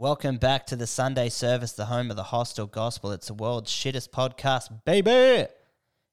Welcome 0.00 0.38
back 0.38 0.64
to 0.68 0.76
the 0.76 0.86
Sunday 0.86 1.28
service, 1.28 1.72
the 1.72 1.84
home 1.84 2.08
of 2.08 2.16
the 2.16 2.22
hostile 2.22 2.66
gospel. 2.66 3.12
It's 3.12 3.26
the 3.26 3.34
world's 3.34 3.70
shittest 3.70 4.08
podcast, 4.08 4.82
baby. 4.86 5.46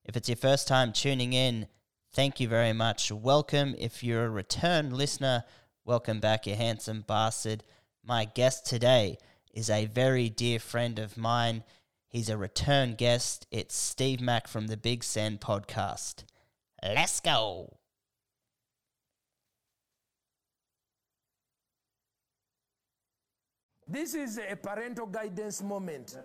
If 0.03 0.17
it's 0.17 0.27
your 0.27 0.35
first 0.35 0.67
time 0.67 0.91
tuning 0.91 1.31
in, 1.31 1.67
thank 2.11 2.41
you 2.41 2.49
very 2.49 2.73
much. 2.73 3.13
Welcome. 3.13 3.75
If 3.79 4.03
you're 4.03 4.25
a 4.25 4.29
return 4.29 4.91
listener, 4.91 5.45
welcome 5.85 6.19
back, 6.19 6.45
you 6.45 6.55
handsome 6.55 7.05
bastard. 7.07 7.63
My 8.03 8.25
guest 8.25 8.65
today 8.65 9.19
is 9.53 9.69
a 9.69 9.85
very 9.85 10.27
dear 10.27 10.59
friend 10.59 10.99
of 10.99 11.15
mine. 11.15 11.63
He's 12.09 12.27
a 12.27 12.35
return 12.35 12.95
guest. 12.95 13.47
It's 13.51 13.77
Steve 13.77 14.19
Mac 14.19 14.49
from 14.49 14.67
the 14.67 14.75
Big 14.75 15.01
Send 15.01 15.39
podcast. 15.39 16.25
Let's 16.83 17.21
go. 17.21 17.77
This 23.89 24.15
is 24.15 24.37
a 24.37 24.55
parental 24.57 25.05
guidance 25.05 25.63
moment. 25.63 26.17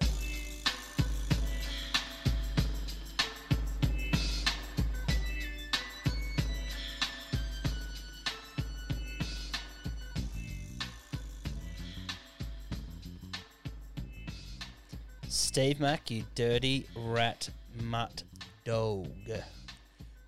Steve 15.29 15.79
Mac, 15.79 16.10
you 16.10 16.24
dirty 16.34 16.87
rat 16.96 17.48
mutt 17.80 18.24
dog. 18.65 19.06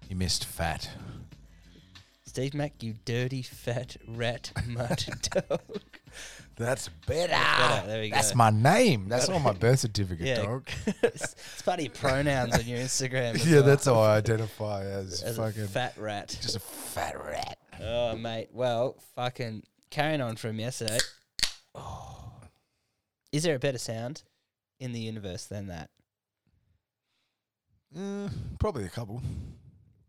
You 0.08 0.14
missed 0.14 0.44
fat. 0.44 0.88
Steve 2.26 2.54
Mac, 2.54 2.80
you 2.80 2.94
dirty 3.04 3.42
fat 3.42 3.96
rat 4.06 4.52
mutt 4.68 5.08
dog. 5.48 5.60
That's 6.56 6.88
better. 7.06 7.32
better. 7.32 7.86
There 7.88 8.00
we 8.02 8.10
That's 8.10 8.30
go. 8.30 8.36
my 8.36 8.50
name. 8.50 9.08
That's 9.08 9.28
on 9.28 9.42
my 9.42 9.52
birth 9.60 9.80
certificate, 9.80 10.26
Yeah, 10.26 10.42
dog. 10.42 10.68
it's, 11.02 11.62
part 11.62 11.80
of 11.80 11.84
your 11.84 11.92
pronouns 11.94 12.54
on 12.56 12.64
your 12.66 12.78
Instagram. 12.78 13.44
yeah, 13.46 13.54
well. 13.56 13.62
that's 13.64 13.86
how 13.86 13.98
I 13.98 14.16
identify 14.16 14.84
as, 14.84 15.22
as 15.22 15.36
fucking 15.36 15.62
a 15.64 15.66
fat 15.66 15.94
rat. 15.98 16.28
just 16.40 16.54
a 16.56 16.60
fat 16.60 17.16
rat. 17.24 17.58
Oh, 17.82 18.14
mate. 18.16 18.50
Well, 18.52 18.96
fucking 19.16 19.64
carrying 19.90 20.20
on 20.20 20.36
from 20.36 20.58
yesterday. 20.60 20.98
Is 23.32 23.42
there 23.42 23.56
a 23.56 23.58
better 23.58 23.78
sound 23.78 24.22
in 24.78 24.92
the 24.92 25.00
universe 25.00 25.46
than 25.46 25.66
that? 25.66 25.90
Uh, 27.96 28.28
probably 28.60 28.84
a 28.84 28.88
couple. 28.88 29.20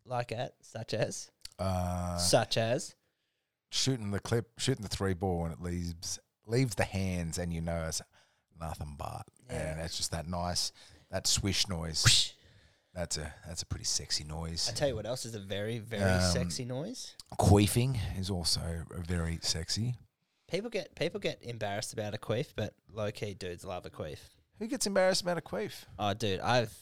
Like 0.05 0.27
that, 0.30 0.53
such 0.61 0.94
as, 0.94 1.31
Uh, 1.58 2.17
such 2.17 2.58
as. 2.58 2.94
shooting 3.72 4.11
the 4.11 4.20
clip, 4.20 4.48
shooting 4.59 4.83
the 4.83 4.89
three 4.89 5.14
ball, 5.16 5.42
when 5.42 5.52
it 5.52 5.61
leaves 5.61 6.20
leaves 6.46 6.76
the 6.76 6.84
hands, 6.84 7.38
and 7.38 7.52
you 7.54 7.62
know 7.62 7.86
it's 7.88 8.02
nothing 8.60 8.96
but, 8.98 9.24
Yeah. 9.50 9.72
and 9.72 9.82
it's 9.82 9.98
just 9.98 10.12
that 10.12 10.28
nice, 10.28 10.72
that 11.12 11.28
swish 11.28 11.68
noise. 11.68 12.34
That's 12.94 13.18
a 13.18 13.34
that's 13.46 13.62
a 13.62 13.66
pretty 13.66 13.84
sexy 13.86 14.24
noise. 14.24 14.70
I 14.70 14.73
tell 14.73 14.88
you 14.88 14.96
what 14.96 15.06
else 15.06 15.26
is 15.26 15.36
a 15.36 15.40
very, 15.40 15.80
very 15.80 16.02
Um, 16.04 16.32
sexy 16.32 16.64
noise. 16.64 17.14
Queefing 17.38 18.00
is 18.18 18.30
also 18.30 18.86
a 18.96 19.02
very 19.02 19.40
sexy. 19.42 19.96
People 20.50 20.70
get 20.70 20.96
people 20.96 21.20
get 21.20 21.42
embarrassed 21.44 21.92
about 21.92 22.14
a 22.14 22.18
queef, 22.18 22.54
but 22.56 22.73
low 22.90 23.12
key 23.12 23.34
dudes 23.34 23.66
love 23.66 23.86
a 23.86 23.90
queef. 23.90 24.20
Who 24.60 24.68
gets 24.68 24.88
embarrassed 24.88 25.23
about 25.23 25.38
a 25.38 25.42
queef? 25.42 25.84
Oh, 26.00 26.14
dude, 26.14 26.40
I've 26.40 26.73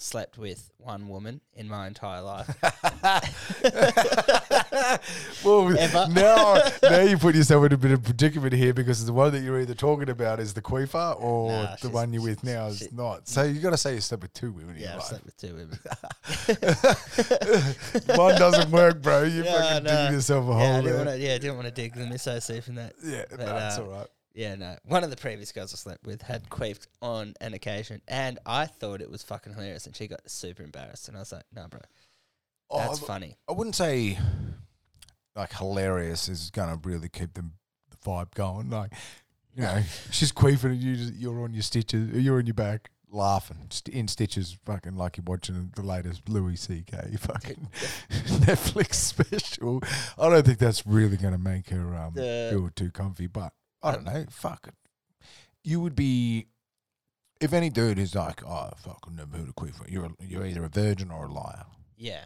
slept 0.00 0.38
with 0.38 0.70
one 0.78 1.08
woman 1.08 1.40
in 1.54 1.68
my 1.68 1.86
entire 1.86 2.22
life. 2.22 2.48
well, 5.44 5.76
Ever. 5.78 6.06
now, 6.10 6.62
now 6.82 7.00
you 7.00 7.18
put 7.18 7.34
yourself 7.34 7.66
in 7.66 7.72
a 7.72 7.76
bit 7.76 7.92
of 7.92 8.02
predicament 8.02 8.54
here 8.54 8.72
because 8.72 9.04
the 9.04 9.12
one 9.12 9.32
that 9.32 9.40
you're 9.40 9.60
either 9.60 9.74
talking 9.74 10.08
about 10.08 10.40
is 10.40 10.54
the 10.54 10.62
queefer 10.62 11.14
or 11.18 11.52
Nah, 11.52 11.76
the 11.82 11.90
one 11.90 12.12
you're 12.12 12.22
with 12.22 12.42
now 12.44 12.66
is 12.66 12.90
not. 12.92 13.28
So 13.28 13.42
you 13.42 13.60
got 13.60 13.70
to 13.70 13.76
say 13.76 13.94
you 13.94 14.00
slept 14.00 14.22
with 14.22 14.32
two 14.32 14.52
women 14.52 14.76
in 14.76 14.82
yeah, 14.82 14.96
I've 14.96 15.02
slept 15.02 15.24
with 15.26 15.36
two 15.36 15.54
women. 15.54 15.78
one 18.18 18.34
doesn't 18.36 18.70
work, 18.70 19.02
bro. 19.02 19.24
You're 19.24 19.44
Yeah, 19.44 19.60
fucking 19.60 19.84
no. 19.84 19.90
digging 19.90 20.12
yourself 20.14 20.48
a 20.48 20.52
hole 20.52 20.62
yeah, 20.62 20.64
I 20.64 20.80
didn't 20.80 20.84
there. 20.84 20.96
want 20.96 21.08
to. 21.10 21.18
Yeah, 21.18 21.34
I 21.34 21.38
didn't 21.38 21.56
want 21.56 21.68
to 21.68 21.74
dig 21.74 21.94
the 21.94 22.04
miso 22.04 22.62
from 22.62 22.74
that. 22.76 22.94
yeah, 23.04 23.24
but, 23.30 23.38
that's 23.38 23.78
uh, 23.78 23.82
all 23.84 23.90
right. 23.90 24.06
Yeah, 24.34 24.54
no. 24.54 24.76
One 24.84 25.02
of 25.04 25.10
the 25.10 25.16
previous 25.16 25.50
girls 25.52 25.74
I 25.74 25.76
slept 25.76 26.06
with 26.06 26.22
had 26.22 26.48
queefed 26.48 26.86
on 27.02 27.34
an 27.40 27.52
occasion, 27.54 28.00
and 28.06 28.38
I 28.46 28.66
thought 28.66 29.00
it 29.00 29.10
was 29.10 29.22
fucking 29.22 29.54
hilarious, 29.54 29.86
and 29.86 29.96
she 29.96 30.06
got 30.06 30.20
super 30.30 30.62
embarrassed, 30.62 31.08
and 31.08 31.16
I 31.16 31.20
was 31.20 31.32
like, 31.32 31.44
"No, 31.54 31.66
bro, 31.68 31.80
that's 32.74 33.02
Oh, 33.02 33.06
funny." 33.06 33.36
I 33.48 33.52
wouldn't 33.52 33.74
say 33.76 34.18
like 35.36 35.52
hilarious 35.52 36.28
is 36.28 36.50
going 36.50 36.68
to 36.80 36.88
really 36.88 37.08
keep 37.08 37.34
them 37.34 37.54
the 37.90 37.96
vibe 37.96 38.34
going. 38.34 38.70
Like, 38.70 38.92
you 39.54 39.62
know, 39.62 39.82
she's 40.10 40.32
queefing 40.32 40.72
and 40.72 40.82
you 40.82 40.96
just, 40.96 41.14
you're 41.14 41.42
on 41.42 41.52
your 41.54 41.62
stitches, 41.62 42.10
you're 42.12 42.38
on 42.38 42.46
your 42.46 42.54
back 42.54 42.90
laughing 43.12 43.66
st- 43.70 43.94
in 43.94 44.06
stitches, 44.06 44.56
fucking 44.64 44.96
like 44.96 45.16
you're 45.16 45.24
watching 45.26 45.72
the 45.74 45.82
latest 45.82 46.28
Louis 46.28 46.56
C.K. 46.56 47.16
fucking 47.18 47.68
Netflix 48.10 48.94
special. 48.94 49.82
I 50.18 50.28
don't 50.28 50.46
think 50.46 50.58
that's 50.58 50.86
really 50.86 51.16
going 51.16 51.32
to 51.32 51.38
make 51.38 51.70
her 51.70 51.94
um, 51.96 52.14
feel 52.14 52.70
too 52.74 52.90
comfy, 52.90 53.26
but 53.26 53.52
I 53.82 53.92
don't 53.92 54.04
know. 54.04 54.24
Fuck 54.30 54.66
it. 54.68 54.74
You 55.64 55.80
would 55.80 55.94
be. 55.94 56.46
If 57.40 57.52
any 57.54 57.70
dude 57.70 57.98
is 57.98 58.14
like, 58.14 58.44
oh, 58.44 58.70
fuck, 58.76 58.98
I've 59.06 59.14
never 59.14 59.38
heard 59.38 59.48
a 59.48 59.52
queefer, 59.54 59.86
you're, 59.88 60.04
a, 60.04 60.10
you're 60.20 60.44
either 60.44 60.62
a 60.64 60.68
virgin 60.68 61.10
or 61.10 61.24
a 61.24 61.32
liar. 61.32 61.64
Yeah, 61.96 62.24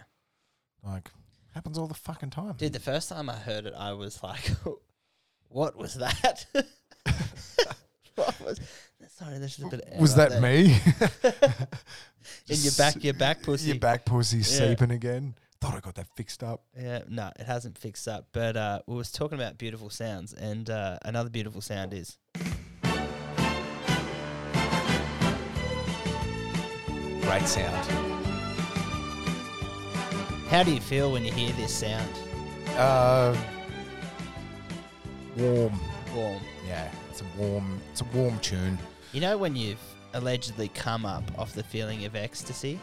Like, 0.84 1.12
happens 1.54 1.78
all 1.78 1.86
the 1.86 1.94
fucking 1.94 2.30
time. 2.30 2.54
dude. 2.56 2.72
The 2.72 2.80
first 2.80 3.08
time 3.10 3.30
I 3.30 3.36
heard 3.36 3.66
it, 3.66 3.74
I 3.78 3.92
was 3.92 4.20
like, 4.24 4.50
"What 5.50 5.76
was 5.76 5.94
that?" 5.94 6.46
what 8.16 8.40
was? 8.40 8.60
Sorry, 9.08 9.38
there's 9.38 9.56
just 9.56 9.68
a 9.68 9.76
bit 9.76 9.86
of 9.86 9.92
air 9.92 10.00
Was 10.00 10.16
that 10.16 10.30
there. 10.30 10.40
me? 10.40 10.64
in 12.48 12.56
your 12.60 12.72
back? 12.76 13.02
Your 13.04 13.14
back 13.14 13.42
pussy. 13.42 13.68
Your 13.68 13.78
back 13.78 14.04
pussy 14.04 14.38
Yeah. 14.38 14.42
seeping 14.42 14.90
again. 14.90 15.34
I 15.64 15.66
thought 15.68 15.76
I 15.78 15.80
got 15.80 15.94
that 15.94 16.08
fixed 16.14 16.42
up. 16.42 16.62
Yeah, 16.78 17.04
no, 17.08 17.30
it 17.38 17.46
hasn't 17.46 17.78
fixed 17.78 18.06
up. 18.06 18.26
But 18.32 18.54
uh, 18.54 18.80
we 18.86 18.96
was 18.96 19.10
talking 19.10 19.38
about 19.38 19.56
beautiful 19.56 19.88
sounds, 19.88 20.34
and 20.34 20.68
uh, 20.68 20.98
another 21.02 21.30
beautiful 21.30 21.62
sound 21.62 21.94
is 21.94 22.18
Great 27.22 27.46
sound. 27.46 27.86
how 30.50 30.62
do 30.62 30.74
you 30.74 30.82
feel 30.82 31.10
when 31.12 31.24
you 31.24 31.32
hear 31.32 31.50
this 31.52 31.72
sound? 31.72 32.10
Uh, 32.76 33.34
warm. 35.38 35.80
Warm. 36.14 36.42
Yeah, 36.68 36.90
it's 37.10 37.22
a 37.22 37.38
warm. 37.38 37.80
It's 37.90 38.02
a 38.02 38.06
warm 38.14 38.38
tune. 38.40 38.78
You 39.14 39.22
know 39.22 39.38
when 39.38 39.56
you've 39.56 39.80
allegedly 40.12 40.68
come 40.68 41.06
up 41.06 41.24
off 41.38 41.54
the 41.54 41.64
feeling 41.64 42.04
of 42.04 42.14
ecstasy, 42.14 42.78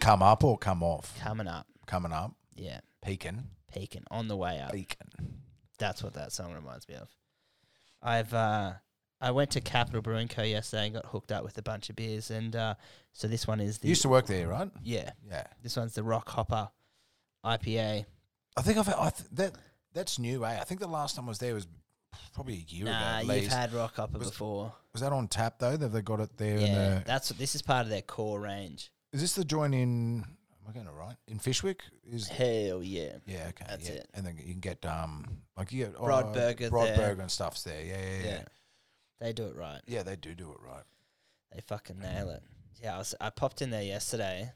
Come 0.00 0.22
up 0.22 0.44
or 0.44 0.58
come 0.58 0.82
off? 0.82 1.18
coming 1.20 1.48
up, 1.48 1.66
Coming 1.86 2.12
up. 2.12 2.32
yeah, 2.56 2.80
Peaking. 3.04 3.44
peaking 3.72 4.04
on 4.10 4.28
the 4.28 4.36
way 4.36 4.60
up. 4.60 4.72
Peaking. 4.72 5.08
That's 5.78 6.02
what 6.02 6.14
that 6.14 6.32
song 6.32 6.52
reminds 6.54 6.88
me 6.88 6.94
of. 6.96 7.08
I've 8.02 8.32
uh, 8.34 8.72
I 9.20 9.30
went 9.30 9.50
to 9.52 9.60
Capital 9.60 10.02
Brewing 10.02 10.28
Co 10.28 10.42
yesterday 10.42 10.86
and 10.86 10.94
got 10.94 11.06
hooked 11.06 11.32
up 11.32 11.42
with 11.42 11.56
a 11.58 11.62
bunch 11.62 11.88
of 11.88 11.96
beers, 11.96 12.30
and 12.30 12.54
uh, 12.54 12.74
so 13.12 13.26
this 13.28 13.46
one 13.46 13.60
is 13.60 13.78
the 13.78 13.86
You 13.88 13.92
used 13.92 14.02
to 14.02 14.08
work 14.10 14.26
there, 14.26 14.48
right? 14.48 14.70
yeah, 14.82 15.10
Yeah. 15.26 15.44
this 15.62 15.76
one's 15.76 15.94
the 15.94 16.02
Rock 16.02 16.28
Hopper 16.28 16.68
IPA. 17.44 18.04
I 18.56 18.62
think 18.62 18.78
I've 18.78 18.88
I 18.88 19.10
th- 19.10 19.28
that 19.32 19.52
that's 19.94 20.18
new, 20.18 20.44
eh? 20.44 20.58
I 20.60 20.64
think 20.64 20.80
the 20.80 20.86
last 20.86 21.16
time 21.16 21.24
I 21.24 21.28
was 21.28 21.38
there 21.38 21.54
was 21.54 21.66
probably 22.34 22.54
a 22.68 22.72
year 22.72 22.84
Nah, 22.84 23.20
ago. 23.20 23.32
at 23.32 23.42
you've 23.42 23.52
had 23.52 23.72
Rock 23.72 23.96
Hopper 23.96 24.18
Was- 24.18 24.30
before. 24.30 24.72
was 24.92 25.00
that 25.00 25.12
on 25.12 25.28
tap 25.28 25.58
though? 25.58 25.70
Have 25.78 25.92
they 25.92 26.02
got 26.02 26.20
it 26.20 26.36
there? 26.36 26.58
Yeah, 26.58 26.74
the, 26.98 27.02
that's 27.06 27.30
what 27.30 27.38
this 27.38 27.54
is 27.54 27.62
part 27.62 27.84
of 27.86 27.90
their 27.90 28.02
core 28.02 28.38
range. 28.40 28.90
Is 29.14 29.20
this 29.20 29.34
the 29.34 29.44
joint 29.44 29.76
in? 29.76 30.24
Am 30.24 30.68
I 30.68 30.72
getting 30.72 30.88
it 30.88 30.92
right? 30.92 31.14
In 31.28 31.38
Fyshwick? 31.38 31.82
Is 32.04 32.26
Hell 32.26 32.82
yeah. 32.82 33.12
Yeah, 33.26 33.46
okay. 33.50 33.64
That's 33.68 33.88
yeah. 33.88 33.96
it. 33.96 34.08
And 34.12 34.26
then 34.26 34.36
you 34.36 34.50
can 34.54 34.60
get 34.60 34.84
um 34.84 35.38
like 35.56 35.70
you 35.72 35.84
get 35.84 35.96
Broad 35.96 36.26
uh, 36.26 36.32
burger 36.32 36.68
Broad 36.68 36.88
there. 36.88 36.96
burger 36.96 37.22
and 37.22 37.30
stuff's 37.30 37.62
there. 37.62 37.80
Yeah, 37.80 37.96
yeah, 37.96 38.16
yeah. 38.16 38.24
Yeah. 38.24 38.30
Yeah, 38.32 38.42
They 39.20 39.32
do 39.32 39.44
it 39.44 39.54
right. 39.54 39.80
Yeah, 39.86 40.02
they 40.02 40.16
do 40.16 40.34
do 40.34 40.50
it 40.50 40.58
right. 40.60 40.82
They 41.54 41.60
fucking 41.60 42.00
nail 42.00 42.28
it. 42.30 42.42
Yeah, 42.82 42.96
I, 42.96 42.98
was, 42.98 43.14
I 43.20 43.30
popped 43.30 43.62
in 43.62 43.70
there 43.70 43.84
yesterday 43.84 44.50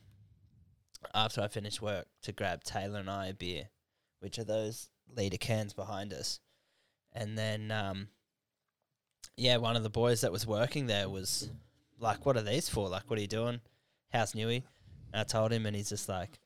after 1.14 1.40
I 1.40 1.46
finished 1.46 1.80
work 1.80 2.06
to 2.22 2.32
grab 2.32 2.64
Taylor 2.64 2.98
and 2.98 3.08
I 3.08 3.26
a 3.28 3.34
beer, 3.34 3.68
which 4.18 4.40
are 4.40 4.44
those 4.44 4.90
liter 5.16 5.36
cans 5.36 5.72
behind 5.72 6.12
us. 6.12 6.40
And 7.12 7.38
then, 7.38 7.70
um, 7.70 8.08
yeah, 9.36 9.58
one 9.58 9.76
of 9.76 9.84
the 9.84 9.88
boys 9.88 10.22
that 10.22 10.32
was 10.32 10.48
working 10.48 10.88
there 10.88 11.08
was 11.08 11.48
like, 12.00 12.26
"What 12.26 12.36
are 12.36 12.42
these 12.42 12.68
for? 12.68 12.88
Like, 12.88 13.08
what 13.08 13.20
are 13.20 13.22
you 13.22 13.28
doing? 13.28 13.60
How's 14.12 14.34
Newy?" 14.34 14.64
And 15.12 15.20
I 15.20 15.24
told 15.24 15.52
him, 15.52 15.66
and 15.66 15.76
he's 15.76 15.88
just 15.88 16.08
like, 16.08 16.38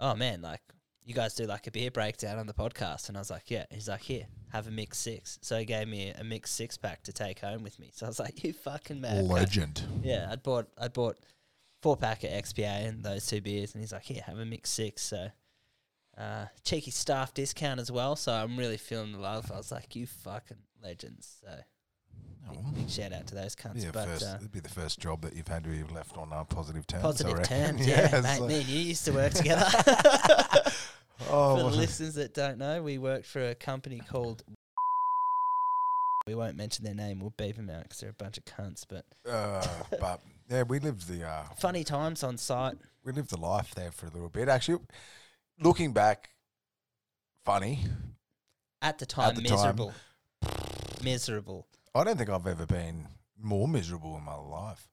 "Oh 0.00 0.14
man, 0.14 0.42
like 0.42 0.60
you 1.04 1.14
guys 1.14 1.34
do 1.34 1.44
like 1.44 1.66
a 1.66 1.70
beer 1.70 1.90
breakdown 1.90 2.38
on 2.38 2.46
the 2.46 2.54
podcast." 2.54 3.08
And 3.08 3.16
I 3.16 3.20
was 3.20 3.30
like, 3.30 3.50
"Yeah." 3.50 3.66
He's 3.70 3.88
like, 3.88 4.02
"Here, 4.02 4.26
have 4.52 4.66
a 4.66 4.70
mix 4.70 4.98
six. 4.98 5.38
So 5.42 5.58
he 5.58 5.64
gave 5.64 5.88
me 5.88 6.10
a 6.10 6.24
mix 6.24 6.50
six 6.50 6.76
pack 6.76 7.02
to 7.04 7.12
take 7.12 7.40
home 7.40 7.62
with 7.62 7.78
me. 7.78 7.90
So 7.94 8.06
I 8.06 8.08
was 8.08 8.20
like, 8.20 8.42
"You 8.44 8.52
fucking 8.52 9.00
mad." 9.00 9.24
cunt." 9.24 9.30
Legend. 9.30 9.82
Yeah, 10.02 10.28
I'd 10.30 10.42
bought 10.42 10.68
I'd 10.78 10.92
bought 10.92 11.18
four 11.82 11.96
pack 11.96 12.24
of 12.24 12.30
XPA 12.30 12.88
and 12.88 13.02
those 13.04 13.26
two 13.26 13.40
beers, 13.40 13.74
and 13.74 13.82
he's 13.82 13.92
like, 13.92 14.04
"Here, 14.04 14.22
have 14.26 14.38
a 14.38 14.44
mix 14.44 14.70
six. 14.70 15.02
So 15.02 15.28
uh, 16.16 16.46
cheeky 16.62 16.90
staff 16.90 17.34
discount 17.34 17.80
as 17.80 17.90
well. 17.90 18.16
So 18.16 18.32
I'm 18.32 18.56
really 18.56 18.76
feeling 18.76 19.12
the 19.12 19.18
love. 19.18 19.50
I 19.52 19.56
was 19.56 19.72
like, 19.72 19.96
you 19.96 20.06
fucking 20.06 20.58
legends. 20.82 21.38
So 21.40 21.48
Oh. 22.50 22.56
big 22.74 22.90
shout 22.90 23.12
out 23.12 23.26
to 23.28 23.34
those 23.34 23.54
cunts. 23.56 23.82
your 23.82 23.92
But 23.92 24.06
first, 24.08 24.24
uh, 24.24 24.34
it'd 24.36 24.52
be 24.52 24.60
the 24.60 24.68
first 24.68 24.98
job 24.98 25.22
that 25.22 25.34
you've 25.34 25.48
had 25.48 25.64
to 25.64 25.70
have 25.78 25.90
left 25.92 26.16
on 26.16 26.32
uh, 26.32 26.44
positive 26.44 26.86
terms. 26.86 27.02
Positive 27.02 27.42
terms, 27.42 27.86
yeah, 27.86 28.04
it's 28.16 28.22
mate. 28.22 28.40
like- 28.40 28.48
me 28.48 28.60
and 28.60 28.66
you 28.68 28.80
used 28.80 29.04
to 29.06 29.12
work 29.12 29.32
together. 29.34 29.66
oh, 31.30 31.56
For 31.56 31.70
the 31.70 31.76
listeners 31.76 32.14
that 32.14 32.34
don't 32.34 32.58
know, 32.58 32.82
we 32.82 32.98
worked 32.98 33.26
for 33.26 33.48
a 33.48 33.54
company 33.54 34.00
called. 34.08 34.42
We 36.26 36.34
won't 36.34 36.56
mention 36.56 36.84
their 36.84 36.94
name. 36.94 37.20
We'll 37.20 37.34
beep 37.36 37.56
them 37.56 37.68
out 37.68 37.82
because 37.82 38.00
they're 38.00 38.10
a 38.10 38.14
bunch 38.14 38.38
of 38.38 38.44
cunts. 38.46 38.84
But 38.88 39.04
uh, 39.30 39.66
but 40.00 40.20
yeah, 40.48 40.62
we 40.62 40.78
lived 40.78 41.06
the 41.06 41.26
uh, 41.28 41.44
funny 41.58 41.84
times 41.84 42.22
on 42.22 42.38
site. 42.38 42.76
we 43.04 43.12
lived 43.12 43.28
the 43.30 43.36
life 43.38 43.74
there 43.74 43.90
for 43.90 44.06
a 44.06 44.10
little 44.10 44.30
bit. 44.30 44.48
Actually, 44.48 44.78
looking 45.60 45.92
back, 45.92 46.30
funny. 47.44 47.80
At 48.80 48.98
the 48.98 49.06
time, 49.06 49.34
the 49.34 49.42
time. 49.42 49.76
miserable. 51.02 51.66
I 51.94 52.04
don't 52.04 52.16
think 52.16 52.30
I've 52.30 52.46
ever 52.46 52.66
been 52.66 53.06
more 53.40 53.68
miserable 53.68 54.16
in 54.16 54.24
my 54.24 54.34
life. 54.34 54.88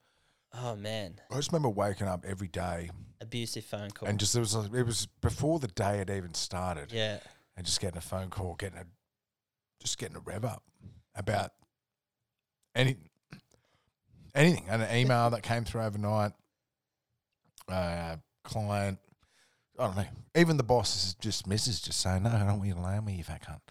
Oh 0.53 0.75
man, 0.75 1.19
I 1.31 1.35
just 1.35 1.51
remember 1.51 1.69
waking 1.69 2.07
up 2.07 2.25
every 2.27 2.49
day 2.49 2.89
abusive 3.21 3.63
phone 3.63 3.89
call. 3.91 4.09
and 4.09 4.19
just 4.19 4.35
it 4.35 4.39
was 4.39 4.53
it 4.55 4.85
was 4.85 5.07
before 5.21 5.59
the 5.59 5.67
day 5.67 5.97
had 5.97 6.09
even 6.09 6.33
started, 6.33 6.91
yeah, 6.91 7.19
and 7.55 7.65
just 7.65 7.79
getting 7.79 7.97
a 7.97 8.01
phone 8.01 8.29
call, 8.29 8.55
getting 8.55 8.77
a 8.77 8.85
just 9.79 9.97
getting 9.97 10.17
a 10.17 10.19
rev 10.19 10.43
up 10.43 10.63
about 11.15 11.51
any 12.75 12.97
anything, 14.35 14.65
and 14.69 14.81
an 14.81 14.95
email 14.95 15.29
that 15.29 15.41
came 15.41 15.63
through 15.63 15.81
overnight. 15.81 16.33
Uh, 17.69 18.17
client, 18.43 18.99
I 19.79 19.85
don't 19.85 19.95
know. 19.95 20.05
Even 20.35 20.57
the 20.57 20.63
boss 20.63 20.95
is 20.95 21.13
just 21.13 21.47
misses 21.47 21.79
just 21.79 22.01
saying, 22.01 22.23
"No, 22.23 22.29
I 22.29 22.39
don't 22.39 22.57
want 22.57 22.67
you 22.67 22.73
to 22.73 22.81
lay 22.81 22.97
on 22.97 23.05
me, 23.05 23.15
you 23.15 23.23
fat 23.23 23.41
cunt." 23.43 23.61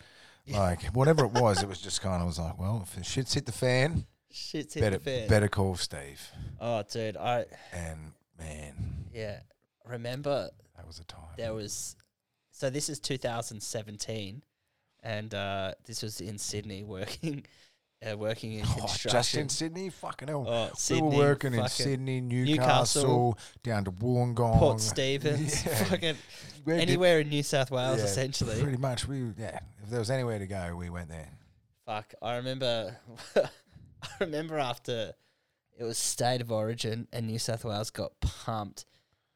Like 0.48 0.84
whatever 0.86 1.24
it 1.24 1.32
was, 1.32 1.62
it 1.62 1.68
was 1.68 1.80
just 1.80 2.00
kind 2.02 2.20
of 2.20 2.26
was 2.26 2.38
like, 2.38 2.58
well, 2.58 2.86
if 2.96 3.04
shit's 3.04 3.34
hit 3.34 3.46
the 3.46 3.52
fan, 3.52 4.06
shit's 4.30 4.74
hit 4.74 4.80
better 4.80 4.98
the 4.98 5.04
fan. 5.04 5.28
better 5.28 5.48
call 5.48 5.76
Steve. 5.76 6.20
Oh, 6.60 6.82
dude, 6.90 7.16
I 7.16 7.46
And 7.72 8.12
man, 8.38 9.06
yeah 9.12 9.40
remember 9.90 10.50
that 10.76 10.86
was 10.86 10.98
a 10.98 11.04
time. 11.04 11.20
there 11.36 11.52
was. 11.52 11.96
So 12.52 12.68
this 12.68 12.88
is 12.88 13.00
2017, 13.00 14.42
and 15.02 15.34
uh, 15.34 15.72
this 15.86 16.02
was 16.02 16.20
in 16.20 16.36
Sydney 16.38 16.84
working, 16.84 17.44
uh, 18.08 18.16
working 18.16 18.52
in 18.54 18.64
Oh, 18.64 18.74
construction. 18.80 19.10
just 19.10 19.34
in 19.34 19.48
Sydney, 19.48 19.90
fucking 19.90 20.28
hell. 20.28 20.44
Oh, 20.48 20.70
we 20.90 21.00
were 21.00 21.08
working 21.10 21.54
in 21.54 21.68
Sydney, 21.68 22.20
Newcastle, 22.20 22.54
Newcastle, 22.56 23.38
down 23.62 23.84
to 23.84 23.92
Wollongong, 23.92 24.58
Port 24.58 24.80
Stephens, 24.80 25.64
Yeah. 25.66 25.84
fucking 25.84 26.16
Where 26.64 26.76
did- 26.78 26.88
anywhere 26.88 27.20
in 27.20 27.28
New 27.28 27.42
South 27.42 27.70
Wales, 27.70 27.98
yeah, 27.98 28.04
essentially. 28.04 28.60
Pretty 28.62 28.78
much, 28.78 29.06
we 29.06 29.30
yeah. 29.38 29.60
If 29.82 29.90
there 29.90 29.98
was 29.98 30.10
anywhere 30.10 30.38
to 30.38 30.46
go, 30.46 30.74
we 30.76 30.88
went 30.90 31.08
there. 31.08 31.28
Fuck, 31.86 32.14
I 32.22 32.36
remember. 32.36 32.96
I 33.36 34.08
remember 34.20 34.58
after 34.58 35.12
it 35.78 35.84
was 35.84 35.98
State 35.98 36.40
of 36.40 36.50
Origin 36.52 37.08
and 37.12 37.26
New 37.26 37.38
South 37.38 37.64
Wales 37.64 37.90
got 37.90 38.12
pumped, 38.20 38.84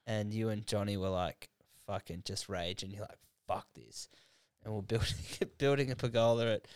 and 0.06 0.32
you 0.32 0.48
and 0.50 0.66
Johnny 0.66 0.96
were 0.96 1.08
like, 1.08 1.48
"Fucking 1.86 2.22
just 2.24 2.48
rage," 2.48 2.82
and 2.82 2.92
you're 2.92 3.02
like, 3.02 3.18
"Fuck 3.48 3.66
this," 3.74 4.08
and 4.64 4.72
we're 4.74 4.82
building 4.82 5.14
building 5.58 5.90
a 5.90 5.96
pergola 5.96 6.54
at 6.54 6.66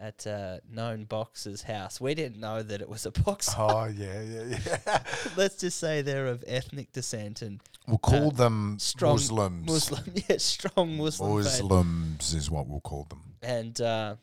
at 0.00 0.26
uh, 0.26 0.58
known 0.72 1.04
boxer's 1.04 1.62
house. 1.62 2.00
We 2.00 2.14
didn't 2.14 2.40
know 2.40 2.62
that 2.62 2.80
it 2.80 2.88
was 2.88 3.04
a 3.04 3.10
boxer. 3.10 3.52
Oh 3.58 3.84
yeah, 3.84 4.22
yeah, 4.22 4.58
yeah. 4.76 5.02
Let's 5.36 5.56
just 5.56 5.78
say 5.78 6.00
they're 6.00 6.26
of 6.26 6.42
ethnic 6.46 6.90
descent 6.92 7.42
and 7.42 7.60
we'll 7.86 7.98
call 7.98 8.30
them 8.30 8.78
strong 8.78 9.14
Muslims. 9.14 9.66
Muslim, 9.66 10.04
yeah, 10.28 10.38
strong 10.38 10.96
Muslim. 10.96 11.44
faith. 11.44 11.62
Muslims 11.62 12.32
is 12.32 12.50
what 12.50 12.66
we'll 12.66 12.80
call 12.80 13.06
them. 13.10 13.20
and 13.42 13.78
uh, 13.80 14.16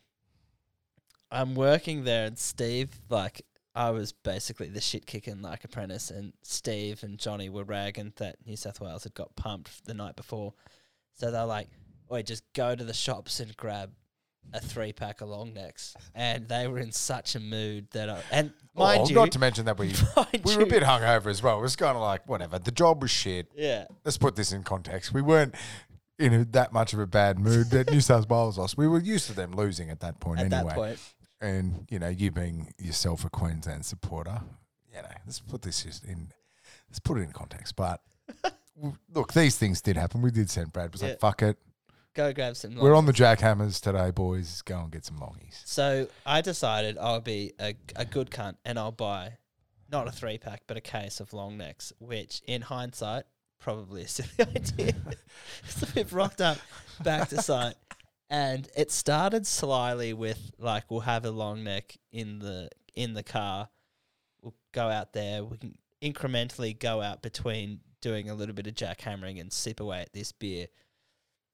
I'm 1.32 1.56
working 1.56 2.04
there, 2.06 2.26
and 2.26 2.40
Steve, 2.40 2.90
like, 3.10 3.46
I 3.76 3.92
was 3.92 4.14
basically 4.14 4.70
the 4.70 4.82
shit 4.82 5.06
kicking 5.06 5.42
like 5.42 5.64
apprentice, 5.64 6.10
and 6.10 6.34
Steve 6.42 7.04
and 7.04 7.20
Johnny 7.20 7.50
were 7.50 7.64
ragging 7.64 8.14
that 8.16 8.38
New 8.46 8.56
South 8.56 8.82
Wales 8.82 9.04
had 9.04 9.14
got 9.14 9.36
pumped 9.36 9.86
the 9.86 9.94
night 9.94 10.16
before, 10.16 10.54
so 11.14 11.30
they're 11.30 11.46
like, 11.46 11.70
"Oi, 12.12 12.24
just 12.24 12.44
go 12.54 12.76
to 12.76 12.84
the 12.84 12.94
shops 12.94 13.40
and 13.40 13.56
grab." 13.56 13.92
A 14.54 14.60
three 14.62 14.94
pack 14.94 15.22
of 15.22 15.30
long 15.30 15.54
necks, 15.54 15.96
and 16.16 16.48
they 16.48 16.68
were 16.68 16.80
in 16.80 16.92
such 16.92 17.36
a 17.36 17.40
mood 17.40 17.88
that 17.92 18.10
I 18.10 18.22
and 18.32 18.54
oh, 18.76 18.84
mind 18.86 19.02
oh, 19.04 19.10
you, 19.10 19.16
not 19.16 19.32
to 19.34 19.40
mention 19.40 19.66
that 19.66 19.78
we 19.78 19.94
we 20.46 20.56
were 20.56 20.64
a 20.64 20.66
bit 20.66 20.84
hungover 20.84 21.28
as 21.28 21.44
well. 21.44 21.60
It 21.60 21.62
was 21.62 21.76
kind 21.76 21.96
of 21.96 22.02
like 22.02 22.28
whatever. 22.30 22.58
The 22.58 22.72
job 22.72 23.02
was 23.02 23.12
shit. 23.12 23.52
yeah, 23.56 23.86
Let's 24.06 24.18
put 24.18 24.36
this 24.38 24.54
in 24.54 24.64
context. 24.64 25.14
We 25.14 25.22
weren't 25.22 25.54
in 26.18 26.34
a, 26.34 26.46
that 26.46 26.72
much 26.72 26.94
of 26.94 27.00
a 27.00 27.06
bad 27.08 27.40
mood 27.40 27.70
that 27.72 27.92
New 27.92 28.00
South 28.02 28.30
Wales 28.30 28.58
lost. 28.58 28.78
We 28.78 28.88
were 28.88 29.00
used 29.00 29.28
to 29.28 29.34
them 29.34 29.52
losing 29.54 29.90
at 29.90 30.00
that 30.00 30.20
point 30.20 30.40
at 30.40 30.46
anyway. 30.46 30.70
that 30.70 30.76
point, 30.76 31.00
and 31.42 31.86
you 31.90 32.00
know, 32.00 32.10
you 32.10 32.32
being 32.32 32.74
yourself 32.80 33.26
a 33.26 33.30
Queensland 33.30 33.86
supporter, 33.86 34.42
you 34.90 35.02
know, 35.02 35.10
let's 35.26 35.40
put 35.42 35.62
this 35.62 35.84
just 35.84 36.06
in, 36.06 36.32
let's 36.90 37.00
put 37.00 37.18
it 37.18 37.22
in 37.22 37.32
context. 37.32 37.76
But 37.76 38.02
look, 39.14 39.34
these 39.34 39.58
things 39.58 39.82
did 39.82 39.98
happen. 39.98 40.22
We 40.22 40.32
did 40.32 40.50
send 40.50 40.72
Brad. 40.72 40.94
Was 40.94 41.02
Yeah. 41.02 41.10
like, 41.10 41.20
fuck 41.20 41.42
it. 41.44 41.58
Go 42.18 42.34
grab 42.34 42.58
some. 42.58 42.76
We're 42.76 42.96
on 42.96 43.06
the 43.06 43.14
jackhammers 43.14 43.80
today, 43.80 44.12
boys. 44.12 44.62
Go 44.64 44.80
and 44.80 44.92
get 44.92 45.06
some 45.06 45.20
longies. 45.20 45.62
So 45.66 46.08
I 46.26 46.42
decided 46.42 46.98
I'll 46.98 47.22
be 47.22 47.54
a, 47.62 47.76
a 47.96 48.04
good 48.04 48.32
cunt 48.32 48.56
and 48.66 48.78
I'll 48.78 48.92
buy 48.92 49.34
not 49.90 50.08
a 50.08 50.12
three 50.12 50.38
pack, 50.38 50.64
but 50.68 50.76
a 50.76 50.82
case 50.82 51.20
of 51.22 51.32
long 51.32 51.58
necks, 51.58 51.94
which 52.00 52.42
in 52.46 52.64
hindsight, 52.64 53.24
probably 53.60 54.02
a 54.02 54.08
silly 54.08 54.30
idea. 54.56 54.94
so 55.68 55.88
we've 55.96 56.12
rocked 56.12 56.42
up 56.42 56.58
back 57.04 57.30
to 57.30 57.42
site 57.42 57.76
and 58.30 58.68
it 58.76 58.92
started 58.92 59.48
slyly 59.48 60.14
with 60.14 60.52
like 60.58 60.90
we'll 60.90 61.02
have 61.02 61.24
a 61.24 61.32
long 61.32 61.64
neck 61.64 61.96
in 62.12 62.40
the 62.40 62.70
in 62.96 63.14
the 63.14 63.24
car. 63.24 63.70
We'll 64.42 64.56
go 64.74 64.90
out 64.90 65.14
there, 65.14 65.44
we 65.44 65.58
can 65.58 65.78
incrementally 66.02 66.78
go 66.78 67.02
out 67.02 67.22
between 67.22 67.80
doing 68.02 68.30
a 68.30 68.36
little 68.36 68.54
bit 68.54 68.68
of 68.68 68.74
jackhammering 68.74 69.40
and 69.40 69.52
sip 69.52 69.80
away 69.80 70.02
at 70.02 70.14
this 70.14 70.32
beer. 70.32 70.68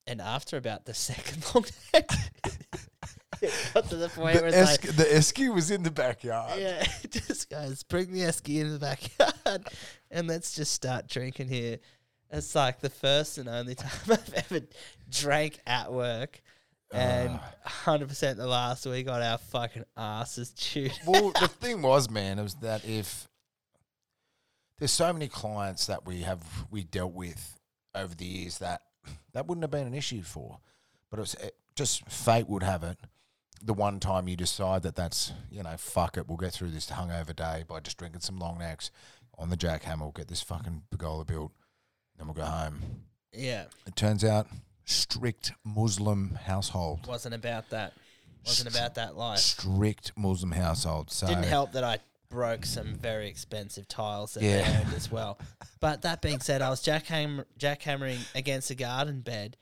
And 0.07 0.19
after 0.21 0.57
about 0.57 0.85
the 0.85 0.93
second 1.09 1.43
long 1.53 1.65
neck, 1.93 2.09
it 3.41 3.53
got 3.73 3.89
to 3.89 3.95
the 3.95 4.09
point 4.09 4.35
The, 4.37 4.41
where 4.43 4.51
it's 4.53 4.71
like, 4.71 4.81
the 4.95 5.03
Esky 5.05 5.53
was 5.53 5.71
in 5.71 5.83
the 5.83 5.91
backyard. 5.91 6.59
yeah, 6.59 6.85
just 7.09 7.49
guys, 7.49 7.83
bring 7.83 8.11
the 8.11 8.21
esky 8.21 8.59
in 8.61 8.71
the 8.73 8.79
backyard 8.79 9.63
and 10.11 10.27
let's 10.27 10.55
just 10.55 10.73
start 10.73 11.07
drinking 11.07 11.47
here. 11.47 11.79
It's 12.31 12.55
like 12.55 12.79
the 12.79 12.89
first 12.89 13.37
and 13.37 13.47
only 13.47 13.75
time 13.75 13.91
I've 14.09 14.33
ever 14.33 14.65
drank 15.09 15.59
at 15.67 15.91
work. 15.93 16.41
And 16.91 17.39
Ah. 17.41 17.53
100% 17.85 18.35
the 18.37 18.45
last 18.47 18.85
we 18.85 19.03
got 19.03 19.21
our 19.21 19.37
fucking 19.37 19.85
asses 19.97 20.51
chewed. 20.51 20.91
well, 21.07 21.31
the 21.39 21.47
thing 21.47 21.81
was, 21.81 22.09
man, 22.09 22.39
it 22.39 22.43
was 22.43 22.55
that 22.55 22.85
if 22.85 23.27
there's 24.79 24.91
so 24.91 25.11
many 25.13 25.27
clients 25.27 25.85
that 25.87 26.05
we 26.05 26.21
have 26.21 26.43
we 26.69 26.83
dealt 26.83 27.13
with 27.13 27.59
over 27.95 28.13
the 28.13 28.25
years 28.25 28.57
that 28.59 28.81
that 29.33 29.47
wouldn't 29.47 29.63
have 29.63 29.71
been 29.71 29.87
an 29.87 29.93
issue 29.93 30.21
for, 30.21 30.59
but 31.09 31.17
it 31.17 31.21
was 31.21 31.33
it, 31.35 31.55
just 31.75 32.05
fate 32.09 32.47
would 32.47 32.63
have 32.63 32.83
it. 32.83 32.97
The 33.61 33.73
one 33.73 33.99
time 33.99 34.27
you 34.27 34.35
decide 34.35 34.83
that 34.83 34.95
that's 34.95 35.31
you 35.49 35.63
know 35.63 35.75
fuck 35.77 36.17
it, 36.17 36.27
we'll 36.27 36.37
get 36.37 36.53
through 36.53 36.71
this 36.71 36.89
hungover 36.89 37.35
day 37.35 37.63
by 37.67 37.79
just 37.79 37.97
drinking 37.97 38.21
some 38.21 38.37
long 38.37 38.59
necks 38.59 38.91
on 39.37 39.49
the 39.49 39.57
jackhammer. 39.57 40.01
We'll 40.01 40.11
get 40.11 40.27
this 40.27 40.41
fucking 40.41 40.83
pergola 40.91 41.25
built, 41.25 41.51
then 42.17 42.27
we'll 42.27 42.35
go 42.35 42.43
home. 42.45 42.79
Yeah, 43.31 43.65
It 43.87 43.95
turns 43.95 44.23
out 44.23 44.47
strict 44.85 45.53
Muslim 45.63 46.37
household, 46.45 47.07
wasn't 47.07 47.35
about 47.35 47.69
that. 47.71 47.93
Wasn't 48.45 48.75
about 48.75 48.95
that 48.95 49.15
life. 49.15 49.39
strict 49.39 50.11
Muslim 50.17 50.51
household. 50.51 51.09
So 51.09 51.27
Didn't 51.27 51.43
help 51.45 51.71
that 51.71 51.83
I 51.85 51.99
broke 52.33 52.65
some 52.65 52.95
very 52.95 53.27
expensive 53.29 53.87
tiles 53.87 54.33
that 54.33 54.43
Yeah. 54.43 54.61
they 54.69 54.77
owned 54.85 54.93
as 54.93 55.11
well. 55.11 55.39
But 55.79 56.01
that 56.03 56.21
being 56.21 56.39
said, 56.39 56.61
I 56.61 56.69
was 56.69 56.81
jackhammer, 56.81 57.45
jackhammering 57.59 58.19
against 58.35 58.71
a 58.71 58.75
garden 58.75 59.19
bed, 59.21 59.57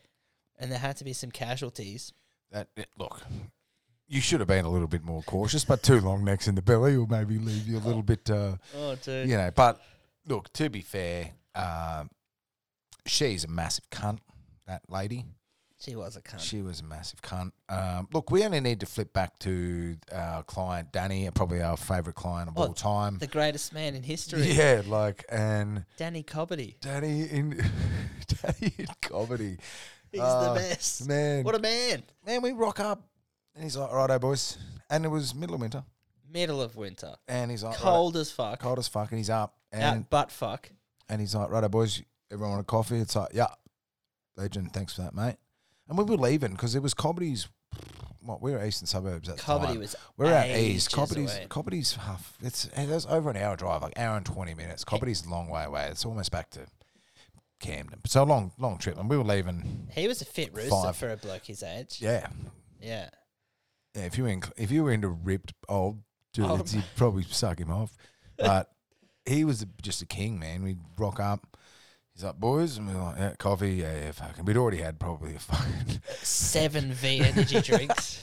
and 0.59 0.71
there 0.71 0.77
had 0.79 0.97
to 0.97 1.03
be 1.03 1.13
some 1.13 1.31
casualties. 1.31 2.13
that 2.51 2.67
look, 2.97 3.21
you 4.07 4.19
should 4.21 4.39
have 4.41 4.47
been 4.47 4.65
a 4.65 4.69
little 4.69 4.87
bit 4.87 5.03
more 5.03 5.23
cautious, 5.23 5.63
but 5.65 5.81
two 5.81 5.99
long 6.01 6.23
necks 6.23 6.47
in 6.47 6.55
the 6.55 6.61
belly 6.61 6.97
will 6.97 7.07
maybe 7.07 7.37
leave 7.39 7.67
you 7.67 7.77
a 7.77 7.79
little 7.87 8.03
bit, 8.03 8.29
uh, 8.29 8.57
Oh, 8.75 8.95
dude. 8.95 9.29
you 9.29 9.37
know. 9.37 9.49
But 9.55 9.81
look, 10.27 10.51
to 10.53 10.69
be 10.69 10.81
fair, 10.81 11.31
um, 11.55 12.09
she's 13.07 13.43
a 13.45 13.47
massive 13.47 13.89
cunt. 13.89 14.19
That 14.67 14.83
lady, 14.89 15.25
She 15.81 15.95
was 15.95 16.15
a 16.15 16.21
cunt. 16.21 16.39
she 16.39 16.61
was 16.61 16.79
a 16.81 16.83
massive 16.83 17.21
cunt. 17.23 17.51
Um, 17.67 18.07
look, 18.13 18.29
we 18.29 18.43
only 18.45 18.59
need 18.59 18.79
to 18.81 18.85
flip 18.85 19.13
back 19.13 19.39
to 19.39 19.97
our 20.11 20.43
client 20.43 20.91
Danny, 20.91 21.27
probably 21.31 21.61
our 21.61 21.75
favourite 21.75 22.15
client 22.15 22.49
of 22.49 22.57
Oh, 22.57 22.67
all 22.67 22.73
time. 22.73 23.17
the 23.17 23.25
greatest 23.27 23.73
man 23.73 23.95
in 23.95 24.03
history, 24.03 24.43
Yeah, 24.51 24.83
like 24.85 25.25
and 25.29 25.85
Danny 25.97 26.21
Cobbitty. 26.23 26.79
Danny 26.81 27.21
in 27.23 27.49
Danny 28.27 28.73
in 28.77 28.85
Cobbitty. 29.01 29.57
He's 30.11 30.21
Uh, 30.21 30.53
the 30.53 30.59
best. 30.59 31.07
Man, 31.07 31.43
What 31.43 31.55
a 31.55 31.59
man. 31.59 32.03
man, 32.25 32.41
we 32.43 32.51
rock 32.51 32.79
up, 32.79 33.01
and 33.55 33.63
he's 33.63 33.75
like, 33.77 33.91
"Righto, 33.91 34.19
boys," 34.19 34.57
and 34.89 35.03
it 35.05 35.07
was 35.09 35.33
middle 35.33 35.55
of 35.55 35.61
winter. 35.61 35.83
Middle 36.31 36.61
of 36.61 36.75
winter. 36.75 37.15
And 37.27 37.49
he's 37.49 37.63
like. 37.63 37.77
Cold 37.77 38.15
as 38.17 38.31
fuck. 38.31 38.59
cold 38.59 38.77
as 38.77 38.87
fuck, 38.87 39.09
and 39.11 39.17
he's 39.17 39.29
up, 39.29 39.55
and 39.71 39.83
Out 39.83 40.09
butt 40.09 40.31
fuck. 40.31 40.69
and 41.09 41.19
he's 41.21 41.33
like, 41.33 41.49
"Righto, 41.49 41.69
boys, 41.69 42.01
everyone 42.31 42.51
want 42.51 42.61
a 42.61 42.65
coffee?" 42.65 42.99
It's 42.99 43.15
like, 43.15 43.29
"Yeah." 43.33 43.47
legend. 44.37 44.73
Thanks 44.73 44.93
for 44.93 45.01
that, 45.01 45.13
mate. 45.13 45.35
And 45.89 45.97
we 45.97 46.03
were 46.03 46.17
leaving 46.17 46.51
because 46.51 46.75
it 46.75 46.81
was 46.83 46.93
Cobbitty's. 46.93 47.47
What 48.23 48.39
we 48.39 48.51
were 48.51 48.63
eastern 48.63 48.85
suburbs 48.85 49.27
at 49.29 49.37
Cobbitty 49.37 49.65
time. 49.65 49.79
was 49.79 49.95
We're 50.15 50.31
out 50.31 50.47
east. 50.47 50.91
Cobbitty's 50.91 51.35
away. 51.35 51.47
Cobbitty's 51.49 51.95
half. 51.95 52.37
It's 52.41 52.65
it 52.65 52.87
was 52.87 53.07
over 53.07 53.31
an 53.31 53.37
hour 53.37 53.55
drive, 53.55 53.81
like 53.81 53.97
hour 53.97 54.15
and 54.15 54.25
twenty 54.25 54.53
minutes. 54.53 54.85
Cobbitty's 54.85 55.25
a 55.25 55.29
long 55.29 55.49
way 55.49 55.63
away. 55.63 55.87
It's 55.87 56.05
almost 56.05 56.31
back 56.31 56.51
to 56.51 56.67
Camden. 57.59 57.99
So 58.05 58.23
a 58.23 58.25
long 58.25 58.51
long 58.59 58.77
trip, 58.77 58.99
and 58.99 59.09
we 59.09 59.17
were 59.17 59.23
leaving. 59.23 59.87
He 59.91 60.07
was 60.07 60.21
a 60.21 60.25
fit 60.25 60.53
rooster 60.53 60.69
Five. 60.69 60.95
for 60.97 61.09
a 61.09 61.17
bloke 61.17 61.45
his 61.45 61.63
age. 61.63 61.97
Yeah, 61.99 62.27
Yeah. 62.79 63.09
yeah. 63.95 64.03
If 64.05 64.17
you 64.19 64.25
were 64.25 64.29
in, 64.29 64.43
if 64.55 64.69
you 64.69 64.83
were 64.83 64.91
into 64.91 65.09
ripped 65.09 65.53
old 65.67 66.03
dudes, 66.33 66.49
Old 66.49 66.73
you'd 66.73 66.83
probably 66.95 67.23
suck 67.23 67.59
him 67.59 67.71
off. 67.71 67.95
But 68.37 68.69
he 69.25 69.43
was 69.45 69.65
just 69.81 70.01
a 70.03 70.05
king, 70.05 70.37
man. 70.39 70.61
We'd 70.63 70.79
rock 70.97 71.19
up. 71.19 71.50
He's 72.13 72.23
like, 72.23 72.35
boys, 72.35 72.77
and 72.77 72.87
we 72.87 72.93
we're 72.93 73.01
like, 73.01 73.17
yeah, 73.17 73.33
coffee, 73.37 73.73
yeah, 73.75 73.95
yeah, 74.05 74.11
fucking. 74.11 74.45
We'd 74.45 74.57
already 74.57 74.77
had 74.81 74.99
probably 74.99 75.35
a 75.35 75.39
fucking. 75.39 76.01
Seven 76.21 76.91
V 76.91 77.21
energy 77.21 77.61
drinks. 77.61 78.21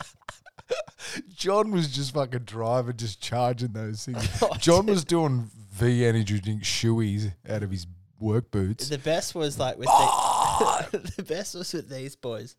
John 1.34 1.70
was 1.70 1.88
just 1.88 2.12
fucking 2.14 2.40
driving, 2.44 2.96
just 2.96 3.20
charging 3.20 3.72
those 3.72 4.04
things. 4.04 4.28
Oh, 4.42 4.54
John 4.58 4.86
was 4.86 5.04
doing 5.04 5.50
V 5.72 6.04
energy 6.04 6.38
drink 6.40 6.62
shoeies 6.62 7.32
out 7.48 7.62
of 7.62 7.70
his 7.70 7.86
work 8.20 8.50
boots. 8.50 8.88
The 8.88 8.98
best 8.98 9.34
was 9.34 9.58
like 9.58 9.78
with 9.78 9.86
the, 9.86 11.12
the 11.16 11.22
best 11.22 11.54
was 11.54 11.72
with 11.72 11.88
these 11.88 12.14
boys. 12.16 12.56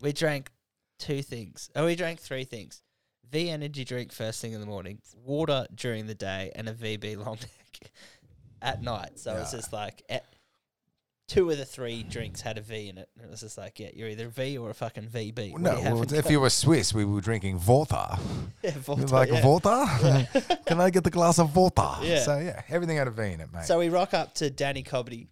We 0.00 0.12
drank 0.12 0.50
two 0.98 1.20
things. 1.22 1.68
Oh, 1.76 1.84
we 1.84 1.94
drank 1.94 2.20
three 2.20 2.44
things: 2.44 2.80
V 3.30 3.50
energy 3.50 3.84
drink 3.84 4.12
first 4.12 4.40
thing 4.40 4.52
in 4.52 4.60
the 4.60 4.66
morning, 4.66 4.98
water 5.24 5.66
during 5.74 6.06
the 6.06 6.14
day, 6.14 6.50
and 6.56 6.68
a 6.68 6.72
VB 6.72 7.16
long 7.18 7.36
neck 7.36 7.90
at 8.62 8.82
night. 8.82 9.18
So 9.18 9.36
it's 9.36 9.52
Yeah. 9.52 9.58
just 9.58 9.72
like 9.74 10.02
eh, 10.08 10.20
two 11.28 11.50
of 11.50 11.58
the 11.58 11.64
three 11.64 12.02
drinks 12.02 12.40
had 12.40 12.58
a 12.58 12.60
V 12.60 12.88
in 12.88 12.98
it, 12.98 13.08
and 13.14 13.24
it 13.24 13.30
was 13.30 13.40
just 13.40 13.56
like, 13.56 13.78
yeah, 13.78 13.90
you're 13.94 14.08
either 14.08 14.26
a 14.26 14.30
V 14.30 14.58
or 14.58 14.70
a 14.70 14.74
fucking 14.74 15.08
VB. 15.08 15.52
What 15.52 15.60
No, 15.60 15.76
you 15.78 15.84
well, 15.84 16.14
if 16.14 16.30
you 16.30 16.40
were 16.40 16.50
Swiss, 16.50 16.92
we 16.92 17.04
were 17.04 17.20
drinking 17.20 17.58
Volta. 17.58 18.18
yeah, 18.62 18.72
Volta, 18.72 19.14
like 19.14 19.30
yeah. 19.30 19.42
Volta? 19.42 20.58
Can 20.66 20.80
I 20.80 20.90
get 20.90 21.04
the 21.04 21.10
glass 21.10 21.38
of 21.38 21.50
Volta? 21.50 21.98
Yeah. 22.02 22.20
So 22.20 22.38
yeah, 22.38 22.62
everything 22.68 22.96
had 22.96 23.06
a 23.06 23.12
V 23.12 23.22
in 23.22 23.40
it, 23.40 23.52
mate. 23.52 23.64
So 23.64 23.78
we 23.78 23.90
rock 23.90 24.14
up 24.14 24.34
to 24.36 24.50
Danny 24.50 24.82
Cobbitty, 24.82 25.28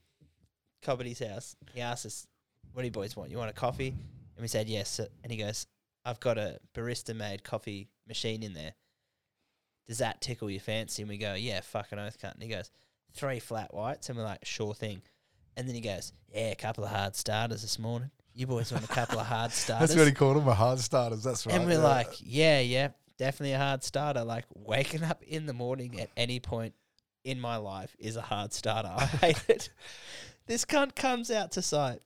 Cobbitty's 0.83 1.19
house. 1.19 1.57
He 1.75 1.81
asks 1.81 2.07
us, 2.07 2.27
"What 2.73 2.83
do 2.83 2.87
you 2.87 2.93
boys 2.93 3.17
want? 3.17 3.31
You 3.31 3.39
want 3.39 3.51
a 3.51 3.55
coffee?" 3.55 3.89
And 3.89 4.43
we 4.43 4.49
said 4.49 4.69
yes. 4.69 5.01
And 5.23 5.33
he 5.33 5.39
goes, 5.39 5.67
"I've 6.05 6.21
got 6.21 6.37
a 6.39 6.59
barista-made 6.75 7.43
coffee 7.43 7.89
machine 8.07 8.43
in 8.43 8.53
there. 8.53 8.75
Does 9.89 9.99
that 9.99 10.21
tickle 10.21 10.51
your 10.51 10.61
fancy?" 10.61 11.03
And 11.03 11.09
we 11.09 11.17
go, 11.17 11.35
"Yeah, 11.35 11.61
fucking 11.63 11.99
oath, 11.99 12.19
cunt." 12.21 12.35
And 12.35 12.43
he 12.43 12.49
goes, 12.51 12.71
three 13.15 13.41
flat 13.41 13.73
whites," 13.73 14.09
and 14.09 14.19
we're 14.19 14.25
like, 14.25 14.45
"Sure 14.45 14.75
thing." 14.75 15.01
And 15.57 15.67
then 15.67 15.75
he 15.75 15.81
goes, 15.81 16.13
"Yeah, 16.35 16.51
a 16.51 16.55
couple 16.55 16.85
of 16.85 16.91
hard 16.91 17.17
starters 17.17 17.63
this 17.63 17.79
morning. 17.79 18.11
You 18.35 18.47
boys 18.47 18.73
want 18.73 18.85
a 18.85 18.89
couple 18.89 19.19
of 19.19 19.27
hard 19.27 19.53
starters?" 19.53 19.89
That's 19.89 19.99
what 19.99 20.07
he 20.07 20.13
called 20.13 20.37
them, 20.37 20.49
a 20.49 20.55
hard 20.55 20.79
starters. 20.79 21.23
That's 21.23 21.47
right. 21.47 21.55
And 21.55 21.67
we're 21.67 21.73
yeah. 21.73 21.79
like, 21.79 22.13
yeah, 22.21 22.61
yeah, 22.61 22.89
definitely 23.19 23.53
a 23.53 23.59
hard 23.59 23.83
starter. 23.83 24.25
Like 24.25 24.45
waking 24.55 25.03
up 25.03 25.23
in 25.23 25.47
the 25.47 25.55
morning 25.55 26.01
at 26.01 26.11
any 26.17 26.41
point 26.41 26.75
in 27.25 27.41
my 27.41 27.57
life 27.57 27.97
is 27.99 28.17
a 28.17 28.23
hard 28.23 28.53
starter. 28.53 28.93
I 28.97 29.07
hate 29.07 29.45
it. 29.49 29.71
This 30.47 30.65
cunt 30.65 30.95
comes 30.95 31.31
out 31.31 31.53
to 31.53 31.63
sight 31.63 32.01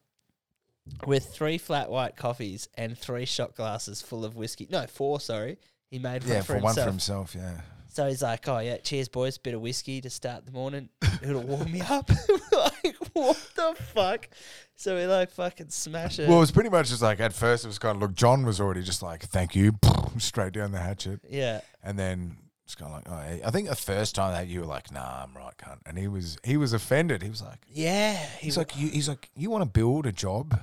with 1.06 1.26
three 1.26 1.58
flat 1.58 1.90
white 1.90 2.16
coffees 2.16 2.68
and 2.74 2.96
three 2.96 3.26
shot 3.26 3.54
glasses 3.54 4.00
full 4.00 4.24
of 4.24 4.36
whiskey. 4.36 4.66
No, 4.70 4.86
four, 4.86 5.20
sorry. 5.20 5.58
He 5.90 5.98
made 5.98 6.22
one 6.22 6.32
yeah, 6.32 6.40
for, 6.40 6.54
for 6.54 6.60
one 6.60 6.74
for 6.74 6.84
himself, 6.84 7.34
yeah. 7.34 7.60
So 7.92 8.08
he's 8.08 8.22
like, 8.22 8.46
oh, 8.48 8.58
yeah, 8.58 8.76
cheers, 8.78 9.08
boys. 9.08 9.36
Bit 9.36 9.54
of 9.54 9.60
whiskey 9.60 10.00
to 10.00 10.10
start 10.10 10.46
the 10.46 10.52
morning. 10.52 10.88
It'll 11.22 11.42
warm 11.42 11.72
me 11.72 11.80
up. 11.80 12.08
like, 12.52 12.96
what 13.12 13.36
the 13.56 13.74
fuck? 13.94 14.28
So 14.76 14.96
we 14.96 15.06
like 15.06 15.30
fucking 15.30 15.68
smash 15.68 16.18
it. 16.18 16.28
Well, 16.28 16.38
it 16.38 16.40
was 16.40 16.52
pretty 16.52 16.70
much 16.70 16.88
just 16.88 17.02
like 17.02 17.20
at 17.20 17.32
first 17.32 17.64
it 17.64 17.68
was 17.68 17.78
kind 17.78 17.96
of 17.96 18.02
look. 18.02 18.14
John 18.14 18.46
was 18.46 18.60
already 18.60 18.82
just 18.82 19.02
like, 19.02 19.22
"Thank 19.24 19.54
you," 19.54 19.72
straight 20.18 20.54
down 20.54 20.72
the 20.72 20.78
hatchet, 20.78 21.20
yeah. 21.28 21.60
and 21.82 21.98
then 21.98 22.38
it's 22.64 22.74
kind 22.74 22.90
of 22.90 22.96
like, 22.96 23.06
"Oh, 23.10 23.20
hey." 23.28 23.42
I 23.44 23.50
think 23.50 23.68
the 23.68 23.76
first 23.76 24.14
time 24.14 24.32
that 24.32 24.48
you 24.48 24.60
were 24.60 24.66
like, 24.66 24.90
"Nah, 24.90 25.24
I'm 25.24 25.36
right, 25.36 25.52
cunt," 25.58 25.80
and 25.84 25.98
he 25.98 26.08
was 26.08 26.38
he 26.44 26.56
was 26.56 26.72
offended. 26.72 27.22
He 27.22 27.28
was 27.28 27.42
like, 27.42 27.58
Yeah. 27.68 28.16
He 28.38 28.46
"He's 28.46 28.56
like, 28.56 28.74
you, 28.78 28.88
he's 28.88 29.08
like, 29.08 29.28
you 29.36 29.50
want 29.50 29.64
to 29.64 29.68
build 29.68 30.06
a 30.06 30.12
job 30.12 30.58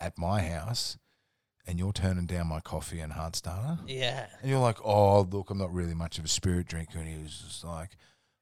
at 0.00 0.18
my 0.18 0.42
house, 0.42 0.98
and 1.66 1.78
you're 1.78 1.92
turning 1.92 2.26
down 2.26 2.46
my 2.46 2.60
coffee 2.60 3.00
and 3.00 3.12
hard 3.12 3.36
starter." 3.36 3.78
yeah. 3.86 4.26
And 4.40 4.50
you're 4.50 4.60
like, 4.60 4.78
oh, 4.84 5.22
look, 5.22 5.50
I'm 5.50 5.58
not 5.58 5.72
really 5.72 5.94
much 5.94 6.18
of 6.18 6.24
a 6.24 6.28
spirit 6.28 6.66
drinker. 6.68 6.98
And 6.98 7.08
he 7.08 7.18
was 7.22 7.38
just 7.46 7.64
like, 7.64 7.90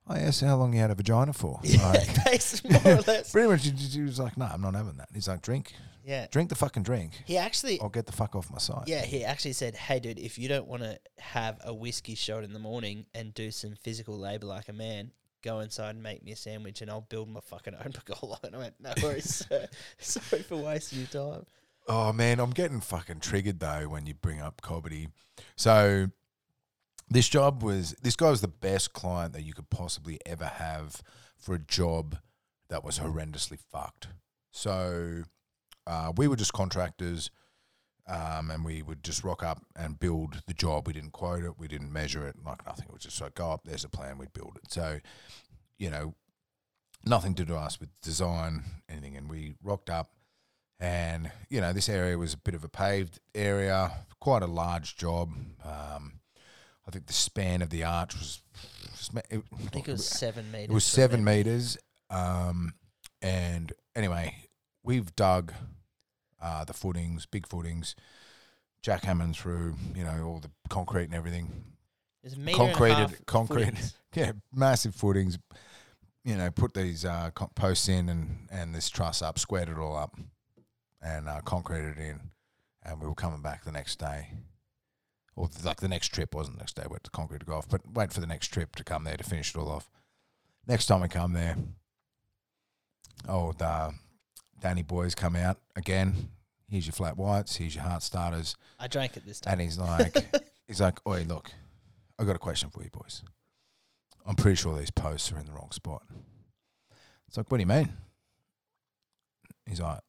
oh, 0.08 0.14
yes, 0.16 0.40
how 0.40 0.56
long 0.56 0.72
you 0.74 0.80
had 0.80 0.90
a 0.90 0.94
vagina 0.94 1.32
for? 1.32 1.60
Like, 1.62 2.24
Basically, 2.24 2.78
more 2.84 2.98
or 2.98 3.00
less. 3.06 3.32
pretty 3.32 3.48
much, 3.48 3.64
he, 3.64 3.70
he 3.70 4.02
was 4.02 4.18
like, 4.18 4.36
no, 4.36 4.44
I'm 4.46 4.60
not 4.60 4.74
having 4.74 4.96
that. 4.98 5.08
He's 5.14 5.28
like, 5.28 5.40
drink, 5.42 5.72
Yeah. 6.04 6.26
drink 6.30 6.50
the 6.50 6.54
fucking 6.54 6.82
drink. 6.82 7.12
He 7.24 7.38
actually, 7.38 7.80
I'll 7.80 7.88
get 7.88 8.06
the 8.06 8.12
fuck 8.12 8.34
off 8.36 8.50
my 8.50 8.58
side. 8.58 8.84
yeah, 8.86 9.04
he 9.04 9.24
actually 9.24 9.54
said, 9.54 9.74
"Hey, 9.74 10.00
dude, 10.00 10.18
if 10.18 10.38
you 10.38 10.48
don't 10.48 10.66
want 10.66 10.82
to 10.82 10.98
have 11.18 11.58
a 11.64 11.72
whiskey 11.72 12.14
shot 12.14 12.44
in 12.44 12.52
the 12.52 12.58
morning 12.58 13.06
and 13.14 13.32
do 13.32 13.50
some 13.50 13.74
physical 13.82 14.18
labor 14.18 14.46
like 14.46 14.68
a 14.68 14.72
man, 14.74 15.12
go 15.42 15.60
inside 15.60 15.90
and 15.90 16.02
make 16.02 16.22
me 16.22 16.32
a 16.32 16.36
sandwich, 16.36 16.82
and 16.82 16.90
I'll 16.90 17.00
build 17.02 17.28
my 17.30 17.40
fucking 17.40 17.74
own 17.74 17.92
pergola." 17.94 18.38
And 18.42 18.54
I 18.54 18.58
went, 18.58 18.74
"No 18.80 18.92
worries, 19.02 19.46
sir. 19.48 19.66
Sorry 19.98 20.42
for 20.42 20.56
wasting 20.56 20.98
your 20.98 21.08
time." 21.08 21.46
Oh, 21.86 22.12
man, 22.12 22.40
I'm 22.40 22.50
getting 22.50 22.80
fucking 22.80 23.20
triggered, 23.20 23.60
though, 23.60 23.88
when 23.88 24.06
you 24.06 24.14
bring 24.14 24.40
up 24.40 24.62
Cobbitty. 24.62 25.08
So, 25.56 26.08
this 27.10 27.28
job 27.28 27.62
was, 27.62 27.94
this 28.02 28.16
guy 28.16 28.30
was 28.30 28.40
the 28.40 28.48
best 28.48 28.92
client 28.94 29.32
that 29.34 29.42
you 29.42 29.52
could 29.52 29.68
possibly 29.70 30.18
ever 30.24 30.46
have 30.46 31.02
for 31.36 31.54
a 31.54 31.58
job 31.58 32.16
that 32.70 32.82
was 32.84 32.98
horrendously 32.98 33.58
fucked. 33.70 34.08
So, 34.50 35.24
uh, 35.86 36.12
we 36.16 36.26
were 36.26 36.36
just 36.36 36.52
contractors. 36.54 37.30
um, 38.06 38.50
and 38.50 38.64
we 38.64 38.82
would 38.82 39.02
just 39.02 39.24
rock 39.24 39.42
up 39.42 39.62
and 39.76 39.98
build 39.98 40.42
the 40.46 40.54
job. 40.54 40.86
We 40.86 40.92
didn't 40.92 41.12
quote 41.12 41.44
it, 41.44 41.58
we 41.58 41.68
didn't 41.68 41.92
measure 41.92 42.26
it, 42.26 42.36
like 42.44 42.64
nothing. 42.66 42.86
It 42.88 42.92
was 42.92 43.02
just 43.02 43.20
like 43.20 43.34
go 43.34 43.50
up. 43.50 43.62
There's 43.64 43.84
a 43.84 43.88
plan. 43.88 44.18
We'd 44.18 44.32
build 44.32 44.58
it. 44.62 44.70
So, 44.70 45.00
you 45.78 45.90
know, 45.90 46.14
nothing 47.04 47.34
to 47.36 47.44
do 47.44 47.56
us 47.56 47.80
with 47.80 47.88
design, 48.02 48.62
anything. 48.88 49.16
And 49.16 49.30
we 49.30 49.54
rocked 49.62 49.88
up, 49.90 50.10
and 50.80 51.30
you 51.50 51.60
know, 51.60 51.72
this 51.72 51.88
area 51.88 52.18
was 52.18 52.34
a 52.34 52.38
bit 52.38 52.54
of 52.54 52.64
a 52.64 52.68
paved 52.68 53.18
area, 53.34 53.92
quite 54.20 54.42
a 54.42 54.46
large 54.46 54.96
job. 54.96 55.30
Um, 55.64 56.20
I 56.86 56.90
think 56.90 57.06
the 57.06 57.12
span 57.14 57.62
of 57.62 57.70
the 57.70 57.84
arch 57.84 58.14
was, 58.14 58.42
it, 59.30 59.42
I 59.54 59.56
think 59.70 59.88
it 59.88 59.92
was 59.92 60.06
seven 60.06 60.50
meters. 60.52 60.70
it 60.70 60.72
was 60.74 60.84
seven 60.84 61.24
meters. 61.24 61.78
Um, 62.10 62.74
and 63.22 63.72
anyway, 63.96 64.34
we've 64.82 65.14
dug 65.16 65.52
uh, 66.42 66.64
the 66.64 66.74
footings, 66.74 67.24
big 67.24 67.46
footings, 67.48 67.94
jackhammering 68.84 69.34
through, 69.34 69.76
you 69.94 70.04
know, 70.04 70.24
all 70.26 70.40
the 70.40 70.50
concrete 70.68 71.04
and 71.04 71.14
everything. 71.14 71.64
Was 72.22 72.34
a 72.34 72.38
meter 72.38 72.60
and 72.62 72.70
a 72.70 72.74
Concreted- 72.74 73.26
concrete. 73.26 73.64
footings. 73.66 73.94
Yeah, 74.14 74.30
massive 74.54 74.94
footings. 74.94 75.38
You 76.24 76.36
know, 76.36 76.48
put 76.52 76.72
these 76.72 77.04
uh, 77.04 77.30
posts 77.56 77.88
in 77.88 78.08
and, 78.08 78.46
and 78.48 78.72
this 78.74 78.88
truss 78.88 79.22
up, 79.22 79.38
squared 79.40 79.68
it 79.68 79.76
all 79.76 79.96
up, 79.96 80.14
and 81.04 81.28
uh, 81.28 81.40
concreted 81.42 81.98
it 81.98 82.02
in. 82.02 82.20
And 82.82 83.00
we 83.00 83.06
were 83.06 83.14
coming 83.14 83.42
back 83.42 83.64
the 83.64 83.72
next 83.72 83.98
day. 83.98 84.30
Or 85.36 85.48
like 85.64 85.80
the 85.80 85.88
next 85.88 86.08
trip 86.08 86.34
wasn't 86.34 86.56
the 86.56 86.62
next 86.62 86.76
day, 86.76 86.84
we 86.88 86.94
had 86.94 87.04
to 87.04 87.10
concrete 87.10 87.40
to 87.40 87.46
go 87.46 87.54
off, 87.54 87.68
but 87.68 87.80
wait 87.92 88.12
for 88.12 88.20
the 88.20 88.26
next 88.26 88.48
trip 88.48 88.76
to 88.76 88.84
come 88.84 89.04
there 89.04 89.16
to 89.16 89.24
finish 89.24 89.54
it 89.54 89.58
all 89.58 89.68
off. 89.68 89.90
Next 90.66 90.86
time 90.86 91.00
we 91.00 91.08
come 91.08 91.32
there, 91.32 91.56
old 93.28 93.60
uh, 93.60 93.90
Danny 94.60 94.82
boys 94.82 95.14
come 95.14 95.34
out 95.34 95.58
again. 95.74 96.30
Here's 96.68 96.86
your 96.86 96.92
flat 96.92 97.16
whites. 97.16 97.56
Here's 97.56 97.74
your 97.74 97.84
heart 97.84 98.02
starters. 98.02 98.56
I 98.78 98.86
drank 98.86 99.16
it 99.16 99.26
this 99.26 99.40
time. 99.40 99.54
And 99.54 99.62
he's 99.62 99.78
like, 99.78 100.16
he's 100.68 100.80
like, 100.80 101.04
oi, 101.06 101.24
look, 101.28 101.50
I 102.18 102.24
got 102.24 102.36
a 102.36 102.40
question 102.40 102.70
for 102.70 102.82
you 102.82 102.90
boys. 102.90 103.22
I'm 104.24 104.36
pretty 104.36 104.56
sure 104.56 104.78
these 104.78 104.90
posts 104.90 105.32
are 105.32 105.38
in 105.38 105.46
the 105.46 105.52
wrong 105.52 105.70
spot. 105.72 106.02
It's 107.28 107.36
like, 107.36 107.50
what 107.50 107.58
do 107.58 107.62
you 107.62 107.66
mean? 107.66 107.92
He's 109.66 109.80
like, 109.80 110.00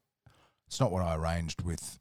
it's 0.67 0.79
not 0.79 0.91
what 0.91 1.03
I 1.03 1.15
arranged 1.15 1.61
with 1.61 1.99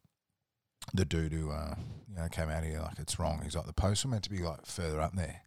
the 0.93 1.05
dude 1.05 1.33
who, 1.33 1.51
uh, 1.51 1.75
you 2.09 2.17
know, 2.17 2.29
came 2.29 2.51
out 2.51 2.65
here. 2.65 2.81
Like, 2.81 2.99
it's 2.99 3.19
wrong. 3.19 3.41
He's 3.43 3.57
like, 3.57 3.67
the 3.67 3.73
posts 3.73 4.05
are 4.05 4.09
meant 4.09 4.25
to 4.25 4.31
be 4.31 4.39
like 4.39 4.67
further 4.67 5.01
up 5.01 5.15
there. 5.15 5.43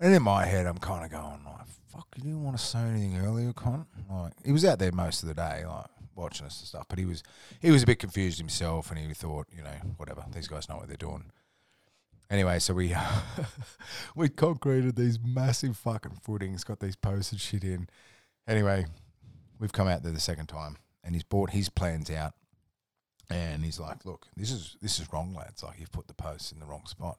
And 0.00 0.14
in 0.14 0.22
my 0.22 0.44
head, 0.44 0.66
I'm 0.66 0.78
kind 0.78 1.04
of 1.04 1.10
going 1.10 1.44
like, 1.44 1.66
"Fuck! 1.88 2.08
You 2.16 2.24
didn't 2.24 2.42
want 2.42 2.58
to 2.58 2.62
say 2.62 2.80
anything 2.80 3.18
earlier, 3.18 3.52
con." 3.52 3.86
Like 4.10 4.32
he 4.44 4.52
was 4.52 4.64
out 4.64 4.78
there 4.78 4.92
most 4.92 5.22
of 5.22 5.28
the 5.28 5.34
day, 5.34 5.64
like 5.64 5.86
watching 6.16 6.46
us 6.46 6.58
and 6.60 6.68
stuff. 6.68 6.86
But 6.88 6.98
he 6.98 7.04
was 7.04 7.22
he 7.60 7.70
was 7.70 7.84
a 7.84 7.86
bit 7.86 8.00
confused 8.00 8.38
himself, 8.38 8.90
and 8.90 8.98
he 8.98 9.14
thought, 9.14 9.46
you 9.56 9.62
know, 9.62 9.76
whatever. 9.96 10.24
These 10.32 10.48
guys 10.48 10.68
know 10.68 10.76
what 10.76 10.88
they're 10.88 10.96
doing. 10.96 11.30
Anyway, 12.28 12.58
so 12.58 12.74
we 12.74 12.94
we 14.16 14.28
concreted 14.28 14.96
these 14.96 15.18
massive 15.24 15.76
fucking 15.76 16.18
footings, 16.22 16.64
got 16.64 16.80
these 16.80 16.96
posts 16.96 17.32
and 17.32 17.40
shit 17.40 17.62
in. 17.62 17.88
Anyway, 18.48 18.86
we've 19.60 19.72
come 19.72 19.88
out 19.88 20.02
there 20.02 20.12
the 20.12 20.20
second 20.20 20.48
time, 20.48 20.76
and 21.04 21.14
he's 21.14 21.24
brought 21.24 21.50
his 21.50 21.68
plans 21.68 22.10
out, 22.10 22.34
and 23.30 23.64
he's 23.64 23.78
like, 23.78 24.04
"Look, 24.04 24.26
this 24.36 24.50
is 24.50 24.76
this 24.80 24.98
is 24.98 25.12
wrong, 25.12 25.34
lads. 25.34 25.62
Like 25.62 25.78
you've 25.78 25.92
put 25.92 26.08
the 26.08 26.14
posts 26.14 26.52
in 26.52 26.60
the 26.60 26.66
wrong 26.66 26.86
spot." 26.86 27.18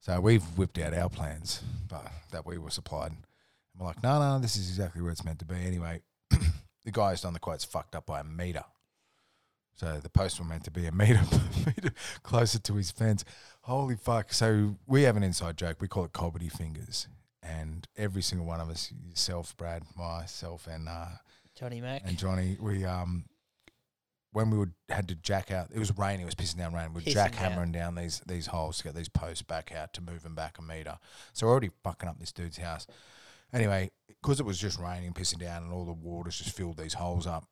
So 0.00 0.18
we've 0.20 0.42
whipped 0.56 0.78
out 0.78 0.94
our 0.94 1.10
plans, 1.10 1.62
but 1.88 2.10
that 2.32 2.46
we 2.46 2.56
were 2.56 2.70
supplied. 2.70 3.12
And 3.12 3.24
we're 3.78 3.86
like, 3.86 4.02
"No, 4.02 4.18
no, 4.18 4.38
this 4.38 4.56
is 4.56 4.68
exactly 4.68 5.02
where 5.02 5.12
it's 5.12 5.24
meant 5.24 5.40
to 5.40 5.44
be." 5.44 5.56
Anyway, 5.56 6.02
the 6.30 6.90
guy 6.90 7.10
who's 7.10 7.20
done 7.20 7.34
the 7.34 7.40
quote's 7.40 7.64
fucked 7.64 7.94
up 7.94 8.06
by 8.06 8.20
a 8.20 8.24
meter. 8.24 8.64
So 9.74 9.98
the 9.98 10.10
post 10.10 10.38
were 10.38 10.44
meant 10.44 10.64
to 10.64 10.70
be 10.70 10.86
a 10.86 10.92
meter, 10.92 11.22
meter 11.66 11.92
closer 12.22 12.58
to 12.58 12.74
his 12.74 12.90
fence. 12.90 13.24
Holy 13.62 13.96
fuck! 13.96 14.32
So 14.32 14.76
we 14.86 15.02
have 15.02 15.16
an 15.16 15.22
inside 15.22 15.56
joke. 15.56 15.78
We 15.80 15.88
call 15.88 16.04
it 16.04 16.12
Cobbitty 16.12 16.52
fingers, 16.52 17.08
and 17.42 17.88
every 17.96 18.22
single 18.22 18.46
one 18.46 18.60
of 18.60 18.68
us, 18.68 18.92
yourself, 19.08 19.56
Brad, 19.56 19.84
myself, 19.96 20.66
and 20.66 20.88
uh, 20.88 21.06
Johnny 21.60 21.80
Mac. 21.80 22.02
and 22.06 22.16
Johnny, 22.18 22.56
we 22.58 22.84
um 22.84 23.26
when 24.32 24.50
we 24.50 24.58
would 24.58 24.72
had 24.88 25.08
to 25.08 25.14
jack 25.14 25.50
out, 25.50 25.68
it 25.74 25.78
was 25.78 25.96
raining, 25.98 26.22
it 26.22 26.24
was 26.26 26.34
pissing 26.34 26.58
down 26.58 26.72
rain. 26.72 26.94
We'd 26.94 27.04
Pissing 27.04 27.12
jack 27.12 27.32
down. 27.32 27.50
hammering 27.50 27.72
down 27.72 27.94
these 27.96 28.22
these 28.26 28.46
holes 28.46 28.78
to 28.78 28.84
get 28.84 28.94
these 28.94 29.08
posts 29.08 29.42
back 29.42 29.72
out 29.72 29.92
to 29.94 30.00
move 30.00 30.22
them 30.22 30.34
back 30.34 30.58
a 30.58 30.62
meter. 30.62 30.98
So 31.32 31.46
we're 31.46 31.52
already 31.52 31.70
fucking 31.84 32.08
up 32.08 32.18
this 32.18 32.32
dude's 32.32 32.58
house. 32.58 32.86
Anyway, 33.52 33.90
because 34.08 34.38
it 34.38 34.46
was 34.46 34.58
just 34.58 34.78
raining, 34.78 35.12
pissing 35.12 35.38
down, 35.38 35.64
and 35.64 35.72
all 35.72 35.84
the 35.84 35.92
water's 35.92 36.38
just 36.38 36.56
filled 36.56 36.76
these 36.76 36.94
holes 36.94 37.26
up. 37.26 37.44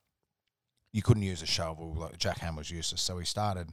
You 0.93 1.03
couldn't 1.03 1.25
use 1.25 1.43
a 1.43 1.47
shovel, 1.47 1.95
like 1.95 2.17
jackhammer 2.19 2.59
was 2.59 2.71
useless. 2.71 3.03
So 3.03 3.17
we 3.17 3.25
started, 3.25 3.71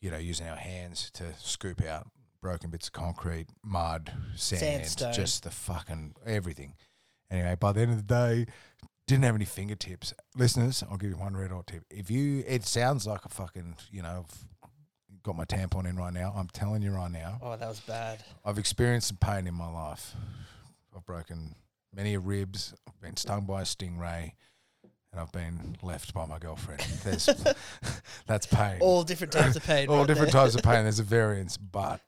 you 0.00 0.10
know, 0.10 0.18
using 0.18 0.48
our 0.48 0.56
hands 0.56 1.10
to 1.14 1.24
scoop 1.38 1.82
out 1.84 2.08
broken 2.42 2.70
bits 2.70 2.88
of 2.88 2.92
concrete, 2.92 3.46
mud, 3.64 4.12
sand, 4.34 4.60
Sandstone. 4.60 5.12
just 5.12 5.44
the 5.44 5.50
fucking 5.50 6.14
everything. 6.26 6.74
Anyway, 7.30 7.56
by 7.58 7.72
the 7.72 7.80
end 7.80 7.92
of 7.92 7.96
the 8.06 8.14
day, 8.14 8.46
didn't 9.06 9.24
have 9.24 9.34
any 9.34 9.44
fingertips. 9.44 10.12
Listeners, 10.36 10.82
I'll 10.90 10.96
give 10.96 11.10
you 11.10 11.16
one 11.16 11.36
red 11.36 11.50
hot 11.50 11.68
tip. 11.68 11.84
If 11.90 12.10
you, 12.10 12.42
it 12.46 12.66
sounds 12.66 13.06
like 13.06 13.24
a 13.24 13.28
fucking, 13.28 13.76
you 13.90 14.02
know, 14.02 14.26
I've 14.64 14.72
got 15.22 15.36
my 15.36 15.44
tampon 15.44 15.88
in 15.88 15.96
right 15.96 16.12
now. 16.12 16.34
I'm 16.36 16.48
telling 16.48 16.82
you 16.82 16.92
right 16.92 17.10
now, 17.10 17.38
oh, 17.42 17.56
that 17.56 17.68
was 17.68 17.80
bad. 17.80 18.22
I've 18.44 18.58
experienced 18.58 19.08
some 19.08 19.18
pain 19.18 19.46
in 19.46 19.54
my 19.54 19.70
life. 19.70 20.14
I've 20.94 21.04
broken 21.04 21.54
many 21.94 22.16
ribs. 22.16 22.74
I've 22.88 23.00
been 23.00 23.16
stung 23.16 23.44
by 23.44 23.62
a 23.62 23.64
stingray, 23.64 24.32
and 25.12 25.20
I've 25.20 25.32
been 25.32 25.76
left 25.82 26.12
by 26.12 26.26
my 26.26 26.38
girlfriend. 26.38 26.80
There's, 27.04 27.28
that's 28.26 28.46
pain. 28.46 28.78
All 28.80 29.04
different 29.04 29.32
types 29.32 29.56
of 29.56 29.64
pain. 29.64 29.88
All 29.90 29.98
right 29.98 30.06
different 30.06 30.32
there. 30.32 30.42
types 30.42 30.54
of 30.56 30.62
pain. 30.62 30.82
There's 30.82 30.98
a 30.98 31.04
variance, 31.04 31.56
but 31.56 32.00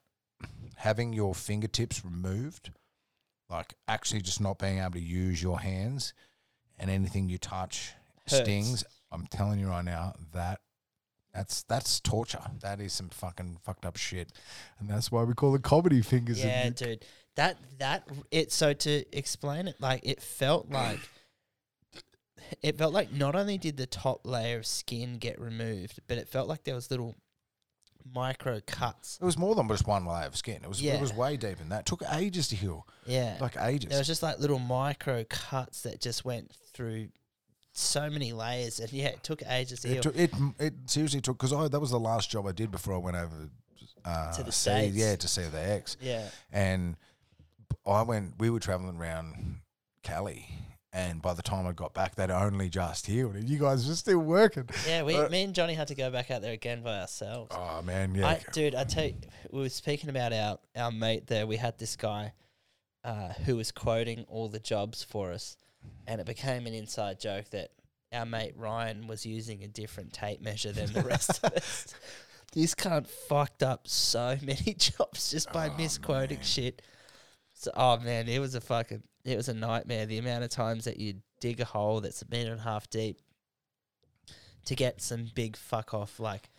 having 0.75 1.13
your 1.13 1.33
fingertips 1.33 2.03
removed, 2.03 2.71
like 3.49 3.73
actually 3.87 4.21
just 4.21 4.41
not 4.41 4.59
being 4.59 4.79
able 4.79 4.91
to 4.91 4.99
use 4.99 5.41
your 5.41 5.59
hands, 5.59 6.13
and 6.79 6.89
anything 6.89 7.29
you 7.29 7.37
touch 7.37 7.93
Hurts. 8.27 8.43
stings. 8.43 8.83
I'm 9.11 9.27
telling 9.27 9.59
you 9.59 9.67
right 9.67 9.83
now 9.83 10.13
that 10.33 10.61
that's 11.33 11.63
that's 11.63 11.99
torture. 11.99 12.41
That 12.61 12.79
is 12.79 12.93
some 12.93 13.09
fucking 13.09 13.57
fucked 13.63 13.85
up 13.85 13.97
shit, 13.97 14.31
and 14.79 14.89
that's 14.89 15.11
why 15.11 15.23
we 15.23 15.33
call 15.33 15.55
it 15.55 15.61
Cobbitty 15.61 16.03
fingers. 16.03 16.43
Yeah, 16.43 16.69
dude. 16.69 17.05
That 17.35 17.57
that 17.77 18.07
it. 18.31 18.51
So 18.51 18.73
to 18.73 19.03
explain 19.17 19.67
it, 19.67 19.75
like 19.79 20.01
it 20.03 20.21
felt 20.21 20.69
like. 20.69 20.99
It 22.63 22.77
felt 22.79 22.93
like 22.93 23.11
not 23.11 23.35
only 23.35 23.59
did 23.59 23.77
the 23.77 23.85
top 23.85 24.25
layer 24.25 24.57
of 24.57 24.65
skin 24.65 25.17
get 25.17 25.39
removed, 25.39 25.99
but 26.07 26.17
it 26.17 26.27
felt 26.27 26.47
like 26.47 26.63
there 26.63 26.73
was 26.73 26.89
little 26.89 27.15
micro 28.13 28.59
cuts. 28.65 29.17
It 29.21 29.25
was 29.25 29.37
more 29.37 29.55
than 29.55 29.67
just 29.67 29.87
one 29.87 30.05
layer 30.05 30.25
of 30.25 30.35
skin. 30.35 30.61
It 30.63 30.67
was 30.69 30.81
Yeah. 30.81 30.95
it 30.95 31.01
was 31.01 31.13
way 31.13 31.37
deeper 31.37 31.55
than 31.59 31.69
that. 31.69 31.81
It 31.81 31.85
took 31.85 32.01
ages 32.13 32.47
to 32.49 32.55
heal, 32.55 32.87
Yeah, 33.05 33.37
like 33.39 33.55
ages. 33.57 33.93
It 33.93 33.97
was 33.97 34.07
just 34.07 34.23
like 34.23 34.39
little 34.39 34.59
micro 34.59 35.23
cuts 35.25 35.81
that 35.81 36.01
just 36.01 36.25
went 36.25 36.51
through 36.73 37.09
so 37.73 38.09
many 38.09 38.33
layers, 38.33 38.79
and 38.79 38.91
yeah, 38.91 39.07
it 39.07 39.23
took 39.23 39.41
ages 39.47 39.81
to 39.81 39.87
heal. 39.87 39.97
It, 39.97 40.03
took, 40.03 40.15
it 40.17 40.31
it 40.59 40.73
seriously 40.87 41.21
took 41.21 41.37
because 41.37 41.53
I 41.53 41.67
that 41.67 41.79
was 41.79 41.91
the 41.91 41.99
last 41.99 42.29
job 42.29 42.45
I 42.47 42.51
did 42.51 42.71
before 42.71 42.93
I 42.95 42.97
went 42.97 43.15
over 43.17 43.49
uh, 44.05 44.33
To 44.33 44.43
the 44.43 44.51
see- 44.51 44.69
States. 44.71 44.95
Yeah, 44.95 45.15
to 45.15 45.27
see 45.27 45.43
the 45.43 45.59
ex. 45.61 45.95
yeah, 46.01 46.29
And 46.51 46.95
I 47.85 48.01
went. 48.01 48.33
We 48.39 48.49
were 48.49 48.59
traveling 48.59 48.97
around 48.97 49.61
Cali, 50.03 50.47
and 50.91 51.21
by 51.21 51.33
the 51.33 51.41
time 51.41 51.67
I 51.67 51.71
got 51.71 51.93
back, 51.93 52.15
they'd 52.15 52.31
only 52.31 52.69
just 52.69 53.05
healed, 53.07 53.35
and 53.35 53.47
you 53.49 53.59
guys 53.59 53.87
were 53.87 53.95
still 53.95 54.19
working. 54.19 54.67
yeah. 54.87 55.03
We, 55.03 55.15
Uh, 55.15 55.29
me 55.29 55.43
and 55.43 55.53
Johnny 55.53 55.73
had 55.75 55.87
to 55.89 55.95
go 55.95 56.09
back 56.09 56.31
out 56.31 56.41
there 56.41 56.53
again 56.53 56.81
by 56.81 56.99
ourselves. 57.01 57.55
Oh 57.55 57.81
man, 57.81 58.15
yeah. 58.15 58.27
I, 58.27 58.41
dude, 58.53 58.75
I 58.75 58.83
tell 58.85 59.05
you, 59.05 59.15
we 59.51 59.61
were 59.61 59.69
speaking 59.69 60.09
about 60.09 60.33
our, 60.33 60.57
our 60.75 60.91
mate 60.91 61.27
there. 61.27 61.45
We 61.45 61.57
had 61.57 61.77
this 61.77 61.95
guy 61.95 62.33
uh, 63.03 63.29
who 63.45 63.55
was 63.55 63.71
quoting 63.71 64.25
all 64.27 64.49
the 64.49 64.59
jobs 64.59 65.03
for 65.03 65.31
us, 65.31 65.57
and 66.07 66.19
it 66.19 66.27
became 66.27 66.65
an 66.67 66.73
inside 66.73 67.19
joke 67.19 67.49
that 67.51 67.69
our 68.11 68.25
mate 68.25 68.53
Ryan 68.57 69.05
was 69.07 69.25
using 69.25 69.63
a 69.63 69.67
different 69.67 70.11
tape 70.13 70.41
measure 70.41 70.71
than 70.71 70.91
the 70.91 71.03
rest 71.03 71.39
of 71.43 71.53
us. 71.53 71.93
This 72.51 72.73
cunt 72.73 73.05
fucked 73.05 73.61
up 73.61 73.87
so 73.87 74.35
many 74.41 74.73
jobs 74.79 75.29
just 75.29 75.53
by 75.53 75.69
Oh, 75.69 75.77
misquoting 75.77 76.37
man. 76.37 76.43
shit. 76.43 76.81
So, 77.53 77.69
oh 77.75 77.99
man, 77.99 78.27
it 78.27 78.39
was 78.39 78.55
a 78.55 78.59
fucking, 78.61 79.03
it 79.25 79.37
was 79.37 79.49
a 79.49 79.53
nightmare. 79.53 80.05
The 80.05 80.17
amount 80.17 80.43
of 80.43 80.49
times 80.49 80.85
that 80.85 80.99
you 80.99 81.15
dig 81.39 81.59
a 81.59 81.65
hole 81.65 82.01
that's 82.01 82.21
a 82.21 82.25
meter 82.29 82.51
and 82.51 82.59
a 82.59 82.63
half 82.63 82.89
deep 82.89 83.19
to 84.65 84.75
get 84.75 85.01
some 85.01 85.29
big 85.33 85.55
fuck 85.55 85.93
off 85.93 86.19
like 86.19 86.49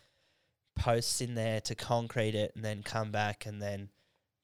posts 0.75 1.21
in 1.21 1.35
there 1.35 1.61
to 1.61 1.75
concrete 1.75 2.35
it 2.35 2.51
and 2.55 2.63
then 2.63 2.81
come 2.83 3.11
back 3.11 3.45
and 3.45 3.61
then 3.61 3.89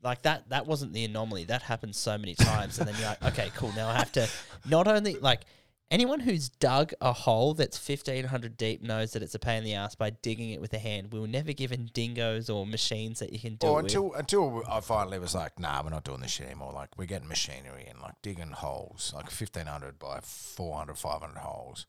like 0.03 0.21
that 0.21 0.47
that 0.49 0.67
wasn't 0.67 0.93
the 0.93 1.03
anomaly 1.03 1.45
that 1.45 1.63
happened 1.63 1.95
so 1.95 2.17
many 2.17 2.35
times 2.35 2.77
and 2.77 2.87
then 2.87 2.95
you're 2.99 3.07
like 3.07 3.23
okay 3.25 3.51
cool 3.55 3.71
now 3.75 3.87
i 3.87 3.93
have 3.93 4.11
to 4.11 4.27
not 4.69 4.87
only 4.87 5.15
like 5.15 5.41
anyone 5.89 6.19
who's 6.21 6.49
dug 6.49 6.93
a 7.01 7.13
hole 7.13 7.53
that's 7.53 7.77
1500 7.87 8.57
deep 8.57 8.81
knows 8.81 9.11
that 9.13 9.23
it's 9.23 9.33
a 9.35 9.39
pain 9.39 9.59
in 9.59 9.63
the 9.63 9.73
ass 9.73 9.95
by 9.95 10.09
digging 10.09 10.49
it 10.49 10.59
with 10.61 10.73
a 10.73 10.79
hand 10.79 11.11
we 11.13 11.19
were 11.19 11.27
never 11.27 11.53
given 11.53 11.89
dingoes 11.93 12.49
or 12.49 12.65
machines 12.65 13.19
that 13.19 13.31
you 13.31 13.39
can 13.39 13.55
do 13.55 13.67
Or 13.67 13.79
it 13.79 13.83
with. 13.83 13.91
until 13.95 14.13
until 14.13 14.63
I 14.69 14.79
finally 14.81 15.19
was 15.19 15.33
like, 15.33 15.59
nah, 15.59 15.81
we're 15.83 15.89
not 15.91 16.03
doing 16.03 16.19
this 16.21 16.31
shit 16.31 16.47
anymore. 16.47 16.73
Like 16.73 16.89
we're 16.97 17.05
getting 17.05 17.27
machinery 17.27 17.85
and 17.89 18.01
like 18.01 18.15
digging 18.21 18.51
holes, 18.51 19.13
like 19.15 19.29
fifteen 19.31 19.65
hundred 19.67 19.97
by 19.99 20.19
400, 20.21 20.97
500 20.97 21.37
holes. 21.39 21.85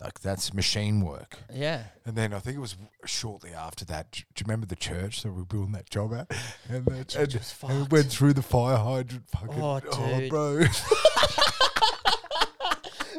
Like 0.00 0.20
that's 0.20 0.54
machine 0.54 1.00
work. 1.04 1.38
yeah 1.52 1.86
And 2.06 2.14
then 2.14 2.32
I 2.32 2.38
think 2.38 2.56
it 2.56 2.60
was 2.60 2.76
shortly 3.04 3.50
after 3.50 3.84
that. 3.86 4.12
Do 4.12 4.20
you 4.38 4.44
remember 4.46 4.64
the 4.66 4.76
church 4.76 5.22
that 5.22 5.32
we 5.32 5.40
were 5.40 5.44
building 5.44 5.72
that 5.72 5.90
job 5.90 6.14
at? 6.14 6.30
And, 6.68 6.84
the, 6.86 6.94
and, 6.98 7.08
church 7.08 7.34
and 7.64 7.80
we 7.80 7.88
went 7.88 8.06
through 8.06 8.34
the 8.34 8.42
fire 8.42 8.76
hydrant. 8.76 9.28
Fucking, 9.30 9.60
Oh, 9.60 9.80
oh, 9.90 10.18
dude. 10.20 10.30
bro. 10.30 10.60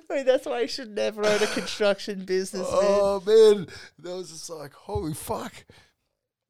I 0.12 0.16
mean, 0.16 0.26
that's 0.26 0.46
why 0.46 0.62
you 0.62 0.68
should 0.68 0.96
never 0.96 1.26
own 1.26 1.42
a 1.42 1.48
construction 1.48 2.26
business 2.26 2.68
oh 2.70 3.22
man, 3.26 3.68
that 4.00 4.16
was 4.16 4.32
just 4.32 4.50
like 4.50 4.74
holy 4.74 5.14
fuck. 5.14 5.54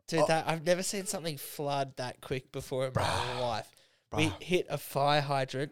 Dude, 0.08 0.22
oh. 0.22 0.28
that 0.28 0.48
I've 0.48 0.66
never 0.66 0.82
seen 0.82 1.06
something 1.06 1.38
flood 1.38 1.94
that 1.98 2.22
quick 2.22 2.52
before 2.52 2.88
in 2.88 2.94
my 2.96 3.40
life. 3.40 3.70
We 4.16 4.32
hit 4.40 4.66
a 4.70 4.78
fire 4.78 5.22
hydrant 5.22 5.72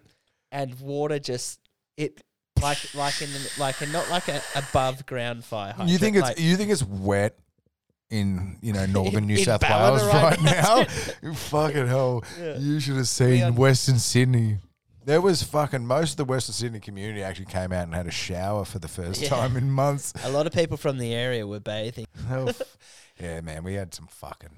and 0.52 0.80
water 0.80 1.17
just 1.17 1.60
it 1.97 2.21
like 2.62 2.93
like 2.93 3.21
in 3.21 3.32
the, 3.32 3.52
like 3.60 3.82
a, 3.82 3.88
not 3.88 4.10
like 4.10 4.28
a 4.28 4.41
above 4.56 5.06
ground 5.06 5.43
fire 5.43 5.71
hydrant. 5.71 5.89
You 5.89 5.97
think 5.97 6.17
it's 6.17 6.28
like, 6.28 6.39
you 6.39 6.56
think 6.56 6.71
it's 6.71 6.84
wet 6.84 7.38
in 8.10 8.58
you 8.62 8.73
know 8.73 8.86
northern 8.86 9.26
New 9.28 9.38
South 9.38 9.62
Ballina 9.62 9.97
Wales 9.97 10.13
right 10.13 10.38
right 10.38 11.23
now, 11.23 11.34
fucking 11.34 11.88
hell! 11.88 12.23
Yeah. 12.39 12.58
You 12.58 12.80
should 12.80 12.97
have 12.97 13.08
seen 13.08 13.56
Western 13.56 14.00
Sydney. 14.00 14.60
There 15.08 15.22
was 15.22 15.41
fucking 15.41 15.86
most 15.88 16.12
of 16.12 16.17
the 16.17 16.26
Western 16.26 16.52
Sydney 16.54 16.82
community 16.82 17.24
actually 17.24 17.46
came 17.46 17.72
out 17.72 17.84
and 17.86 17.96
had 17.96 18.08
a 18.08 18.12
shower 18.12 18.65
for 18.65 18.78
the 18.78 18.89
first 18.89 19.22
Yeah. 19.22 19.30
time 19.30 19.56
in 19.56 19.72
months. 19.72 20.12
a 20.26 20.30
lot 20.30 20.46
of 20.48 20.52
people 20.52 20.76
from 20.76 20.98
the 20.98 21.13
area 21.15 21.48
were 21.48 21.62
bathing. 21.62 22.08
Yeah, 23.20 23.41
man, 23.41 23.63
we 23.63 23.74
had 23.74 23.96
some 23.96 24.06
fucking. 24.08 24.50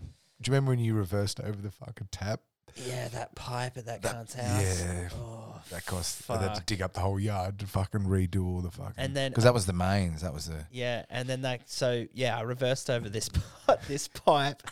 Do 0.42 0.50
you 0.50 0.54
remember 0.54 0.72
when 0.72 0.80
you 0.80 0.94
reversed 0.96 1.40
over 1.40 1.62
the 1.62 1.72
fucking 1.72 2.10
tap? 2.12 2.42
Yeah, 2.76 3.08
that 3.10 3.34
pipe 3.36 3.78
at 3.78 3.86
that, 3.86 4.02
That- 4.02 4.12
cunt's 4.12 4.34
house. 4.34 4.82
yeah. 4.84 5.10
Oh, 5.14 5.62
That 5.70 5.86
cost. 5.86 6.28
They 6.28 6.34
had 6.34 6.42
to 6.42 6.56
fuck. 6.56 6.66
dig 6.66 6.82
up 6.82 6.92
the 6.94 7.00
whole 7.00 7.20
yard 7.20 7.60
to 7.60 7.68
fucking 7.68 8.02
redo 8.02 8.44
all 8.46 8.60
the 8.62 8.72
fucking. 8.72 8.96
And 8.98 9.16
then- 9.16 9.32
because 9.32 9.46
that 9.46 9.54
was 9.54 9.66
the 9.68 9.72
mains, 9.74 10.24
that 10.24 10.34
was 10.34 10.48
the. 10.48 10.66
Yeah, 10.72 11.06
and 11.10 11.30
then 11.30 11.44
that 11.44 11.70
so 11.70 12.06
yeah, 12.14 12.38
I 12.38 12.42
reversed 12.42 12.90
over 12.90 13.08
this 13.08 13.30
this 13.88 14.08
pipe. 14.10 14.64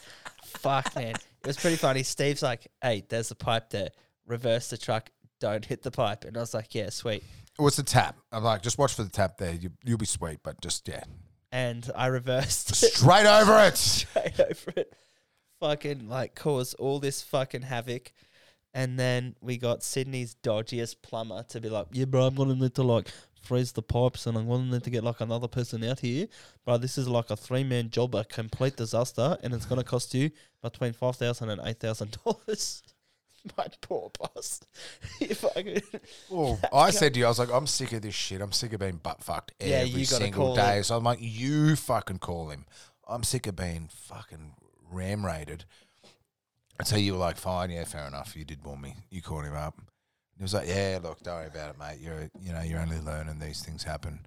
Fuck 0.43 0.93
man. 0.95 1.13
It 1.15 1.47
was 1.47 1.55
pretty 1.57 1.77
funny. 1.77 2.01
Steve's 2.03 2.41
like, 2.41 2.67
Hey, 2.81 3.05
there's 3.07 3.29
a 3.31 3.35
pipe 3.35 3.69
there. 3.69 3.91
Reverse 4.25 4.69
the 4.69 4.77
truck, 4.77 5.09
don't 5.39 5.65
hit 5.65 5.83
the 5.83 5.91
pipe. 5.91 6.25
And 6.25 6.35
I 6.37 6.41
was 6.41 6.53
like, 6.53 6.73
Yeah, 6.73 6.89
sweet. 6.89 7.23
What's 7.57 7.75
the 7.77 7.83
tap? 7.83 8.17
I'm 8.31 8.43
like, 8.43 8.61
just 8.61 8.77
watch 8.77 8.93
for 8.93 9.03
the 9.03 9.09
tap 9.09 9.37
there. 9.37 9.53
You, 9.53 9.71
you'll 9.83 9.97
be 9.97 10.05
sweet, 10.05 10.39
but 10.43 10.61
just 10.61 10.87
yeah, 10.87 11.03
And 11.51 11.89
I 11.95 12.07
reversed 12.07 12.75
straight 12.75 13.25
over 13.25 13.57
it. 13.59 13.77
straight 13.77 14.39
over 14.39 14.73
it. 14.75 14.93
Fucking 15.59 16.07
like 16.07 16.35
caused 16.35 16.75
all 16.75 16.99
this 16.99 17.21
fucking 17.23 17.63
havoc. 17.63 18.13
And 18.73 18.99
then 18.99 19.35
we 19.41 19.57
got 19.57 19.81
Sydney's 19.81 20.35
dodgiest 20.43 20.97
plumber 21.01 21.43
to 21.49 21.59
be 21.59 21.69
like, 21.69 21.87
Yeah, 21.91 22.05
bro, 22.05 22.27
I'm 22.27 22.35
gonna 22.35 22.53
need 22.55 22.75
to 22.75 22.83
like 22.83 23.09
freeze 23.41 23.71
the 23.71 23.81
pipes 23.81 24.27
and 24.27 24.37
I'm 24.37 24.47
gonna 24.47 24.65
need 24.65 24.83
to 24.83 24.89
get 24.91 25.03
like 25.03 25.21
another 25.21 25.47
person 25.47 25.83
out 25.83 25.99
here. 26.01 26.27
But 26.65 26.79
this 26.79 26.97
is 26.97 27.07
like 27.07 27.31
a 27.31 27.35
three 27.37 27.63
man 27.63 27.89
job, 27.89 28.13
a 28.13 28.23
complete 28.23 28.75
disaster, 28.75 29.37
and 29.41 29.53
it's 29.53 29.65
gonna 29.65 29.83
cost 29.83 30.13
you 30.13 30.29
between 30.61 30.93
five 30.93 31.15
thousand 31.15 31.49
and 31.49 31.61
eight 31.65 31.79
thousand 31.79 32.17
dollars. 32.23 32.83
My 33.57 33.67
poor 33.81 34.11
boss. 34.19 34.61
if 35.21 35.45
I 35.55 35.63
could 35.63 35.83
Well, 36.29 36.59
I 36.73 36.89
said 36.91 37.13
to 37.13 37.19
you, 37.19 37.25
I 37.25 37.29
was 37.29 37.39
like, 37.39 37.51
I'm 37.51 37.67
sick 37.67 37.93
of 37.93 38.01
this 38.01 38.15
shit. 38.15 38.41
I'm 38.41 38.51
sick 38.51 38.73
of 38.73 38.79
being 38.79 38.97
butt 38.97 39.23
fucked 39.23 39.53
Yeah, 39.59 39.77
every 39.77 39.89
you 40.01 40.05
gotta 40.05 40.23
single 40.25 40.47
call 40.47 40.55
day. 40.55 40.77
him. 40.77 40.83
So 40.83 40.97
I'm 40.97 41.03
like, 41.03 41.19
you 41.21 41.75
fucking 41.75 42.19
call 42.19 42.49
him. 42.49 42.65
I'm 43.07 43.23
sick 43.23 43.47
of 43.47 43.55
being 43.55 43.89
fucking 43.91 44.53
ram 44.91 45.25
raided. 45.25 45.65
And 46.79 46.87
so 46.87 46.95
you 46.95 47.13
were 47.13 47.19
like, 47.19 47.37
fine, 47.37 47.69
yeah, 47.71 47.85
fair 47.85 48.05
enough. 48.07 48.35
You 48.35 48.45
did 48.45 48.63
warn 48.63 48.81
me. 48.81 48.95
You 49.09 49.21
called 49.21 49.45
him 49.45 49.55
up. 49.55 49.79
He 50.37 50.43
was 50.43 50.53
like, 50.53 50.67
yeah, 50.67 50.99
look, 51.01 51.23
don't 51.23 51.35
worry 51.35 51.47
about 51.47 51.71
it, 51.71 51.79
mate. 51.79 51.97
You're, 51.99 52.29
you 52.39 52.53
know, 52.53 52.61
you're 52.61 52.79
only 52.79 52.99
learning. 52.99 53.39
These 53.39 53.63
things 53.63 53.83
happen. 53.83 54.19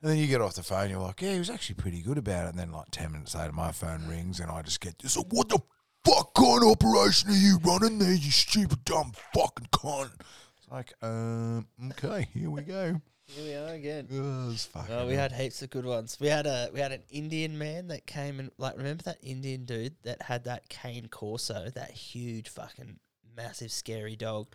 And 0.00 0.10
then 0.12 0.18
you 0.18 0.26
get 0.28 0.40
off 0.40 0.54
the 0.54 0.62
phone, 0.62 0.88
you're 0.90 1.00
like, 1.00 1.20
yeah, 1.20 1.32
he 1.32 1.38
was 1.40 1.50
actually 1.50 1.74
pretty 1.74 2.00
good 2.00 2.16
about 2.18 2.46
it. 2.46 2.50
And 2.50 2.58
then, 2.58 2.70
like, 2.72 2.86
10 2.92 3.12
minutes 3.12 3.34
later, 3.34 3.52
my 3.52 3.72
phone 3.72 4.06
rings 4.06 4.38
and 4.40 4.50
I 4.50 4.62
just 4.62 4.80
get 4.80 4.98
this, 5.00 5.16
like, 5.16 5.26
what 5.30 5.48
the 5.48 5.58
fuck 6.04 6.34
kind 6.34 6.62
of 6.62 6.70
operation 6.70 7.30
are 7.30 7.34
you 7.34 7.58
running 7.64 7.98
there, 7.98 8.12
you 8.12 8.30
stupid, 8.30 8.84
dumb 8.84 9.12
fucking 9.34 9.68
cunt? 9.72 10.10
It's 10.58 10.70
like, 10.70 10.92
um, 11.02 11.66
okay, 11.90 12.28
here 12.34 12.50
we 12.50 12.62
go. 12.62 13.00
Here 13.26 13.44
we 13.44 13.54
are 13.54 13.74
again. 13.74 14.08
Oh, 14.10 14.54
Oh, 14.88 15.06
we 15.06 15.12
had 15.14 15.32
heaps 15.32 15.60
of 15.60 15.68
good 15.68 15.84
ones. 15.84 16.16
We 16.18 16.28
had 16.28 16.46
a 16.46 16.70
we 16.72 16.80
had 16.80 16.92
an 16.92 17.02
Indian 17.10 17.58
man 17.58 17.88
that 17.88 18.06
came 18.06 18.40
and 18.40 18.50
like 18.56 18.76
remember 18.78 19.02
that 19.02 19.18
Indian 19.22 19.66
dude 19.66 19.96
that 20.04 20.22
had 20.22 20.44
that 20.44 20.70
cane 20.70 21.08
Corso, 21.10 21.68
that 21.74 21.90
huge 21.90 22.48
fucking 22.48 22.98
massive 23.36 23.70
scary 23.70 24.16
dog, 24.16 24.48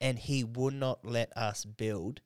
and 0.00 0.20
he 0.20 0.44
would 0.44 0.74
not 0.74 1.04
let 1.04 1.36
us 1.36 1.64
build 1.64 2.20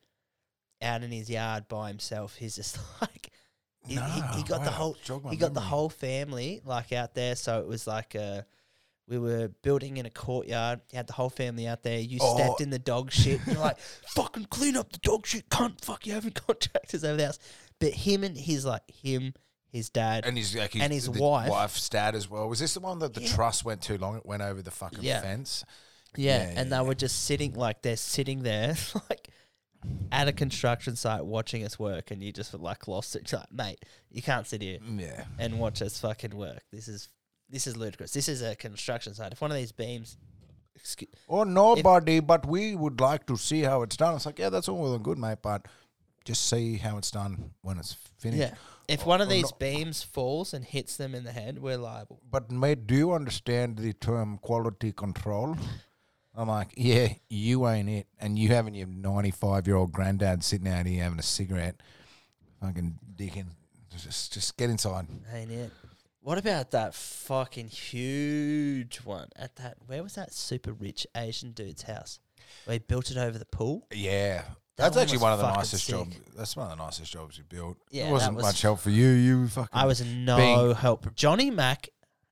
out 0.82 1.02
in 1.02 1.10
his 1.12 1.30
yard 1.30 1.66
by 1.66 1.88
himself. 1.88 2.36
He's 2.36 2.56
just 2.56 2.78
like 3.00 3.30
he, 3.86 3.94
he, 3.94 4.00
he 4.00 4.20
No, 4.20 4.42
got 4.48 4.64
the 4.64 4.70
whole 4.70 4.96
he 5.30 5.36
got 5.36 5.54
the 5.54 5.60
whole 5.60 5.88
family 5.88 6.60
like 6.64 6.92
out 6.92 7.14
there. 7.14 7.36
So 7.36 7.60
it 7.60 7.66
was 7.66 7.86
like 7.86 8.14
a. 8.14 8.46
We 9.06 9.18
were 9.18 9.48
building 9.60 9.98
in 9.98 10.06
a 10.06 10.10
courtyard. 10.10 10.80
You 10.90 10.96
had 10.96 11.06
the 11.06 11.12
whole 11.12 11.28
family 11.28 11.66
out 11.68 11.82
there. 11.82 11.98
You 11.98 12.18
Oh. 12.22 12.36
stepped 12.38 12.62
in 12.62 12.70
the 12.70 12.78
dog 12.78 13.12
shit. 13.12 13.38
And 13.44 13.52
you're 13.52 13.60
like, 13.62 13.78
fucking 14.08 14.46
clean 14.46 14.78
up 14.78 14.90
the 14.92 14.98
dog 15.00 15.26
shit, 15.26 15.46
cunt. 15.50 15.84
Fuck, 15.84 16.06
you 16.06 16.14
having 16.14 16.30
contractors 16.46 17.04
over 17.04 17.18
the 17.18 17.26
house. 17.26 17.38
But 17.78 17.92
him 17.92 18.24
and 18.24 18.34
his 18.34 18.64
like 18.64 18.90
him, 18.90 19.34
his 19.70 19.90
dad. 19.90 20.24
And 20.24 20.38
his, 20.38 20.54
like, 20.56 20.74
And 20.76 20.90
his 20.90 21.10
wife. 21.10 21.50
wife's 21.50 21.86
dad 21.90 22.14
as 22.14 22.30
well. 22.30 22.48
Was 22.48 22.60
this 22.60 22.72
the 22.72 22.80
one 22.80 22.98
that 23.00 23.12
the 23.12 23.20
Yeah. 23.24 23.34
truss 23.34 23.62
went 23.62 23.82
too 23.82 23.98
long? 23.98 24.16
It 24.16 24.24
went 24.24 24.40
over 24.40 24.62
the 24.62 24.70
fucking 24.70 25.02
Yeah. 25.02 25.20
fence. 25.20 25.66
yeah, 26.16 26.38
yeah, 26.52 26.60
and 26.60 26.72
they 26.72 26.80
were 26.80 26.94
just 26.94 27.24
sitting 27.24 27.52
like 27.52 27.82
they're 27.82 27.96
sitting 27.98 28.42
there 28.42 28.74
like 29.10 29.28
at 30.12 30.28
a 30.28 30.32
construction 30.32 30.96
site 30.96 31.24
watching 31.24 31.64
us 31.64 31.78
work, 31.78 32.10
and 32.10 32.22
you 32.22 32.32
just 32.32 32.54
like 32.54 32.86
lost 32.88 33.16
it. 33.16 33.30
You're 33.30 33.40
like, 33.40 33.52
mate, 33.52 33.84
you 34.10 34.22
can't 34.22 34.46
sit 34.46 34.62
here 34.62 34.78
mm, 34.78 35.00
Yeah. 35.00 35.24
and 35.38 35.58
watch 35.58 35.82
us 35.82 35.98
fucking 35.98 36.36
work. 36.36 36.62
This 36.72 36.88
is 36.88 37.08
this 37.50 37.66
is 37.66 37.76
ludicrous. 37.76 38.12
This 38.12 38.28
is 38.28 38.42
a 38.42 38.56
construction 38.56 39.14
site. 39.14 39.32
If 39.32 39.40
one 39.40 39.50
of 39.50 39.56
these 39.56 39.72
beams, 39.72 40.16
excuse, 40.74 41.10
Or 41.28 41.40
oh, 41.40 41.44
nobody, 41.44 42.20
but 42.20 42.46
we 42.46 42.74
would 42.74 43.00
like 43.00 43.26
to 43.26 43.36
see 43.36 43.62
how 43.62 43.82
it's 43.82 43.96
done. 43.96 44.16
It's 44.16 44.26
like, 44.26 44.38
yeah, 44.38 44.48
that's 44.48 44.68
all 44.68 44.78
well 44.80 44.94
and 44.94 45.04
good, 45.04 45.18
mate, 45.18 45.38
but 45.42 45.66
just 46.24 46.48
see 46.48 46.76
how 46.78 46.96
it's 46.96 47.10
done 47.10 47.50
when 47.60 47.78
it's 47.78 47.92
finished. 48.18 48.40
yeah, 48.40 48.54
if 48.88 49.04
one 49.04 49.20
of 49.20 49.28
these 49.28 49.52
beams 49.52 50.02
falls 50.02 50.54
and 50.54 50.64
hits 50.64 50.96
them 50.96 51.14
in 51.14 51.24
the 51.24 51.32
head, 51.32 51.58
we're 51.58 51.76
liable. 51.76 52.20
But 52.30 52.50
mate, 52.50 52.86
do 52.86 52.94
you 52.94 53.12
understand 53.12 53.78
the 53.78 53.92
term 53.92 54.38
quality 54.38 54.92
control? 54.92 55.56
I'm 56.36 56.48
like, 56.48 56.74
yeah, 56.76 57.08
you 57.28 57.66
ain't 57.68 57.88
it, 57.88 58.06
and 58.18 58.38
you 58.38 58.48
having 58.48 58.74
your 58.74 58.88
95 58.88 59.66
year 59.66 59.76
old 59.76 59.92
granddad 59.92 60.42
sitting 60.42 60.66
out 60.68 60.84
here 60.86 61.02
having 61.04 61.18
a 61.18 61.22
cigarette, 61.22 61.76
fucking 62.60 62.98
dicking. 63.16 63.46
Just, 63.96 64.32
just 64.32 64.56
get 64.56 64.70
inside. 64.70 65.06
Ain't 65.32 65.50
it? 65.52 65.70
What 66.20 66.38
about 66.38 66.72
that 66.72 66.94
fucking 66.94 67.68
huge 67.68 68.96
one 69.04 69.28
at 69.36 69.56
that? 69.56 69.76
Where 69.86 70.02
was 70.02 70.14
that 70.14 70.32
super 70.32 70.72
rich 70.72 71.06
Asian 71.16 71.52
dude's 71.52 71.82
house? 71.82 72.18
Where 72.64 72.72
he 72.74 72.78
built 72.78 73.10
it 73.10 73.16
over 73.16 73.38
the 73.38 73.44
pool. 73.44 73.86
Yeah, 73.92 74.42
That 74.76 74.92
that's 74.92 74.96
one 74.96 75.02
actually 75.02 75.16
was 75.18 75.22
one 75.22 75.32
of 75.34 75.38
the 75.38 75.44
fucking 75.44 75.58
nicest 75.58 75.84
sick. 75.84 75.94
jobs. 75.94 76.16
That's 76.36 76.56
one 76.56 76.70
of 76.72 76.76
the 76.78 76.84
nicest 76.84 77.12
jobs 77.12 77.38
you 77.38 77.44
built. 77.44 77.76
Yeah, 77.90 78.02
it 78.02 78.06
that 78.06 78.12
wasn't 78.12 78.36
was- 78.36 78.44
much 78.44 78.62
help 78.62 78.80
for 78.80 78.90
you. 78.90 79.06
You 79.08 79.48
fucking. 79.48 79.68
I 79.72 79.86
was 79.86 80.04
no 80.04 80.36
being- 80.36 80.74
help. 80.74 81.14
Johnny 81.14 81.50
Mac 81.50 81.88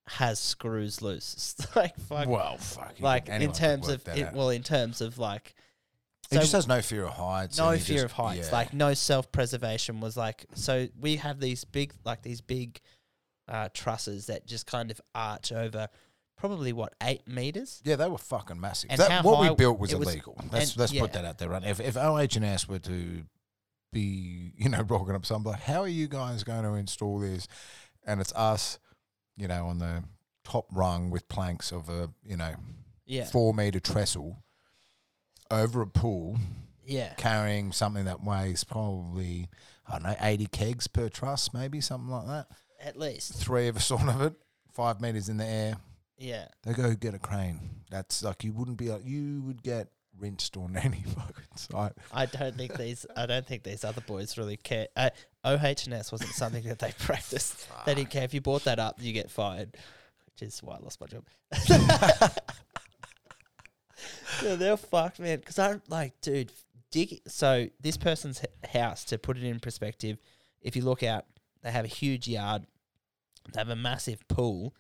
has 0.09 0.39
screws 0.39 1.03
loose. 1.03 1.55
It's 1.59 1.77
like 1.77 1.97
fuck. 1.99 2.29
well, 2.29 2.57
fucking. 2.57 3.03
like 3.03 3.29
in 3.29 3.53
terms 3.53 3.89
of 3.89 4.07
it, 4.09 4.25
out. 4.27 4.35
well, 4.35 4.51
in 4.51 4.63
terms 4.63 5.01
of 5.01 5.19
like. 5.19 5.55
he 6.31 6.37
so 6.37 6.41
just 6.43 6.53
has 6.53 6.67
no 6.69 6.83
fear 6.83 7.05
of 7.05 7.11
heights. 7.11 7.59
no 7.59 7.73
fear 7.73 7.97
just- 7.97 8.05
of 8.07 8.13
heights, 8.13 8.49
yeah. 8.49 8.53
like 8.57 8.73
no 8.75 8.95
self 8.95 9.31
preservation 9.33 10.01
was 10.01 10.17
like 10.17 10.47
so 10.55 10.89
we 11.01 11.17
have 11.17 11.41
these 11.41 11.65
big 11.65 11.93
like 12.05 12.23
these 12.23 12.41
big 12.41 12.81
uh, 13.49 13.69
trusses 13.75 14.27
that 14.27 14.47
just 14.47 14.67
kind 14.67 14.91
of 14.91 15.01
arch 15.15 15.53
over 15.53 15.89
probably 16.37 16.73
what 16.73 16.95
eight 17.03 17.27
meters. 17.29 17.81
Yeah, 17.85 17.97
they 17.97 18.09
were 18.09 18.19
fucking 18.19 18.61
massive. 18.61 18.91
And 18.91 19.01
That, 19.01 19.25
what 19.25 19.41
we 19.41 19.55
built 19.55 19.79
was 19.79 19.93
it 19.93 19.99
was- 19.99 20.09
illegal. 20.09 20.37
let's 20.51 20.77
let's 20.77 20.93
yeah. 20.93 21.03
put 21.03 21.13
that 21.13 21.25
out 21.25 21.39
there, 21.39 21.49
right? 21.49 21.65
If 21.65 21.81
if 21.81 21.97
OH&S 21.97 22.69
were 22.69 22.81
to 22.81 23.25
be, 23.93 24.53
you 24.57 24.69
know, 24.69 24.83
rocking 24.83 25.15
up 25.15 25.29
like, 25.47 25.61
how 25.61 25.83
are 25.83 25.89
you 25.89 26.09
guys 26.09 26.43
going 26.45 26.65
to 26.65 26.75
install 26.75 27.21
this? 27.21 27.47
And 28.05 28.21
it's 28.21 28.33
us, 28.33 28.81
you 29.37 29.49
know, 29.49 29.67
on 29.67 29.79
the 29.79 30.05
top 30.45 30.67
rung 30.73 31.11
with 31.11 31.29
planks 31.29 31.73
of 31.73 31.89
a, 31.89 32.11
you 32.25 32.37
know, 32.37 32.55
Yeah, 33.07 33.25
four 33.25 33.55
meter 33.55 33.81
trestle 33.81 34.43
over 35.51 35.83
a 35.83 35.87
pool, 35.87 36.39
yeah, 36.85 37.15
carrying 37.15 37.73
something 37.73 38.05
that 38.07 38.25
weighs 38.25 38.65
probably, 38.65 39.49
I 39.87 39.93
don't 39.93 40.03
know, 40.05 40.17
80 40.21 40.47
kegs 40.47 40.87
per 40.87 41.09
truss, 41.09 41.53
maybe 41.53 41.81
something 41.81 42.11
like 42.11 42.27
that. 42.27 42.47
at 42.81 42.99
least. 42.99 43.35
Three 43.35 43.69
of 43.69 43.77
us 43.77 43.91
on 43.91 44.09
of 44.09 44.21
it, 44.23 44.35
five 44.73 45.01
meters 45.01 45.29
in 45.29 45.37
the 45.37 45.45
air. 45.47 45.77
Yeah, 46.19 46.47
They 46.63 46.73
go 46.73 46.95
get 46.95 47.15
a 47.15 47.19
crane. 47.19 47.61
That's 47.91 48.23
like 48.23 48.45
you 48.45 48.53
wouldn't 48.53 48.77
be 48.79 48.89
like 48.91 49.05
you 49.05 49.43
would 49.43 49.63
get 49.63 49.89
rinsed 50.23 50.57
on 50.57 50.77
any 50.83 51.03
fucking. 51.03 51.45
I 52.13 52.27
don't 52.27 52.57
think 52.57 52.79
these. 52.79 53.05
I 53.15 53.27
don't 53.27 53.47
think 53.47 53.65
these 53.65 53.85
other 53.85 54.01
boys 54.01 54.39
really 54.39 54.57
care. 54.57 54.87
Uh, 54.97 55.11
OH&S 55.45 56.13
wasn't 56.13 56.31
something 56.31 56.63
that 56.65 56.79
they 56.79 56.93
practiced. 56.99 57.67
They 57.85 57.95
didn't 57.95 58.11
care 58.11 58.23
if 58.23 58.33
you 58.33 58.41
brought 58.41 58.65
that 58.65 58.79
up, 58.79 58.97
you 59.01 59.13
get 59.13 59.31
fired, 59.31 59.77
which 60.27 60.49
is 60.49 60.63
why 60.63 60.77
I 60.77 60.79
lost 60.79 61.01
my 61.01 61.09
job. 61.09 61.25
yeah, 64.43 64.55
they're 64.57 64.77
fucked, 64.77 65.19
man. 65.19 65.39
Because 65.39 65.59
I'm 65.59 65.83
like, 65.89 66.19
dude, 66.21 66.53
dig. 66.91 67.21
So 67.27 67.69
this 67.81 67.97
person's 67.97 68.43
house, 68.73 69.05
to 69.07 69.19
put 69.19 69.37
it 69.37 69.43
in 69.43 69.59
perspective, 69.59 70.19
if 70.63 70.77
you 70.77 70.83
look 70.83 71.03
out, 71.03 71.27
they 71.63 71.73
have 71.73 71.85
a 71.85 71.89
huge 71.89 72.29
yard, 72.29 72.65
they 73.53 73.61
have 73.61 73.69
a 73.69 73.77
massive 73.77 74.27
pool, 74.29 74.75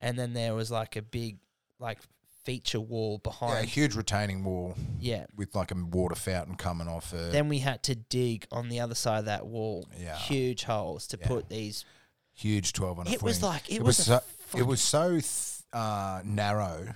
and 0.00 0.18
then 0.18 0.32
there 0.34 0.54
was 0.54 0.70
like 0.70 0.96
a 0.96 1.02
big, 1.02 1.38
like 1.78 1.98
feature 2.44 2.80
wall 2.80 3.20
Yeah, 3.40 3.58
a 3.60 3.62
huge 3.64 3.94
retaining 3.94 4.42
wall 4.44 4.74
yeah 4.98 5.26
with 5.36 5.54
like 5.54 5.70
a 5.70 5.74
water 5.76 6.14
fountain 6.16 6.56
coming 6.56 6.88
off 6.88 7.12
it. 7.14 7.32
then 7.32 7.48
we 7.48 7.58
had 7.58 7.82
to 7.84 7.94
dig 7.94 8.46
on 8.50 8.68
the 8.68 8.80
other 8.80 8.94
side 8.96 9.20
of 9.20 9.24
that 9.26 9.46
wall 9.46 9.88
Yeah. 9.98 10.16
huge 10.16 10.64
holes 10.64 11.06
to 11.08 11.18
Yeah. 11.20 11.28
put 11.28 11.48
these 11.48 11.84
huge 12.32 12.72
twelve 12.72 12.96
hundred. 12.96 13.14
it 13.14 13.22
was 13.22 13.42
like 13.42 13.68
it, 13.70 13.76
it 13.76 13.82
was, 13.82 13.98
was 13.98 14.08
a 14.08 14.22
so, 14.50 14.58
it 14.58 14.66
was 14.66 14.80
so 14.82 15.10
th- 15.10 15.60
uh, 15.72 16.20
narrow 16.24 16.94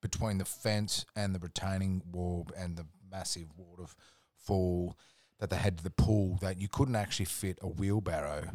between 0.00 0.38
the 0.38 0.44
fence 0.44 1.04
and 1.14 1.34
the 1.34 1.38
retaining 1.38 2.02
wall 2.10 2.46
and 2.56 2.76
the 2.76 2.86
massive 3.10 3.48
waterfall 3.56 4.96
that 5.38 5.50
they 5.50 5.56
had 5.56 5.76
to 5.78 5.84
the 5.84 5.90
pool 5.90 6.38
that 6.40 6.58
you 6.60 6.68
couldn't 6.68 6.96
actually 6.96 7.26
fit 7.26 7.58
a 7.62 7.68
wheelbarrow 7.68 8.48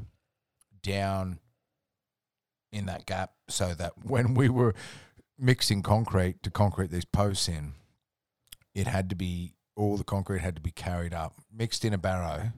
down 0.82 1.40
in 2.72 2.86
that 2.86 3.06
gap 3.06 3.32
so 3.48 3.74
that 3.74 3.94
when 4.04 4.34
we 4.34 4.50
were 4.50 4.74
mixing 5.40 5.82
concrete 5.82 6.42
to 6.44 6.50
concrete 6.50 6.92
these 6.92 7.06
posts 7.06 7.48
in 7.48 7.74
it 8.74 8.88
had 8.88 9.10
to 9.10 9.16
be 9.16 9.54
all 9.76 9.98
the 9.98 10.04
concrete 10.04 10.42
had 10.42 10.56
to 10.56 10.62
be 10.62 10.72
carried 10.72 11.14
up 11.14 11.34
mixed 11.54 11.86
in 11.86 11.94
a 11.94 11.98
barrow 11.98 12.52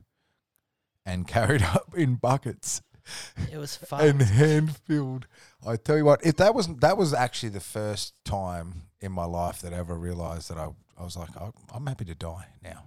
and 1.06 1.28
carried 1.36 1.62
up 1.62 1.94
in 1.96 2.16
buckets 2.16 2.82
it 3.52 3.58
was 3.58 3.76
fun 3.76 4.06
and 4.06 4.22
hand 4.22 4.76
filled. 4.78 5.28
I 5.66 5.76
tell 5.76 5.98
you 5.98 6.06
what, 6.06 6.26
if 6.26 6.36
that 6.38 6.56
wasn't 6.56 6.82
that 6.82 6.98
was 6.98 7.14
actually 7.14 7.50
the 7.50 7.60
first 7.60 8.14
time 8.26 8.84
in 9.02 9.12
my 9.12 9.26
life 9.26 9.62
that 9.62 9.74
I 9.74 9.78
ever 9.78 9.98
realized 9.98 10.50
that 10.50 10.58
I 10.58 10.70
I 10.98 11.04
was 11.04 11.18
like 11.18 11.36
I, 11.38 11.50
I'm 11.74 11.86
happy 11.86 12.06
to 12.06 12.16
die 12.16 12.48
now. 12.64 12.86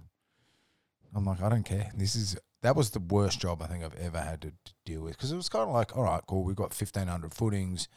I'm 1.14 1.24
like 1.24 1.42
I 1.42 1.48
don't 1.48 1.64
care. 1.64 1.90
This 1.94 2.14
is 2.14 2.36
that 2.62 2.76
was 2.76 2.90
the 2.90 3.00
worst 3.00 3.40
job 3.40 3.62
I 3.62 3.66
think 3.66 3.84
I've 3.84 3.94
ever 3.94 4.20
had 4.20 4.42
to, 4.42 4.50
to 4.50 4.72
deal 4.84 5.02
with 5.02 5.16
because 5.16 5.32
it 5.32 5.36
was 5.36 5.48
kind 5.48 5.68
of 5.68 5.74
like 5.74 5.96
all 5.96 6.04
right, 6.04 6.22
cool. 6.26 6.44
We've 6.44 6.56
got 6.56 6.74
1500 6.74 7.32
footings, 7.34 7.88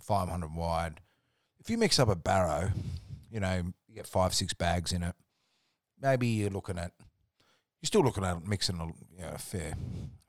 500 0.00 0.54
wide. 0.54 1.00
If 1.60 1.68
you 1.70 1.78
mix 1.78 1.98
up 1.98 2.08
a 2.08 2.16
barrow, 2.16 2.70
you 3.30 3.40
know 3.40 3.62
you 3.88 3.94
get 3.94 4.06
five 4.06 4.34
six 4.34 4.52
bags 4.52 4.92
in 4.92 5.02
it. 5.02 5.14
Maybe 6.00 6.26
you're 6.28 6.50
looking 6.50 6.78
at 6.78 6.92
you're 7.80 7.86
still 7.86 8.02
looking 8.02 8.24
at 8.24 8.46
mixing 8.46 8.78
a 8.80 8.86
you 8.86 9.22
know, 9.22 9.32
a 9.34 9.38
fair 9.38 9.74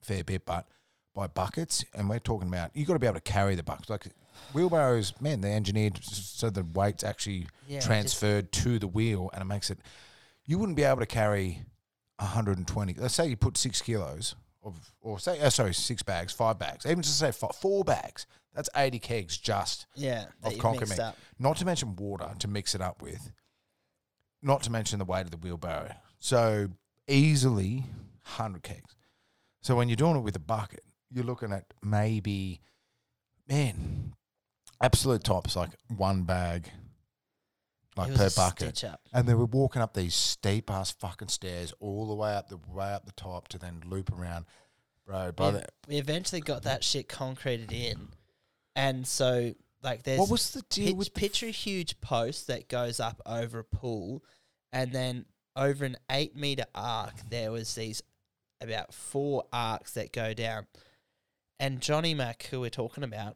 fair 0.02 0.24
bit, 0.24 0.46
but 0.46 0.68
by 1.14 1.28
buckets, 1.28 1.84
and 1.94 2.10
we're 2.10 2.20
talking 2.20 2.48
about 2.48 2.72
you've 2.74 2.88
got 2.88 2.94
to 2.94 3.00
be 3.00 3.08
able 3.08 3.16
to 3.16 3.22
carry 3.22 3.56
the 3.56 3.64
buckets. 3.64 3.90
Like 3.90 4.08
wheelbarrows, 4.54 5.14
man, 5.22 5.42
they're 5.42 5.56
engineered 5.56 6.04
so 6.04 6.50
the 6.50 6.64
weight's 6.64 7.04
actually 7.04 7.48
Yeah, 7.68 7.80
transferred 7.80 8.52
to 8.54 8.80
the 8.80 8.88
wheel, 8.88 9.30
and 9.34 9.42
it 9.42 9.46
makes 9.46 9.70
it. 9.70 9.80
You 10.46 10.58
wouldn't 10.58 10.76
be 10.76 10.84
able 10.84 11.00
to 11.00 11.06
carry 11.06 11.64
120. 12.20 12.96
Let's 12.98 13.14
say 13.14 13.28
you 13.28 13.38
put 13.38 13.58
six 13.58 13.82
kilos 13.82 14.36
of, 14.64 14.76
or 15.02 15.20
say, 15.20 15.40
oh, 15.42 15.50
sorry, 15.50 15.74
six 15.74 16.04
bags, 16.04 16.34
five 16.34 16.60
bags, 16.60 16.86
even 16.86 17.02
just 17.02 17.20
say 17.20 17.32
four, 17.32 17.52
four 17.60 17.84
bags. 17.84 18.26
That's 18.54 18.70
80 18.76 19.00
kegs 19.00 19.38
just 19.38 19.88
yeah 19.96 20.26
of 20.44 20.58
concrete 20.58 21.00
up. 21.00 21.16
Not 21.40 21.58
to 21.58 21.66
mention 21.66 21.96
water 21.96 22.32
to 22.40 22.48
mix 22.50 22.76
it 22.76 22.82
up 22.82 23.02
with. 23.02 23.32
Not 24.42 24.64
to 24.64 24.72
mention 24.72 25.00
the 25.00 25.06
weight 25.06 25.22
of 25.22 25.32
the 25.32 25.38
wheelbarrow. 25.38 25.94
So 26.20 26.68
easily 27.08 27.86
100 28.24 28.62
kegs. 28.62 28.96
So 29.62 29.76
when 29.76 29.88
you're 29.88 29.96
doing 29.96 30.18
it 30.18 30.22
with 30.22 30.36
a 30.36 30.40
bucket, 30.40 30.84
you're 31.12 31.24
looking 31.24 31.54
at 31.54 31.66
maybe, 31.82 32.62
man, 33.48 34.14
absolute 34.82 35.24
tops 35.24 35.56
like 35.56 35.70
one 35.96 36.24
bag, 36.24 36.70
like 37.96 38.14
per 38.16 38.30
bucket. 38.30 38.84
And 39.14 39.28
they 39.28 39.34
were 39.34 39.46
walking 39.46 39.82
up 39.82 39.94
these 39.94 40.16
steep 40.16 40.70
ass 40.70 40.92
fucking 40.92 41.28
stairs 41.28 41.74
all 41.80 42.08
the 42.08 42.14
way 42.14 42.34
up 42.34 42.50
the 42.50 42.60
way 42.70 42.92
up 42.94 43.06
the 43.06 43.12
top 43.14 43.48
to 43.50 43.58
then 43.58 43.82
loop 43.86 44.12
around. 44.12 44.46
Bro, 45.06 45.34
by 45.34 45.48
we, 45.48 45.52
the, 45.58 45.66
we 45.88 45.98
eventually 45.98 46.42
got 46.42 46.64
that 46.64 46.84
shit 46.84 47.10
concreted 47.10 47.72
in, 47.72 48.10
and 48.76 49.06
so 49.06 49.54
like 49.84 50.04
there's 50.04 50.20
what 50.20 50.30
was 50.30 50.52
the 50.52 50.62
deal 50.70 50.88
pitch, 50.88 50.96
with 50.96 51.14
picture 51.14 51.48
a 51.48 51.52
huge 51.52 52.00
post 52.02 52.48
that 52.48 52.70
goes 52.70 53.00
up 53.00 53.22
over 53.26 53.60
a 53.60 53.64
pool, 53.64 54.24
and 54.72 54.94
then 54.94 55.26
over 55.56 55.84
an 55.84 55.98
eight 56.10 56.36
meter 56.36 56.66
arc 56.74 57.14
there 57.30 57.52
was 57.52 57.76
these 57.76 58.02
about 58.62 58.94
four 58.94 59.44
arcs 59.52 59.94
that 59.94 60.14
go 60.14 60.34
down, 60.34 60.68
and 61.60 61.82
Johnny 61.82 62.14
Mac, 62.14 62.44
who 62.44 62.62
we're 62.62 62.70
talking 62.70 63.04
about, 63.04 63.36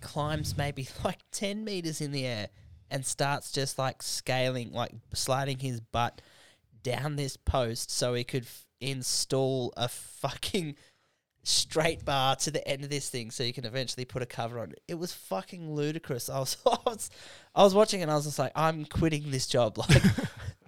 climbs 0.00 0.56
maybe 0.56 0.86
like 1.04 1.20
ten 1.32 1.64
meters 1.64 2.00
in 2.00 2.12
the 2.12 2.26
air 2.26 2.48
and 2.90 3.04
starts 3.04 3.52
just 3.52 3.78
like 3.78 4.02
scaling, 4.02 4.72
like 4.72 4.92
sliding 5.14 5.58
his 5.58 5.80
butt 5.80 6.20
down 6.82 7.16
this 7.16 7.36
post 7.36 7.90
so 7.90 8.14
he 8.14 8.24
could 8.24 8.44
f- 8.44 8.66
install 8.80 9.72
a 9.76 9.88
fucking 9.88 10.74
straight 11.42 12.04
bar 12.04 12.36
to 12.36 12.50
the 12.50 12.66
end 12.68 12.84
of 12.84 12.90
this 12.90 13.08
thing 13.08 13.30
so 13.30 13.42
you 13.42 13.52
can 13.52 13.64
eventually 13.64 14.04
put 14.04 14.22
a 14.22 14.26
cover 14.26 14.58
on 14.58 14.70
it. 14.72 14.80
It 14.88 14.98
was 14.98 15.12
fucking 15.12 15.74
ludicrous. 15.74 16.28
I 16.28 16.38
was, 16.38 16.56
I 16.66 16.76
was, 16.86 17.10
I 17.54 17.62
was 17.62 17.74
watching 17.74 18.02
and 18.02 18.10
I 18.10 18.14
was 18.14 18.24
just 18.24 18.38
like, 18.38 18.52
I'm 18.54 18.84
quitting 18.84 19.30
this 19.30 19.46
job. 19.46 19.78
Like, 19.88 20.02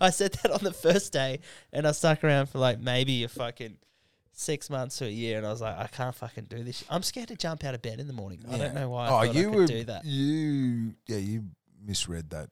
I 0.00 0.10
said 0.10 0.32
that 0.42 0.50
on 0.50 0.64
the 0.64 0.72
first 0.72 1.12
day 1.12 1.38
and 1.72 1.86
I 1.86 1.92
stuck 1.92 2.24
around 2.24 2.46
for 2.46 2.58
like 2.58 2.80
maybe 2.80 3.22
a 3.22 3.28
fucking 3.28 3.76
six 4.32 4.68
months 4.68 4.98
to 4.98 5.04
a 5.04 5.08
year 5.08 5.38
and 5.38 5.46
I 5.46 5.50
was 5.50 5.60
like, 5.60 5.78
I 5.78 5.86
can't 5.86 6.14
fucking 6.14 6.46
do 6.46 6.64
this. 6.64 6.82
I'm 6.90 7.04
scared 7.04 7.28
to 7.28 7.36
jump 7.36 7.62
out 7.62 7.74
of 7.74 7.82
bed 7.82 8.00
in 8.00 8.08
the 8.08 8.12
morning. 8.12 8.44
I 8.50 8.58
don't 8.58 8.74
know 8.74 8.88
why 8.88 9.06
I 9.06 9.28
oh, 9.28 9.30
you 9.30 9.52
I 9.52 9.56
were 9.56 9.66
do 9.66 9.84
that. 9.84 10.04
you 10.04 10.94
yeah 11.06 11.18
you 11.18 11.44
misread 11.84 12.30
that 12.30 12.48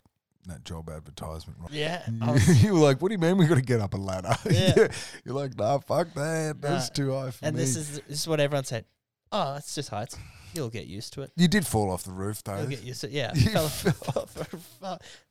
that 0.46 0.64
job 0.64 0.88
advertisement. 0.88 1.58
Right? 1.60 1.70
Yeah. 1.72 2.02
You, 2.10 2.32
was- 2.32 2.62
you 2.64 2.72
were 2.72 2.78
like, 2.80 3.00
"What 3.02 3.08
do 3.08 3.14
you 3.14 3.18
mean 3.18 3.36
we 3.36 3.46
got 3.46 3.56
to 3.56 3.62
get 3.62 3.80
up 3.80 3.94
a 3.94 3.98
ladder?" 3.98 4.34
Yeah. 4.50 4.88
You're 5.24 5.34
like, 5.34 5.56
"Nah, 5.56 5.78
fuck 5.78 6.12
that. 6.14 6.60
That's 6.60 6.90
too 6.90 7.12
high 7.12 7.30
for 7.30 7.44
and 7.44 7.56
me." 7.56 7.62
And 7.62 7.68
this 7.68 7.76
is 7.76 8.00
this 8.08 8.20
is 8.20 8.28
what 8.28 8.40
everyone 8.40 8.64
said. 8.64 8.84
Oh, 9.32 9.56
it's 9.56 9.74
just 9.74 9.90
heights. 9.90 10.16
You'll 10.54 10.70
get 10.70 10.86
used 10.86 11.12
to 11.12 11.22
it. 11.22 11.30
you 11.36 11.46
did 11.46 11.64
fall 11.66 11.90
off 11.92 12.02
the 12.02 12.10
roof 12.10 12.42
though. 12.42 12.56
You'll 12.58 12.66
get 12.66 12.82
used 12.82 13.02
to 13.02 13.06
it. 13.06 13.12
Yeah. 13.12 13.32
Fell, 13.34 13.64
off, 13.66 14.16
off 14.16 14.36
a, 14.52 14.58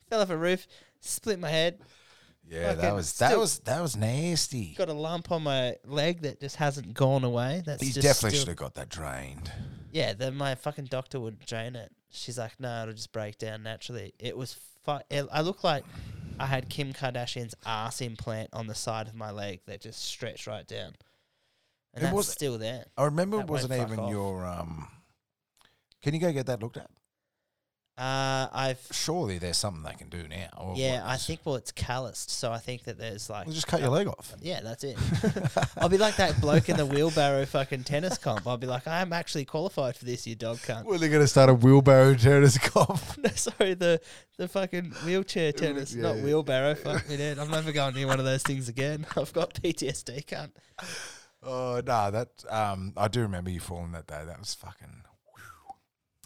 fell 0.09 0.21
off 0.21 0.29
a 0.29 0.37
roof, 0.37 0.65
split 1.01 1.39
my 1.39 1.49
head, 1.49 1.79
yeah, 2.49 2.73
that 2.73 2.93
was 2.95 3.13
that 3.19 3.27
still- 3.29 3.39
was 3.39 3.59
that 3.59 3.81
was 3.81 3.95
nasty. 3.95 4.73
got 4.77 4.89
a 4.89 4.93
lump 4.93 5.31
on 5.31 5.43
my 5.43 5.75
leg 5.85 6.21
that 6.21 6.39
just 6.39 6.55
hasn't 6.57 6.93
gone 6.93 7.23
away. 7.23 7.61
That's 7.65 7.81
You 7.83 7.93
just 7.93 8.01
definitely 8.01 8.29
still- 8.31 8.39
should 8.41 8.47
have 8.49 8.57
got 8.57 8.75
that 8.75 8.89
drained. 8.89 9.51
Yeah, 9.91 10.13
then 10.13 10.35
my 10.35 10.55
fucking 10.55 10.85
doctor 10.85 11.19
would 11.19 11.39
drain 11.45 11.75
it. 11.75 11.91
She's 12.11 12.37
like, 12.37 12.59
no, 12.59 12.83
it'll 12.83 12.93
just 12.93 13.11
break 13.11 13.37
down 13.37 13.63
naturally. 13.63 14.13
It 14.19 14.35
was 14.37 14.55
fu- 14.83 14.99
it, 15.09 15.25
I 15.31 15.41
look 15.41 15.63
like 15.63 15.83
I 16.39 16.45
had 16.47 16.69
Kim 16.69 16.93
Kardashian's 16.93 17.55
ass 17.65 18.01
implant 18.01 18.49
on 18.53 18.67
the 18.67 18.75
side 18.75 19.07
of 19.07 19.15
my 19.15 19.31
leg 19.31 19.61
that 19.65 19.81
just 19.81 20.03
stretched 20.03 20.47
right 20.47 20.65
down. 20.67 20.93
And 21.93 22.01
It 22.03 22.05
that's 22.05 22.13
was- 22.13 22.27
still 22.31 22.57
there. 22.57 22.85
I 22.97 23.05
remember 23.05 23.37
That 23.37 23.43
it 23.43 23.49
wasn't 23.49 23.71
won't 23.71 23.81
fuck 23.83 23.91
even 23.93 24.03
off. 24.05 24.11
your 24.11 24.45
um. 24.45 24.87
Can 26.01 26.13
you 26.13 26.19
go 26.19 26.31
get 26.31 26.45
that 26.45 26.61
looked 26.61 26.77
at? 26.77 26.89
Uh, 27.99 28.47
I've 28.53 28.87
Surely 28.91 29.39
there's 29.39 29.57
something 29.57 29.83
they 29.83 29.91
can 29.91 30.07
do 30.07 30.25
now. 30.29 30.73
yeah, 30.77 31.03
I 31.05 31.17
think 31.17 31.41
well, 31.43 31.55
it's 31.55 31.73
calloused, 31.73 32.29
so 32.29 32.49
I 32.49 32.57
think 32.57 32.85
that 32.85 32.97
there's 32.97 33.29
like 33.29 33.45
Well, 33.45 33.53
just 33.53 33.67
cut 33.67 33.81
your 33.81 33.89
leg 33.89 34.07
off. 34.07 34.33
Yeah, 34.39 34.61
that's 34.61 34.85
it. 34.85 34.97
I'll 35.77 35.89
be 35.89 35.97
like 35.97 36.15
that 36.15 36.39
bloke 36.39 36.69
in 36.69 36.77
the 36.77 36.85
wheelbarrow 36.85 37.45
fucking 37.45 37.83
tennis 37.83 38.17
comp. 38.17 38.47
I'll 38.47 38.55
be 38.55 38.67
like, 38.67 38.87
I 38.87 39.01
am 39.01 39.11
actually 39.11 39.43
qualified 39.43 39.97
for 39.97 40.05
this, 40.05 40.25
you 40.25 40.35
dog 40.35 40.59
cunt. 40.59 40.85
Well, 40.85 40.97
they're 40.97 41.09
going 41.09 41.23
to 41.23 41.27
start 41.27 41.49
a 41.49 41.53
wheelbarrow 41.53 42.15
tennis 42.15 42.57
comp. 42.57 43.01
No, 43.17 43.29
sorry, 43.31 43.73
the 43.73 43.99
the 44.37 44.47
fucking 44.47 44.91
wheelchair 45.03 45.51
tennis, 45.51 45.93
yeah, 45.93 46.03
not 46.03 46.15
yeah. 46.15 46.23
wheelbarrow. 46.23 46.75
Fuck 46.75 47.09
me, 47.09 47.17
dude. 47.17 47.37
I'm 47.37 47.51
never 47.51 47.73
going 47.73 47.95
near 47.95 48.07
one 48.07 48.19
of 48.19 48.25
those 48.25 48.43
things 48.43 48.69
again. 48.69 49.05
I've 49.17 49.33
got 49.33 49.53
PTSD, 49.55 50.23
cunt. 50.25 50.51
Oh 51.43 51.81
no, 51.85 52.11
that 52.11 52.29
um, 52.49 52.93
I 52.95 53.09
do 53.09 53.23
remember 53.23 53.49
you 53.49 53.59
falling 53.59 53.91
that 53.91 54.07
day. 54.07 54.21
That 54.25 54.39
was 54.39 54.53
fucking. 54.53 55.03
whew. 55.35 55.75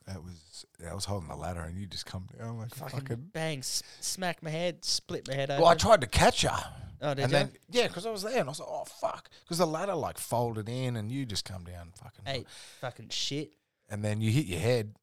That 0.06 0.24
was. 0.24 0.43
Yeah, 0.82 0.92
I 0.92 0.94
was 0.96 1.06
holding 1.06 1.30
the 1.30 1.36
ladder, 1.36 1.62
and 1.62 1.78
you 1.78 1.86
just 1.86 2.06
come 2.06 2.28
down 2.38 2.58
like 2.58 2.74
Fucking, 2.76 3.00
fucking. 3.00 3.30
bang, 3.34 3.60
s- 3.60 3.84
smack 4.00 4.42
my 4.44 4.50
head, 4.50 4.84
split 4.86 5.28
my 5.28 5.34
head 5.34 5.50
open. 5.52 5.62
Well, 5.62 5.72
I 5.72 5.76
tried 5.76 6.02
to 6.02 6.08
catch 6.08 6.42
her, 6.44 6.64
oh, 7.02 7.14
did 7.14 7.24
and 7.24 7.32
you? 7.32 7.38
then 7.38 7.52
yeah, 7.70 7.88
because 7.88 8.06
I 8.06 8.10
was 8.12 8.24
there, 8.24 8.40
and 8.40 8.48
I 8.48 8.52
was 8.52 8.60
like, 8.60 8.70
oh 8.70 8.84
fuck, 8.86 9.30
because 9.44 9.58
the 9.60 9.68
ladder 9.68 9.96
like 9.96 10.18
folded 10.18 10.68
in, 10.70 10.96
and 10.98 11.12
you 11.12 11.26
just 11.26 11.46
come 11.46 11.64
down 11.64 11.92
fucking, 11.96 12.24
Ate 12.28 12.48
fucking 12.82 13.10
shit. 13.10 13.54
and 13.90 14.04
then 14.04 14.20
you 14.22 14.32
hit 14.32 14.46
your 14.46 14.60
head, 14.60 14.96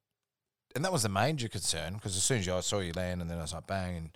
and 0.74 0.84
that 0.84 0.92
was 0.92 1.02
the 1.04 1.08
major 1.08 1.48
concern 1.48 1.94
because 1.94 2.16
as 2.16 2.22
soon 2.24 2.38
as 2.38 2.48
I 2.48 2.60
saw 2.60 2.80
you 2.80 2.92
land, 2.94 3.20
and 3.22 3.30
then 3.30 3.38
I 3.38 3.42
was 3.42 3.54
like 3.54 3.66
bang, 3.66 3.96
and 3.96 4.10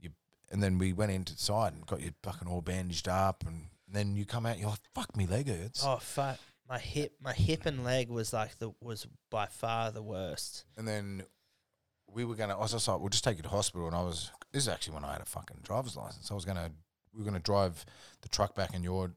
you, 0.00 0.10
and 0.50 0.62
then 0.62 0.78
we 0.78 0.92
went 0.92 1.12
into 1.12 1.34
the 1.34 1.40
side 1.42 1.72
and 1.72 1.86
got 1.86 2.00
you 2.02 2.12
fucking 2.22 2.48
all 2.48 2.60
bandaged 2.60 3.08
up, 3.08 3.44
and 3.46 3.66
then 3.90 4.14
you 4.16 4.24
come 4.26 4.44
out, 4.46 4.58
you're 4.58 4.68
like, 4.70 4.80
fuck 4.94 5.16
me 5.16 5.26
leg 5.26 5.48
hurts, 5.48 5.82
Oh 5.84 5.96
fuck, 5.96 6.38
my 6.68 6.78
hip, 6.78 7.12
my 7.22 7.32
hip 7.32 7.66
and 7.66 7.84
leg 7.84 8.08
was 8.10 8.32
like 8.32 8.58
the 8.58 8.72
was 8.80 9.06
by 9.30 9.46
far 9.46 9.90
the 9.90 10.02
worst. 10.02 10.64
and 10.76 10.86
then 10.86 11.22
we 12.12 12.24
were 12.24 12.34
gonna. 12.34 12.56
I 12.56 12.60
was 12.60 12.72
just 12.72 12.88
like, 12.88 13.00
we'll 13.00 13.08
just 13.10 13.24
take 13.24 13.36
you 13.36 13.42
to 13.42 13.48
hospital, 13.48 13.86
and 13.86 13.96
I 13.96 14.02
was. 14.02 14.30
This 14.52 14.62
is 14.62 14.68
actually 14.68 14.94
when 14.94 15.04
I 15.04 15.12
had 15.12 15.20
a 15.20 15.26
fucking 15.26 15.58
driver's 15.62 15.96
license. 15.96 16.30
I 16.30 16.34
was 16.34 16.44
gonna. 16.44 16.70
We 17.12 17.20
were 17.20 17.24
gonna 17.24 17.38
drive 17.40 17.84
the 18.22 18.28
truck 18.28 18.54
back 18.54 18.74
in 18.74 18.82
your 18.82 19.12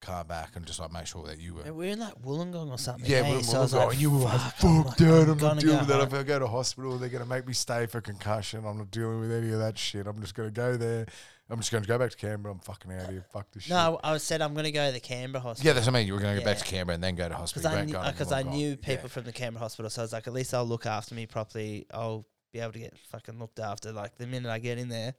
car 0.00 0.24
back 0.24 0.56
and 0.56 0.64
just 0.64 0.80
like 0.80 0.90
make 0.92 1.06
sure 1.06 1.26
that 1.26 1.38
you 1.38 1.54
were. 1.54 1.62
And 1.62 1.76
we're 1.76 1.92
in 1.92 1.98
like 1.98 2.14
Wollongong 2.22 2.70
or 2.70 2.78
something. 2.78 3.10
Yeah, 3.10 3.18
eh? 3.18 3.34
we're, 3.34 3.42
So 3.42 3.52
I 3.52 3.58
we're 3.58 3.62
was 3.62 3.74
like, 3.74 4.00
you 4.00 4.10
were 4.10 4.18
like, 4.20 4.40
"Fuck," 4.56 4.96
dude, 4.96 5.28
I'm 5.28 5.30
I'm 5.30 5.38
not 5.38 5.58
dealing 5.58 5.78
with 5.78 5.88
that. 5.88 6.00
If. 6.00 6.14
I 6.14 6.22
go 6.22 6.38
to 6.38 6.46
hospital, 6.46 6.98
they're 6.98 7.08
gonna 7.08 7.26
make 7.26 7.46
me 7.46 7.52
stay 7.52 7.86
for 7.86 8.00
concussion. 8.00 8.64
I'm 8.64 8.78
not 8.78 8.90
dealing 8.90 9.20
with 9.20 9.32
any 9.32 9.52
of 9.52 9.58
that 9.58 9.76
shit. 9.78 10.06
I'm 10.06 10.20
just 10.20 10.34
gonna 10.34 10.50
go 10.50 10.76
there. 10.76 11.06
I'm 11.50 11.58
just 11.58 11.72
gonna 11.72 11.84
go 11.86 11.98
back 11.98 12.10
to 12.10 12.16
Canberra. 12.16 12.54
I'm 12.54 12.60
fucking 12.60 12.92
out 12.92 13.02
of 13.04 13.10
here. 13.10 13.24
Fuck 13.32 13.50
this 13.52 13.64
shit. 13.64 13.70
No, 13.70 13.98
I 14.04 14.12
was 14.12 14.22
said 14.22 14.40
I'm 14.40 14.52
going 14.54 14.64
to 14.64 14.70
go 14.72 14.86
to 14.86 14.92
the 14.92 15.00
Canberra 15.00 15.42
hospital. 15.42 15.66
Yeah, 15.66 15.72
that's 15.72 15.86
what 15.86 15.94
I 15.96 15.98
mean. 15.98 16.06
You 16.06 16.14
were 16.14 16.20
gonna 16.20 16.38
go 16.38 16.44
back 16.44 16.58
Yeah. 16.58 16.62
to 16.62 16.70
Canberra 16.70 16.94
and 16.94 17.02
then 17.04 17.14
go 17.16 17.28
to 17.28 17.34
hospital. 17.34 17.62
because 17.62 17.72
I 17.72 17.78
weren't 17.78 17.82
uh, 17.82 17.86
knew 17.86 18.02
going 18.04 18.12
because 18.12 18.32
I 18.32 18.42
knew 18.42 18.76
people 18.76 19.08
from 19.08 19.24
the 19.24 19.32
Canberra 19.32 19.60
hospital, 19.62 19.90
so 19.90 20.02
I 20.02 20.04
was 20.04 20.12
like, 20.12 20.26
at 20.26 20.32
least 20.32 20.52
they'll 20.52 20.64
look 20.64 20.86
after 20.86 21.14
me 21.14 21.26
properly. 21.26 21.86
I'll 21.92 22.24
be 22.52 22.60
able 22.60 22.72
to 22.72 22.78
get 22.78 22.96
fucking 23.10 23.38
looked 23.38 23.58
after. 23.58 23.90
Like 23.92 24.16
the 24.16 24.26
minute 24.26 24.50
I 24.50 24.58
get 24.58 24.78
in 24.78 24.88
there, 24.88 25.14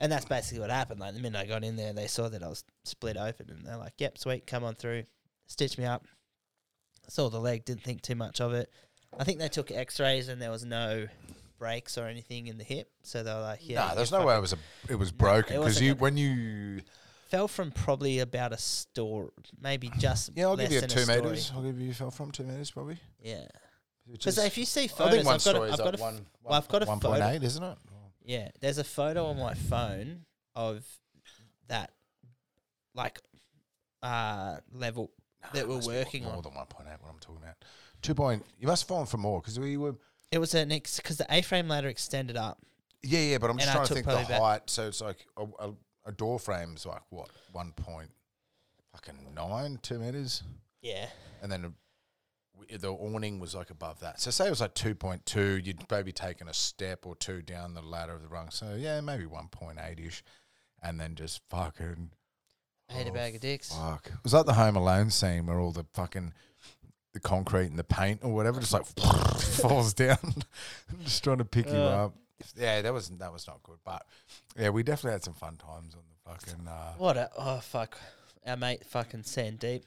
and 0.00 0.10
that's 0.10 0.24
basically 0.24 0.60
what 0.60 0.70
happened. 0.70 1.00
Like 1.00 1.14
the 1.14 1.20
minute 1.20 1.38
I 1.38 1.46
got 1.46 1.62
in 1.64 1.76
there, 1.76 1.92
they 1.92 2.06
saw 2.08 2.28
that 2.28 2.42
I 2.42 2.48
was 2.48 2.64
split 2.84 3.16
open, 3.16 3.50
and 3.50 3.64
they're 3.64 3.76
like, 3.76 3.94
"Yep, 3.98 4.18
sweet, 4.18 4.46
come 4.46 4.64
on 4.64 4.74
through, 4.74 5.04
stitch 5.46 5.78
me 5.78 5.84
up." 5.84 6.06
Saw 7.08 7.28
the 7.28 7.40
leg, 7.40 7.64
didn't 7.64 7.82
think 7.82 8.02
too 8.02 8.14
much 8.14 8.40
of 8.40 8.52
it. 8.52 8.70
I 9.18 9.24
think 9.24 9.38
they 9.38 9.48
took 9.48 9.70
X-rays, 9.70 10.28
and 10.28 10.40
there 10.40 10.50
was 10.50 10.64
no 10.64 11.06
breaks 11.62 11.96
or 11.96 12.06
anything 12.06 12.48
in 12.48 12.58
the 12.58 12.64
hip, 12.64 12.90
so 13.02 13.22
they 13.22 13.32
were 13.32 13.40
like, 13.40 13.60
"Yeah." 13.62 13.86
You're 13.86 13.96
there's 13.96 14.10
no 14.10 14.26
way 14.26 14.36
it 14.36 14.40
was 14.40 14.52
a. 14.52 14.58
It 14.88 14.96
was 14.96 15.12
broken 15.12 15.58
because 15.58 15.80
you 15.80 15.94
when 15.94 16.16
you. 16.16 16.80
Fell 17.28 17.48
from 17.48 17.70
probably 17.70 18.18
about 18.18 18.52
a 18.52 18.58
store, 18.58 19.30
maybe 19.60 19.90
just 19.98 20.30
Yeah, 20.34 20.46
I'll 20.46 20.56
give 20.56 20.72
you 20.72 20.80
two 20.82 21.06
meters. 21.06 21.52
I'll 21.54 21.62
give 21.62 21.80
you. 21.80 21.92
Fell 21.94 22.10
from 22.10 22.32
two 22.32 22.42
meters 22.42 22.72
probably. 22.72 22.98
Yeah, 23.22 23.46
because 24.10 24.38
if 24.38 24.58
you 24.58 24.64
see 24.64 24.90
I 24.98 25.10
think 25.10 25.24
one 25.24 25.36
I've 25.36 25.44
got, 25.44 25.56
a, 25.56 25.62
I've 25.62 25.78
got 25.78 25.94
a, 25.94 25.94
f- 25.94 26.00
one. 26.00 26.26
well, 26.42 26.54
I've 26.54 26.68
got 26.68 26.82
a 26.82 26.86
one 26.86 27.00
point 27.00 27.22
eight, 27.22 27.42
isn't 27.44 27.62
it? 27.62 27.78
Yeah, 28.24 28.48
there's 28.60 28.78
a 28.78 28.84
photo 28.84 29.26
on 29.26 29.38
my 29.38 29.54
phone 29.54 30.26
of 30.54 30.84
that, 31.68 31.90
like, 32.94 33.20
uh, 34.02 34.56
level 34.74 35.10
that 35.54 35.66
we're 35.66 35.80
working 35.80 36.24
more 36.24 36.30
on. 36.30 36.34
More 36.36 36.42
than 36.42 36.54
one 36.54 36.66
point 36.66 36.88
eight. 36.92 36.98
What 37.00 37.10
I'm 37.10 37.18
talking 37.20 37.42
about. 37.42 37.54
Two 38.02 38.14
point. 38.14 38.44
You 38.58 38.66
must 38.66 38.82
have 38.82 38.88
fallen 38.88 39.06
for 39.06 39.18
more 39.18 39.40
because 39.40 39.58
we 39.60 39.76
were. 39.76 39.94
It 40.32 40.38
was 40.38 40.54
an 40.54 40.72
ex 40.72 40.96
because 40.96 41.18
the 41.18 41.26
A-frame 41.30 41.68
ladder 41.68 41.88
extended 41.88 42.36
up. 42.36 42.58
Yeah, 43.02 43.20
yeah, 43.20 43.38
but 43.38 43.50
I'm 43.50 43.58
just 43.58 43.68
And 43.68 43.70
I 43.70 43.74
trying 43.74 43.86
to 43.86 43.88
took 43.88 43.94
think 43.96 44.06
the 44.06 44.12
probably 44.12 44.34
about- 44.36 44.42
height. 44.60 44.70
So 44.70 44.88
it's 44.88 45.00
like 45.00 45.26
a, 45.36 45.44
a, 45.60 45.72
a 46.06 46.12
door 46.12 46.38
frame's 46.40 46.86
like 46.86 47.02
what 47.10 47.28
one 47.52 47.72
point, 47.72 48.10
fucking 48.92 49.34
nine, 49.34 49.78
two 49.82 49.98
meters, 49.98 50.42
Yeah, 50.80 51.06
and 51.42 51.52
then 51.52 51.64
a, 51.66 51.72
w- 52.58 52.78
the 52.78 52.88
awning 52.90 53.40
was 53.40 53.54
like 53.54 53.70
above 53.70 54.00
that. 54.00 54.20
So 54.20 54.30
say 54.30 54.46
it 54.46 54.50
was 54.50 54.60
like 54.60 54.74
two 54.74 54.94
point 54.94 55.26
two, 55.26 55.58
you'd 55.62 55.84
maybe 55.90 56.12
taken 56.12 56.48
a 56.48 56.54
step 56.54 57.04
or 57.06 57.14
two 57.16 57.42
down 57.42 57.74
the 57.74 57.82
ladder 57.82 58.14
of 58.14 58.22
the 58.22 58.28
rung. 58.28 58.50
So 58.50 58.74
yeah, 58.78 59.00
maybe 59.00 59.26
one 59.26 59.48
point 59.48 59.78
eight 59.82 60.00
ish, 60.00 60.22
and 60.82 60.98
then 60.98 61.14
just 61.14 61.40
fucking 61.50 62.10
ate 62.90 63.06
a 63.06 63.10
Oh, 63.10 63.12
bag 63.12 63.34
of 63.34 63.40
dicks. 63.40 63.74
fuck. 63.74 64.06
It 64.06 64.22
was 64.22 64.32
like 64.32 64.46
the 64.46 64.54
Home 64.54 64.76
Alone 64.76 65.10
scene 65.10 65.46
where 65.46 65.58
all 65.58 65.72
the 65.72 65.86
fucking 65.92 66.32
the 67.12 67.20
concrete 67.20 67.66
and 67.66 67.78
the 67.78 67.84
paint 67.84 68.20
or 68.22 68.32
whatever 68.32 68.60
just 68.60 68.72
like 68.72 68.86
falls 69.38 69.92
down, 69.94 70.18
I'm 70.24 71.04
just 71.04 71.22
trying 71.24 71.38
to 71.38 71.44
pick 71.44 71.66
you 71.66 71.72
Uh. 71.78 72.06
up. 72.06 72.14
Yeah, 72.56 72.82
that 72.82 72.92
was 72.92 73.08
that 73.08 73.32
was 73.32 73.46
not 73.46 73.62
good, 73.62 73.78
but 73.84 74.04
yeah, 74.58 74.70
we 74.70 74.82
definitely 74.82 75.12
had 75.12 75.22
some 75.22 75.34
fun 75.34 75.56
times 75.56 75.94
on 75.94 76.02
the 76.08 76.30
fucking. 76.30 76.66
Uh, 76.66 76.92
What 76.98 77.16
a 77.16 77.30
oh 77.38 77.58
fuck, 77.60 77.96
our 78.44 78.56
mate 78.56 78.84
fucking 78.84 79.22
Sandeep, 79.22 79.82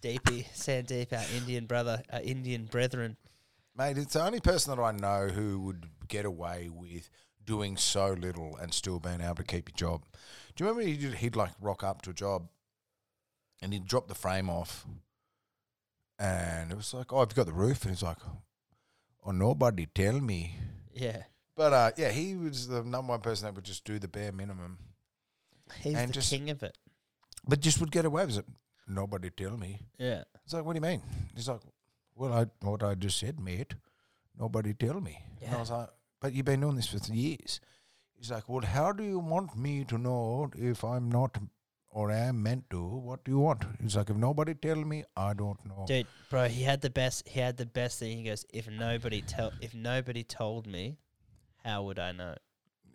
Deepy 0.00 0.46
Sandeep, 0.54 1.12
our 1.12 1.24
Indian 1.36 1.66
brother, 1.66 2.02
our 2.12 2.20
Indian 2.20 2.66
brethren. 2.66 3.16
Mate, 3.76 3.98
it's 3.98 4.12
the 4.14 4.24
only 4.24 4.38
person 4.40 4.76
that 4.76 4.82
I 4.82 4.92
know 4.92 5.26
who 5.28 5.58
would 5.60 5.86
get 6.06 6.24
away 6.24 6.68
with 6.72 7.10
doing 7.44 7.76
so 7.76 8.10
little 8.12 8.56
and 8.56 8.72
still 8.72 9.00
being 9.00 9.20
able 9.20 9.34
to 9.36 9.44
keep 9.44 9.68
your 9.70 9.76
job. 9.90 10.04
Do 10.54 10.62
you 10.64 10.70
remember 10.70 10.88
he'd, 10.88 11.14
he'd 11.14 11.36
like 11.36 11.50
rock 11.60 11.82
up 11.82 12.02
to 12.02 12.10
a 12.10 12.14
job 12.14 12.48
and 13.62 13.72
he'd 13.72 13.86
drop 13.86 14.06
the 14.08 14.14
frame 14.14 14.48
off 14.50 14.84
and 16.18 16.70
it 16.72 16.76
was 16.76 16.92
like, 16.94 17.12
oh, 17.12 17.18
I've 17.20 17.34
got 17.34 17.46
the 17.46 17.52
roof. 17.52 17.82
And 17.82 17.92
he's 17.92 18.02
like, 18.02 18.18
oh, 19.24 19.30
nobody 19.30 19.86
tell 19.94 20.20
me. 20.20 20.56
Yeah, 20.92 21.22
But 21.56 21.72
uh, 21.72 21.90
yeah, 21.96 22.10
he 22.10 22.34
was 22.36 22.66
the 22.68 22.82
number 22.82 23.10
one 23.12 23.20
person 23.20 23.46
that 23.46 23.54
would 23.54 23.64
just 23.64 23.84
do 23.84 23.98
the 23.98 24.08
bare 24.08 24.32
minimum, 24.32 24.78
He's 25.80 25.94
And 25.94 26.08
the 26.10 26.14
just- 26.14 26.30
king 26.30 26.50
of 26.50 26.62
it. 26.62 26.76
but 27.46 27.60
just 27.60 27.78
would 27.80 27.92
get 27.92 28.04
away 28.04 28.24
with 28.26 28.38
it. 28.38 28.46
Nobody 28.88 29.30
tell 29.30 29.56
me. 29.56 29.80
Yeah. 29.98 30.24
It's 30.44 30.54
like, 30.54 30.64
what 30.64 30.72
do 30.72 30.78
you 30.78 30.80
mean? 30.90 31.02
He's 31.36 31.48
like, 31.48 31.60
well, 32.16 32.32
I 32.32 32.46
what 32.66 32.82
I 32.82 32.94
just 32.94 33.18
said, 33.18 33.38
mate. 33.38 33.74
Nobody 34.38 34.72
tell 34.74 35.00
me. 35.00 35.22
And 35.42 35.50
I 35.50 35.52
Yeah. 35.52 35.60
was 35.60 35.70
like, 35.70 35.88
but 36.20 36.32
you've 36.32 36.46
been 36.46 36.60
doing 36.60 36.76
this 36.76 36.86
for 36.88 37.12
years. 37.12 37.60
He's 38.16 38.30
like, 38.30 38.48
well, 38.48 38.64
how 38.64 38.90
do 38.92 39.04
you 39.04 39.18
want 39.20 39.56
me 39.56 39.84
to 39.84 39.98
know 39.98 40.50
if 40.56 40.82
I'm 40.82 41.08
not 41.10 41.36
or 41.90 42.10
am 42.10 42.42
meant 42.42 42.68
to? 42.70 42.82
What 42.82 43.24
do 43.24 43.30
you 43.30 43.38
want? 43.38 43.64
He's 43.80 43.96
like, 43.96 44.10
if 44.10 44.16
nobody 44.16 44.54
tell 44.54 44.76
me, 44.76 45.04
I 45.16 45.32
don't 45.34 45.64
know. 45.66 45.84
Dude, 45.86 46.06
bro, 46.30 46.48
he 46.48 46.62
had 46.62 46.80
the 46.80 46.90
best. 46.90 47.28
He 47.28 47.40
had 47.40 47.56
the 47.56 47.66
best 47.66 47.98
thing. 47.98 48.18
He 48.18 48.24
goes, 48.24 48.44
"If 48.52 48.68
nobody 48.68 49.22
tell, 49.22 49.52
if 49.60 49.74
nobody 49.74 50.22
told 50.22 50.66
me, 50.66 50.98
how 51.64 51.84
would 51.84 51.98
I 51.98 52.12
know?" 52.12 52.34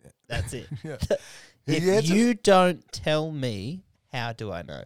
Yeah. 0.02 0.10
That's 0.28 0.52
it. 0.52 0.68
yeah. 0.84 0.96
if 1.66 2.08
you 2.08 2.34
don't 2.34 2.90
tell 2.92 3.30
me, 3.30 3.82
how 4.12 4.32
do 4.32 4.52
I 4.52 4.62
know? 4.62 4.84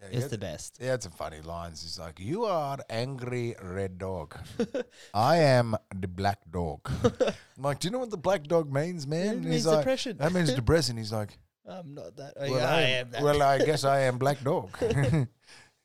Yeah, 0.00 0.18
It's 0.18 0.28
the 0.28 0.38
best. 0.38 0.78
He 0.80 0.86
had 0.86 1.02
some 1.02 1.12
funny 1.12 1.40
lines. 1.40 1.82
He's 1.82 1.98
like, 1.98 2.20
"You 2.20 2.44
are 2.44 2.78
angry 2.90 3.54
red 3.62 3.98
dog. 3.98 4.36
I 5.14 5.36
am 5.38 5.76
the 5.94 6.08
black 6.08 6.40
dog." 6.50 6.90
I'm 7.04 7.62
like, 7.62 7.80
"Do 7.80 7.88
you 7.88 7.92
know 7.92 8.00
what 8.00 8.10
the 8.10 8.16
black 8.16 8.44
dog 8.44 8.72
means, 8.72 9.06
man?" 9.06 9.36
It 9.36 9.40
means 9.42 9.54
he's 9.54 9.66
like, 9.66 9.78
depression. 9.78 10.16
"That 10.18 10.32
means 10.32 10.52
depressing." 10.52 10.96
He's 10.96 11.12
like, 11.12 11.38
I'm 11.66 11.94
not 11.94 12.16
that. 12.16 12.34
Oh, 12.36 12.50
"Well, 12.50 12.60
yeah, 12.60 12.70
I, 12.70 12.76
I 12.76 12.80
am, 12.82 13.06
am 13.06 13.10
that. 13.12 13.22
well, 13.22 13.42
I 13.42 13.58
guess 13.58 13.84
I 13.84 14.00
am 14.00 14.18
black 14.18 14.42
dog." 14.44 14.76
well, 14.80 15.26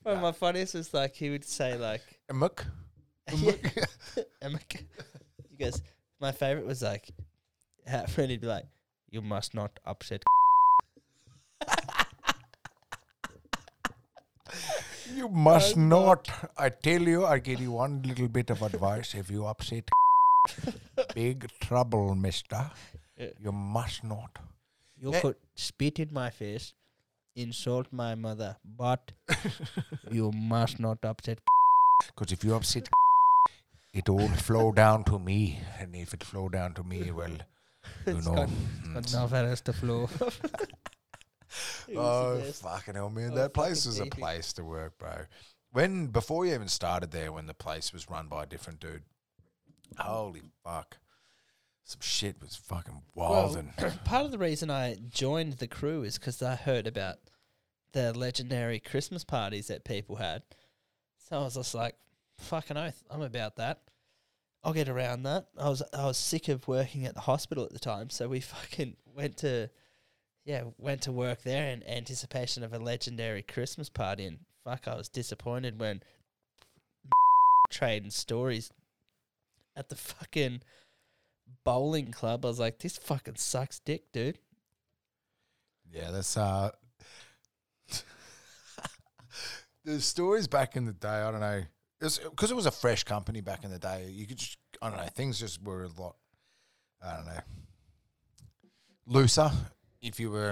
of 0.05 0.21
my 0.21 0.31
funniest 0.31 0.73
was 0.73 0.93
like 0.93 1.15
he 1.15 1.29
would 1.29 1.45
say 1.45 1.77
like, 1.77 2.01
Muck. 2.33 2.65
Emeka. 4.41 4.79
he 5.49 5.55
goes, 5.57 5.81
my 6.19 6.31
favorite 6.31 6.65
was 6.65 6.81
like, 6.81 7.09
how 7.87 8.05
friend 8.05 8.31
he'd 8.31 8.41
be 8.41 8.47
like, 8.47 8.65
you 9.09 9.21
must 9.21 9.53
not 9.53 9.79
upset. 9.85 10.23
You 15.15 15.27
must 15.27 15.75
oh, 15.75 15.81
I'm 15.81 15.89
not. 15.89 16.29
I 16.57 16.69
tell 16.69 17.01
you, 17.01 17.25
I 17.25 17.39
give 17.39 17.59
you 17.59 17.71
one 17.71 18.01
little 18.03 18.27
bit 18.27 18.49
of 18.51 18.61
advice. 18.61 19.15
If 19.15 19.29
you 19.29 19.45
upset, 19.45 19.89
big 21.15 21.49
trouble, 21.59 22.15
Mister. 22.15 22.71
Yeah. 23.17 23.27
You 23.39 23.51
must 23.51 24.03
not. 24.03 24.37
You 25.01 25.13
Eh. 25.13 25.21
could 25.21 25.35
spit 25.55 25.99
in 25.99 26.13
my 26.13 26.29
face, 26.29 26.73
insult 27.35 27.87
my 27.91 28.15
mother, 28.15 28.57
but 28.65 29.11
you 30.11 30.31
must 30.31 30.79
not 30.79 31.03
upset. 31.03 31.39
Because 32.07 32.31
if 32.31 32.43
you 32.45 32.55
upset, 32.55 32.89
it 33.93 34.07
will 34.09 34.27
flow 34.29 34.71
down 34.71 35.03
to 35.05 35.19
me, 35.19 35.61
and 35.79 35.95
if 35.95 36.13
it 36.13 36.23
flow 36.23 36.47
down 36.49 36.73
to 36.75 36.83
me, 36.83 37.11
well, 37.11 37.29
you 38.07 38.17
It's 38.17 38.25
know. 38.27 38.35
got- 38.35 38.49
mm, 38.49 38.93
Got 38.93 39.13
nowhere 39.13 39.49
else 39.49 39.61
to 39.61 39.73
flow. 39.73 40.09
It 41.87 41.95
was 41.97 42.61
the 42.61 42.67
Oh 42.69 42.69
fucking 42.69 42.95
hell, 42.95 43.09
man! 43.09 43.31
Oh, 43.33 43.35
that 43.35 43.53
place 43.53 43.85
was 43.85 43.99
a 43.99 44.05
place 44.05 44.53
to 44.53 44.63
work, 44.63 44.97
bro. 44.99 45.25
When 45.71 46.07
before 46.07 46.45
you 46.45 46.53
even 46.53 46.67
started 46.67 47.11
there, 47.11 47.31
when 47.31 47.47
the 47.47 47.53
place 47.53 47.91
was 47.91 48.09
run 48.09 48.27
by 48.27 48.43
a 48.43 48.45
different 48.45 48.79
dude, 48.79 49.01
holy 49.97 50.43
fuck, 50.63 50.97
some 51.89 52.01
shit 52.01 52.39
was 52.39 52.55
fucking 52.55 53.01
wild 53.15 53.55
Well, 53.55 53.65
and 53.79 53.99
Part 54.05 54.25
of 54.25 54.31
the 54.31 54.37
reason 54.37 54.69
I 54.69 54.97
joined 55.09 55.53
the 55.53 55.67
crew 55.67 56.03
is 56.03 56.19
because 56.19 56.39
I 56.43 56.53
heard 56.53 56.85
about 56.85 57.15
the 57.93 58.13
legendary 58.13 58.79
Christmas 58.79 59.23
parties 59.23 59.67
that 59.67 59.83
people 59.83 60.17
had. 60.17 60.43
So 61.17 61.39
I 61.39 61.43
was 61.45 61.55
just 61.55 61.73
like, 61.73 61.95
fucking 62.37 62.77
oath, 62.77 63.03
I'm 63.09 63.23
about 63.23 63.55
that. 63.55 63.81
I'll 64.63 64.73
get 64.73 64.87
around 64.87 65.23
that. 65.23 65.47
I 65.57 65.67
was 65.67 65.81
I 65.91 66.05
was 66.05 66.17
sick 66.19 66.47
of 66.47 66.67
working 66.67 67.07
at 67.07 67.15
the 67.15 67.21
hospital 67.21 67.63
at 67.63 67.73
the 67.73 67.79
time, 67.79 68.11
so 68.11 68.27
we 68.27 68.39
fucking 68.39 68.95
went 69.15 69.37
to 69.37 69.71
yeah, 70.45 70.65
went 70.77 71.01
to 71.03 71.11
work 71.11 71.41
there 71.41 71.71
in 71.71 71.81
anticipation 71.87 72.63
of 72.63 72.71
a 72.71 72.79
legendary 72.79 73.41
Christmas 73.41 73.89
party 73.89 74.27
and 74.27 74.39
fuck 74.63 74.87
I 74.87 74.95
was 74.95 75.09
disappointed 75.09 75.79
when 75.79 76.03
trading 77.71 78.11
stories 78.11 78.71
at 79.75 79.89
the 79.89 79.95
fucking 79.95 80.61
bowling 81.63 82.11
club. 82.11 82.45
I 82.45 82.49
was 82.49 82.59
like, 82.59 82.79
this 82.79 82.97
fucking 82.97 83.35
sucks 83.35 83.79
dick, 83.79 84.11
dude. 84.11 84.39
yeah, 85.91 86.11
that's 86.11 86.37
uh. 86.37 86.71
the 89.85 90.01
stories 90.01 90.47
back 90.47 90.75
in 90.75 90.85
the 90.85 90.93
day, 90.93 91.07
I 91.07 91.31
don't 91.31 91.39
know, 91.39 91.63
because 91.99 92.51
it 92.51 92.55
was 92.55 92.65
a 92.65 92.71
fresh 92.71 93.03
company 93.03 93.41
back 93.41 93.63
in 93.63 93.71
the 93.71 93.79
day. 93.79 94.09
You 94.09 94.25
could 94.25 94.37
just, 94.37 94.57
I 94.81 94.89
don't 94.89 94.97
know, 94.97 95.05
things 95.07 95.39
just 95.39 95.63
were 95.63 95.83
a 95.83 96.01
lot, 96.01 96.15
I 97.01 97.15
don't 97.15 97.25
know, 97.25 97.41
looser. 99.07 99.51
If 100.01 100.19
you 100.19 100.31
were 100.31 100.51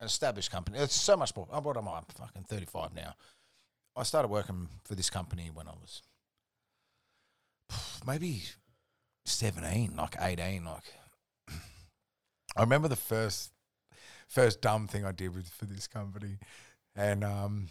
an 0.00 0.06
established 0.06 0.50
company, 0.50 0.78
it's 0.78 0.94
so 0.94 1.16
much 1.16 1.34
more. 1.36 1.46
What 1.46 1.76
am 1.76 1.88
I? 1.88 1.98
I'm 1.98 2.04
fucking 2.16 2.44
thirty 2.44 2.66
five 2.66 2.94
now. 2.94 3.14
I 3.96 4.02
started 4.02 4.28
working 4.28 4.68
for 4.84 4.94
this 4.94 5.10
company 5.10 5.50
when 5.52 5.68
I 5.68 5.72
was 5.72 6.02
maybe 8.06 8.42
seventeen, 9.38 9.94
like 9.96 10.16
eighteen. 10.20 10.64
Like 10.64 10.82
I 12.56 12.60
remember 12.62 12.88
the 12.88 12.96
first 12.96 13.52
first 14.28 14.60
dumb 14.60 14.86
thing 14.88 15.04
I 15.04 15.12
did 15.12 15.34
with 15.34 15.48
for 15.48 15.66
this 15.66 15.86
company, 15.86 16.38
and 16.94 17.24
um, 17.24 17.68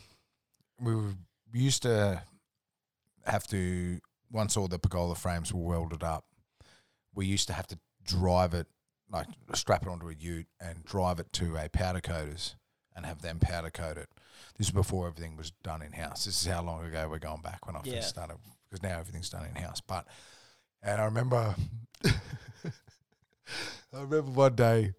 we 0.82 0.96
were, 0.96 1.14
we 1.54 1.60
used 1.60 1.84
to 1.84 2.22
have 3.26 3.46
to 3.48 4.00
once 4.32 4.56
all 4.58 4.68
the 4.68 4.80
pergola 4.80 5.16
frames 5.16 5.54
were 5.54 5.62
welded 5.64 6.04
up, 6.04 6.26
we 7.14 7.26
used 7.26 7.48
to 7.48 7.54
have 7.54 7.68
to 7.68 7.80
drive 8.04 8.54
it 8.54 8.68
like 9.12 9.28
strap 9.56 9.82
it 9.84 9.90
onto 9.90 10.08
a 10.08 10.14
ute 10.14 10.46
and 10.62 10.84
drive 10.86 11.20
it 11.20 11.32
to 11.34 11.58
a 11.58 11.68
powder 11.68 12.00
coaters 12.00 12.56
and 12.96 13.06
have 13.08 13.22
them 13.24 13.40
powder 13.40 13.72
coat 13.72 13.98
it. 13.98 14.08
This 14.58 14.68
is 14.68 14.72
before 14.72 15.08
everything 15.08 15.36
was 15.36 15.52
done 15.64 15.82
in 15.82 15.94
house. 15.94 16.26
This 16.26 16.40
is 16.42 16.48
how 16.48 16.62
long 16.62 16.86
ago 16.86 17.08
we're 17.10 17.18
going 17.18 17.42
back 17.42 17.66
when 17.66 17.76
I 17.76 17.82
Yeah. 17.84 17.96
first 17.96 18.10
started 18.10 18.38
because 18.70 18.84
now 18.84 19.00
everything's 19.00 19.30
done 19.30 19.46
in 19.46 19.56
house. 19.56 19.82
But 19.82 20.06
and 20.82 21.02
I 21.02 21.06
remember, 21.06 21.56
I 22.06 22.12
remember 23.94 24.32
one 24.32 24.56
day, 24.56 24.94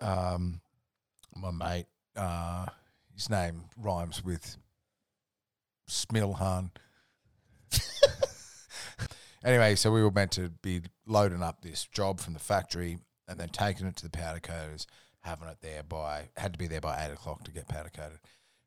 um, 0.00 0.60
my 1.36 1.50
mate, 1.50 1.86
uh, 2.16 2.66
his 3.14 3.28
name 3.28 3.64
rhymes 3.76 4.24
with 4.24 4.56
Smilhan. 5.88 6.70
anyway, 9.44 9.74
so 9.74 9.90
we 9.90 10.02
were 10.02 10.10
meant 10.10 10.32
to 10.32 10.50
be 10.62 10.82
loading 11.06 11.42
up 11.42 11.62
this 11.62 11.84
job 11.86 12.20
from 12.20 12.34
the 12.34 12.40
factory 12.40 12.98
and 13.26 13.38
then 13.38 13.48
taking 13.48 13.86
it 13.86 13.96
to 13.96 14.04
the 14.04 14.10
powder 14.10 14.40
coaters, 14.40 14.86
having 15.20 15.48
it 15.48 15.58
there 15.60 15.82
by 15.82 16.30
had 16.36 16.52
to 16.54 16.58
be 16.58 16.66
there 16.66 16.80
by 16.80 17.04
eight 17.04 17.12
o'clock 17.12 17.44
to 17.44 17.50
get 17.50 17.68
powder 17.68 17.90
coated. 17.94 18.18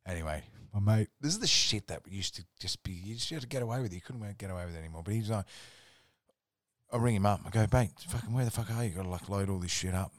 Anyway, 0.05 0.43
my 0.73 0.97
mate, 0.97 1.09
this 1.19 1.33
is 1.33 1.39
the 1.39 1.47
shit 1.47 1.87
that 1.87 2.01
used 2.07 2.35
to 2.35 2.43
just 2.59 2.83
be 2.83 2.91
you 2.91 3.15
just 3.15 3.29
had 3.29 3.41
to 3.41 3.47
get 3.47 3.63
away 3.63 3.81
with 3.81 3.91
it. 3.91 3.95
You 3.95 4.01
couldn't 4.01 4.37
get 4.37 4.51
away 4.51 4.65
with 4.65 4.75
it 4.75 4.79
anymore. 4.79 5.01
But 5.03 5.13
he's 5.13 5.29
like, 5.29 5.45
I 6.91 6.97
ring 6.97 7.15
him 7.15 7.25
up. 7.25 7.41
I 7.45 7.49
go, 7.49 7.65
mate, 7.71 7.91
fucking 8.07 8.33
where 8.33 8.45
the 8.45 8.51
fuck 8.51 8.69
are 8.71 8.83
you? 8.83 8.91
Got 8.91 9.03
to 9.03 9.09
like 9.09 9.29
load 9.29 9.49
all 9.49 9.59
this 9.59 9.71
shit 9.71 9.93
up. 9.93 10.11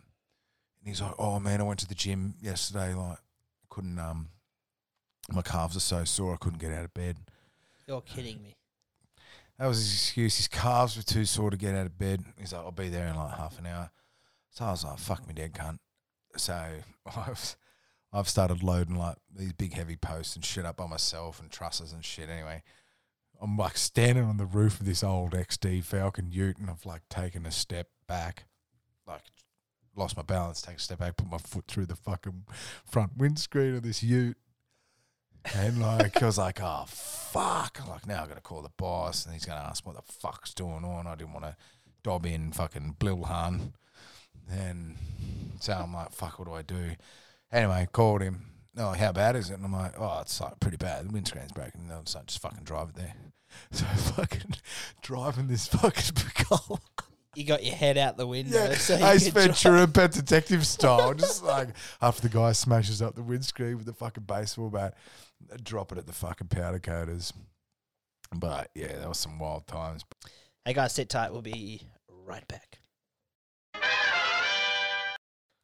And 0.80 0.88
he's 0.88 1.02
like, 1.02 1.14
oh 1.18 1.38
man, 1.38 1.60
I 1.60 1.64
went 1.64 1.80
to 1.80 1.88
the 1.88 1.94
gym 1.94 2.34
yesterday. 2.40 2.94
Like, 2.94 3.18
couldn't 3.68 3.98
um, 3.98 4.28
my 5.30 5.42
calves 5.42 5.76
are 5.76 5.80
so 5.80 6.04
sore 6.04 6.34
I 6.34 6.36
couldn't 6.36 6.60
get 6.60 6.72
out 6.72 6.84
of 6.84 6.94
bed. 6.94 7.16
You're 7.86 8.00
kidding 8.00 8.42
me. 8.42 8.56
That 9.58 9.66
was 9.66 9.78
his 9.78 9.92
excuse. 9.92 10.36
His 10.36 10.48
calves 10.48 10.96
were 10.96 11.02
too 11.02 11.24
sore 11.24 11.50
to 11.50 11.56
get 11.56 11.74
out 11.74 11.86
of 11.86 11.98
bed. 11.98 12.24
He's 12.38 12.52
like, 12.52 12.62
I'll 12.62 12.72
be 12.72 12.88
there 12.88 13.06
in 13.06 13.16
like 13.16 13.36
half 13.36 13.58
an 13.58 13.66
hour. 13.66 13.90
So 14.50 14.64
I 14.64 14.70
was 14.70 14.84
like, 14.84 14.98
fuck 14.98 15.26
me 15.26 15.34
dead 15.34 15.52
cunt. 15.52 15.78
So 16.36 16.54
I've 17.16 17.56
I've 18.12 18.28
started 18.28 18.62
loading 18.62 18.96
like 18.96 19.16
these 19.34 19.52
big 19.52 19.72
heavy 19.72 19.96
posts 19.96 20.36
and 20.36 20.44
shit 20.44 20.66
up 20.66 20.76
by 20.76 20.86
myself 20.86 21.40
and 21.40 21.50
trusses 21.50 21.92
and 21.92 22.04
shit. 22.04 22.28
Anyway, 22.28 22.62
I'm 23.42 23.56
like 23.56 23.76
standing 23.76 24.24
on 24.24 24.36
the 24.36 24.46
roof 24.46 24.78
of 24.78 24.86
this 24.86 25.02
old 25.02 25.32
XD 25.32 25.82
Falcon 25.82 26.30
Ute 26.30 26.58
and 26.58 26.70
I've 26.70 26.86
like 26.86 27.02
taken 27.08 27.44
a 27.44 27.50
step 27.50 27.88
back, 28.06 28.44
like 29.04 29.24
lost 29.96 30.16
my 30.16 30.22
balance, 30.22 30.62
take 30.62 30.76
a 30.76 30.80
step 30.80 31.00
back, 31.00 31.16
put 31.16 31.28
my 31.28 31.38
foot 31.38 31.64
through 31.66 31.86
the 31.86 31.96
fucking 31.96 32.44
front 32.86 33.16
windscreen 33.16 33.74
of 33.74 33.82
this 33.82 34.00
Ute. 34.00 34.36
And 35.56 35.80
like 35.80 36.22
I 36.22 36.26
was 36.26 36.38
like, 36.38 36.60
oh 36.62 36.84
fuck! 36.86 37.80
I'm 37.82 37.88
like 37.88 38.06
now 38.06 38.22
I 38.22 38.28
got 38.28 38.36
to 38.36 38.40
call 38.40 38.62
the 38.62 38.70
boss, 38.76 39.24
and 39.24 39.34
he's 39.34 39.44
gonna 39.44 39.60
ask 39.60 39.84
what 39.84 39.96
the 39.96 40.12
fuck's 40.12 40.54
going 40.54 40.84
on. 40.84 41.08
I 41.08 41.16
didn't 41.16 41.32
want 41.32 41.46
to 41.46 41.56
dob 42.04 42.26
in 42.26 42.52
fucking 42.52 42.94
Blilhan, 43.00 43.72
and 44.48 44.96
so 45.58 45.72
I'm 45.72 45.92
like, 45.92 46.12
fuck, 46.12 46.38
what 46.38 46.46
do 46.46 46.54
I 46.54 46.62
do? 46.62 46.92
Anyway, 47.50 47.88
called 47.90 48.22
him. 48.22 48.51
Oh, 48.76 48.92
how 48.92 49.12
bad 49.12 49.36
is 49.36 49.50
it? 49.50 49.54
And 49.54 49.64
I'm 49.64 49.72
like, 49.72 49.94
oh, 49.98 50.20
it's 50.22 50.40
like 50.40 50.58
pretty 50.60 50.78
bad. 50.78 51.06
The 51.06 51.12
windscreen's 51.12 51.52
broken. 51.52 51.82
And 51.82 51.92
I 51.92 51.98
was 51.98 52.14
like, 52.14 52.26
just 52.26 52.40
fucking 52.40 52.64
drive 52.64 52.90
it 52.90 52.94
there. 52.96 53.14
So 53.70 53.84
fucking 54.16 54.54
driving 55.02 55.46
this 55.46 55.66
fucking 55.68 56.14
Piccola. 56.14 56.80
You 57.34 57.44
got 57.44 57.62
your 57.62 57.74
head 57.74 57.98
out 57.98 58.16
the 58.16 58.26
window. 58.26 58.56
Yeah, 58.56 58.74
so 58.76 58.94
Ace. 58.94 59.28
Ventura, 59.28 59.86
Pet 59.86 60.12
Detective 60.12 60.66
style. 60.66 61.12
Just 61.12 61.44
like 61.44 61.68
after 62.00 62.22
the 62.22 62.28
guy 62.30 62.52
smashes 62.52 63.02
up 63.02 63.14
the 63.14 63.22
windscreen 63.22 63.76
with 63.76 63.84
the 63.84 63.92
fucking 63.92 64.24
baseball 64.24 64.70
bat, 64.70 64.94
uh, 65.52 65.58
drop 65.62 65.92
it 65.92 65.98
at 65.98 66.06
the 66.06 66.14
fucking 66.14 66.48
powder 66.48 66.78
coaters. 66.78 67.34
But 68.34 68.70
yeah, 68.74 68.96
that 68.96 69.08
was 69.08 69.18
some 69.18 69.38
wild 69.38 69.66
times. 69.66 70.04
Hey 70.64 70.72
guys, 70.72 70.94
sit 70.94 71.10
tight. 71.10 71.30
We'll 71.30 71.42
be 71.42 71.82
right 72.08 72.46
back. 72.48 72.78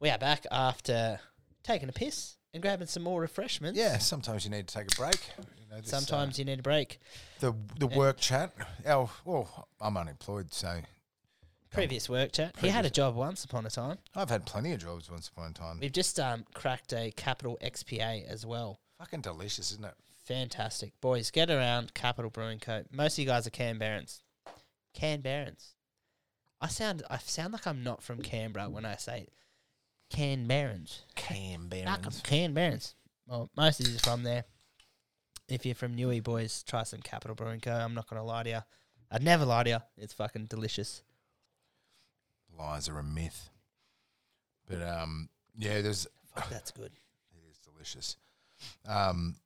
We 0.00 0.10
are 0.10 0.18
back 0.18 0.44
after 0.50 1.20
taking 1.62 1.88
a 1.88 1.92
piss 1.92 2.37
and 2.52 2.62
grabbing 2.62 2.86
some 2.86 3.02
more 3.02 3.20
refreshments. 3.20 3.78
Yeah, 3.78 3.98
sometimes 3.98 4.44
you 4.44 4.50
need 4.50 4.68
to 4.68 4.74
take 4.74 4.92
a 4.92 4.96
break. 4.96 5.20
You 5.38 5.74
know, 5.74 5.80
this, 5.80 5.92
uh, 5.92 6.00
Sometimes 6.00 6.38
you 6.38 6.44
need 6.44 6.60
a 6.60 6.62
break. 6.62 6.98
the 7.40 7.54
the 7.78 7.86
work 7.86 8.18
chat. 8.18 8.52
Our, 8.86 9.08
well, 9.24 9.68
I'm 9.80 9.96
unemployed, 9.96 10.52
so 10.52 10.80
Previous 11.70 12.08
work 12.08 12.32
chat. 12.32 12.54
He 12.60 12.68
had 12.68 12.86
a 12.86 12.90
job 12.90 13.14
once 13.14 13.44
upon 13.44 13.66
a 13.66 13.70
time. 13.70 13.98
I've 14.14 14.30
had 14.30 14.46
plenty 14.46 14.72
of 14.72 14.80
jobs 14.80 15.10
once 15.10 15.28
upon 15.28 15.50
a 15.50 15.54
time. 15.54 15.78
We've 15.80 15.92
just 15.92 16.18
um, 16.18 16.46
cracked 16.54 16.92
a 16.92 17.10
Capital 17.12 17.58
XPA 17.62 18.26
as 18.26 18.46
well. 18.46 18.80
Fucking 18.98 19.20
delicious, 19.20 19.70
isn't 19.72 19.84
it? 19.84 19.94
Fantastic. 20.24 20.98
Boys, 21.00 21.30
get 21.30 21.50
around 21.50 21.94
Capital 21.94 22.30
Brewing 22.30 22.58
Co. 22.58 22.84
Most 22.90 23.14
of 23.14 23.18
you 23.20 23.26
guys 23.26 23.46
are 23.46 23.50
Canberrans. 23.50 24.22
Canberrans. 24.98 25.74
I 26.60 26.68
sound 26.68 27.02
I 27.10 27.18
sound 27.18 27.52
like 27.52 27.66
I'm 27.66 27.84
not 27.84 28.02
from 28.02 28.22
Canberra 28.22 28.68
when 28.68 28.84
I 28.84 28.96
say. 28.96 29.28
Canberrans. 30.12 31.00
I'm 31.30 32.12
Canberrans. 32.22 32.94
Well, 33.26 33.50
most 33.56 33.80
of 33.80 33.88
you 33.88 33.96
are 33.96 34.00
from 34.00 34.22
there. 34.22 34.44
If 35.48 35.64
you're 35.64 35.74
from 35.74 35.96
Newey, 35.96 36.22
boys, 36.22 36.62
try 36.62 36.82
some 36.82 37.00
Capital 37.00 37.34
Brewing 37.34 37.60
Co. 37.60 37.72
I'm 37.72 37.94
not 37.94 38.08
going 38.08 38.20
to 38.20 38.26
lie 38.26 38.42
to 38.42 38.50
you. 38.50 38.60
I'd 39.10 39.22
never 39.22 39.44
lie 39.44 39.62
to 39.64 39.70
you. 39.70 39.78
It's 39.96 40.12
fucking 40.12 40.46
delicious. 40.46 41.02
Lies 42.58 42.88
are 42.88 42.98
a 42.98 43.02
myth. 43.02 43.50
But 44.68 44.82
um, 44.82 45.28
yeah, 45.56 45.80
there's 45.80 46.06
Fuck, 46.34 46.50
that's 46.50 46.70
good. 46.70 46.92
It 47.32 47.50
is 47.50 47.58
delicious. 47.58 48.16
Um, 48.86 49.36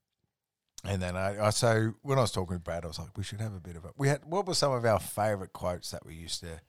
and 0.85 1.01
then 1.01 1.17
I, 1.17 1.47
I 1.47 1.51
so 1.51 1.95
when 2.03 2.19
I 2.19 2.23
was 2.23 2.33
talking 2.33 2.55
with 2.55 2.65
Brad, 2.65 2.85
I 2.85 2.89
was 2.89 2.99
like, 2.99 3.17
we 3.17 3.23
should 3.23 3.41
have 3.41 3.55
a 3.55 3.61
bit 3.61 3.77
of 3.77 3.85
a. 3.85 3.91
We 3.97 4.09
had 4.09 4.25
what 4.25 4.47
were 4.47 4.55
some 4.55 4.73
of 4.73 4.85
our 4.85 4.99
favourite 4.99 5.53
quotes 5.53 5.91
that 5.91 6.05
we 6.05 6.15
used 6.15 6.41
to 6.41 6.61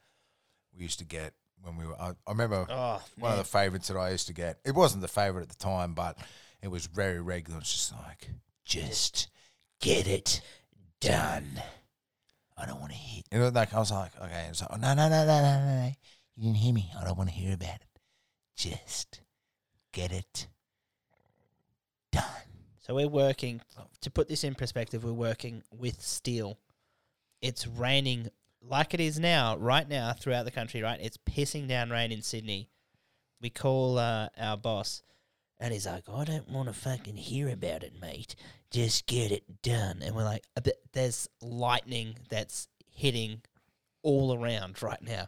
we 0.76 0.84
used 0.84 1.00
to 1.00 1.06
get 1.06 1.34
when 1.64 1.78
we 1.78 1.86
were. 1.88 2.00
I, 2.00 2.10
I 2.28 2.32
remember 2.32 2.66
Oh, 2.70 3.02
one 3.18 3.32
of 3.32 3.38
the 3.38 3.44
favourites 3.44 3.88
that 3.88 3.98
I 3.98 4.12
used 4.12 4.28
to 4.28 4.34
get. 4.34 4.60
It 4.66 4.76
wasn't 4.76 5.02
the 5.02 5.08
favourite 5.08 5.44
at 5.44 5.50
the 5.50 5.64
time, 5.64 5.94
but 5.94 6.18
it 6.62 6.68
was 6.68 6.86
very 6.88 7.20
regular. 7.22 7.60
It's 7.60 7.72
just 7.72 7.94
like, 7.94 8.30
just 8.66 9.30
get 9.82 10.08
it 10.08 10.42
done. 11.02 11.62
I 12.58 12.66
don't 12.66 12.80
want 12.80 12.92
to 12.92 12.98
hear. 12.98 13.24
You 13.32 13.40
know, 13.40 13.50
like 13.50 13.74
I 13.74 13.80
was 13.80 13.92
like, 13.92 14.12
okay, 14.22 14.48
it's 14.50 14.62
like, 14.62 14.70
oh, 14.72 14.78
no, 14.78 14.94
no, 14.94 15.10
no, 15.10 15.26
no, 15.26 15.42
no, 15.42 15.60
no, 15.60 15.76
no. 15.86 15.92
You 16.36 16.44
didn't 16.44 16.58
hear 16.58 16.74
me. 16.74 16.92
I 17.00 17.04
don't 17.04 17.18
want 17.18 17.30
to 17.30 17.36
hear 17.36 17.54
about 17.54 17.76
it. 17.76 18.00
Just 18.56 19.22
get 19.92 20.12
it 20.12 20.48
done. 22.12 22.24
So 22.80 22.96
we're 22.96 23.08
working 23.08 23.62
to 24.02 24.12
put 24.12 24.28
this 24.28 24.44
in 24.44 24.56
perspective. 24.56 25.04
We're 25.04 25.14
working 25.14 25.64
with 25.72 26.02
steel. 26.02 26.60
It's 27.42 27.66
raining 27.66 28.30
like 28.70 28.94
it 28.94 29.00
is 29.00 29.20
now, 29.20 29.58
right 29.58 29.88
now, 29.88 30.14
throughout 30.14 30.46
the 30.46 30.52
country. 30.52 30.82
Right, 30.82 31.00
it's 31.02 31.18
pissing 31.18 31.68
down 31.68 31.90
rain 31.90 32.12
in 32.12 32.22
Sydney. 32.22 32.70
We 33.42 33.50
call 33.50 33.98
uh, 33.98 34.30
our 34.38 34.58
boss, 34.58 35.02
and 35.60 35.74
he's 35.74 35.86
like, 35.86 36.08
"I 36.10 36.24
don't 36.24 36.50
want 36.50 36.68
to 36.68 36.74
fucking 36.74 37.18
hear 37.18 37.50
about 37.50 37.84
it, 37.84 37.94
mate. 38.00 38.36
Just 38.72 39.06
get 39.06 39.32
it 39.32 39.62
done." 39.62 40.02
And 40.02 40.16
we're 40.16 40.24
like, 40.24 40.44
"Uh, 40.56 40.62
"There's 40.94 41.28
lightning 41.42 42.16
that's 42.30 42.68
hitting 42.90 43.42
all 44.02 44.34
around 44.38 44.82
right 44.82 45.02
now. 45.02 45.28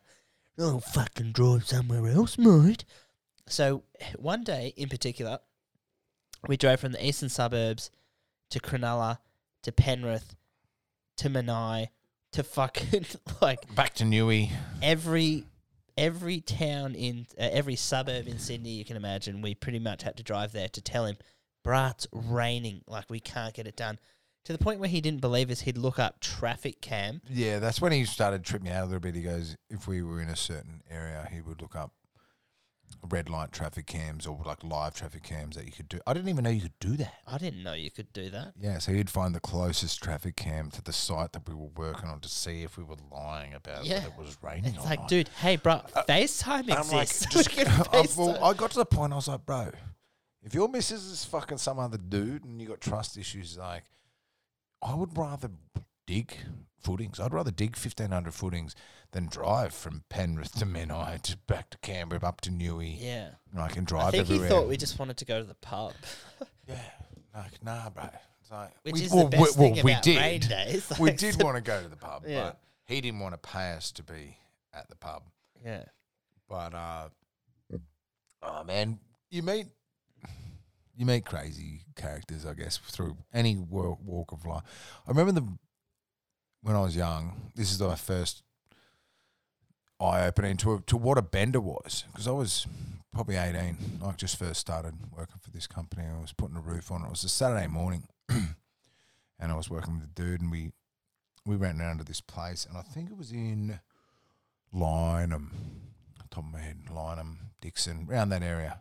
I'll 0.58 0.80
fucking 0.80 1.34
drive 1.34 1.68
somewhere 1.68 2.08
else, 2.08 2.38
mate." 2.38 2.86
So 3.48 3.84
one 4.18 4.44
day 4.44 4.74
in 4.76 4.90
particular, 4.90 5.40
we 6.48 6.58
drove 6.58 6.80
from 6.80 6.94
the 6.94 7.06
eastern 7.06 7.30
suburbs 7.30 7.92
to 8.50 8.60
Cronulla 8.60 9.20
to 9.64 9.72
Penrith 9.72 10.36
to 11.18 11.30
Menai 11.30 11.90
to 12.36 12.44
fucking 12.44 13.06
like 13.42 13.74
Back 13.76 13.96
to 13.96 14.04
Newey. 14.04 14.52
every 14.82 15.46
every 15.98 16.42
town 16.42 16.94
in 16.96 17.26
uh, 17.40 17.50
every 17.52 17.76
suburb 17.76 18.28
in 18.28 18.38
Sydney 18.40 18.72
you 18.72 18.86
can 18.86 18.98
imagine. 18.98 19.42
We 19.42 19.56
pretty 19.56 19.80
much 19.80 20.04
had 20.04 20.18
to 20.18 20.24
drive 20.24 20.52
there 20.52 20.70
to 20.70 20.82
tell 20.82 21.06
him, 21.06 21.18
"Bruh, 21.66 21.92
it's 21.92 22.08
raining. 22.12 22.82
Like 22.88 23.10
we 23.10 23.20
can't 23.20 23.54
get 23.54 23.68
it 23.68 23.76
done." 23.76 24.00
To 24.46 24.54
the 24.54 24.60
point 24.60 24.80
where 24.80 24.90
he 24.90 25.02
didn't 25.02 25.22
believe 25.22 25.50
us. 25.50 25.62
He'd 25.62 25.78
look 25.78 25.98
up 25.98 26.20
traffic 26.20 26.80
cam. 26.80 27.22
Yeah, 27.28 27.58
that's 27.58 27.82
when 27.82 27.92
he 27.92 28.06
started 28.06 28.44
tripping 28.44 28.66
me 28.66 28.72
out 28.72 28.84
a 28.84 28.86
little 28.86 29.00
bit. 29.00 29.16
He 29.16 29.24
goes, 29.24 29.56
if 29.72 29.88
we 29.88 30.04
were 30.04 30.22
in 30.22 30.30
a 30.30 30.36
certain 30.36 30.84
area, 30.88 31.28
he 31.32 31.42
would 31.42 31.64
look 31.64 31.76
up 31.76 31.94
red 33.10 33.30
light 33.30 33.52
traffic 33.52 33.86
cams 33.86 34.26
or 34.26 34.40
like 34.46 34.64
live 34.64 34.94
traffic 34.96 35.24
cams 35.24 35.56
that 35.56 35.66
you 35.66 35.72
could 35.72 35.88
do. 35.90 36.00
I 36.08 36.14
didn't 36.14 36.30
even 36.30 36.44
know 36.44 36.50
you 36.50 36.62
could 36.62 36.80
do 36.80 36.98
that. 36.98 37.14
I 37.28 37.38
didn't 37.38 37.62
know 37.64 37.74
you 37.74 37.92
could 37.92 38.12
do 38.14 38.30
that. 38.32 38.54
Yeah, 38.60 38.80
so 38.80 38.92
you'd 38.92 39.10
find 39.10 39.36
the 39.36 39.40
closest 39.40 40.02
traffic 40.02 40.36
cam 40.36 40.72
to 40.72 40.82
the 40.82 40.94
site 40.94 41.34
that 41.34 41.48
we 41.48 41.54
were 41.54 41.70
working 41.76 42.10
on 42.10 42.20
to 42.22 42.30
see 42.30 42.64
if 42.64 42.78
we 42.78 42.84
were 42.84 42.96
lying 43.12 43.54
about 43.54 43.86
Yeah. 43.86 43.96
whether 44.00 44.08
it 44.08 44.18
was 44.18 44.38
raining 44.42 44.76
It's 44.76 44.86
like, 44.86 45.00
not. 45.00 45.08
dude, 45.10 45.30
hey, 45.40 45.56
bro, 45.58 45.74
uh, 45.96 46.04
FaceTime 46.08 46.72
I'm 46.72 46.90
like, 46.90 47.04
exists. 47.04 47.26
just, 47.28 47.50
I, 47.94 48.08
well, 48.18 48.44
I 48.44 48.54
got 48.54 48.72
to 48.72 48.78
the 48.80 48.86
point. 48.86 49.14
I 49.14 49.18
was 49.18 49.28
like, 49.28 49.46
bro, 49.46 49.72
if 50.42 50.54
your 50.54 50.68
missus 50.68 51.06
is 51.06 51.26
fucking 51.26 51.58
some 51.60 51.80
other 51.80 51.98
dude 51.98 52.44
and 52.44 52.62
you 52.62 52.68
got 52.68 52.82
trust 52.82 53.18
issues, 53.18 53.58
like, 53.58 53.84
I 54.82 54.94
would 54.96 55.18
rather 55.18 55.50
dig 56.08 56.38
footings. 56.86 57.20
I'd 57.20 57.34
rather 57.34 57.52
dig 57.52 57.76
fifteen 57.76 58.12
hundred 58.12 58.34
footings 58.34 58.76
than 59.12 59.28
drive 59.28 59.74
from 59.74 60.04
Penrith 60.10 60.54
to 60.60 60.66
Menai 60.66 61.22
to 61.24 61.38
back 61.48 61.70
to 61.72 61.78
Canberra 61.80 62.24
up 62.24 62.42
to 62.42 62.52
Newey. 62.52 62.96
yeah. 63.02 63.30
And 63.52 63.60
I 63.62 63.68
can 63.70 63.84
drive 63.84 64.08
I 64.08 64.12
think 64.12 64.28
he 64.28 64.40
thought 64.40 64.68
we 64.68 64.78
just 64.78 65.00
wanted 65.00 65.18
to 65.18 65.26
go 65.26 65.40
to 65.40 65.46
the 65.46 65.56
pub, 65.56 65.94
yeah, 66.68 66.76
like 67.36 67.64
nah, 67.64 67.90
bro. 67.90 68.10
It's 68.42 68.52
like 68.52 68.72
which 68.84 68.94
we, 68.94 69.02
is 69.02 69.12
well, 69.14 69.28
the 69.28 69.38
best 69.38 69.58
we, 69.58 69.64
thing 69.74 69.84
we 69.84 69.92
about 69.92 70.04
did. 70.04 70.18
rain 70.18 70.40
days. 70.42 70.92
we 71.00 71.12
did 71.12 71.42
want 71.42 71.56
to 71.56 71.62
go 71.62 71.82
to 71.82 71.88
the 71.88 71.96
pub, 71.98 72.24
Yeah. 72.28 72.44
but 72.44 72.60
he 72.86 73.02
didn't 73.02 73.20
want 73.20 73.34
to 73.34 73.40
pay 73.50 73.72
us 73.72 73.92
to 73.94 74.04
be 74.04 74.38
at 74.74 74.88
the 74.90 74.96
pub. 74.96 75.24
Yeah. 75.66 75.84
But 76.48 76.74
uh, 76.76 77.08
oh 78.44 78.64
man, 78.64 79.00
you 79.32 79.42
meet 79.42 79.66
you 80.98 81.06
meet 81.06 81.26
crazy 81.26 81.82
characters, 81.96 82.46
I 82.46 82.54
guess, 82.54 82.78
through 82.78 83.18
any 83.34 83.58
wa- 83.58 83.98
walk 84.06 84.32
of 84.32 84.46
life. 84.46 84.64
I 85.08 85.10
remember 85.12 85.32
the 85.34 85.48
when 86.66 86.76
I 86.76 86.82
was 86.82 86.96
young. 86.96 87.52
This 87.54 87.72
is 87.72 87.80
my 87.80 87.94
first 87.94 88.42
eye 90.02 90.26
opening 90.26 90.58
to 90.58 90.84
to 90.88 90.98
what 90.98 91.20
a 91.20 91.22
bender 91.22 91.62
was 91.62 92.06
because 92.12 92.28
I 92.28 92.32
was 92.32 92.66
probably 93.14 93.36
eighteen. 93.36 93.78
I 94.04 94.12
just 94.14 94.38
first 94.38 94.62
started 94.62 94.96
working 95.16 95.38
for 95.40 95.52
this 95.52 95.68
company. 95.68 96.06
I 96.08 96.20
was 96.20 96.34
putting 96.34 96.58
a 96.58 96.62
roof 96.62 96.92
on. 96.92 97.04
It 97.04 97.12
was 97.12 97.24
a 97.24 97.30
Saturday 97.30 97.68
morning, 97.68 98.08
and 98.30 99.52
I 99.52 99.56
was 99.56 99.70
working 99.70 99.94
with 99.94 100.06
a 100.06 100.14
dude, 100.16 100.42
and 100.42 100.50
we 100.52 100.72
we 101.46 101.56
went 101.56 101.78
down 101.78 102.00
to 102.00 102.04
this 102.04 102.20
place, 102.20 102.66
and 102.68 102.76
I 102.76 102.82
think 102.82 103.12
it 103.12 103.18
was 103.18 103.32
in 103.32 103.80
Lyneham, 104.74 105.52
top 106.32 106.46
of 106.46 106.52
my 106.52 106.60
head, 106.60 106.80
Lyneham, 106.92 107.36
Dickson, 107.62 108.08
around 108.10 108.30
that 108.30 108.42
area. 108.42 108.80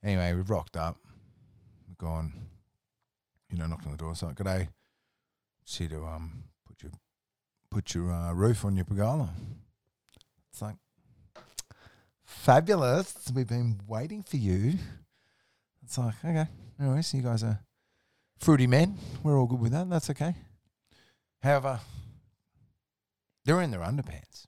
Anyway, 0.00 0.32
we've 0.32 0.48
rocked 0.48 0.76
up, 0.76 0.96
gone, 1.98 2.32
you 3.50 3.58
know, 3.58 3.66
knocked 3.66 3.84
on 3.84 3.92
the 3.92 3.98
door. 3.98 4.12
It's 4.12 4.22
like, 4.22 4.36
"G'day, 4.36 4.68
here 5.66 5.88
to 5.88 6.04
um 6.06 6.44
put 7.70 7.94
your 7.94 8.12
uh, 8.12 8.32
roof 8.32 8.64
on 8.64 8.76
your 8.76 8.84
pergola." 8.84 9.30
It's 10.52 10.60
like, 10.60 10.76
fabulous. 12.24 13.30
We've 13.34 13.46
been 13.46 13.80
waiting 13.86 14.22
for 14.22 14.36
you. 14.36 14.74
It's 15.82 15.96
like, 15.98 16.14
okay, 16.24 16.46
anyways, 16.80 17.14
you 17.14 17.22
guys 17.22 17.42
are 17.44 17.60
fruity 18.38 18.66
men. 18.66 18.98
We're 19.22 19.38
all 19.38 19.46
good 19.46 19.60
with 19.60 19.72
that. 19.72 19.88
That's 19.88 20.10
okay. 20.10 20.34
However, 21.42 21.80
they're 23.44 23.60
in 23.62 23.70
their 23.70 23.80
underpants. 23.80 24.46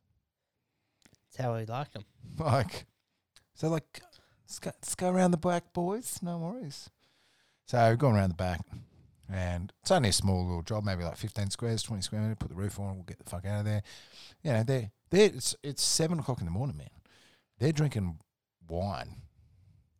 That's 1.24 1.36
how 1.38 1.54
we 1.54 1.64
like 1.64 1.92
them. 1.92 2.04
Like, 2.38 2.86
so 3.54 3.68
like, 3.68 4.02
let's 4.44 4.58
go, 4.58 4.70
let's 4.70 4.94
go 4.94 5.10
around 5.10 5.30
the 5.30 5.36
back, 5.36 5.72
boys. 5.72 6.18
No 6.22 6.38
worries. 6.38 6.90
So 7.66 7.88
we've 7.88 7.98
gone 7.98 8.16
around 8.16 8.30
the 8.30 8.34
back, 8.34 8.60
and 9.32 9.72
it's 9.82 9.90
only 9.90 10.10
a 10.10 10.12
small 10.12 10.44
little 10.46 10.62
job, 10.62 10.84
maybe 10.84 11.02
like 11.04 11.16
fifteen 11.16 11.50
squares, 11.50 11.82
twenty 11.82 12.02
square 12.02 12.20
meter. 12.20 12.34
Put 12.36 12.50
the 12.50 12.54
roof 12.54 12.78
on, 12.78 12.94
we'll 12.96 13.04
get 13.04 13.18
the 13.18 13.28
fuck 13.30 13.44
out 13.46 13.60
of 13.60 13.64
there. 13.64 13.82
You 14.42 14.52
know, 14.52 14.62
they're, 14.62 14.90
they 15.10 15.24
it's 15.26 15.56
it's 15.62 15.82
seven 15.82 16.18
o'clock 16.18 16.40
in 16.40 16.44
the 16.46 16.52
morning, 16.52 16.76
man. 16.76 16.88
They're 17.58 17.72
drinking 17.72 18.18
wine, 18.68 19.16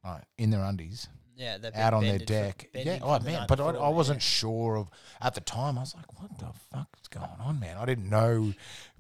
right, 0.05 0.24
in 0.39 0.51
their 0.51 0.62
undies, 0.62 1.09
Yeah, 1.37 1.59
out 1.74 1.95
on 1.95 2.03
their 2.03 2.18
bended 2.18 2.28
for- 2.28 2.35
deck. 2.35 2.68
Yeah, 2.74 2.99
oh 3.03 3.18
man, 3.20 3.47
but 3.49 3.61
I, 3.61 3.70
I 3.70 3.89
wasn't 3.89 4.16
yeah. 4.18 4.24
sure 4.26 4.76
of 4.76 4.89
at 5.20 5.35
the 5.35 5.41
time. 5.41 5.78
I 5.78 5.83
was 5.83 5.95
like, 5.95 6.20
what 6.20 6.39
the 6.39 6.53
fuck's 6.72 7.09
going 7.09 7.41
on, 7.41 7.61
man? 7.61 7.76
I 7.78 7.85
didn't 7.85 8.09
know 8.11 8.53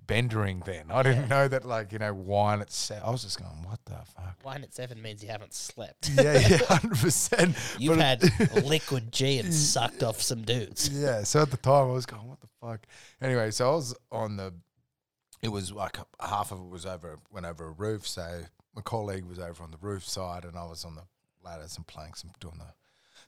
bendering 0.06 0.62
then. 0.64 0.90
I 0.90 1.02
didn't 1.02 1.28
know 1.28 1.48
that 1.48 1.64
like 1.64 1.92
you 1.92 1.98
know 1.98 2.12
wine 2.12 2.60
at 2.60 2.70
seven. 2.70 3.02
I 3.04 3.10
was 3.10 3.22
just 3.22 3.38
going, 3.38 3.62
what 3.64 3.84
the 3.84 3.96
fuck. 4.14 4.36
Wine 4.44 4.62
at 4.62 4.74
seven 4.74 5.00
means 5.00 5.22
you 5.22 5.30
haven't 5.30 5.54
slept. 5.54 6.10
yeah, 6.10 6.38
yeah, 6.38 6.56
hundred 6.68 6.98
percent. 6.98 7.56
You've 7.78 7.98
had 7.98 8.22
liquid 8.64 9.12
G 9.12 9.38
and 9.38 9.52
sucked 9.52 10.02
off 10.02 10.20
some 10.20 10.42
dudes. 10.42 10.88
yeah. 10.88 11.22
So 11.22 11.42
at 11.42 11.50
the 11.50 11.56
time, 11.56 11.88
I 11.88 11.92
was 11.92 12.06
going, 12.06 12.28
what 12.28 12.40
the 12.40 12.48
fuck. 12.60 12.86
Anyway, 13.20 13.50
so 13.50 13.70
I 13.70 13.74
was 13.74 13.94
on 14.10 14.36
the. 14.36 14.54
It 15.42 15.48
was 15.48 15.72
like 15.72 15.98
half 16.20 16.52
of 16.52 16.60
it 16.60 16.68
was 16.68 16.86
over 16.86 17.18
went 17.30 17.46
over 17.46 17.66
a 17.66 17.72
roof. 17.72 18.06
So 18.06 18.42
my 18.74 18.82
colleague 18.82 19.24
was 19.24 19.38
over 19.38 19.62
on 19.62 19.70
the 19.70 19.78
roof 19.80 20.06
side, 20.06 20.44
and 20.44 20.56
I 20.56 20.64
was 20.64 20.84
on 20.84 20.94
the 20.94 21.02
ladders 21.44 21.76
and 21.76 21.86
planks 21.86 22.22
and 22.22 22.32
doing 22.40 22.58
the 22.58 22.74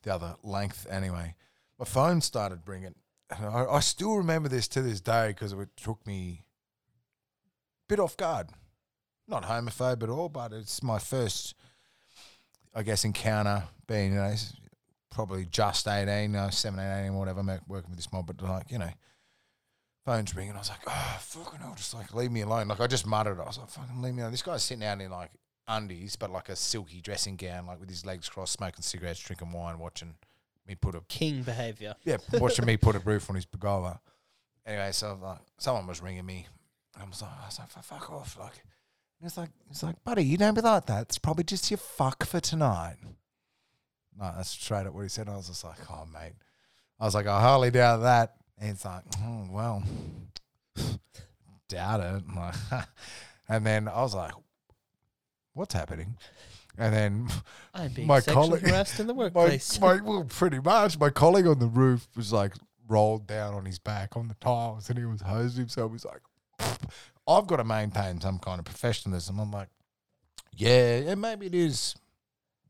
the 0.02 0.14
other 0.14 0.36
length. 0.42 0.86
Anyway, 0.90 1.34
my 1.78 1.84
phone 1.84 2.20
started 2.20 2.60
ringing. 2.66 2.94
And 3.30 3.46
I, 3.46 3.64
I 3.64 3.80
still 3.80 4.16
remember 4.16 4.48
this 4.48 4.68
to 4.68 4.82
this 4.82 5.00
day 5.00 5.28
because 5.28 5.52
it 5.52 5.68
took 5.76 6.06
me 6.06 6.44
bit 7.88 8.00
off 8.00 8.16
guard. 8.16 8.48
Not 9.26 9.44
homophobe 9.44 10.02
at 10.02 10.08
all, 10.10 10.28
but 10.28 10.52
it's 10.52 10.82
my 10.82 10.98
first 10.98 11.54
I 12.74 12.82
guess, 12.82 13.04
encounter 13.04 13.64
being, 13.86 14.12
you 14.12 14.18
know, 14.18 14.34
probably 15.10 15.46
just 15.46 15.86
18, 15.86 16.22
you 16.22 16.28
know, 16.28 16.50
17, 16.50 17.04
18, 17.04 17.14
whatever, 17.14 17.42
working 17.68 17.90
with 17.90 17.96
this 17.96 18.12
mob, 18.12 18.26
but 18.26 18.42
like, 18.42 18.70
you 18.70 18.78
know, 18.78 18.90
phone's 20.04 20.34
ringing. 20.34 20.54
I 20.54 20.58
was 20.58 20.70
like, 20.70 20.80
oh, 20.86 21.16
fucking 21.20 21.60
hell, 21.60 21.74
just 21.76 21.94
like 21.94 22.12
leave 22.12 22.32
me 22.32 22.40
alone. 22.40 22.66
Like, 22.66 22.80
I 22.80 22.88
just 22.88 23.06
muttered, 23.06 23.38
I 23.38 23.44
was 23.44 23.58
like, 23.58 23.70
fucking 23.70 24.02
leave 24.02 24.14
me 24.14 24.22
alone. 24.22 24.32
This 24.32 24.42
guy's 24.42 24.64
sitting 24.64 24.84
out 24.84 25.00
in 25.00 25.10
like 25.10 25.30
undies, 25.68 26.16
but 26.16 26.30
like 26.30 26.48
a 26.48 26.56
silky 26.56 27.00
dressing 27.00 27.36
gown, 27.36 27.66
like 27.66 27.78
with 27.78 27.88
his 27.88 28.04
legs 28.04 28.28
crossed, 28.28 28.54
smoking 28.54 28.82
cigarettes, 28.82 29.20
drinking 29.20 29.52
wine, 29.52 29.78
watching 29.78 30.16
me 30.66 30.74
put 30.74 30.96
a 30.96 31.00
King 31.02 31.42
behavior. 31.42 31.94
yeah, 32.04 32.16
watching 32.32 32.66
me 32.66 32.76
put 32.76 32.96
a 32.96 33.00
roof 33.00 33.30
on 33.30 33.36
his 33.36 33.44
pergola. 33.44 34.00
Anyway, 34.66 34.90
so 34.90 35.16
like 35.22 35.38
someone 35.58 35.86
was 35.86 36.02
ringing 36.02 36.26
me. 36.26 36.48
I 37.00 37.04
was 37.04 37.22
like, 37.22 37.30
I 37.42 37.46
was 37.46 37.58
like, 37.58 37.70
"Fuck- 37.84 38.10
off. 38.12 38.36
Like, 38.38 38.62
And 39.20 39.26
it's 39.26 39.36
like, 39.36 39.50
it's 39.70 39.82
like, 39.82 40.02
buddy, 40.04 40.24
you 40.24 40.36
don't 40.36 40.54
be 40.54 40.60
like 40.60 40.86
that. 40.86 41.02
It's 41.02 41.18
probably 41.18 41.44
just 41.44 41.70
your 41.70 41.78
fuck 41.78 42.24
for 42.26 42.40
tonight. 42.40 42.96
No, 44.18 44.32
that's 44.36 44.50
straight 44.50 44.86
up 44.86 44.94
what 44.94 45.02
he 45.02 45.08
said. 45.08 45.28
I 45.28 45.36
was 45.36 45.48
just 45.48 45.64
like, 45.64 45.78
oh, 45.90 46.06
mate. 46.12 46.34
I 47.00 47.04
was 47.04 47.14
like, 47.14 47.26
I 47.26 47.40
hardly 47.40 47.70
doubt 47.72 48.02
that. 48.02 48.36
And 48.58 48.70
he's 48.70 48.84
like, 48.84 49.02
oh, 49.18 49.46
well, 49.50 49.82
doubt 51.68 52.00
it. 52.00 52.22
Like, 52.34 52.54
and 53.48 53.66
then 53.66 53.88
I 53.88 54.02
was 54.02 54.14
like, 54.14 54.32
what's 55.54 55.74
happening? 55.74 56.16
And 56.76 56.94
then 56.94 57.28
I'm 57.72 57.92
being 57.92 58.08
My 58.08 58.20
colleague- 58.20 58.62
harassed 58.66 58.98
in 59.00 59.06
the 59.06 59.14
my, 59.14 59.24
workplace. 59.24 59.80
my 59.80 60.00
well, 60.00 60.24
pretty 60.28 60.58
much. 60.58 60.98
My 60.98 61.10
colleague 61.10 61.46
on 61.46 61.58
the 61.58 61.66
roof 61.66 62.08
was 62.16 62.32
like 62.32 62.54
rolled 62.88 63.26
down 63.26 63.54
on 63.54 63.64
his 63.64 63.78
back 63.78 64.16
on 64.16 64.28
the 64.28 64.34
tiles, 64.34 64.88
and 64.90 64.98
he 64.98 65.04
was 65.04 65.22
hosing 65.22 65.60
himself. 65.62 65.92
He's 65.92 66.04
like, 66.04 66.20
"I've 67.26 67.46
got 67.46 67.56
to 67.56 67.64
maintain 67.64 68.20
some 68.20 68.38
kind 68.38 68.58
of 68.58 68.64
professionalism." 68.64 69.38
I'm 69.38 69.50
like, 69.50 69.68
"Yeah, 70.52 70.98
yeah, 70.98 71.14
maybe 71.14 71.46
it 71.46 71.54
is, 71.54 71.94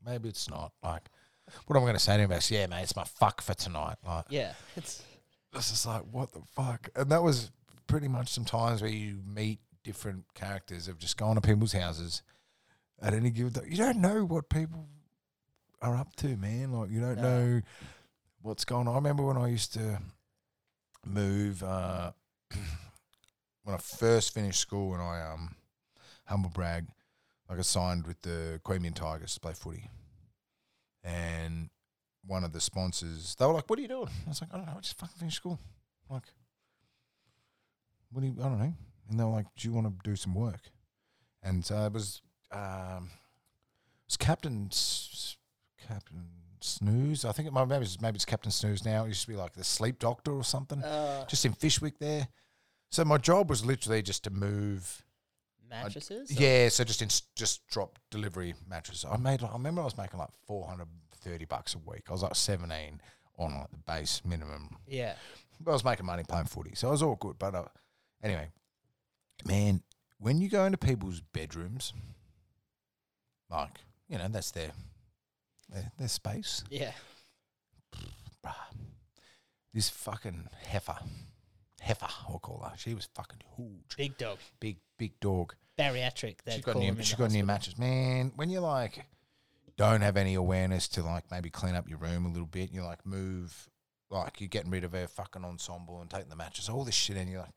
maybe 0.05 0.29
it's 0.29 0.49
not." 0.49 0.71
Like, 0.83 1.03
what 1.67 1.75
am 1.75 1.81
I'm 1.81 1.85
going 1.85 1.93
to 1.95 1.99
say 1.99 2.17
to 2.17 2.23
him 2.23 2.31
is, 2.31 2.49
"Yeah, 2.51 2.67
mate, 2.67 2.83
it's 2.83 2.95
my 2.95 3.03
fuck 3.03 3.41
for 3.41 3.53
tonight." 3.53 3.97
Like, 4.05 4.25
yeah, 4.29 4.53
it's 4.75 5.03
it's 5.53 5.69
just 5.69 5.85
like, 5.85 6.01
what 6.11 6.33
the 6.33 6.41
fuck? 6.55 6.89
And 6.95 7.09
that 7.11 7.23
was 7.23 7.51
pretty 7.87 8.07
much 8.07 8.29
some 8.29 8.43
times 8.45 8.81
where 8.81 8.91
you 8.91 9.19
meet 9.25 9.59
different 9.83 10.25
characters 10.33 10.87
of 10.87 10.97
just 10.97 11.15
going 11.17 11.35
to 11.35 11.41
people's 11.41 11.71
houses 11.73 12.23
at 13.01 13.13
any 13.13 13.29
given 13.29 13.53
time. 13.53 13.65
You 13.69 13.77
don't 13.77 13.97
know 14.01 14.25
what 14.25 14.49
people 14.49 14.87
are 15.81 15.95
up 15.95 16.15
to, 16.17 16.35
man. 16.37 16.71
Like 16.73 16.89
you 16.89 16.99
don't 16.99 17.17
No. 17.17 17.21
know 17.21 17.61
what's 18.41 18.65
going 18.65 18.87
on. 18.87 18.93
I 18.93 18.97
remember 18.97 19.23
when 19.23 19.37
I 19.37 19.47
used 19.47 19.73
to 19.73 19.99
move 21.05 21.61
uh, 21.63 22.11
when 23.65 23.75
I 23.75 23.79
first 23.79 24.33
finished 24.33 24.59
school 24.61 24.93
and 24.93 25.01
I 25.01 25.21
um 25.33 25.55
humble 26.25 26.51
brag, 26.51 26.85
like 27.49 27.59
I 27.59 27.63
signed 27.63 28.07
with 28.07 28.21
the 28.21 28.61
Queanbeyan 28.63 28.93
Tigers 28.95 29.33
to 29.33 29.39
play 29.39 29.53
footy. 29.53 29.89
And 31.03 31.69
one 32.25 32.43
of 32.43 32.53
the 32.53 32.61
sponsors, 32.61 33.35
they 33.35 33.45
were 33.45 33.53
like, 33.53 33.69
"What 33.69 33.77
are 33.77 33.81
you 33.81 33.87
doing?" 33.87 34.09
I 34.25 34.29
was 34.29 34.41
like, 34.41 34.53
"I 34.53 34.57
don't 34.57 34.65
know. 34.67 34.75
I 34.77 34.81
just 34.81 34.97
fucking 34.97 35.17
finished 35.17 35.37
school." 35.37 35.59
Like, 36.09 36.23
what 38.11 38.21
do 38.21 38.27
you? 38.27 38.35
I 38.39 38.43
don't 38.43 38.59
know. 38.59 38.73
And 39.09 39.19
they 39.19 39.23
were 39.23 39.31
like, 39.31 39.47
"Do 39.57 39.67
you 39.67 39.73
want 39.73 39.87
to 39.87 40.09
do 40.09 40.15
some 40.15 40.33
work?" 40.33 40.61
And 41.43 41.63
so 41.65 41.85
it 41.85 41.93
was, 41.93 42.21
um, 42.51 43.09
it 43.11 44.07
was 44.07 44.17
Captain 44.17 44.67
S- 44.71 45.37
Captain 45.87 46.25
Snooze. 46.59 47.25
I 47.25 47.31
think 47.31 47.47
it 47.47 47.53
might 47.53 47.65
maybe 47.67 47.85
it's, 47.85 48.01
maybe 48.01 48.15
it's 48.15 48.25
Captain 48.25 48.51
Snooze 48.51 48.83
now. 48.85 49.05
It 49.05 49.09
used 49.09 49.21
to 49.21 49.27
be 49.27 49.35
like 49.35 49.53
the 49.53 49.63
sleep 49.63 49.99
doctor 49.99 50.31
or 50.31 50.43
something, 50.43 50.83
uh, 50.83 51.25
just 51.25 51.45
in 51.45 51.53
Fyshwick 51.53 51.97
there. 51.99 52.27
So 52.95 53.03
my 53.03 53.17
job 53.17 53.49
was 53.49 53.65
literally 53.65 54.01
just 54.01 54.23
to 54.23 54.29
move. 54.29 55.03
mattresses. 55.69 56.31
or- 56.31 56.33
Yeah, 56.41 56.69
so 56.69 56.85
just 56.85 57.01
in, 57.01 57.09
just 57.35 57.67
drop 57.67 57.99
delivery 58.09 58.53
mattresses. 58.69 59.03
I 59.03 59.17
made. 59.17 59.43
I 59.43 59.51
remember 59.51 59.81
I 59.81 59.83
was 59.83 59.97
making 59.97 60.17
like 60.17 60.29
four 60.47 60.65
hundred 60.65 60.87
thirty 61.19 61.43
bucks 61.43 61.75
a 61.75 61.79
week. 61.79 62.03
I 62.07 62.13
was 62.13 62.23
like 62.23 62.35
seventeen 62.35 63.01
on 63.37 63.53
like 63.59 63.69
the 63.71 63.77
base 63.79 64.21
minimum. 64.23 64.77
yeah. 64.87 65.15
But 65.59 65.71
I 65.71 65.73
was 65.73 65.83
making 65.83 66.05
money 66.05 66.23
playing 66.23 66.45
footy, 66.45 66.73
so 66.75 66.87
it 66.87 66.91
was 66.91 67.03
all 67.03 67.15
good. 67.17 67.37
But 67.37 67.53
uh, 67.55 67.65
anyway, 68.23 68.47
man, 69.45 69.81
when 70.17 70.39
you 70.39 70.47
go 70.49 70.63
into 70.63 70.77
people's 70.77 71.19
bedrooms, 71.19 71.91
like 73.49 73.77
you 74.07 74.17
know, 74.17 74.27
that's 74.29 74.51
their 74.51 74.71
their, 75.69 75.91
their 75.97 76.07
space. 76.07 76.63
Yeah. 76.69 76.91
Bruh, 78.41 78.53
this 79.73 79.89
fucking 79.89 80.47
heifer, 80.65 80.97
heifer, 81.85 82.07
I'll 82.27 82.39
call 82.39 82.59
her. 82.67 82.73
She 82.77 82.93
was 82.93 83.07
fucking 83.15 83.39
huge, 83.55 83.95
Big 83.97 84.17
dog. 84.17 84.37
big 84.59 84.77
big 84.97 85.19
dog. 85.19 85.53
Bariatric. 85.77 86.37
She's 86.49 86.61
got 86.63 86.77
new, 86.77 86.95
she's 87.01 87.13
got 87.15 87.31
new 87.31 87.43
mattress, 87.43 87.77
man. 87.77 88.31
When 88.35 88.49
you're 88.49 88.61
like 88.61 89.05
don't 89.77 89.99
have 90.01 90.15
any 90.15 90.35
awareness 90.35 90.87
to 90.87 91.03
like 91.03 91.29
maybe 91.29 91.49
clean 91.49 91.75
up 91.75 91.89
your 91.89 91.97
room 91.97 92.25
a 92.25 92.29
little 92.29 92.45
bit, 92.47 92.71
you're 92.71 92.85
like 92.85 93.05
move, 93.05 93.69
like 94.09 94.39
you're 94.39 94.47
getting 94.47 94.71
rid 94.71 94.85
of 94.85 94.93
her 94.93 95.05
fucking 95.07 95.43
ensemble 95.43 95.99
and 95.99 96.09
taking 96.09 96.29
the 96.29 96.35
matches, 96.35 96.69
all 96.69 96.85
this 96.85 96.95
shit, 96.95 97.17
and 97.17 97.29
you're 97.29 97.41
like, 97.41 97.51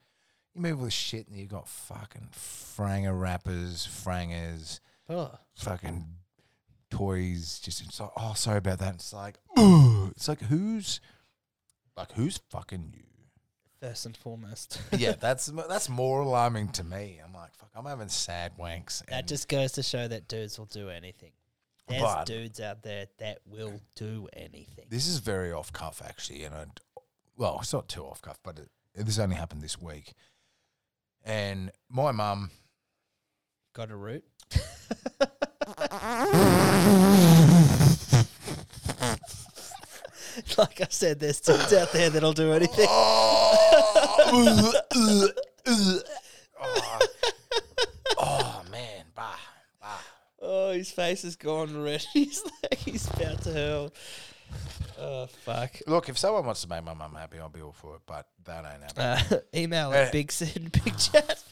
you 0.53 0.61
move 0.61 0.79
all 0.81 0.85
this 0.87 0.95
shit, 0.95 1.29
and 1.29 1.37
you 1.39 1.47
got 1.47 1.68
fucking 1.68 2.29
franger 2.35 3.18
wrappers, 3.18 3.87
frangers, 3.87 4.81
Oh, 5.09 5.31
fucking 5.55 6.05
toys. 6.91 7.61
Just 7.61 7.83
it's 7.83 8.01
like, 8.01 8.11
oh, 8.16 8.35
sorry 8.35 8.59
about 8.59 8.81
that. 8.81 8.95
It's 8.95 9.12
like, 9.12 9.37
ugh. 9.57 10.11
it's 10.16 10.26
like 10.29 10.41
who's, 10.43 11.01
like 11.97 12.12
who's 12.12 12.41
fucking 12.51 12.95
you? 12.97 13.05
First 13.81 14.07
and 14.07 14.16
foremost. 14.16 14.81
yeah, 14.97 15.12
that's 15.12 15.47
that's 15.47 15.89
more 15.89 16.20
alarming 16.20 16.68
to 16.70 16.85
me. 16.85 17.20
I'm 17.24 17.33
like, 17.33 17.55
fuck, 17.55 17.70
I'm 17.74 17.85
having 17.85 18.09
sad 18.09 18.53
wanks. 18.59 19.05
that 19.07 19.26
just 19.26 19.49
goes 19.49 19.72
to 19.72 19.83
show 19.83 20.07
that 20.09 20.29
dudes 20.29 20.59
will 20.59 20.66
do 20.66 20.89
anything. 20.89 21.33
There's 21.89 22.03
But- 22.03 22.26
dudes 22.26 22.61
out 22.61 22.83
there 22.83 23.07
that 23.18 23.39
will 23.47 23.81
do 23.97 24.29
anything. 24.35 24.87
This 24.91 25.07
is 25.09 25.18
very 25.18 25.53
off 25.53 25.72
cuff, 25.72 26.03
actually, 26.05 26.45
and 26.45 26.55
I'd, 26.55 26.81
well, 27.37 27.59
it's 27.62 27.72
not 27.72 27.89
too 27.89 28.03
off 28.03 28.20
cuff, 28.20 28.39
but 28.43 28.59
it, 28.59 28.68
this 29.07 29.18
only 29.18 29.37
happened 29.37 29.62
this 29.62 29.81
week. 29.81 30.12
And 31.24 31.70
my 31.89 32.12
mum, 32.12 32.51
Got 33.74 33.91
a 33.91 33.97
root? 33.97 34.24
like 40.59 40.81
I 40.81 40.87
said, 40.91 41.20
there's 41.20 41.41
dudes 41.41 41.72
out 41.72 41.93
there 41.93 42.11
that'll 42.11 42.33
do 42.33 42.53
anything. 42.53 42.87
Oh, 42.89 43.68
oh, 44.31 44.72
oh, 48.18 48.62
man, 48.70 49.05
bah, 49.14 49.37
bah. 49.81 50.01
Oh, 50.41 50.72
his 50.72 50.91
face 50.91 51.22
has 51.22 51.37
gone 51.37 51.83
red. 51.83 52.05
He's 52.12 52.45
like 52.62 52.79
he's 52.79 53.09
about 53.09 53.43
to 53.43 53.53
hurl. 53.53 53.95
Oh 54.99 55.26
fuck. 55.26 55.81
Look, 55.87 56.09
if 56.09 56.18
someone 56.18 56.45
wants 56.45 56.62
to 56.62 56.68
make 56.68 56.83
my 56.85 56.95
mum 56.95 57.14
happy, 57.14 57.39
I'll 57.39 57.49
be 57.49 57.61
all 57.61 57.72
for 57.72 57.97
it, 57.97 58.03
but 58.07 58.26
that 58.45 58.64
ain't 58.64 58.83
happening. 58.83 59.39
Uh, 59.39 59.43
email 59.55 59.93
at 59.93 60.12
big 60.12 60.33
send 60.33 60.72
big 60.85 60.97
chat. 60.99 61.43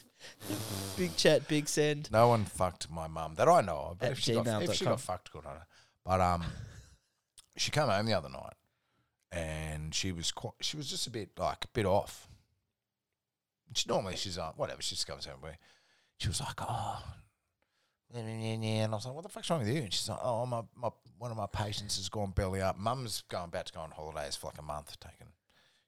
big 0.97 1.15
chat 1.15 1.47
big 1.47 1.67
send. 1.67 2.11
No 2.11 2.27
one 2.29 2.45
fucked 2.45 2.89
my 2.89 3.07
mum 3.07 3.35
that 3.35 3.47
I 3.47 3.61
know 3.61 3.89
of. 3.91 3.99
But 3.99 4.11
if 4.11 4.19
she, 4.19 4.33
got, 4.33 4.63
if 4.63 4.73
she 4.73 4.85
got 4.85 4.99
fucked, 4.99 5.31
good 5.31 5.45
on 5.45 5.55
her. 5.55 5.65
But 6.05 6.21
um, 6.21 6.43
she 7.55 7.71
came 7.71 7.87
home 7.87 8.05
the 8.05 8.13
other 8.13 8.29
night, 8.29 8.55
and 9.31 9.93
she 9.93 10.11
was 10.11 10.31
quite, 10.31 10.53
she 10.61 10.75
was 10.75 10.89
just 10.89 11.07
a 11.07 11.09
bit 11.09 11.29
like 11.37 11.65
a 11.65 11.69
bit 11.69 11.85
off. 11.85 12.27
She 13.73 13.89
normally 13.89 14.15
she's 14.15 14.37
like 14.37 14.57
whatever 14.57 14.81
she 14.81 14.95
just 14.95 15.07
comes 15.07 15.25
goes 15.25 15.33
somewhere. 15.33 15.57
She 16.17 16.27
was 16.27 16.39
like 16.39 16.59
oh, 16.61 17.03
and 18.13 18.93
I 18.93 18.95
was 18.95 19.05
like 19.05 19.13
what 19.13 19.23
the 19.23 19.29
fuck's 19.29 19.49
wrong 19.49 19.59
with 19.59 19.69
you? 19.69 19.81
And 19.81 19.93
she's 19.93 20.09
like 20.09 20.19
oh 20.21 20.45
my, 20.45 20.61
my 20.75 20.89
one 21.17 21.31
of 21.31 21.37
my 21.37 21.47
patients 21.51 21.97
has 21.97 22.09
gone 22.09 22.31
belly 22.31 22.61
up. 22.61 22.77
Mum's 22.77 23.23
going 23.29 23.45
about 23.45 23.65
to 23.67 23.73
go 23.73 23.79
on 23.81 23.91
holidays 23.91 24.35
for 24.35 24.47
like 24.47 24.59
a 24.59 24.63
month, 24.63 24.97
taking. 24.99 25.27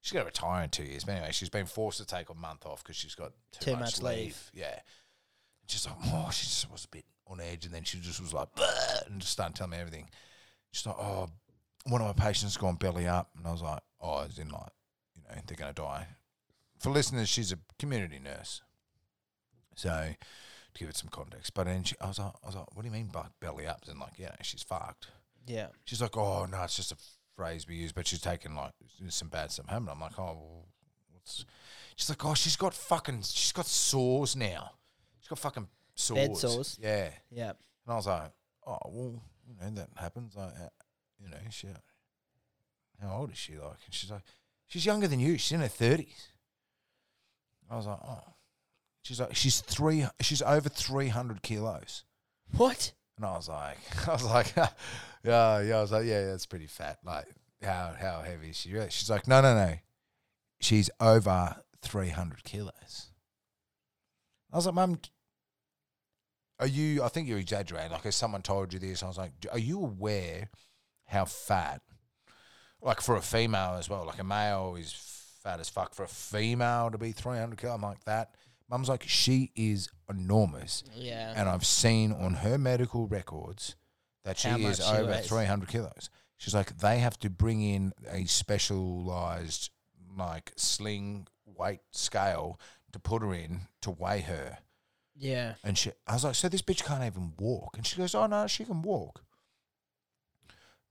She's 0.02 0.14
going 0.14 0.24
to 0.24 0.28
retire 0.28 0.64
in 0.64 0.70
two 0.70 0.84
years, 0.84 1.04
but 1.04 1.12
anyway, 1.14 1.32
she's 1.32 1.50
been 1.50 1.66
forced 1.66 1.98
to 1.98 2.06
take 2.06 2.30
a 2.30 2.34
month 2.34 2.66
off 2.66 2.82
because 2.84 2.96
she's 2.96 3.16
got 3.16 3.34
too, 3.52 3.66
Too 3.66 3.72
much, 3.74 3.82
much 3.82 4.02
leave. 4.02 4.16
leave. 4.16 4.52
Yeah, 4.54 4.80
she's 5.68 5.86
like, 5.86 5.96
oh, 6.06 6.30
she 6.32 6.46
just 6.46 6.72
was 6.72 6.86
a 6.86 6.88
bit 6.88 7.04
on 7.28 7.42
edge, 7.42 7.66
and 7.66 7.74
then 7.74 7.84
she 7.84 8.00
just 8.00 8.22
was 8.22 8.34
like, 8.34 8.48
and 9.08 9.20
just 9.20 9.34
started 9.34 9.56
telling 9.56 9.72
me 9.72 9.78
everything. 9.78 10.10
She's 10.72 10.86
like, 10.86 10.96
oh, 10.98 11.30
one 11.86 12.02
of 12.02 12.08
my 12.16 12.26
patients 12.26 12.56
gone 12.56 12.76
belly 12.76 13.08
up, 13.08 13.30
and 13.38 13.46
I 13.46 13.52
was 13.52 13.62
like, 13.62 13.82
oh, 14.00 14.22
as 14.22 14.40
in 14.40 14.50
like, 14.50 14.72
you 15.16 15.22
know, 15.24 15.42
they're 15.46 15.58
gonna 15.58 15.74
die. 15.74 16.08
For 16.80 16.90
listeners, 16.90 17.28
she's 17.28 17.52
a 17.52 17.58
community 17.78 18.20
nurse, 18.24 18.62
so 19.76 19.90
to 20.74 20.80
give 20.80 20.90
it 20.90 20.96
some 20.96 21.10
context. 21.10 21.54
But 21.54 21.66
then 21.66 21.84
she, 21.84 21.96
I 22.00 22.08
was 22.08 22.20
like, 22.20 22.32
I 22.42 22.48
was 22.48 22.56
like, 22.56 22.74
what 22.74 22.84
do 22.84 22.88
you 22.88 22.94
mean 22.94 23.10
by 23.12 23.26
belly 23.42 23.68
up? 23.68 23.84
And 23.90 24.00
like, 24.00 24.18
yeah, 24.18 24.36
she's 24.42 24.64
fucked. 24.64 25.08
Yeah. 25.46 25.68
She's 25.84 26.02
like, 26.02 26.16
oh 26.16 26.46
no, 26.46 26.64
it's 26.64 26.78
just 26.78 26.94
a 26.94 26.98
phrase 27.36 27.68
we 27.68 27.76
use, 27.76 27.92
but 27.92 28.08
she's 28.08 28.22
taken 28.22 28.56
like 28.56 28.72
some 29.10 29.28
bad 29.28 29.52
stuff 29.52 29.68
happened. 29.68 29.90
I'm 29.90 30.00
like, 30.00 30.18
oh, 30.18 30.24
well, 30.24 30.68
what's? 31.12 31.46
She's 31.98 32.10
like, 32.10 32.24
oh, 32.24 32.34
she's 32.34 32.56
got 32.56 32.74
fucking, 32.74 33.24
she's 33.24 33.52
got 33.52 33.66
sores 33.66 34.38
now. 34.38 34.72
She's 35.20 35.28
got 35.28 35.40
fucking 35.40 35.68
sores. 35.96 36.28
Bed 36.28 36.38
sores. 36.38 36.80
Yeah. 36.82 37.10
Yeah. 37.30 37.50
And 37.50 37.94
I 37.94 37.96
was 37.96 38.08
like, 38.08 38.32
oh 38.66 38.78
well, 38.86 39.22
you 39.48 39.56
know 39.60 39.70
that 39.72 39.90
happens. 39.98 40.36
Like, 40.36 40.54
you 41.22 41.30
know, 41.30 41.38
she, 41.50 41.68
how 43.02 43.18
old 43.18 43.32
is 43.32 43.38
she? 43.38 43.54
Like, 43.58 43.80
and 43.86 43.94
she's 43.94 44.12
like, 44.12 44.24
she's 44.68 44.86
younger 44.86 45.08
than 45.08 45.20
you. 45.20 45.38
She's 45.38 45.52
in 45.52 45.62
her 45.62 45.68
thirties. 45.68 46.30
I 47.70 47.76
was 47.76 47.86
like, 47.86 48.00
oh, 48.04 48.34
she's 49.04 49.20
like, 49.20 49.36
she's 49.36 49.62
three, 49.62 50.06
she's 50.22 50.42
over 50.42 50.70
three 50.70 51.08
hundred 51.10 51.42
kilos. 51.42 52.04
What? 52.58 52.94
And 53.18 53.26
I 53.26 53.34
was 53.34 53.48
like, 53.50 53.78
I 54.08 54.12
was 54.14 54.24
like, 54.24 54.56
yeah, 55.24 55.62
yeah. 55.62 55.78
I 55.78 55.82
was 55.82 55.92
like, 55.92 56.06
yeah, 56.06 56.26
that's 56.26 56.46
pretty 56.46 56.68
fat. 56.68 57.00
Like, 57.06 57.26
how 57.62 57.94
how 58.00 58.22
heavy 58.22 58.50
is 58.50 58.58
she? 58.58 58.74
really?" 58.74 58.90
She's 58.90 59.10
like, 59.10 59.28
no, 59.28 59.42
no, 59.42 59.54
no. 59.54 59.76
She's 60.62 60.90
over 61.00 61.58
three 61.82 62.10
hundred 62.10 62.44
kilos. 62.44 63.12
I 64.52 64.56
was 64.56 64.66
like, 64.66 64.76
Mum, 64.76 65.00
are 66.60 66.68
you? 66.68 67.04
I 67.04 67.08
think 67.10 67.28
you're 67.28 67.38
exaggerating. 67.38 67.92
Like, 67.92 68.06
if 68.06 68.14
someone 68.14 68.42
told 68.42 68.74
you 68.74 68.80
this, 68.80 69.04
I 69.04 69.08
was 69.08 69.18
like, 69.18 69.32
are 69.52 69.60
you 69.60 69.80
aware 69.80 70.50
how 71.06 71.26
fat? 71.26 71.82
Like 72.82 73.02
for 73.02 73.16
a 73.16 73.22
female 73.22 73.76
as 73.78 73.90
well. 73.90 74.06
Like 74.06 74.20
a 74.20 74.24
male 74.24 74.76
is 74.80 74.94
fat 75.50 75.60
as 75.60 75.70
fuck. 75.70 75.94
For 75.94 76.04
a 76.04 76.08
female 76.08 76.90
to 76.92 76.98
be 76.98 77.12
three 77.12 77.38
hundred 77.38 77.60
kilos, 77.60 77.76
I'm 77.76 77.82
like 77.82 78.04
that. 78.06 78.36
Mum's 78.70 78.88
like, 78.90 79.04
she 79.08 79.52
is 79.56 79.90
enormous 80.10 80.84
Yeah. 80.96 81.34
and 81.36 81.50
I've 81.50 81.66
seen 81.66 82.12
on 82.12 82.36
her 82.36 82.58
medical 82.60 83.08
records 83.08 83.76
that 84.26 84.38
she 84.38 84.48
How 84.50 84.58
is 84.58 84.80
much 84.80 84.88
she 84.88 84.94
over 84.96 85.12
weighs. 85.12 85.28
300 85.28 85.68
kilos. 85.70 86.10
She's 86.38 86.54
like, 86.54 86.78
they 86.78 87.00
have 87.00 87.18
to 87.20 87.32
bring 87.32 87.62
in 87.64 87.94
a 88.08 88.26
specialized, 88.26 89.72
like, 90.16 90.52
sling 90.56 91.28
weight 91.46 91.80
scale 91.92 92.60
to 92.92 93.00
put 93.00 93.24
her 93.24 93.34
in 93.34 93.62
to 93.82 93.90
weigh 93.92 94.22
her. 94.22 94.60
yeah. 95.16 95.56
And 95.64 95.76
she, 95.76 95.92
I 96.06 96.14
was 96.14 96.24
like, 96.24 96.36
so 96.36 96.48
this 96.48 96.62
bitch 96.62 96.86
can't 96.86 97.04
even 97.04 97.34
walk. 97.40 97.76
And 97.76 97.88
she 97.88 97.98
goes, 97.98 98.14
oh, 98.14 98.28
no, 98.28 98.46
she 98.46 98.66
can 98.66 98.84
walk. 98.84 99.24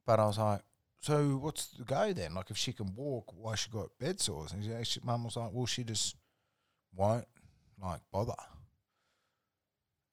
But 0.05 0.19
I 0.19 0.27
was 0.27 0.39
like, 0.39 0.63
so 1.01 1.39
what's 1.41 1.67
the 1.69 1.85
go 1.85 2.13
then? 2.13 2.35
Like, 2.35 2.51
if 2.51 2.57
she 2.57 2.73
can 2.73 2.95
walk, 2.97 3.33
why 3.37 3.55
she 3.55 3.71
got 3.71 3.91
bed 3.99 4.21
sores? 4.21 4.53
And 4.53 4.87
she, 4.87 5.01
mum 5.03 5.25
was 5.25 5.37
like, 5.37 5.51
well, 5.53 5.67
she 5.67 5.85
just 5.85 6.17
won't, 6.95 7.27
like, 7.81 8.01
bother. 8.13 8.35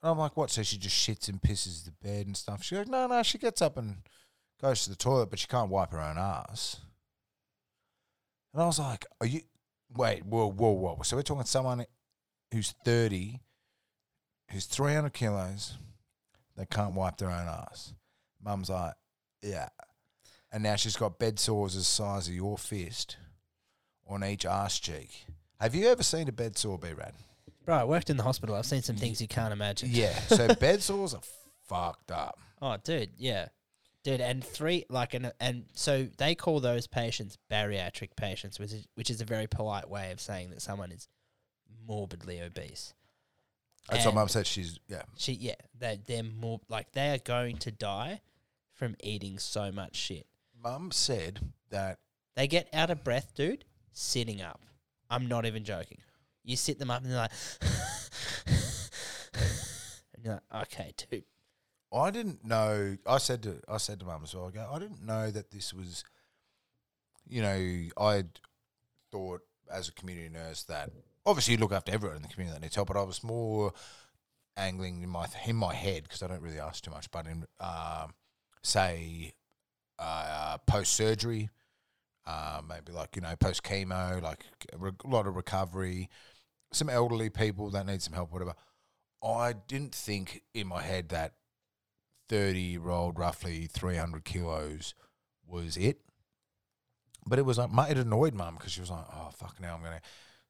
And 0.02 0.12
I'm 0.12 0.18
like, 0.20 0.38
what? 0.38 0.52
So 0.52 0.62
she 0.62 0.78
just 0.78 0.96
shits 0.96 1.28
and 1.28 1.42
pisses 1.42 1.86
the 1.86 1.92
bed 1.92 2.28
and 2.28 2.38
stuff? 2.38 2.64
She 2.64 2.76
goes, 2.76 2.88
no, 2.88 3.08
no, 3.08 3.24
she 3.24 3.40
gets 3.40 3.62
up 3.62 3.78
and 3.78 3.98
goes 4.62 4.84
to 4.84 4.92
the 4.92 4.96
toilet, 4.96 5.32
but 5.32 5.40
she 5.40 5.48
can't 5.48 5.72
wipe 5.72 5.92
her 5.92 6.02
own 6.02 6.18
ass. 6.18 6.82
And 8.54 8.62
I 8.62 8.68
was 8.68 8.80
like, 8.80 9.06
are 9.20 9.28
you, 9.28 9.42
wait, 9.98 10.26
whoa, 10.26 10.52
whoa, 10.52 10.72
whoa. 10.72 11.00
So 11.04 11.16
we're 11.16 11.24
talking 11.24 11.46
someone 11.46 11.86
who's 12.54 12.76
30, 12.86 13.42
who's 14.52 14.66
300 14.66 15.12
kilos, 15.12 15.78
they 16.56 16.66
can't 16.66 16.94
wipe 16.94 17.18
their 17.18 17.32
own 17.32 17.48
ass. 17.48 17.94
Mum's 18.44 18.70
like, 18.70 18.94
yeah. 19.42 19.70
And 20.52 20.64
now 20.64 20.76
she's 20.76 20.96
got 20.96 21.20
bed 21.20 21.40
sores 21.40 21.76
the 21.76 21.84
size 21.84 22.28
of 22.28 22.34
your 22.34 22.58
fist 22.58 23.18
on 24.08 24.24
each 24.24 24.46
arse 24.46 24.80
cheek. 24.80 25.26
Have 25.60 25.76
you 25.76 25.88
ever 25.88 26.04
seen 26.04 26.28
a 26.30 26.32
bed 26.32 26.58
sore, 26.58 26.78
B 26.78 26.90
Rad? 26.94 27.14
Bro, 27.66 27.76
I 27.76 27.84
worked 27.84 28.10
in 28.10 28.18
the 28.18 28.24
hospital. 28.24 28.56
I've 28.56 28.66
seen 28.66 28.84
some 28.84 28.96
things 28.96 29.20
you 29.20 29.28
can't 29.28 29.52
imagine. 29.52 29.90
Yeah. 29.92 30.14
So 30.28 30.54
bed 30.60 30.84
sores 30.84 31.14
are 31.14 31.22
fucked 31.68 32.12
up. 32.12 32.40
Oh, 32.62 32.78
dude, 32.84 33.10
yeah, 33.18 33.48
dude, 34.04 34.22
and 34.22 34.44
three 34.44 34.86
like 34.90 35.14
and 35.14 35.34
and 35.40 35.66
so 35.74 36.08
they 36.18 36.36
call 36.36 36.60
those 36.60 36.88
patients 36.88 37.38
bariatric 37.52 38.16
patients, 38.16 38.60
which 38.60 38.72
is 38.72 38.88
which 38.96 39.10
is 39.10 39.20
a 39.20 39.26
very 39.26 39.48
polite 39.48 39.90
way 39.90 40.12
of 40.12 40.22
saying 40.22 40.52
that 40.52 40.62
someone 40.62 40.92
is 40.92 41.10
morbidly 41.86 42.42
obese. 42.42 42.94
That's 43.90 44.06
what 44.06 44.16
Mum 44.16 44.28
said. 44.28 44.48
She's 44.48 44.80
yeah. 44.88 45.04
She 45.18 45.34
yeah, 45.34 45.56
they 45.78 46.00
they're 46.06 46.24
more 46.24 46.62
like 46.70 46.92
they 46.94 47.14
are 47.14 47.20
going 47.20 47.58
to 47.58 47.72
die 47.72 48.22
from 48.74 48.96
eating 49.04 49.38
so 49.38 49.72
much 49.72 49.96
shit. 49.96 50.28
Mum 50.66 50.92
said 50.92 51.40
that 51.70 52.00
They 52.36 52.48
get 52.48 52.68
out 52.74 52.90
of 52.90 53.04
breath, 53.04 53.34
dude, 53.36 53.66
sitting 53.92 54.42
up. 54.42 54.62
I'm 55.12 55.28
not 55.28 55.46
even 55.46 55.64
joking. 55.64 56.00
You 56.44 56.56
sit 56.56 56.80
them 56.80 56.90
up 56.90 57.04
and 57.04 57.12
they're 57.12 57.18
like, 57.18 57.32
and 60.16 60.26
you're 60.26 60.34
like, 60.34 60.64
okay, 60.64 60.92
dude. 61.10 61.24
I 61.94 62.10
didn't 62.10 62.44
know. 62.44 62.98
I 63.06 63.20
said 63.20 63.44
to 63.44 63.62
I 63.70 63.78
said 63.78 64.00
to 64.00 64.06
Mum 64.08 64.22
as 64.24 64.34
well. 64.34 64.48
I 64.48 64.52
go. 64.52 64.68
I 64.74 64.80
didn't 64.80 65.06
know 65.06 65.30
that 65.30 65.52
this 65.52 65.74
was. 65.74 66.04
You 67.28 67.42
know, 67.42 67.84
I 67.98 68.24
thought 69.12 69.42
as 69.72 69.88
a 69.88 69.92
community 69.94 70.30
nurse 70.30 70.64
that 70.64 70.92
obviously 71.26 71.54
you 71.56 71.60
look 71.60 71.72
after 71.72 71.92
everyone 71.92 72.18
in 72.18 72.24
the 72.24 72.28
community 72.28 72.56
that 72.56 72.62
needs 72.62 72.76
help, 72.76 72.88
but 72.88 72.98
I 72.98 73.04
was 73.04 73.24
more 73.24 73.72
angling 74.58 75.04
in 75.04 75.10
my 75.10 75.28
in 75.46 75.56
my 75.56 75.76
head 75.76 76.04
because 76.04 76.24
I 76.24 76.28
don't 76.28 76.42
really 76.42 76.60
ask 76.60 76.84
too 76.84 76.92
much. 76.92 77.10
But 77.12 77.28
in 77.28 77.46
um, 77.60 78.14
say 78.64 79.32
uh, 79.32 79.45
post 80.76 80.94
surgery, 80.94 81.50
uh, 82.26 82.62
maybe 82.68 82.92
like 82.92 83.16
you 83.16 83.22
know 83.22 83.36
post 83.40 83.64
chemo, 83.64 84.22
like 84.22 84.46
a 84.74 84.78
re- 84.78 84.92
lot 85.06 85.28
of 85.28 85.36
recovery, 85.36 86.10
some 86.72 86.90
elderly 86.90 87.30
people 87.30 87.70
that 87.70 87.86
need 87.86 88.02
some 88.02 88.14
help, 88.14 88.32
whatever. 88.32 88.54
I 89.24 89.54
didn't 89.54 89.96
think 89.96 90.44
in 90.54 90.68
my 90.68 90.82
head 90.82 91.10
that 91.10 91.34
30 92.30 92.60
year 92.60 92.90
old, 92.90 93.18
roughly 93.18 93.68
300 93.68 94.24
kilos 94.24 94.94
was 95.48 95.78
it. 95.78 96.00
But 97.26 97.40
it 97.40 97.46
was 97.46 97.58
like, 97.58 97.70
it 97.90 97.98
annoyed 97.98 98.36
mum 98.36 98.56
because 98.56 98.74
she 98.74 98.82
was 98.82 98.92
like, 98.92 99.06
oh, 99.12 99.30
fuck, 99.36 99.60
now 99.60 99.76
I'm 99.76 99.82
to. 99.82 100.02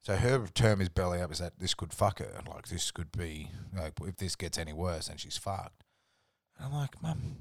So 0.02 0.16
her 0.16 0.46
term 0.48 0.82
is 0.82 0.90
belly 0.90 1.20
up 1.20 1.32
is 1.32 1.38
that 1.38 1.58
this 1.58 1.72
could 1.72 1.92
fuck 1.92 2.18
her. 2.18 2.42
Like, 2.46 2.68
this 2.68 2.90
could 2.90 3.10
be, 3.12 3.50
like, 3.74 3.94
if 4.02 4.16
this 4.16 4.36
gets 4.36 4.58
any 4.58 4.74
worse, 4.74 5.08
then 5.08 5.16
she's 5.16 5.38
fucked. 5.38 5.84
And 6.58 6.66
I'm 6.66 6.74
like, 6.74 7.02
mum, 7.02 7.36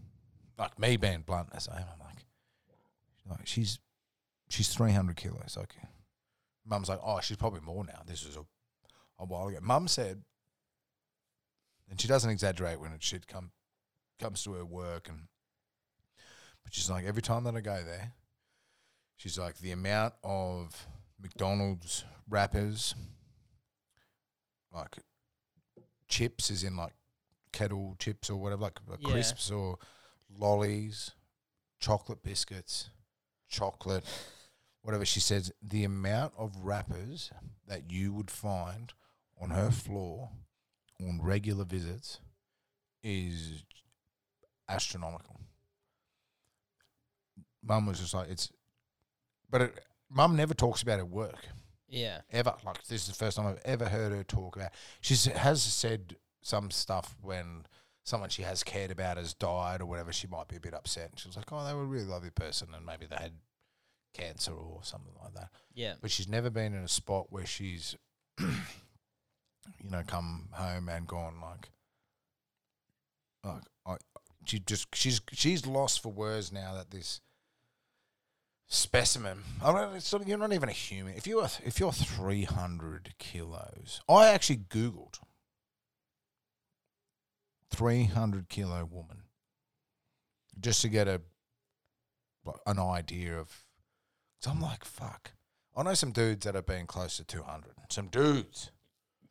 like 0.58 0.80
me 0.80 0.96
being 0.98 1.22
blunt 1.22 1.50
as 1.54 1.68
I 1.68 1.78
am, 1.78 1.88
I'm 1.94 2.00
like, 2.00 2.26
like 3.30 3.46
she's, 3.48 3.80
she's 4.50 4.70
300 4.74 5.16
kilos. 5.16 5.56
Like, 5.58 5.76
mum's 6.66 6.90
like, 6.90 7.00
oh, 7.04 7.20
she's 7.22 7.38
probably 7.38 7.62
more 7.62 7.84
now. 7.86 8.02
This 8.06 8.26
was 8.26 8.38
a, 8.38 8.46
a 9.20 9.26
while 9.26 9.48
ago. 9.48 9.60
Mum 9.62 9.88
said, 9.88 10.22
and 11.90 12.00
she 12.02 12.08
doesn't 12.08 12.30
exaggerate 12.32 12.80
when 12.80 12.92
it 12.92 13.04
shit 13.04 13.28
come 13.28 13.52
comes 14.20 14.44
to 14.44 14.54
her 14.54 14.64
work 14.66 15.10
and 15.10 15.28
but 16.64 16.74
she's 16.74 16.90
like 16.90 17.06
every 17.06 17.22
time 17.22 17.44
that 17.44 17.56
I 17.56 17.62
go 17.62 17.84
there, 17.84 18.14
she's 19.18 19.38
like 19.38 19.58
the 19.60 19.72
amount 19.72 20.14
of 20.24 20.88
McDonald's 21.22 22.04
wrappers, 22.28 22.96
like 24.74 24.96
chips, 26.08 26.50
is 26.50 26.64
in 26.64 26.76
like 26.76 26.94
kettle 27.52 27.96
chips 28.00 28.30
or 28.32 28.38
whatever, 28.38 28.64
like 28.64 28.80
uh, 28.92 28.96
Yeah. 29.00 29.12
crisps 29.12 29.52
or 29.52 29.78
lollies, 30.36 31.12
chocolate 31.80 32.24
biscuits, 32.24 32.90
chocolate, 33.50 34.04
whatever. 34.82 35.06
She 35.06 35.20
says 35.20 35.52
the 35.62 35.84
amount 35.84 36.34
of 36.38 36.56
wrappers 36.58 37.32
that 37.68 37.92
you 37.92 38.14
would 38.14 38.32
find 38.32 38.94
on 39.42 39.50
her 39.52 39.72
floor 39.72 40.30
on 41.02 41.20
regular 41.22 41.66
visits 41.66 42.20
is 43.04 43.64
astronomical. 44.70 45.40
Mum 47.64 47.86
was 47.88 48.00
just 48.00 48.14
like 48.14 48.30
it's, 48.30 48.52
but 49.50 49.62
it, 49.62 49.80
Mum 50.10 50.36
never 50.36 50.54
talks 50.54 50.82
about 50.84 51.00
her 51.00 51.06
work 51.06 51.48
Yeah. 51.88 52.22
ever. 52.32 52.54
Like 52.64 52.84
this 52.84 53.02
is 53.02 53.08
the 53.08 53.14
first 53.14 53.38
time 53.38 53.48
I've 53.48 53.62
ever 53.66 53.86
heard 53.90 54.12
her 54.12 54.24
talk 54.24 54.56
about. 54.56 54.72
She 55.02 55.16
has 55.32 55.64
said 55.64 56.16
some 56.42 56.70
stuff 56.70 57.16
when 57.22 57.66
someone 58.06 58.30
she 58.30 58.44
has 58.44 58.64
cared 58.64 58.92
about 58.92 59.18
has 59.18 59.34
died 59.34 59.82
or 59.82 59.86
whatever. 59.88 60.14
She 60.14 60.28
might 60.28 60.48
be 60.48 60.56
a 60.56 60.62
bit 60.62 60.74
upset. 60.74 61.10
And 61.10 61.20
she 61.20 61.28
was 61.28 61.36
like, 61.36 61.52
"Oh, 61.52 61.66
they 61.66 61.74
were 61.74 61.82
a 61.82 61.86
really 61.86 62.06
lovely 62.06 62.30
person, 62.30 62.70
and 62.74 62.86
maybe 62.86 63.06
they 63.08 63.18
had 63.18 63.34
cancer 64.14 64.54
or 64.54 64.80
something 64.84 65.14
like 65.22 65.34
that." 65.34 65.50
Yeah. 65.74 65.96
But 66.00 66.12
she's 66.12 66.30
never 66.30 66.50
been 66.50 66.74
in 66.74 66.84
a 66.84 66.88
spot 66.88 67.28
where 67.32 67.46
she's, 67.46 67.98
you 68.40 68.48
know, 69.90 70.04
come 70.08 70.50
home 70.52 70.88
and 70.88 71.06
gone 71.06 71.42
like, 71.42 71.70
like 73.44 73.64
I. 73.86 73.98
She 74.48 74.60
just 74.60 74.96
she's 74.96 75.22
she's 75.34 75.66
lost 75.66 76.04
for 76.04 76.12
words 76.12 76.52
now 76.52 76.76
that 76.76 76.92
this 76.92 77.20
specimen. 78.68 79.40
I 79.64 79.72
don't. 79.72 79.96
It's 79.96 80.14
not, 80.14 80.28
you're 80.28 80.38
not 80.38 80.54
even 80.54 80.70
a 80.70 80.74
human. 80.74 81.16
If 81.16 81.26
you're 81.26 81.50
if 81.66 81.80
you're 81.80 81.92
three 81.92 82.44
hundred 82.44 83.16
kilos, 83.18 84.02
I 84.08 84.28
actually 84.28 84.58
googled 84.58 85.18
three 87.72 88.06
hundred 88.06 88.50
kilo 88.50 88.86
woman 88.86 89.24
just 90.60 90.82
to 90.82 90.90
get 90.90 91.08
a 91.08 91.22
an 92.66 92.80
idea 92.80 93.38
of. 93.40 93.66
So 94.42 94.52
I'm 94.52 94.62
like, 94.62 94.86
fuck. 94.86 95.32
I 95.76 95.84
know 95.84 95.94
some 95.94 96.12
dudes 96.12 96.46
that 96.46 96.56
have 96.56 96.66
been 96.66 96.86
close 96.88 97.18
to 97.18 97.24
two 97.24 97.42
hundred. 97.44 97.74
Some 97.90 98.08
dudes 98.08 98.72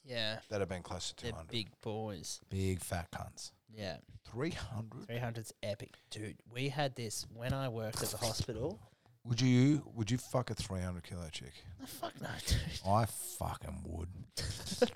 Yeah. 0.05 0.39
that 0.51 0.61
have 0.61 0.69
been 0.69 0.83
close 0.83 1.09
to 1.11 1.15
two 1.17 1.27
They're 1.29 1.35
hundred. 1.37 1.53
big 1.53 1.69
boys. 1.81 2.41
big 2.51 2.81
fat 2.81 3.11
cunts. 3.13 3.53
Yeah. 3.73 3.97
Three 4.31 4.51
hundred. 4.51 5.07
300's 5.09 5.53
epic. 5.63 5.95
Dude, 6.11 6.37
we 6.53 6.69
had 6.69 6.95
this 6.97 7.25
when 7.33 7.53
I 7.53 7.69
worked 7.69 8.03
at 8.03 8.09
the 8.11 8.17
hospital. 8.19 8.79
Would 9.25 9.41
you 9.41 9.83
would 9.95 10.11
you 10.11 10.19
fuck 10.19 10.51
a 10.51 10.55
three 10.55 10.81
hundred 10.81 11.05
kilo 11.05 11.29
chick? 11.31 11.53
Fuck 11.87 12.21
no, 12.21 12.29
dude. 12.47 12.59
I 12.87 13.07
fucking 13.07 13.83
would. 13.87 14.09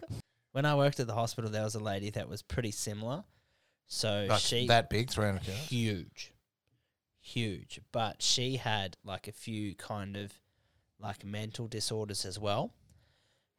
When 0.59 0.67
I 0.67 0.75
worked 0.75 0.99
at 0.99 1.07
the 1.07 1.15
hospital, 1.15 1.49
there 1.53 1.63
was 1.63 1.77
a 1.77 1.79
lady 1.79 2.11
that 2.11 2.29
was 2.29 2.43
pretty 2.43 2.73
similar. 2.73 3.23
So 3.87 4.27
Like 4.29 4.41
she 4.41 4.67
that 4.67 4.91
big, 4.91 5.09
three 5.09 5.27
hundred 5.27 5.45
kilos. 5.45 5.69
huge, 5.69 6.33
huge, 7.21 7.81
but 7.93 8.21
she 8.21 8.57
had 8.57 8.97
like 9.05 9.29
a 9.29 9.33
few 9.33 9.77
kind 9.77 10.17
of 10.17 10.33
like 10.99 11.25
mental 11.25 11.69
disorders 11.69 12.25
as 12.25 12.41
well. 12.41 12.73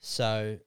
So 0.02 0.60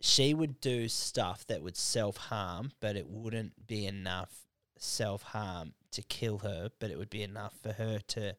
she 0.00 0.34
would 0.34 0.60
do 0.60 0.88
stuff 0.88 1.44
that 1.48 1.62
would 1.64 1.76
self 1.76 2.16
harm, 2.16 2.70
but 2.78 2.94
it 2.94 3.08
wouldn't 3.08 3.66
be 3.66 3.86
enough 3.86 4.46
self 4.78 5.22
harm 5.22 5.74
to 5.90 6.02
kill 6.02 6.38
her, 6.38 6.70
but 6.78 6.92
it 6.92 6.96
would 6.96 7.10
be 7.10 7.24
enough 7.24 7.54
for 7.60 7.72
her 7.72 7.98
to 8.06 8.36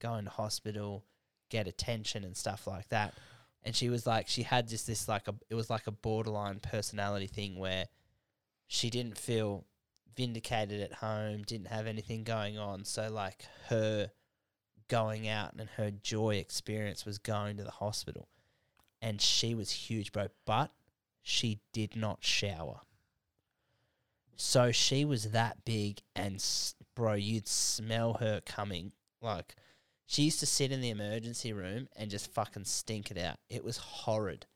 go 0.00 0.16
into 0.16 0.32
hospital, 0.32 1.04
get 1.48 1.68
attention 1.68 2.24
and 2.24 2.36
stuff 2.36 2.66
like 2.66 2.88
that. 2.88 3.14
And 3.66 3.74
she 3.74 3.90
was 3.90 4.06
like, 4.06 4.28
she 4.28 4.44
had 4.44 4.68
just 4.68 4.86
this 4.86 5.08
like 5.08 5.26
a, 5.26 5.34
it 5.50 5.56
was 5.56 5.68
like 5.68 5.88
a 5.88 5.90
borderline 5.90 6.60
personality 6.60 7.26
thing 7.26 7.58
where 7.58 7.86
she 8.68 8.90
didn't 8.90 9.18
feel 9.18 9.64
vindicated 10.16 10.80
at 10.80 10.92
home, 10.92 11.42
didn't 11.42 11.66
have 11.66 11.88
anything 11.88 12.22
going 12.22 12.58
on. 12.58 12.84
So 12.84 13.10
like 13.10 13.44
her 13.68 14.12
going 14.86 15.26
out 15.26 15.54
and 15.58 15.68
her 15.70 15.90
joy 15.90 16.36
experience 16.36 17.04
was 17.04 17.18
going 17.18 17.56
to 17.56 17.64
the 17.64 17.72
hospital. 17.72 18.28
And 19.02 19.20
she 19.20 19.52
was 19.52 19.72
huge, 19.72 20.12
bro. 20.12 20.28
But 20.46 20.70
she 21.20 21.58
did 21.72 21.96
not 21.96 22.22
shower. 22.22 22.82
So 24.36 24.70
she 24.70 25.04
was 25.04 25.32
that 25.32 25.64
big, 25.64 26.02
and 26.14 26.44
bro, 26.94 27.14
you'd 27.14 27.48
smell 27.48 28.14
her 28.20 28.40
coming. 28.46 28.92
Like, 29.20 29.56
she 30.06 30.22
used 30.22 30.40
to 30.40 30.46
sit 30.46 30.72
in 30.72 30.80
the 30.80 30.90
emergency 30.90 31.52
room 31.52 31.88
and 31.96 32.10
just 32.10 32.32
fucking 32.32 32.64
stink 32.64 33.10
it 33.10 33.18
out. 33.18 33.36
It 33.48 33.64
was 33.64 33.76
horrid. 33.76 34.46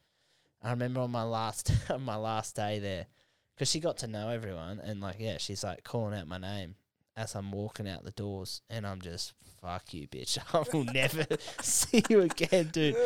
I 0.62 0.70
remember 0.70 1.00
on 1.00 1.10
my 1.10 1.24
last 1.24 1.72
on 1.90 2.02
my 2.02 2.16
last 2.16 2.56
day 2.56 2.78
there, 2.78 3.06
because 3.54 3.70
she 3.70 3.80
got 3.80 3.98
to 3.98 4.06
know 4.06 4.28
everyone, 4.28 4.80
and 4.80 5.00
like, 5.00 5.16
yeah, 5.18 5.38
she's 5.38 5.64
like 5.64 5.84
calling 5.84 6.18
out 6.18 6.28
my 6.28 6.38
name 6.38 6.76
as 7.16 7.34
I'm 7.34 7.50
walking 7.50 7.88
out 7.88 8.04
the 8.04 8.12
doors, 8.12 8.62
and 8.70 8.86
I'm 8.86 9.00
just 9.00 9.34
fuck 9.60 9.92
you, 9.92 10.06
bitch. 10.08 10.38
I 10.54 10.64
will 10.72 10.84
never 10.84 11.26
see 11.62 12.02
you 12.08 12.22
again, 12.22 12.68
dude. 12.72 12.96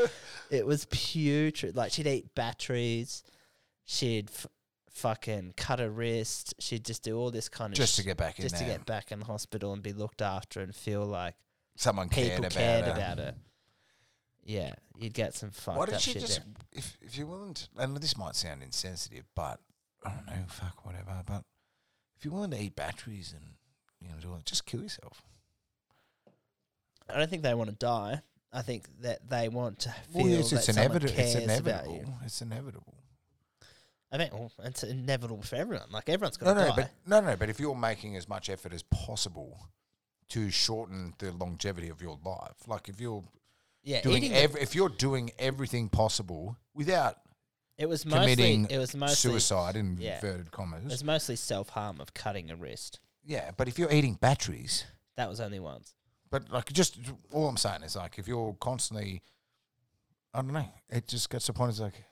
It 0.51 0.67
was 0.67 0.87
putrid. 0.87 1.77
Like 1.77 1.93
she'd 1.93 2.07
eat 2.07 2.35
batteries, 2.35 3.23
she'd 3.85 4.29
f- 4.31 4.47
fucking 4.91 5.55
cut 5.57 5.79
her 5.79 5.91
wrist. 5.91 6.55
She'd 6.59 6.85
just 6.85 7.03
do 7.03 7.19
all 7.19 7.31
this 7.31 7.49
kind 7.49 7.73
of 7.73 7.77
just 7.77 7.95
sh- 7.95 7.97
to 7.99 8.05
get 8.05 8.17
back 8.17 8.39
in 8.39 8.43
just 8.43 8.57
to 8.57 8.65
get 8.65 8.85
back 8.85 9.13
in 9.13 9.21
the 9.21 9.27
hospital 9.27 9.73
and 9.73 9.83
be 9.83 9.93
looked 9.93 10.23
after 10.23 10.61
and 10.61 10.75
feel 10.75 11.05
like 11.05 11.35
Someone 11.77 12.09
cared 12.09 12.29
people 12.31 12.45
about 12.47 12.53
cared 12.53 12.85
her. 12.85 12.91
about 12.93 13.19
her. 13.19 13.35
Yeah, 14.45 14.75
you'd 14.99 15.15
get 15.15 15.35
some 15.35 15.51
fucked 15.51 15.79
Why 15.79 15.87
did 15.87 16.01
she 16.01 16.15
just, 16.15 16.39
there. 16.41 16.45
if, 16.73 16.97
if 17.01 17.17
you're 17.17 17.27
willing 17.27 17.55
to, 17.55 17.69
and 17.79 17.97
this 17.97 18.17
might 18.17 18.37
sound 18.37 18.63
insensitive, 18.63 19.25
but 19.35 19.59
I 20.05 20.11
don't 20.11 20.27
know, 20.27 20.45
fuck, 20.49 20.85
whatever, 20.85 21.23
but 21.27 21.45
if 22.17 22.25
you're 22.25 22.35
willing 22.35 22.51
to 22.51 22.61
eat 22.63 22.77
batteries 22.77 23.33
and, 23.33 23.55
you 24.01 24.09
know, 24.09 24.15
do 24.21 24.29
all 24.29 24.35
that, 24.37 24.45
just 24.45 24.67
kill 24.67 24.83
yourself. 24.83 25.23
I 27.09 27.19
don't 27.19 27.29
think 27.29 27.43
they 27.43 27.55
want 27.55 27.71
to 27.71 27.77
die. 27.77 28.21
I 28.53 28.63
think 28.63 28.85
that 29.01 29.29
they 29.29 29.49
want 29.49 29.81
to 29.81 29.91
feel 30.13 30.23
Well, 30.23 30.27
yes, 30.29 30.51
that 30.51 30.57
it's, 30.57 30.67
someone 30.67 30.85
inevitable. 30.85 31.15
cares 31.17 31.35
it's 31.35 31.45
about 31.59 31.85
inevitable. 31.85 31.95
you. 31.97 32.07
It's 32.25 32.43
inevitable. 32.43 32.95
I 34.13 34.19
mean, 34.19 34.29
well, 34.33 34.53
it's 34.63 34.85
inevitable 34.85 35.43
for 35.43 35.57
everyone. 35.57 35.87
Like 35.91 36.09
everyone's 36.09 36.41
No, 36.41 36.45
going 36.55 36.57
to 36.59 36.63
no, 36.63 36.69
die. 36.69 36.77
but 36.77 36.91
no, 37.07 37.21
no, 37.31 37.37
but 37.37 37.51
if 37.51 37.59
you're 37.59 37.75
making 37.75 38.17
as 38.17 38.29
much 38.29 38.49
effort 38.49 38.73
as 38.73 38.83
possible 38.85 39.59
to 40.31 40.51
shorten 40.51 41.15
the 41.19 41.33
longevity 41.33 41.89
of 41.89 42.01
your 42.03 42.19
life, 42.25 42.67
like 42.67 42.89
if 42.89 43.01
you're 43.01 43.25
yeah, 43.83 44.01
doing 44.03 44.33
ev- 44.33 44.57
if 44.57 44.75
you're 44.75 44.89
doing 44.89 45.31
everything 45.39 45.89
possible 45.89 46.57
without 46.75 47.17
it 47.77 47.89
was 47.89 48.07
mostly 48.07 48.35
committing 48.35 48.67
it 48.71 48.79
was 48.79 48.95
mostly 48.97 49.31
suicide 49.31 49.77
in 49.77 49.97
yeah. 49.99 50.15
inverted 50.17 50.47
it 50.47 50.53
commas, 50.53 50.85
was 50.85 51.05
mostly 51.05 51.37
self 51.37 51.71
harm 51.71 52.01
of 52.01 52.15
cutting 52.15 52.51
a 52.51 52.57
wrist. 52.57 53.01
yeah, 53.25 53.51
but 53.57 53.69
if 53.69 53.79
you're 53.79 53.91
eating 53.93 54.15
batteries, 54.15 54.85
That 55.17 55.29
was 55.29 55.41
only 55.41 55.61
once. 55.61 55.95
But 56.31 56.51
like, 56.51 56.73
just 56.73 56.99
all 57.33 57.49
I'm 57.49 57.57
saying 57.57 57.83
is 57.85 57.95
like, 57.95 58.19
if 58.19 58.27
you're 58.27 58.55
constantly, 58.61 59.23
I 60.33 60.43
don't 60.43 60.53
know, 60.53 60.69
it 60.89 61.07
just 61.07 61.31
gets 61.31 61.47
to 61.47 61.53
the 61.53 61.59
point. 61.59 61.71
It's 61.71 61.81
like 61.81 62.05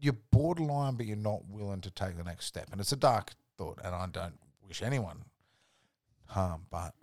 you're 0.00 0.16
borderline, 0.32 0.96
but 0.96 1.06
you're 1.06 1.16
not 1.16 1.46
willing 1.48 1.80
to 1.82 1.90
take 1.90 2.16
the 2.16 2.24
next 2.24 2.46
step, 2.46 2.68
and 2.72 2.80
it's 2.80 2.90
a 2.92 2.96
dark 2.96 3.34
thought, 3.56 3.78
and 3.84 3.94
I 3.94 4.06
don't 4.06 4.38
wish 4.66 4.82
anyone 4.82 5.24
harm. 6.26 6.66
But 6.70 6.94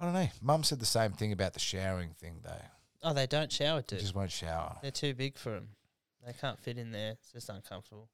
I 0.00 0.04
don't 0.04 0.14
know. 0.14 0.28
Mum 0.40 0.64
said 0.64 0.80
the 0.80 0.86
same 0.86 1.12
thing 1.12 1.32
about 1.32 1.52
the 1.52 1.60
showering 1.60 2.14
thing, 2.18 2.40
though. 2.42 2.62
Oh, 3.02 3.12
they 3.12 3.26
don't 3.26 3.52
shower, 3.52 3.82
dude. 3.82 3.98
They 3.98 4.02
just 4.02 4.14
won't 4.14 4.30
shower. 4.30 4.78
They're 4.80 4.90
too 4.90 5.14
big 5.14 5.36
for 5.36 5.50
them. 5.50 5.68
They 6.26 6.32
can't 6.32 6.58
fit 6.58 6.78
in 6.78 6.90
there. 6.92 7.12
It's 7.12 7.32
just 7.32 7.48
uncomfortable. 7.48 8.08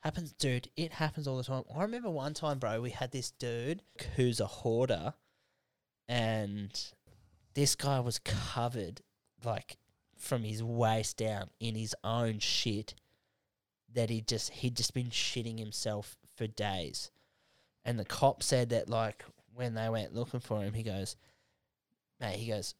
Happens, 0.00 0.32
dude. 0.32 0.68
It 0.76 0.92
happens 0.92 1.26
all 1.26 1.36
the 1.36 1.44
time. 1.44 1.64
I 1.74 1.82
remember 1.82 2.10
one 2.10 2.34
time, 2.34 2.58
bro. 2.58 2.80
We 2.80 2.90
had 2.90 3.10
this 3.10 3.30
dude 3.32 3.82
who's 4.16 4.40
a 4.40 4.46
hoarder, 4.46 5.14
and 6.08 6.70
this 7.54 7.74
guy 7.74 8.00
was 8.00 8.18
covered, 8.18 9.02
like, 9.44 9.76
from 10.16 10.42
his 10.42 10.62
waist 10.62 11.16
down 11.16 11.50
in 11.58 11.74
his 11.74 11.94
own 12.04 12.38
shit. 12.38 12.94
That 13.92 14.08
he 14.08 14.20
just 14.20 14.52
he'd 14.52 14.76
just 14.76 14.94
been 14.94 15.10
shitting 15.10 15.58
himself 15.58 16.16
for 16.36 16.46
days, 16.46 17.10
and 17.84 17.98
the 17.98 18.04
cop 18.04 18.40
said 18.40 18.68
that 18.70 18.88
like 18.88 19.24
when 19.60 19.74
they 19.74 19.90
went 19.90 20.14
looking 20.14 20.40
for 20.40 20.62
him, 20.62 20.72
he 20.72 20.82
goes, 20.82 21.16
mate, 22.18 22.38
he 22.38 22.48
goes, 22.48 22.74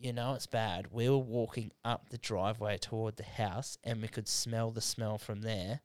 you 0.00 0.14
know 0.14 0.32
it's 0.32 0.46
bad. 0.46 0.86
We 0.90 1.10
were 1.10 1.18
walking 1.18 1.72
up 1.84 2.08
the 2.08 2.16
driveway 2.16 2.78
toward 2.78 3.16
the 3.16 3.22
house 3.22 3.76
and 3.84 4.00
we 4.00 4.08
could 4.08 4.26
smell 4.26 4.70
the 4.70 4.80
smell 4.80 5.18
from 5.18 5.42
there. 5.42 5.80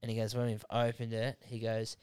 And 0.00 0.08
he 0.08 0.16
goes, 0.16 0.36
when 0.36 0.46
we've 0.46 0.64
opened 0.70 1.12
it, 1.12 1.36
he 1.44 1.58
goes, 1.58 1.96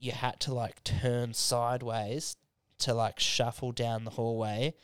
you 0.00 0.10
had 0.10 0.40
to 0.40 0.52
like 0.52 0.82
turn 0.82 1.32
sideways 1.32 2.36
to 2.80 2.92
like 2.92 3.20
shuffle 3.20 3.70
down 3.70 4.02
the 4.02 4.10
hallway 4.10 4.74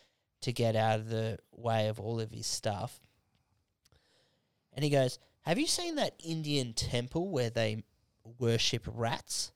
to 0.42 0.52
get 0.52 0.76
out 0.76 1.00
of 1.00 1.08
the 1.08 1.38
way 1.50 1.88
of 1.88 1.98
all 1.98 2.20
of 2.20 2.30
his 2.30 2.46
stuff. 2.46 3.00
And 4.72 4.84
he 4.84 4.90
goes, 4.90 5.18
Have 5.40 5.58
you 5.58 5.66
seen 5.66 5.96
that 5.96 6.14
Indian 6.24 6.72
temple 6.72 7.30
where 7.30 7.50
they 7.50 7.82
worship 8.38 8.86
rats? 8.86 9.50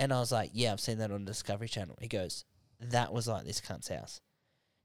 And 0.00 0.12
I 0.12 0.18
was 0.18 0.32
like, 0.32 0.50
Yeah, 0.54 0.72
I've 0.72 0.80
seen 0.80 0.98
that 0.98 1.12
on 1.12 1.24
Discovery 1.24 1.68
Channel. 1.68 1.98
He 2.00 2.08
goes, 2.08 2.44
That 2.80 3.12
was 3.12 3.28
like 3.28 3.44
this 3.44 3.60
cunt's 3.60 3.88
house. 3.88 4.20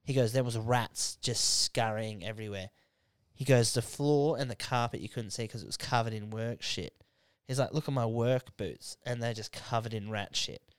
He 0.06 0.14
goes, 0.14 0.34
there 0.34 0.44
was 0.44 0.58
rats 0.58 1.18
just 1.22 1.62
scurrying 1.62 2.24
everywhere. 2.24 2.70
He 3.34 3.44
goes, 3.44 3.74
the 3.74 3.82
floor 3.82 4.38
and 4.38 4.52
the 4.52 4.56
carpet 4.56 5.02
you 5.02 5.10
couldn't 5.10 5.32
see 5.32 5.44
because 5.44 5.64
it 5.64 5.68
was 5.68 5.78
covered 5.78 6.14
in 6.14 6.30
work 6.30 6.62
shit. 6.62 6.94
He's 7.48 7.60
like, 7.60 7.74
look 7.74 7.88
at 7.88 7.94
my 7.94 8.06
work 8.06 8.56
boots, 8.56 8.98
and 9.06 9.22
they're 9.22 9.34
just 9.34 9.52
covered 9.52 9.94
in 9.94 10.10
rat 10.10 10.36
shit. 10.36 10.62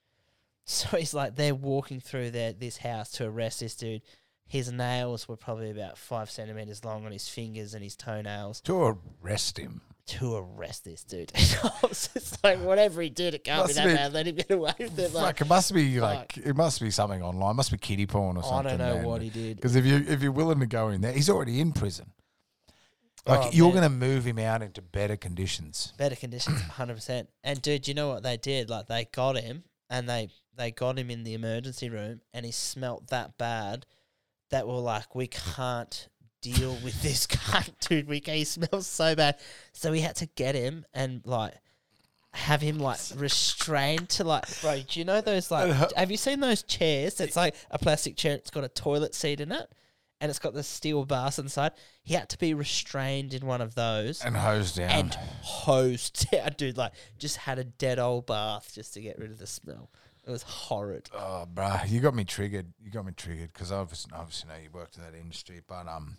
So 0.68 0.96
he's 0.96 1.14
like, 1.14 1.36
they're 1.36 1.54
walking 1.54 2.00
through 2.00 2.32
their 2.32 2.52
this 2.52 2.78
house 2.78 3.12
to 3.12 3.24
arrest 3.26 3.60
this 3.60 3.76
dude. 3.76 4.02
His 4.48 4.70
nails 4.70 5.26
were 5.28 5.36
probably 5.36 5.70
about 5.70 5.98
five 5.98 6.30
centimeters 6.30 6.84
long 6.84 7.04
on 7.04 7.12
his 7.12 7.28
fingers 7.28 7.74
and 7.74 7.82
his 7.82 7.96
toenails 7.96 8.60
To 8.62 8.96
arrest 9.24 9.58
him. 9.58 9.80
to 10.06 10.36
arrest 10.36 10.84
this 10.84 11.02
dude. 11.02 11.32
I 11.36 11.70
was 11.82 12.08
just 12.14 12.42
like, 12.44 12.60
whatever 12.62 13.02
he 13.02 13.10
did, 13.10 13.34
it 13.34 13.42
can't 13.42 13.62
Must 13.62 13.74
be 13.74 13.82
that 13.82 13.96
bad. 13.96 14.12
Let 14.12 14.26
him 14.28 14.36
get 14.36 14.50
away 14.52 14.72
with 14.78 14.96
it. 14.98 15.12
Like, 15.12 15.40
it 15.40 15.48
must 15.48 15.74
be 15.74 16.00
like 16.00 16.36
it 16.36 16.54
must 16.54 16.80
be 16.80 16.90
something 16.92 17.22
online. 17.22 17.50
It 17.50 17.54
must 17.54 17.72
be 17.72 17.78
kiddie 17.78 18.06
porn 18.06 18.36
or 18.36 18.44
something. 18.44 18.74
I 18.74 18.76
don't 18.90 19.02
know 19.02 19.08
what 19.08 19.20
he 19.20 19.30
did. 19.30 19.56
Because 19.56 19.74
if 19.74 19.84
you 19.84 19.96
if 20.08 20.22
you're 20.22 20.30
willing 20.32 20.60
to 20.60 20.66
go 20.66 20.90
in 20.90 21.00
there, 21.00 21.12
he's 21.12 21.28
already 21.28 21.60
in 21.60 21.72
prison. 21.72 22.12
Oh, 23.26 23.32
like 23.32 23.46
Oh, 23.46 23.50
you're 23.52 23.72
going 23.72 23.82
to 23.82 23.88
move 23.90 24.24
him 24.24 24.38
out 24.38 24.62
into 24.62 24.80
better 24.80 25.16
conditions. 25.16 25.92
better 25.98 26.14
conditions, 26.14 26.60
hundred 26.62 26.94
percent. 26.94 27.28
And 27.42 27.60
dude, 27.60 27.88
you 27.88 27.94
know 27.94 28.06
what 28.08 28.22
they 28.22 28.36
did? 28.36 28.70
Like 28.70 28.86
they 28.86 29.06
got 29.06 29.36
him, 29.36 29.64
and 29.90 30.08
they 30.08 30.28
they 30.54 30.70
got 30.70 30.96
him 31.00 31.10
in 31.10 31.24
the 31.24 31.34
emergency 31.34 31.90
room, 31.90 32.20
and 32.32 32.46
he 32.46 32.52
smelt 32.52 33.08
that 33.08 33.36
bad 33.38 33.84
that 34.50 34.66
we're 34.66 34.78
like, 34.78 35.14
we 35.14 35.26
can't 35.26 36.08
deal 36.42 36.76
with 36.84 37.02
this 37.02 37.26
guy, 37.50 37.64
dude. 37.80 38.08
We 38.08 38.22
he 38.24 38.44
smells 38.44 38.86
so 38.86 39.14
bad, 39.14 39.38
so 39.72 39.90
we 39.90 40.00
had 40.00 40.16
to 40.16 40.26
get 40.26 40.54
him 40.54 40.84
and 40.94 41.22
like 41.24 41.54
have 42.32 42.60
him 42.60 42.78
like 42.78 42.98
restrained 43.16 44.08
to 44.10 44.24
like, 44.24 44.44
bro. 44.60 44.80
Do 44.86 44.98
you 44.98 45.04
know 45.04 45.20
those 45.20 45.50
like? 45.50 45.70
Uh-huh. 45.70 45.88
have 45.96 46.10
you 46.10 46.16
seen 46.16 46.40
those 46.40 46.62
chairs? 46.62 47.20
It's 47.20 47.36
like 47.36 47.54
a 47.70 47.78
plastic 47.78 48.16
chair. 48.16 48.34
It's 48.34 48.50
got 48.50 48.64
a 48.64 48.68
toilet 48.68 49.14
seat 49.14 49.40
in 49.40 49.52
it. 49.52 49.68
And 50.18 50.30
it's 50.30 50.38
got 50.38 50.54
the 50.54 50.62
steel 50.62 51.04
bars 51.04 51.38
inside. 51.38 51.72
He 52.02 52.14
had 52.14 52.30
to 52.30 52.38
be 52.38 52.54
restrained 52.54 53.34
in 53.34 53.44
one 53.44 53.60
of 53.60 53.74
those 53.74 54.24
And 54.24 54.34
hosed 54.34 54.76
down. 54.76 54.90
and 54.90 55.14
hosed 55.42 56.30
down, 56.32 56.54
dude. 56.56 56.78
Like, 56.78 56.92
just 57.18 57.36
had 57.36 57.58
a 57.58 57.64
dead 57.64 57.98
old 57.98 58.24
bath 58.24 58.70
just 58.74 58.94
to 58.94 59.02
get 59.02 59.18
rid 59.18 59.30
of 59.30 59.36
the 59.38 59.46
smell. 59.46 59.90
It 60.26 60.30
was 60.30 60.42
horrid. 60.42 61.08
Oh, 61.14 61.46
bruh, 61.52 61.88
you 61.88 62.00
got 62.00 62.14
me 62.14 62.24
triggered. 62.24 62.72
You 62.82 62.90
got 62.90 63.06
me 63.06 63.12
triggered 63.16 63.52
because 63.52 63.70
obviously, 63.70 64.10
obviously, 64.14 64.48
know 64.48 64.56
you 64.62 64.70
worked 64.72 64.96
in 64.96 65.04
that 65.04 65.14
industry. 65.14 65.60
But 65.66 65.86
um, 65.86 66.18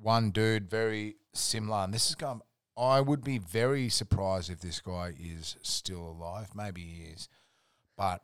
one 0.00 0.30
dude 0.30 0.70
very 0.70 1.16
similar, 1.32 1.78
and 1.84 1.92
this 1.92 2.08
is 2.08 2.14
going. 2.14 2.40
I 2.76 3.00
would 3.00 3.22
be 3.24 3.38
very 3.38 3.88
surprised 3.88 4.50
if 4.50 4.60
this 4.60 4.80
guy 4.80 5.14
is 5.18 5.56
still 5.62 6.00
alive. 6.08 6.50
Maybe 6.54 6.80
he 6.82 7.02
is, 7.12 7.28
but 7.96 8.22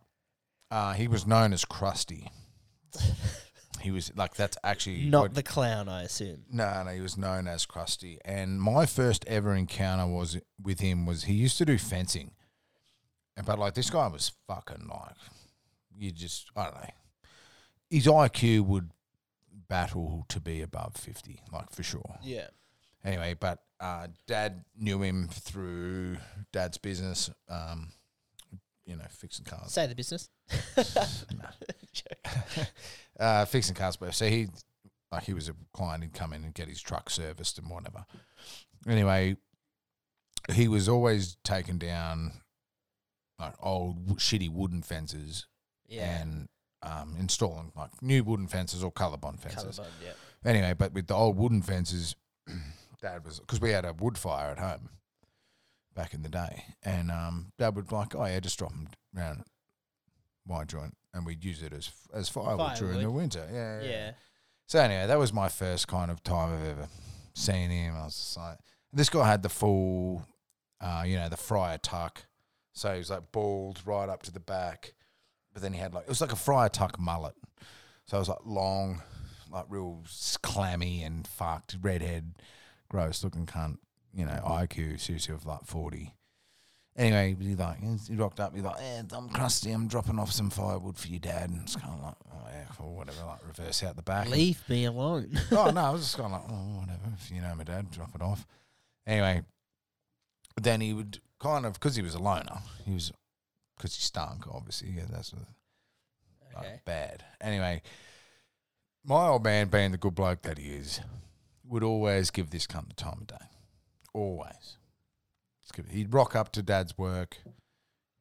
uh, 0.71 0.93
he 0.95 1.09
was 1.09 1.27
known 1.27 1.53
as 1.53 1.65
Krusty. 1.65 2.29
he 3.81 3.91
was 3.91 4.13
like 4.17 4.35
that's 4.35 4.57
actually 4.65 5.07
Not 5.09 5.23
what- 5.23 5.35
the 5.35 5.43
clown, 5.43 5.89
I 5.89 6.03
assume. 6.03 6.45
no, 6.53 6.83
no, 6.85 6.91
he 6.91 7.01
was 7.01 7.17
known 7.17 7.47
as 7.49 7.67
Krusty. 7.67 8.19
And 8.25 8.61
my 8.61 8.87
first 8.87 9.25
ever 9.27 9.55
encounter 9.55 10.07
was 10.07 10.39
with 10.63 10.81
him 10.81 11.07
was 11.07 11.25
he 11.25 11.35
used 11.35 11.59
to 11.59 11.65
do 11.65 11.79
fencing. 11.79 12.33
But 13.45 13.59
like 13.59 13.75
this 13.75 13.91
guy 13.91 14.07
was 14.09 14.33
fucking 14.47 14.89
like 14.89 15.17
you 15.97 16.11
just 16.11 16.51
I 16.57 16.65
don't 16.65 16.75
know. 16.75 16.91
His 17.91 18.07
IQ 18.07 18.67
would 18.67 18.91
battle 19.69 20.25
to 20.29 20.41
be 20.41 20.63
above 20.63 20.97
fifty, 20.97 21.41
like 21.53 21.71
for 21.71 21.83
sure. 21.83 22.19
Yeah. 22.23 22.49
Anyway, 23.05 23.35
but 23.39 23.61
uh, 23.81 24.09
dad 24.27 24.65
knew 24.79 25.03
him 25.03 25.29
through 25.29 26.19
dad's 26.53 26.79
business. 26.79 27.31
Um, 27.49 27.93
you 28.85 28.97
know, 28.97 29.05
fixing 29.09 29.45
cars. 29.45 29.73
Say 29.73 29.87
the 29.87 29.95
business. 29.95 30.29
uh, 33.21 33.45
fixing 33.45 33.75
cars. 33.75 33.97
But 33.97 34.15
so 34.15 34.27
he, 34.27 34.49
like, 35.13 35.25
he 35.25 35.33
was 35.33 35.49
a 35.49 35.55
client. 35.73 36.03
He'd 36.03 36.13
come 36.13 36.33
in 36.33 36.45
and 36.45 36.55
get 36.55 36.69
his 36.69 36.81
truck 36.81 37.09
serviced 37.11 37.59
and 37.59 37.71
whatever. 37.71 38.05
Anyway, 38.89 39.37
he 40.53 40.69
was 40.69 40.89
always 40.89 41.37
taken 41.45 41.79
down 41.79 42.33
like 43.41 43.55
old 43.61 44.19
shitty 44.19 44.49
wooden 44.51 44.83
fences 44.83 45.47
Yeah. 45.89 46.21
and 46.21 46.49
um, 46.83 47.17
installing 47.19 47.73
like 47.77 47.91
new 48.03 48.23
wooden 48.25 48.47
fences 48.47 48.83
or 48.85 48.93
colorbond 48.93 49.41
fences. 49.41 49.79
Colorbond, 49.79 49.89
yeah. 50.05 50.13
Anyway, 50.51 50.75
but 50.77 50.93
with 50.93 51.07
the 51.07 51.15
old 51.15 51.37
wooden 51.37 51.63
fences, 51.63 52.15
Dad 53.03 53.25
was 53.25 53.41
because 53.41 53.61
we 53.61 53.71
had 53.71 53.85
a 53.85 53.93
wood 53.93 54.17
fire 54.19 54.51
at 54.51 54.59
home 54.59 54.91
back 55.95 56.15
in 56.15 56.23
the 56.23 56.29
day, 56.29 56.65
and 56.83 57.11
um, 57.11 57.53
Dad 57.59 57.75
would 57.77 57.93
like, 57.93 58.15
oh 58.15 58.25
yeah, 58.25 58.41
just 58.41 58.59
drop 58.59 58.71
them 58.71 58.89
around 59.17 59.45
my 60.47 60.65
joint, 60.65 60.95
and 61.13 61.27
we'd 61.27 61.45
use 61.45 61.63
it 61.63 61.73
as 61.73 61.91
as 62.15 62.29
firewood, 62.29 62.77
during 62.77 63.01
the 63.01 63.11
winter. 63.11 63.47
Yeah, 63.53 63.81
yeah. 63.83 63.89
Yeah. 63.91 64.11
So 64.67 64.79
anyway, 64.79 65.07
that 65.07 65.19
was 65.19 65.33
my 65.33 65.49
first 65.49 65.89
kind 65.89 66.11
of 66.11 66.23
time 66.23 66.55
I've 66.55 66.65
ever 66.67 66.89
seen 67.35 67.71
him. 67.71 67.95
I 67.97 68.05
was 68.05 68.15
just 68.15 68.37
like, 68.37 68.59
this 68.93 69.09
guy 69.11 69.27
had 69.29 69.43
the 69.43 69.49
full, 69.49 70.25
uh, 70.81 71.03
you 71.07 71.17
know, 71.17 71.29
the 71.29 71.37
friar 71.37 71.77
tuck, 71.79 72.23
so 72.73 72.93
he 72.93 72.99
was 72.99 73.11
like 73.11 73.33
bald 73.33 73.81
right 73.85 74.09
up 74.09 74.23
to 74.25 74.33
the 74.33 74.41
back, 74.41 74.95
but 75.53 75.63
then 75.63 75.73
he 75.73 75.81
had 75.81 75.95
like 75.95 76.05
it 76.05 76.09
was 76.09 76.21
like 76.21 76.33
a 76.33 76.37
friar 76.37 76.69
tuck 76.69 76.99
mullet, 76.99 77.35
so 78.07 78.17
it 78.17 78.21
was 78.21 78.29
like 78.29 78.45
long, 78.45 79.03
like 79.51 79.67
real 79.69 80.05
clammy 80.43 81.03
and 81.03 81.27
fucked 81.27 81.77
redhead, 81.81 82.35
gross 82.89 83.25
looking 83.25 83.47
cunt. 83.47 83.79
You 84.13 84.27
know, 84.27 84.33
mm-hmm. 84.33 84.53
IQ 84.53 85.01
seriously 85.01 85.35
of 85.35 85.47
like 85.47 85.65
forty. 85.65 86.15
Anyway, 86.97 87.37
he 87.41 87.55
like 87.55 87.79
he 88.09 88.17
rocked 88.17 88.41
up. 88.41 88.55
He's 88.55 88.65
like, 88.65 88.77
"Yeah, 88.81 89.03
I'm 89.13 89.29
crusty. 89.29 89.71
I'm 89.71 89.87
dropping 89.87 90.19
off 90.19 90.33
some 90.33 90.51
firewood 90.51 90.99
for 90.99 91.09
your 91.09 91.21
dad." 91.21 91.51
And 91.51 91.63
it's 91.63 91.77
kind 91.77 91.95
of 91.95 92.03
like, 92.03 92.15
"Oh 92.33 92.49
yeah, 92.51 92.67
or 92.79 92.97
whatever." 92.97 93.25
Like 93.25 93.47
reverse 93.47 93.83
out 93.85 93.97
the 93.97 94.03
back. 94.03 94.29
Leave 94.29 94.63
me 94.69 94.85
alone. 94.87 95.31
oh 95.53 95.71
no, 95.71 95.81
I 95.81 95.91
was 95.91 96.03
just 96.03 96.17
kind 96.17 96.35
of 96.35 96.43
like, 96.43 96.51
"Oh 96.51 96.81
whatever." 96.81 97.15
If 97.15 97.31
you 97.31 97.41
know 97.41 97.55
my 97.55 97.65
dad, 97.65 97.91
drop 97.91 98.15
it 98.15 98.23
off. 98.23 98.45
Anyway, 99.07 99.43
then 100.61 100.81
he 100.81 100.93
would 100.93 101.21
kind 101.41 101.67
of 101.67 101.75
because 101.75 101.97
he 101.97 102.03
was 102.03 102.15
a 102.15 102.19
loner. 102.23 102.59
He 102.85 102.93
was 102.95 103.13
because 103.77 103.95
he 103.95 104.03
stunk. 104.03 104.47
Obviously, 104.53 104.91
yeah, 104.91 105.05
that's 105.11 105.33
what- 105.33 105.43
like, 106.55 106.85
bad. 106.85 107.25
Anyway, 107.41 107.81
my 109.05 109.29
old 109.29 109.45
man, 109.45 109.69
being 109.69 109.93
the 109.93 109.99
good 109.99 110.15
bloke 110.15 110.43
that 110.43 110.59
he 110.59 110.71
is, 110.71 111.01
would 111.65 111.83
always 111.85 112.31
give 112.31 112.51
this 112.51 112.67
cunt 112.67 112.89
the 112.89 112.95
time 112.95 113.19
of 113.21 113.27
day. 113.29 113.47
Always. 114.13 114.77
He'd 115.89 116.13
rock 116.13 116.35
up 116.35 116.51
to 116.53 116.63
dad's 116.63 116.99
work. 116.99 117.39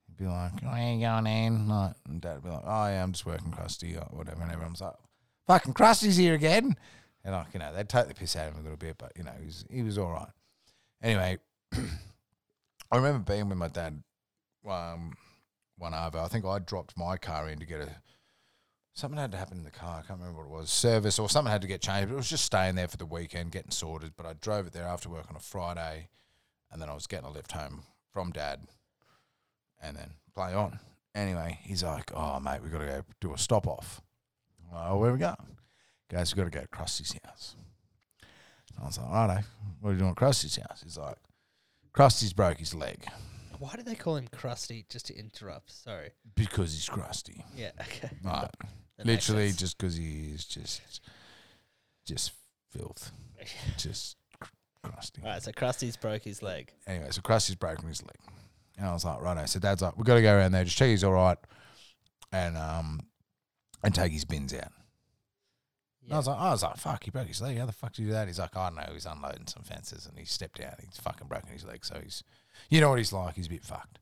He'd 0.05 0.15
be 0.17 0.27
like, 0.27 0.61
Where 0.61 0.93
you 0.93 1.01
going, 1.01 1.25
in?" 1.25 1.67
Like, 1.67 1.95
and 2.07 2.21
dad 2.21 2.35
would 2.35 2.43
be 2.43 2.49
like, 2.51 2.63
Oh, 2.63 2.87
yeah, 2.87 3.01
I'm 3.01 3.11
just 3.13 3.25
working 3.25 3.51
crusty 3.51 3.97
or 3.97 4.05
whatever. 4.11 4.43
And 4.43 4.51
everyone's 4.51 4.81
like, 4.81 4.93
Fucking 5.47 5.73
Krusty's 5.73 6.17
here 6.17 6.35
again. 6.35 6.77
And, 7.25 7.33
like, 7.33 7.47
you 7.53 7.59
know, 7.59 7.73
they'd 7.73 7.89
take 7.89 8.07
the 8.07 8.13
piss 8.13 8.35
out 8.35 8.47
of 8.49 8.53
him 8.53 8.59
a 8.59 8.63
little 8.63 8.77
bit, 8.77 8.97
but, 8.99 9.11
you 9.17 9.23
know, 9.23 9.33
he 9.39 9.45
was, 9.47 9.65
he 9.69 9.81
was 9.81 9.97
all 9.97 10.11
right. 10.11 10.29
Anyway, 11.01 11.39
I 12.91 12.97
remember 12.97 13.19
being 13.19 13.49
with 13.49 13.57
my 13.57 13.67
dad 13.67 14.01
um, 14.67 15.13
one 15.77 15.93
over. 15.93 16.19
I 16.19 16.27
think 16.27 16.45
I 16.45 16.59
dropped 16.59 16.97
my 16.97 17.17
car 17.17 17.49
in 17.49 17.59
to 17.59 17.65
get 17.65 17.81
a 17.81 17.89
something 18.93 19.19
had 19.19 19.31
to 19.31 19.37
happen 19.37 19.57
in 19.57 19.63
the 19.63 19.71
car. 19.71 19.99
I 19.99 20.07
can't 20.07 20.19
remember 20.19 20.41
what 20.41 20.57
it 20.57 20.61
was, 20.61 20.69
service 20.69 21.19
or 21.19 21.29
something 21.29 21.51
had 21.51 21.61
to 21.61 21.67
get 21.67 21.81
changed. 21.81 22.09
But 22.09 22.15
it 22.15 22.17
was 22.17 22.29
just 22.29 22.45
staying 22.45 22.75
there 22.75 22.87
for 22.87 22.97
the 22.97 23.05
weekend, 23.05 23.51
getting 23.51 23.71
sorted. 23.71 24.13
But 24.15 24.25
I 24.25 24.33
drove 24.33 24.67
it 24.67 24.73
there 24.73 24.85
after 24.85 25.09
work 25.09 25.25
on 25.29 25.35
a 25.35 25.39
Friday, 25.39 26.09
and 26.71 26.81
then 26.81 26.89
I 26.89 26.93
was 26.93 27.07
getting 27.07 27.27
a 27.27 27.31
lift 27.31 27.53
home 27.53 27.83
from 28.11 28.31
dad, 28.31 28.61
and 29.81 29.95
then 29.95 30.11
play 30.35 30.53
on. 30.53 30.79
Anyway, 31.15 31.59
he's 31.63 31.83
like, 31.83 32.11
"Oh 32.13 32.39
mate, 32.39 32.61
we 32.63 32.69
got 32.69 32.79
to 32.79 32.85
go 32.85 33.01
do 33.21 33.33
a 33.33 33.37
stop 33.37 33.67
off." 33.67 34.01
Oh, 34.73 34.97
where 34.97 35.11
we 35.11 35.17
going? 35.17 35.35
Guys, 36.09 36.33
we 36.33 36.37
got 36.37 36.51
to 36.51 36.55
go 36.55 36.61
to 36.61 36.67
Krusty's 36.67 37.15
house. 37.23 37.55
I 38.79 38.85
was 38.85 38.97
like, 38.97 39.09
"Righto, 39.09 39.43
what 39.79 39.89
are 39.89 39.93
you 39.93 39.99
doing 39.99 40.11
at 40.11 40.17
Krusty's 40.17 40.57
house?" 40.57 40.81
He's 40.83 40.97
like, 40.97 41.17
"Krusty's 41.93 42.33
broke 42.33 42.57
his 42.59 42.73
leg 42.73 43.05
Why 43.59 43.75
do 43.75 43.83
they 43.83 43.95
call 43.95 44.15
him 44.15 44.27
Krusty? 44.29 44.87
Just 44.89 45.07
to 45.07 45.15
interrupt. 45.17 45.71
Sorry. 45.71 46.11
because 46.35 46.73
he's 46.73 46.87
crusty." 46.89 47.43
Yeah. 47.55 47.71
Okay. 47.81 48.09
Right. 48.23 48.47
That 48.97 49.05
makes 49.05 49.29
Literally, 49.29 49.49
sense. 49.49 49.59
just 49.59 49.77
because 49.77 49.95
he 49.95 50.31
is 50.33 50.45
just, 50.45 51.01
just 52.05 52.31
filth, 52.71 53.11
just 53.77 54.17
cr- 54.39 54.49
crusty. 54.83 55.21
All 55.23 55.29
right. 55.29 55.41
So 55.43 55.51
Krusty's 55.51 55.95
broke 55.97 56.23
his 56.23 56.41
leg. 56.43 56.73
Anyway, 56.87 57.07
so 57.11 57.21
Krusty's 57.21 57.55
broken 57.55 57.87
his 57.87 58.01
leg, 58.03 58.17
and 58.77 58.87
I 58.87 58.93
was 58.93 59.05
like, 59.05 59.21
righto. 59.21 59.45
So 59.45 59.59
Dad's 59.59 59.81
like, 59.81 59.95
we've 59.97 60.05
got 60.05 60.15
to 60.15 60.21
go 60.21 60.35
around 60.35 60.51
there, 60.51 60.63
just 60.65 60.77
check 60.77 60.89
he's 60.89 61.03
all 61.03 61.13
right, 61.13 61.37
and 62.33 62.57
um, 62.57 63.01
and 63.83 63.93
take 63.95 64.11
his 64.11 64.25
bins 64.25 64.53
out. 64.53 64.71
And 66.09 66.15
I 66.15 66.17
was 66.17 66.27
like, 66.27 66.39
I 66.39 66.49
was 66.49 66.63
like, 66.63 66.77
fuck, 66.77 67.03
he 67.03 67.11
broke 67.11 67.27
his 67.27 67.39
leg. 67.39 67.57
How 67.59 67.67
the 67.67 67.71
fuck 67.71 67.93
did 67.93 68.01
you 68.01 68.07
do 68.07 68.13
that? 68.13 68.27
He's 68.27 68.39
like, 68.39 68.57
I 68.57 68.69
don't 68.69 68.77
know. 68.77 68.89
He's 68.93 69.05
unloading 69.05 69.45
some 69.45 69.61
fences, 69.61 70.07
and 70.07 70.17
he 70.17 70.25
stepped 70.25 70.59
out. 70.59 70.73
He's 70.79 70.97
fucking 70.97 71.27
broken 71.27 71.49
his 71.51 71.63
leg, 71.65 71.85
so 71.85 71.99
he's, 72.03 72.23
you 72.69 72.81
know 72.81 72.89
what 72.89 72.97
he's 72.97 73.13
like. 73.13 73.35
He's 73.35 73.45
a 73.45 73.49
bit 73.51 73.63
fucked. 73.63 73.99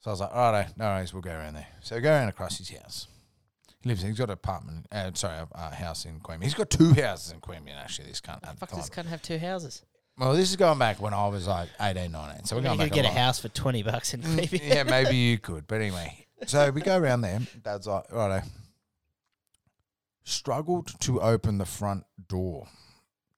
So 0.00 0.10
I 0.10 0.12
was 0.12 0.20
like, 0.20 0.34
righto, 0.34 0.70
no 0.76 0.84
worries, 0.84 1.14
we'll 1.14 1.22
go 1.22 1.30
around 1.32 1.54
there. 1.54 1.66
So 1.80 1.96
we 1.96 2.02
go 2.02 2.10
around 2.10 2.28
across 2.28 2.58
his 2.58 2.70
house. 2.70 3.06
He 3.82 3.88
lives. 3.88 4.02
In 4.02 4.10
he's 4.10 4.18
got 4.18 4.24
an 4.28 4.34
apartment. 4.34 4.86
Uh, 4.92 5.10
sorry, 5.14 5.38
a 5.38 5.48
uh, 5.58 5.70
house 5.74 6.04
in 6.04 6.20
Queanbeyan. 6.20 6.42
He's 6.44 6.52
got 6.52 6.68
two 6.68 6.92
houses 6.92 7.32
in 7.32 7.40
Queanbeyan. 7.40 7.78
Actually, 7.82 8.08
this 8.08 8.20
cunt 8.20 8.42
the 8.42 8.48
Fuck, 8.58 8.68
time. 8.68 8.78
this 8.80 8.90
can't 8.90 9.08
have 9.08 9.22
two 9.22 9.38
houses. 9.38 9.82
Well, 10.18 10.34
this 10.34 10.50
is 10.50 10.56
going 10.56 10.78
back 10.78 11.00
when 11.00 11.14
I 11.14 11.28
was 11.28 11.46
like 11.46 11.70
18, 11.80 12.12
19. 12.12 12.44
So 12.44 12.56
we're 12.56 12.60
you 12.60 12.66
going 12.68 12.78
could 12.78 12.84
back 12.90 12.92
get 12.94 13.04
a 13.06 13.08
lot. 13.08 13.16
house 13.16 13.38
for 13.38 13.48
twenty 13.48 13.82
bucks 13.82 14.12
in. 14.12 14.20
Mm, 14.20 14.60
yeah, 14.68 14.82
maybe 14.82 15.16
you 15.16 15.38
could. 15.46 15.66
But 15.66 15.76
anyway, 15.80 16.26
so 16.46 16.70
we 16.70 16.82
go 16.82 16.98
around 16.98 17.22
there. 17.22 17.40
Dad's 17.64 17.86
like, 17.86 18.04
righto. 18.12 18.46
Struggled 20.30 20.98
to 21.00 21.20
open 21.20 21.58
the 21.58 21.64
front 21.66 22.04
door 22.28 22.68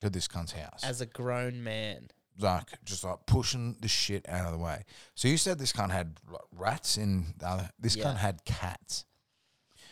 to 0.00 0.10
this 0.10 0.28
cunt's 0.28 0.52
house. 0.52 0.84
As 0.84 1.00
a 1.00 1.06
grown 1.06 1.62
man. 1.64 2.08
like, 2.38 2.70
just 2.84 3.04
like 3.04 3.18
pushing 3.26 3.76
the 3.80 3.88
shit 3.88 4.28
out 4.28 4.46
of 4.46 4.52
the 4.52 4.58
way. 4.58 4.84
So 5.14 5.28
you 5.28 5.36
said 5.36 5.58
this 5.58 5.72
cunt 5.72 5.90
had 5.90 6.16
rats 6.50 6.96
in 6.98 7.34
the 7.38 7.46
other. 7.46 7.70
This 7.78 7.94
Yeah. 7.96 8.04
cunt 8.04 8.16
had 8.16 8.44
cats. 8.44 9.04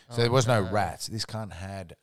So 0.09 0.15
Oh, 0.17 0.21
there 0.21 0.31
was 0.31 0.47
no 0.47 0.63
no. 0.63 0.71
rats. 0.71 1.07
This 1.07 1.25
cunt 1.25 1.53
had 1.53 1.95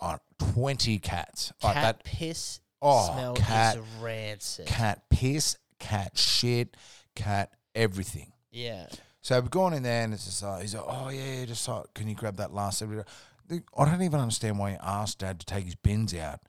uh, 0.00 0.18
20 0.38 0.98
cats. 0.98 1.52
Like 1.62 1.74
Cat 1.74 1.82
that 1.98 2.04
piss 2.04 2.60
Oh, 2.82 3.12
smell 3.12 3.34
cat- 3.34 3.76
is 3.76 3.82
rancid. 4.00 4.66
cat 4.66 5.02
piss, 5.10 5.56
cat 5.78 6.16
shit, 6.18 6.76
cat 7.14 7.50
everything. 7.74 8.32
Yeah. 8.50 8.86
So 9.22 9.40
we've 9.40 9.50
gone 9.50 9.72
in 9.72 9.82
there 9.82 10.04
and 10.04 10.14
it's 10.14 10.26
just 10.26 10.42
like, 10.42 10.62
he's 10.62 10.74
like, 10.74 10.84
oh 10.86 11.08
yeah, 11.08 11.44
just 11.46 11.66
like, 11.66 11.92
can 11.94 12.08
you 12.08 12.14
grab 12.14 12.36
that 12.36 12.52
last? 12.54 12.82
I 13.50 13.84
don't 13.84 14.02
even 14.02 14.20
understand 14.20 14.58
why 14.58 14.72
he 14.72 14.76
asked 14.82 15.20
dad 15.20 15.40
to 15.40 15.46
take 15.46 15.64
his 15.64 15.74
bins 15.74 16.14
out 16.14 16.40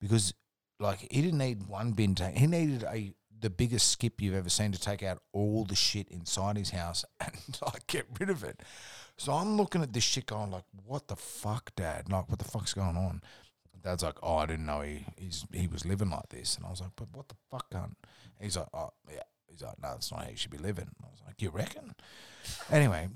because 0.00 0.34
like 0.80 1.06
he 1.10 1.22
didn't 1.22 1.38
need 1.38 1.66
one 1.66 1.92
bin 1.92 2.14
take. 2.14 2.36
He 2.36 2.46
needed 2.46 2.84
a 2.84 3.12
the 3.40 3.50
biggest 3.50 3.88
skip 3.88 4.22
you've 4.22 4.34
ever 4.34 4.48
seen 4.48 4.72
to 4.72 4.80
take 4.80 5.02
out 5.02 5.20
all 5.32 5.64
the 5.64 5.74
shit 5.74 6.08
inside 6.08 6.56
his 6.56 6.70
house 6.70 7.04
and 7.20 7.36
like 7.62 7.86
get 7.86 8.06
rid 8.18 8.30
of 8.30 8.42
it. 8.42 8.62
So 9.16 9.32
I'm 9.32 9.56
looking 9.56 9.82
at 9.82 9.92
this 9.92 10.02
shit 10.02 10.26
going 10.26 10.50
like, 10.50 10.64
what 10.86 11.08
the 11.08 11.16
fuck, 11.16 11.74
dad? 11.76 12.10
Like, 12.10 12.28
what 12.28 12.38
the 12.38 12.44
fuck's 12.44 12.72
going 12.74 12.96
on? 12.96 13.22
Dad's 13.82 14.02
like, 14.02 14.16
oh, 14.22 14.36
I 14.36 14.46
didn't 14.46 14.64
know 14.64 14.80
he 14.80 15.04
he 15.52 15.66
was 15.66 15.84
living 15.84 16.08
like 16.08 16.30
this. 16.30 16.56
And 16.56 16.64
I 16.64 16.70
was 16.70 16.80
like, 16.80 16.92
but 16.96 17.08
what 17.12 17.28
the 17.28 17.34
fuck, 17.50 17.70
cunt? 17.70 17.94
He's 18.40 18.56
like, 18.56 18.68
oh, 18.72 18.92
yeah. 19.12 19.20
He's 19.46 19.62
like, 19.62 19.80
no, 19.80 19.90
that's 19.90 20.10
not 20.10 20.24
how 20.24 20.30
you 20.30 20.36
should 20.36 20.50
be 20.50 20.58
living. 20.58 20.88
I 21.02 21.06
was 21.10 21.20
like, 21.26 21.42
you 21.42 21.50
reckon? 21.50 21.94
Anyway, 22.70 23.08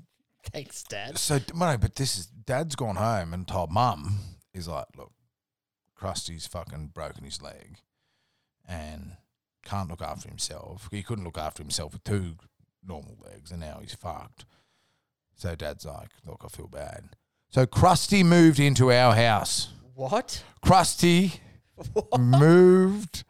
Thanks, 0.51 0.83
Dad. 0.83 1.17
so 1.17 1.39
no, 1.53 1.77
but 1.77 1.95
this 1.95 2.17
is 2.17 2.25
Dad's 2.27 2.75
gone 2.75 2.95
home 2.95 3.33
and 3.33 3.47
told 3.47 3.71
Mum. 3.71 4.19
He's 4.53 4.67
like, 4.67 4.87
look, 4.97 5.11
Krusty's 5.99 6.47
fucking 6.47 6.91
broken 6.93 7.23
his 7.23 7.41
leg, 7.41 7.77
and 8.67 9.17
can't 9.63 9.89
look 9.89 10.01
after 10.01 10.27
himself. 10.29 10.87
He 10.91 11.03
couldn't 11.03 11.25
look 11.25 11.37
after 11.37 11.61
himself 11.61 11.93
with 11.93 12.03
two 12.03 12.35
normal 12.85 13.17
legs, 13.23 13.51
and 13.51 13.59
now 13.59 13.79
he's 13.81 13.93
fucked. 13.95 14.45
So 15.35 15.55
Dad's 15.55 15.85
like, 15.85 16.09
look, 16.25 16.43
I 16.45 16.47
feel 16.47 16.67
bad. 16.67 17.09
So 17.49 17.65
Krusty 17.65 18.23
moved 18.23 18.59
into 18.59 18.91
our 18.91 19.15
house. 19.15 19.69
What? 19.95 20.43
Krusty 20.63 21.39
moved 22.19 23.23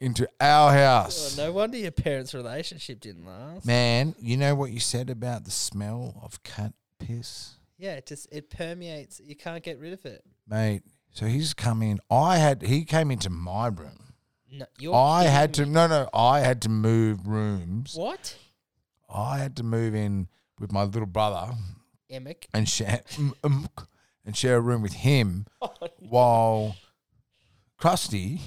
into 0.00 0.28
our 0.40 0.72
house. 0.72 1.36
no 1.36 1.52
wonder 1.52 1.76
your 1.76 1.90
parents' 1.90 2.34
relationship 2.34 3.00
didn't 3.00 3.26
last. 3.26 3.66
Man, 3.66 4.14
you 4.20 4.36
know 4.36 4.54
what 4.54 4.70
you 4.70 4.80
said 4.80 5.10
about 5.10 5.44
the 5.44 5.50
smell 5.50 6.20
of 6.22 6.42
cat 6.42 6.72
piss? 6.98 7.54
Yeah, 7.78 7.94
it 7.94 8.06
just 8.06 8.28
it 8.32 8.50
permeates. 8.50 9.20
You 9.24 9.36
can't 9.36 9.62
get 9.62 9.78
rid 9.78 9.92
of 9.92 10.04
it. 10.06 10.24
Mate, 10.48 10.82
so 11.12 11.26
he's 11.26 11.54
come 11.54 11.82
in. 11.82 11.98
I 12.10 12.38
had 12.38 12.62
he 12.62 12.84
came 12.84 13.10
into 13.10 13.30
my 13.30 13.66
room. 13.68 14.14
No, 14.50 14.66
you're 14.78 14.94
I 14.94 15.24
had 15.24 15.52
to 15.54 15.64
me. 15.64 15.70
no 15.70 15.86
no, 15.86 16.08
I 16.14 16.40
had 16.40 16.62
to 16.62 16.68
move 16.68 17.26
rooms. 17.26 17.94
What? 17.94 18.36
I 19.12 19.38
had 19.38 19.56
to 19.56 19.62
move 19.62 19.94
in 19.94 20.28
with 20.58 20.72
my 20.72 20.84
little 20.84 21.06
brother 21.06 21.52
Emic. 22.10 22.46
and 22.54 22.68
share 22.68 23.02
and 24.24 24.36
share 24.36 24.56
a 24.56 24.60
room 24.60 24.82
with 24.82 24.92
him 24.94 25.46
Oh, 25.62 25.70
while 25.98 26.76
Krusty, 27.80 28.40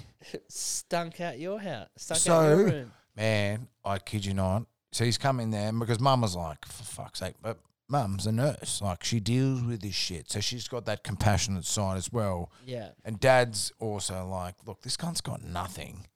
stunk 0.47 1.19
out 1.21 1.39
your 1.39 1.59
house. 1.59 1.87
Stunk 1.97 2.17
out 2.17 2.21
So- 2.21 2.49
your 2.57 2.65
room. 2.65 2.91
man, 3.15 3.67
I 3.83 3.99
kid 3.99 4.25
you 4.25 4.33
not, 4.33 4.63
so 4.91 5.05
he's 5.05 5.17
come 5.17 5.39
in 5.39 5.51
there 5.51 5.71
because 5.71 5.99
mum 5.99 6.21
was 6.21 6.35
like, 6.35 6.65
for 6.65 6.83
fuck's 6.83 7.19
sake, 7.19 7.35
but 7.41 7.59
mum's 7.87 8.25
a 8.27 8.31
nurse. 8.31 8.81
Like 8.81 9.03
she 9.03 9.19
deals 9.19 9.61
with 9.63 9.81
this 9.81 9.95
shit. 9.95 10.29
So 10.31 10.39
she's 10.39 10.67
got 10.67 10.85
that 10.85 11.03
compassionate 11.03 11.65
side 11.65 11.97
as 11.97 12.11
well. 12.11 12.51
Yeah. 12.65 12.89
And 13.05 13.19
dad's 13.19 13.71
also 13.79 14.25
like, 14.27 14.55
look, 14.65 14.81
this 14.81 14.97
cunt's 14.97 15.21
got 15.21 15.43
nothing. 15.43 16.07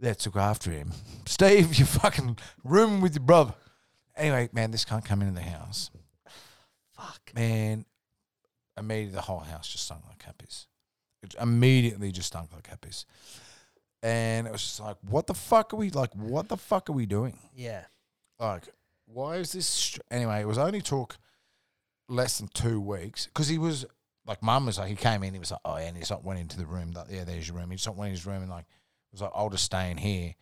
Let's 0.00 0.24
look 0.26 0.36
after 0.36 0.70
him. 0.70 0.92
Steve, 1.26 1.74
you 1.74 1.84
fucking 1.84 2.38
room 2.64 3.00
with 3.00 3.14
your 3.14 3.24
brother. 3.24 3.54
Anyway, 4.16 4.48
man, 4.52 4.70
this 4.70 4.84
cunt 4.84 5.04
come 5.04 5.20
into 5.22 5.34
the 5.34 5.42
house. 5.42 5.90
Fuck. 6.96 7.32
Man, 7.34 7.84
immediately 8.78 9.14
the 9.14 9.20
whole 9.22 9.40
house 9.40 9.68
just 9.68 9.84
stunk 9.84 10.02
like 10.08 10.18
cappies. 10.18 10.66
It 11.22 11.34
immediately 11.40 12.12
just 12.12 12.28
stunk 12.28 12.50
like 12.52 12.68
cappies. 12.68 13.04
And 14.02 14.46
it 14.46 14.52
was 14.52 14.62
just 14.62 14.80
like, 14.80 14.96
what 15.02 15.26
the 15.26 15.34
fuck 15.34 15.74
are 15.74 15.76
we 15.76 15.90
like? 15.90 16.14
What 16.14 16.48
the 16.48 16.56
fuck 16.56 16.88
are 16.88 16.94
we 16.94 17.04
doing? 17.06 17.38
Yeah. 17.54 17.84
Like, 18.38 18.68
why 19.06 19.36
is 19.36 19.52
this? 19.52 19.66
Str- 19.66 20.00
anyway, 20.10 20.40
it 20.40 20.46
was 20.46 20.56
only 20.56 20.80
took 20.80 21.18
less 22.08 22.38
than 22.38 22.48
two 22.48 22.80
weeks 22.80 23.26
because 23.26 23.48
he 23.48 23.58
was 23.58 23.84
like, 24.26 24.42
mum 24.42 24.66
was 24.66 24.78
like, 24.78 24.88
he 24.88 24.96
came 24.96 25.22
in, 25.22 25.34
he 25.34 25.38
was 25.38 25.50
like, 25.50 25.60
oh, 25.64 25.74
and 25.74 25.96
he 25.96 26.00
just 26.00 26.10
like 26.10 26.24
went 26.24 26.40
into 26.40 26.56
the 26.56 26.66
room. 26.66 26.92
Like, 26.92 27.08
yeah, 27.10 27.24
there's 27.24 27.48
your 27.48 27.58
room. 27.58 27.70
He 27.70 27.76
just 27.76 27.86
like 27.86 27.96
went 27.96 28.08
in 28.08 28.14
his 28.14 28.26
room 28.26 28.42
and 28.42 28.50
like 28.50 28.64
was 29.12 29.20
like, 29.20 29.32
I'll 29.34 29.50
just 29.50 29.64
stay 29.64 29.90
in 29.90 29.98
here. 29.98 30.34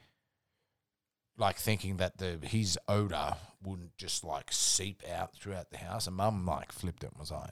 Like 1.37 1.57
thinking 1.57 1.99
that 1.99 2.19
the 2.19 2.39
his 2.43 2.79
odor 2.89 3.35
wouldn't 3.63 3.97
just 3.97 4.25
like 4.25 4.53
seep 4.53 5.03
out 5.13 5.35
throughout 5.35 5.71
the 5.71 5.79
house, 5.79 6.07
and 6.07 6.17
mum 6.17 6.45
like 6.47 6.73
flipped 6.73 7.03
it 7.05 7.11
and 7.11 7.19
was 7.19 7.31
like, 7.31 7.51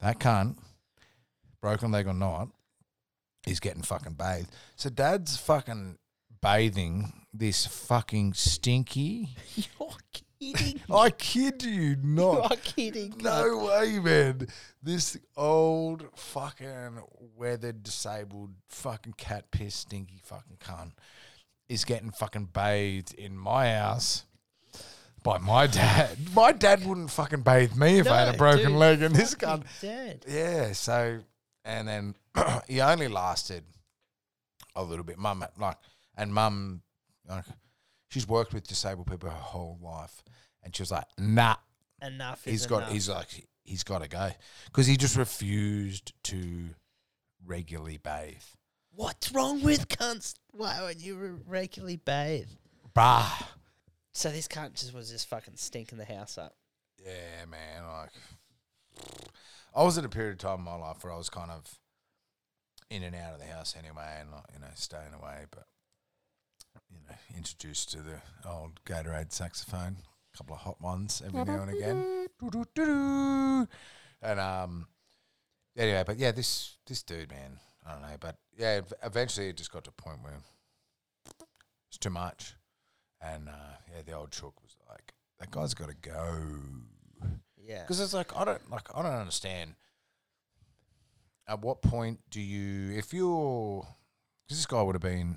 that 0.00 0.18
cunt, 0.18 0.56
broken 1.60 1.90
leg 1.90 2.06
or 2.06 2.14
not, 2.14 2.48
is 3.46 3.60
getting 3.60 3.82
fucking 3.82 4.14
bathed. 4.14 4.50
So 4.76 4.90
dad's 4.90 5.36
fucking 5.36 5.98
bathing 6.42 7.12
this 7.32 7.66
fucking 7.66 8.34
stinky. 8.34 9.36
You're 9.54 9.96
kidding. 10.12 10.80
I 10.94 11.10
kid 11.10 11.62
you 11.62 11.96
not. 12.02 12.50
You're 12.50 12.58
kidding. 12.58 13.14
No 13.20 13.66
way, 13.68 13.98
man. 13.98 14.46
This 14.82 15.16
old 15.36 16.06
fucking 16.14 17.00
weathered, 17.36 17.82
disabled, 17.82 18.50
fucking 18.68 19.14
cat 19.14 19.50
piss, 19.50 19.74
stinky 19.74 20.20
fucking 20.22 20.58
cunt 20.60 20.92
is 21.68 21.84
getting 21.84 22.10
fucking 22.10 22.50
bathed 22.52 23.14
in 23.14 23.36
my 23.36 23.70
house 23.70 24.24
by 25.22 25.38
my 25.38 25.66
dad. 25.66 26.18
My 26.34 26.52
dad 26.52 26.86
wouldn't 26.86 27.10
fucking 27.10 27.40
bathe 27.40 27.74
me 27.74 27.98
if 27.98 28.08
I 28.08 28.20
had 28.20 28.34
a 28.34 28.38
broken 28.38 28.72
dude, 28.72 28.78
leg, 28.78 29.02
and 29.02 29.14
this 29.14 29.34
cunt. 29.34 29.64
Dead. 29.80 30.24
Yeah, 30.28 30.72
so 30.72 31.20
and 31.64 31.88
then 31.88 32.14
he 32.68 32.80
only 32.80 33.08
lasted 33.08 33.64
a 34.74 34.82
little 34.82 35.04
bit. 35.04 35.18
Mum, 35.18 35.44
like, 35.58 35.76
and 36.16 36.32
mum, 36.32 36.82
like, 37.28 37.44
she's 38.08 38.28
worked 38.28 38.52
with 38.54 38.66
disabled 38.66 39.06
people 39.06 39.28
her 39.28 39.34
whole 39.34 39.78
life, 39.82 40.22
and 40.62 40.74
she 40.74 40.82
was 40.82 40.90
like, 40.90 41.06
"Nah, 41.18 41.56
Enough. 42.02 42.44
he's 42.44 42.66
got 42.66 42.78
enough. 42.78 42.92
he's 42.92 43.08
like 43.08 43.46
he's 43.64 43.82
got 43.82 44.02
to 44.02 44.08
go 44.08 44.30
because 44.66 44.86
he 44.86 44.96
just 44.96 45.16
refused 45.16 46.12
to 46.24 46.70
regularly 47.46 47.98
bathe. 47.98 48.42
What's 48.94 49.32
wrong 49.32 49.62
with 49.62 49.88
cunts? 49.88 50.34
Why 50.52 50.82
would 50.82 51.00
you 51.00 51.16
re- 51.16 51.40
regularly 51.46 51.96
bathe? 51.96 52.48
Bah. 52.92 53.28
So 54.12 54.30
this 54.30 54.46
cunt 54.46 54.74
just 54.74 54.94
was 54.94 55.10
just 55.10 55.28
fucking 55.28 55.56
stinking 55.56 55.98
the 55.98 56.04
house 56.04 56.38
up. 56.38 56.54
Yeah, 57.04 57.44
man. 57.50 57.82
Like, 57.88 58.10
I 59.74 59.82
was 59.82 59.98
at 59.98 60.04
a 60.04 60.08
period 60.08 60.32
of 60.34 60.38
time 60.38 60.58
in 60.60 60.64
my 60.64 60.76
life 60.76 61.02
where 61.02 61.12
I 61.12 61.16
was 61.16 61.28
kind 61.30 61.50
of 61.50 61.78
in 62.90 63.02
and 63.02 63.14
out 63.16 63.34
of 63.34 63.40
the 63.40 63.46
house 63.46 63.74
anyway, 63.76 64.18
and 64.20 64.30
you 64.52 64.60
know, 64.60 64.68
staying 64.74 65.14
away. 65.20 65.46
But 65.50 65.64
you 66.90 66.98
know, 67.08 67.14
introduced 67.36 67.90
to 67.92 67.98
the 67.98 68.20
old 68.48 68.80
Gatorade 68.84 69.32
saxophone, 69.32 69.96
a 70.32 70.36
couple 70.38 70.54
of 70.54 70.62
hot 70.62 70.80
ones 70.80 71.22
every 71.26 71.44
now 71.44 71.62
and 71.62 71.70
again. 71.74 72.26
And 74.22 74.40
um, 74.40 74.86
anyway, 75.76 76.04
but 76.06 76.18
yeah, 76.18 76.30
this 76.32 76.76
this 76.86 77.02
dude, 77.02 77.30
man, 77.30 77.58
I 77.84 77.92
don't 77.92 78.02
know, 78.02 78.16
but 78.20 78.36
yeah, 78.56 78.80
eventually 79.02 79.48
it 79.48 79.56
just 79.56 79.72
got 79.72 79.84
to 79.84 79.90
a 79.90 80.02
point 80.02 80.22
where 80.22 80.40
it's 81.88 81.98
too 81.98 82.10
much, 82.10 82.54
and 83.20 83.48
uh, 83.48 83.76
yeah, 83.92 84.02
the 84.06 84.12
old 84.12 84.30
chook 84.30 84.54
was 84.62 84.76
like, 84.88 85.14
that 85.40 85.50
guy's 85.50 85.74
got 85.74 85.88
to 85.88 85.96
go. 86.00 86.38
Yeah. 87.66 87.82
Because 87.82 88.00
it's 88.00 88.14
like 88.14 88.36
I 88.36 88.44
don't 88.44 88.70
like 88.70 88.88
I 88.94 89.02
don't 89.02 89.12
understand. 89.12 89.74
At 91.46 91.60
what 91.60 91.82
point 91.82 92.20
do 92.30 92.40
you, 92.40 92.96
if 92.96 93.12
you're, 93.12 93.86
because 94.46 94.56
this 94.58 94.64
guy 94.66 94.80
would 94.80 94.94
have 94.94 95.02
been, 95.02 95.36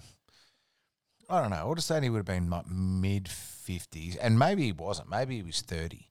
I 1.30 1.42
don't 1.42 1.50
know, 1.50 1.58
I 1.58 1.64
would 1.66 1.78
have 1.78 1.84
said 1.84 2.02
he 2.02 2.10
would 2.10 2.20
have 2.20 2.26
been 2.26 2.50
like 2.50 2.70
mid 2.70 3.28
fifties, 3.28 4.16
and 4.16 4.40
maybe 4.40 4.64
he 4.64 4.72
wasn't. 4.72 5.10
Maybe 5.10 5.36
he 5.38 5.44
was 5.44 5.60
thirty. 5.62 6.10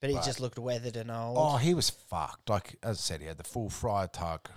But 0.00 0.10
he 0.10 0.16
But- 0.16 0.24
just 0.24 0.38
looked 0.40 0.58
weathered 0.58 0.96
and 0.96 1.10
old. 1.10 1.36
Oh, 1.38 1.56
he 1.56 1.74
was 1.74 1.90
fucked. 1.90 2.48
Like 2.48 2.76
as 2.84 2.98
I 2.98 3.00
said, 3.00 3.20
he 3.20 3.26
had 3.26 3.36
the 3.38 3.42
full 3.44 3.68
Friar 3.68 4.06
Tuck, 4.06 4.50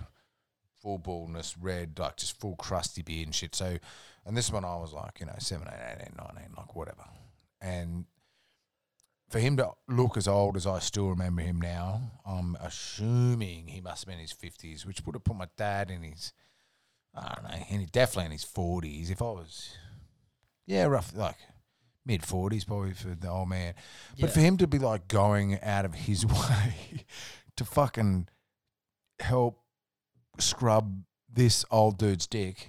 full 0.80 0.98
baldness, 0.98 1.58
red, 1.58 1.98
like 1.98 2.16
just 2.16 2.38
full 2.38 2.54
crusty 2.54 3.02
beard 3.02 3.26
and 3.26 3.34
shit. 3.34 3.56
So, 3.56 3.78
and 4.24 4.36
this 4.36 4.52
one 4.52 4.64
I 4.64 4.76
was 4.76 4.92
like, 4.92 5.18
you 5.18 5.26
know, 5.26 5.34
17, 5.36 5.74
18, 6.00 6.14
19, 6.16 6.54
like 6.56 6.76
whatever. 6.76 7.04
And 7.60 8.04
for 9.34 9.40
him 9.40 9.56
to 9.56 9.72
look 9.88 10.16
as 10.16 10.28
old 10.28 10.56
as 10.56 10.64
I 10.64 10.78
still 10.78 11.08
remember 11.08 11.42
him 11.42 11.60
now, 11.60 12.12
I'm 12.24 12.56
assuming 12.60 13.66
he 13.66 13.80
must 13.80 14.02
have 14.04 14.06
been 14.06 14.20
in 14.20 14.28
his 14.28 14.32
50s, 14.32 14.86
which 14.86 15.04
would 15.04 15.16
have 15.16 15.24
put 15.24 15.34
my 15.34 15.48
dad 15.56 15.90
in 15.90 16.04
his, 16.04 16.32
I 17.12 17.34
don't 17.34 17.42
know, 17.50 17.78
he 17.80 17.86
definitely 17.86 18.26
in 18.26 18.30
his 18.30 18.44
40s. 18.44 19.10
If 19.10 19.20
I 19.20 19.24
was, 19.24 19.76
yeah, 20.66 20.84
roughly 20.84 21.18
like 21.18 21.34
mid 22.06 22.22
40s 22.22 22.64
probably 22.64 22.92
for 22.92 23.08
the 23.08 23.28
old 23.28 23.48
man. 23.48 23.74
But 24.20 24.28
Yeah. 24.28 24.34
for 24.34 24.38
him 24.40 24.56
to 24.58 24.68
be 24.68 24.78
like 24.78 25.08
going 25.08 25.60
out 25.62 25.84
of 25.84 25.94
his 25.94 26.24
way 26.26 27.04
to 27.56 27.64
fucking 27.64 28.28
help 29.18 29.64
scrub 30.38 31.02
this 31.28 31.64
old 31.72 31.98
dude's 31.98 32.28
dick, 32.28 32.68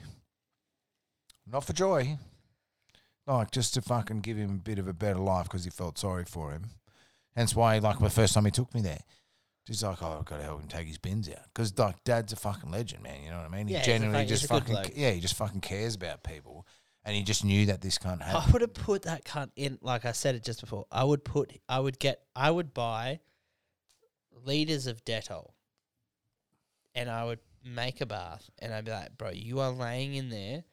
not 1.46 1.64
for 1.64 1.74
joy, 1.74 2.18
like 3.28 3.52
just 3.52 3.74
to 3.74 3.82
fucking 3.82 4.22
give 4.22 4.38
him 4.38 4.52
a 4.52 4.60
bit 4.60 4.80
of 4.80 4.88
a 4.88 4.94
better 4.94 5.20
life 5.20 5.46
because 5.46 5.64
he 5.64 5.70
felt 5.70 5.98
sorry 5.98 6.26
for 6.26 6.52
him. 6.52 6.66
Hence 7.36 7.56
why, 7.56 7.78
like, 7.80 8.00
the 8.00 8.10
first 8.10 8.34
time 8.34 8.46
he 8.46 8.52
took 8.52 8.74
me 8.74 8.82
there, 8.82 9.02
just 9.68 9.84
like, 9.84 10.02
oh, 10.02 10.18
I've 10.20 10.26
got 10.26 10.38
to 10.38 10.44
help 10.44 10.62
him 10.62 10.68
take 10.68 10.88
his 10.88 10.98
bins 10.98 11.28
out. 11.28 11.44
Because, 11.54 11.78
like, 11.78 12.02
dad's 12.06 12.32
a 12.32 12.38
fucking 12.38 12.72
legend, 12.72 13.04
man. 13.04 13.24
You 13.24 13.32
know 13.32 13.38
what 13.38 13.52
I 13.52 13.58
mean? 13.58 13.68
He 13.68 13.74
Yeah, 13.74 13.80
he's 13.80 13.88
a 13.88 13.92
genuinely 13.92 14.20
fuck- 14.24 14.30
he's 14.30 14.40
just 14.40 14.44
a 14.46 14.48
good 14.54 14.60
fucking, 14.62 14.74
bloke. 14.76 14.92
yeah, 14.96 15.12
he 15.12 15.20
just 15.20 15.36
fucking 15.36 15.62
cares 15.62 15.96
about 15.96 16.24
people. 16.24 16.66
And 17.04 17.16
he 17.16 17.24
just 17.24 17.44
knew 17.44 17.66
that 17.68 17.82
this 17.82 17.98
can't 17.98 18.22
happen. 18.22 18.42
I 18.48 18.52
would 18.52 18.62
have 18.62 18.74
put 18.74 19.04
that 19.04 19.26
cunt 19.26 19.52
in, 19.56 19.78
like 19.82 20.06
I 20.06 20.12
said 20.14 20.36
it 20.36 20.44
just 20.44 20.62
before. 20.62 20.86
I 20.92 21.04
would 21.04 21.24
put, 21.26 21.52
I 21.68 21.80
would 21.80 22.00
get, 22.00 22.22
I 22.36 22.50
would 22.50 22.74
buy 22.74 23.20
liters 24.44 24.88
of 24.88 25.04
Dettol, 25.06 25.52
and 26.96 27.10
I 27.10 27.26
would 27.26 27.40
make 27.64 28.02
a 28.02 28.06
bath, 28.06 28.50
and 28.60 28.74
I'd 28.74 28.86
be 28.86 28.92
like, 28.92 29.18
bro, 29.18 29.32
you 29.32 29.60
are 29.60 29.72
laying 29.72 30.16
in 30.16 30.30
there 30.30 30.64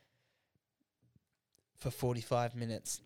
for 1.83 1.91
forty 1.91 2.21
five 2.21 2.55
minutes, 2.55 3.01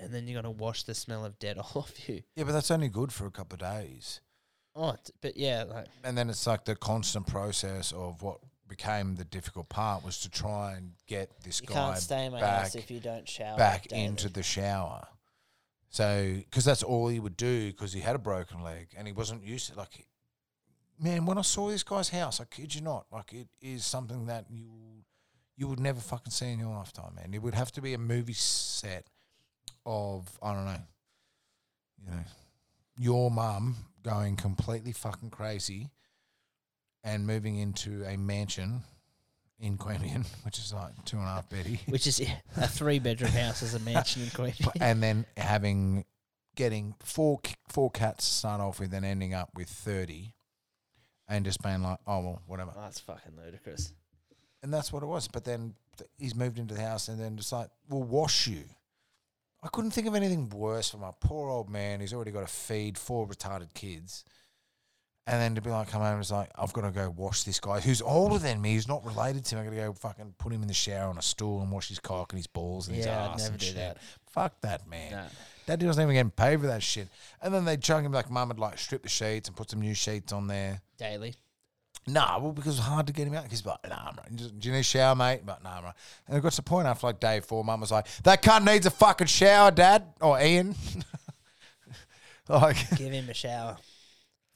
and 0.00 0.12
then 0.14 0.26
you're 0.26 0.40
gonna 0.40 0.50
wash 0.50 0.84
the 0.84 0.94
smell 0.94 1.24
of 1.24 1.38
Dettol 1.38 1.76
off 1.76 2.08
you. 2.08 2.22
Yeah, 2.36 2.44
but 2.44 2.52
that's 2.52 2.70
only 2.70 2.88
good 2.88 3.12
for 3.12 3.26
a 3.26 3.30
couple 3.30 3.54
of 3.56 3.60
days. 3.60 4.20
Oh, 4.74 4.96
but 5.20 5.36
yeah, 5.36 5.64
like 5.64 5.86
And 6.02 6.16
then 6.16 6.30
it's 6.30 6.46
like 6.46 6.64
the 6.64 6.74
constant 6.74 7.26
process 7.26 7.92
of 7.92 8.22
what 8.22 8.38
became 8.68 9.16
the 9.16 9.24
difficult 9.24 9.68
part 9.68 10.02
was 10.02 10.20
to 10.20 10.30
try 10.30 10.72
and 10.72 10.92
get 11.06 11.28
this 11.44 11.60
you 11.60 11.66
guy 11.66 11.74
can't 11.74 11.98
stay 11.98 12.24
in 12.24 12.32
my 12.32 12.40
back, 12.40 12.62
house 12.62 12.74
if 12.74 12.90
you 12.90 13.00
don't 13.00 13.28
shower 13.28 13.58
back 13.58 13.88
daily. 13.88 14.04
into 14.04 14.30
the 14.30 14.42
shower. 14.42 15.06
So, 15.90 16.36
because 16.38 16.64
that's 16.64 16.82
all 16.82 17.08
he 17.08 17.20
would 17.20 17.36
do 17.36 17.66
because 17.70 17.92
he 17.92 18.00
had 18.00 18.16
a 18.16 18.18
broken 18.18 18.62
leg 18.62 18.88
and 18.96 19.06
he 19.06 19.12
wasn't 19.12 19.44
used 19.44 19.70
to 19.70 19.76
like. 19.78 20.06
Man, 20.98 21.26
when 21.26 21.36
I 21.36 21.42
saw 21.42 21.68
this 21.68 21.82
guy's 21.82 22.08
house, 22.10 22.40
I 22.40 22.44
kid 22.44 22.74
you 22.74 22.80
not, 22.80 23.06
like 23.12 23.32
it 23.32 23.48
is 23.60 23.84
something 23.84 24.26
that 24.26 24.46
you 24.48 24.70
you 25.56 25.68
would 25.68 25.80
never 25.80 26.00
fucking 26.00 26.30
see 26.30 26.50
in 26.50 26.58
your 26.58 26.70
lifetime, 26.70 27.14
man. 27.14 27.34
It 27.34 27.42
would 27.42 27.54
have 27.54 27.72
to 27.72 27.82
be 27.82 27.94
a 27.94 27.98
movie 27.98 28.32
set 28.32 29.06
of 29.84 30.28
I 30.42 30.54
don't 30.54 30.64
know, 30.64 30.82
you 31.98 32.10
know, 32.10 32.24
your 32.96 33.30
mum 33.30 33.76
going 34.02 34.36
completely 34.36 34.92
fucking 34.92 35.30
crazy 35.30 35.90
and 37.04 37.26
moving 37.26 37.58
into 37.58 38.04
a 38.04 38.16
mansion 38.16 38.82
in 39.60 39.78
Queanbeyan, 39.78 40.26
which 40.44 40.58
is 40.58 40.72
like 40.72 40.92
two 41.04 41.16
and 41.16 41.26
a 41.26 41.28
half 41.28 41.48
Betty, 41.48 41.80
which 41.88 42.06
is 42.06 42.20
a 42.56 42.68
three 42.68 42.98
bedroom 42.98 43.32
house 43.32 43.62
as 43.62 43.74
a 43.74 43.80
mansion 43.80 44.22
in 44.22 44.30
Queen. 44.30 44.54
and 44.80 45.02
then 45.02 45.26
having 45.36 46.04
getting 46.56 46.94
four 47.00 47.40
four 47.68 47.90
cats 47.90 48.26
to 48.26 48.34
start 48.34 48.60
off 48.60 48.80
with, 48.80 48.92
and 48.92 49.06
ending 49.06 49.34
up 49.34 49.50
with 49.54 49.68
thirty, 49.68 50.34
and 51.28 51.44
just 51.44 51.62
being 51.62 51.82
like, 51.82 51.98
oh 52.06 52.20
well, 52.20 52.42
whatever. 52.46 52.72
That's 52.76 53.00
fucking 53.00 53.32
ludicrous. 53.42 53.92
And 54.62 54.72
that's 54.72 54.92
what 54.92 55.02
it 55.02 55.06
was. 55.06 55.28
But 55.28 55.44
then 55.44 55.74
he's 56.18 56.34
moved 56.34 56.58
into 56.58 56.74
the 56.74 56.80
house, 56.82 57.08
and 57.08 57.18
then 57.20 57.36
just 57.36 57.52
like, 57.52 57.68
we'll 57.88 58.02
wash 58.02 58.46
you. 58.46 58.62
I 59.62 59.68
couldn't 59.68 59.92
think 59.92 60.06
of 60.08 60.14
anything 60.14 60.48
worse 60.50 60.90
for 60.90 60.96
my 60.98 61.10
poor 61.20 61.48
old 61.48 61.70
man 61.70 62.00
who's 62.00 62.12
already 62.12 62.32
got 62.32 62.40
to 62.40 62.52
feed 62.52 62.98
four 62.98 63.28
retarded 63.28 63.72
kids. 63.74 64.24
And 65.24 65.40
then 65.40 65.54
to 65.54 65.60
be 65.60 65.70
like, 65.70 65.88
come 65.88 66.02
home, 66.02 66.18
it's 66.18 66.32
like, 66.32 66.50
I've 66.56 66.72
got 66.72 66.80
to 66.80 66.90
go 66.90 67.08
wash 67.16 67.44
this 67.44 67.60
guy 67.60 67.78
who's 67.78 68.02
older 68.02 68.38
than 68.38 68.60
me, 68.60 68.74
who's 68.74 68.88
not 68.88 69.04
related 69.06 69.44
to 69.46 69.54
me. 69.54 69.60
i 69.60 69.64
got 69.64 69.70
to 69.70 69.76
go 69.76 69.92
fucking 69.92 70.34
put 70.36 70.52
him 70.52 70.62
in 70.62 70.68
the 70.68 70.74
shower 70.74 71.08
on 71.08 71.16
a 71.16 71.22
stool 71.22 71.60
and 71.62 71.70
wash 71.70 71.88
his 71.88 72.00
cock 72.00 72.32
and 72.32 72.40
his 72.40 72.48
balls 72.48 72.88
and 72.88 72.96
his 72.96 73.06
Yeah, 73.06 73.26
I'd 73.26 73.30
ass 73.34 73.38
never 73.42 73.52
and 73.52 73.60
do 73.60 73.66
shit. 73.66 73.76
that. 73.76 73.98
Fuck 74.30 74.60
that, 74.62 74.88
man. 74.88 75.12
Nah. 75.12 75.24
Dad 75.66 75.78
doesn't 75.78 76.02
even 76.02 76.12
getting 76.14 76.30
paid 76.32 76.60
for 76.60 76.66
that 76.66 76.82
shit. 76.82 77.06
And 77.40 77.54
then 77.54 77.64
they'd 77.64 77.80
chuck 77.80 78.02
him 78.02 78.10
like, 78.10 78.30
mum 78.32 78.48
would 78.48 78.58
like 78.58 78.78
strip 78.78 79.04
the 79.04 79.08
sheets 79.08 79.48
and 79.48 79.56
put 79.56 79.70
some 79.70 79.80
new 79.80 79.94
sheets 79.94 80.32
on 80.32 80.48
there. 80.48 80.80
Daily. 80.98 81.36
Nah, 82.06 82.38
well, 82.40 82.52
because 82.52 82.78
it's 82.78 82.86
hard 82.86 83.06
to 83.06 83.12
get 83.12 83.28
him 83.28 83.34
out. 83.34 83.46
He's 83.48 83.64
like, 83.64 83.78
nah, 83.88 84.10
bro. 84.12 84.24
Do 84.34 84.44
you 84.60 84.72
need 84.72 84.80
a 84.80 84.82
shower, 84.82 85.14
mate? 85.14 85.42
But 85.46 85.62
nah, 85.62 85.80
bro. 85.80 85.90
And 86.26 86.36
it 86.36 86.40
got 86.40 86.50
to 86.52 86.56
the 86.56 86.62
point 86.62 86.88
after 86.88 87.06
like 87.06 87.20
day 87.20 87.38
four, 87.40 87.62
mum 87.64 87.80
was 87.80 87.92
like, 87.92 88.06
that 88.24 88.42
cunt 88.42 88.64
needs 88.64 88.86
a 88.86 88.90
fucking 88.90 89.28
shower, 89.28 89.70
dad. 89.70 90.06
Or 90.20 90.40
Ian. 90.40 90.74
like, 92.48 92.76
Give 92.96 93.12
him 93.12 93.28
a 93.30 93.34
shower. 93.34 93.76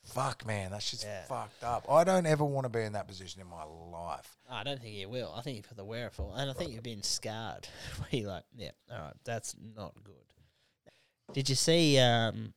fuck, 0.04 0.44
man. 0.44 0.72
That 0.72 0.82
shit's 0.82 1.04
Yeah. 1.04 1.22
fucked 1.24 1.62
up. 1.62 1.86
I 1.90 2.02
don't 2.02 2.26
ever 2.26 2.44
want 2.44 2.64
to 2.64 2.68
be 2.68 2.80
in 2.82 2.94
that 2.94 3.06
position 3.06 3.40
in 3.40 3.46
my 3.46 3.62
life. 3.64 4.36
I 4.50 4.64
don't 4.64 4.80
think 4.80 4.96
you 4.96 5.08
will. 5.08 5.32
I 5.36 5.40
think 5.42 5.56
you've 5.56 5.68
got 5.68 5.76
the 5.76 5.84
wherewithal, 5.84 6.34
and 6.34 6.50
I 6.50 6.52
think 6.52 6.72
you've 6.72 6.82
been 6.82 7.02
scarred. 7.04 7.68
Where 7.98 8.08
you're 8.22 8.28
like, 8.30 8.44
yeah, 8.56 8.70
all 8.90 8.98
right, 8.98 9.14
that's 9.24 9.54
not 9.76 9.94
good. 10.02 10.14
Did 11.32 11.48
you 11.48 11.54
see 11.54 11.98
um, 11.98 12.54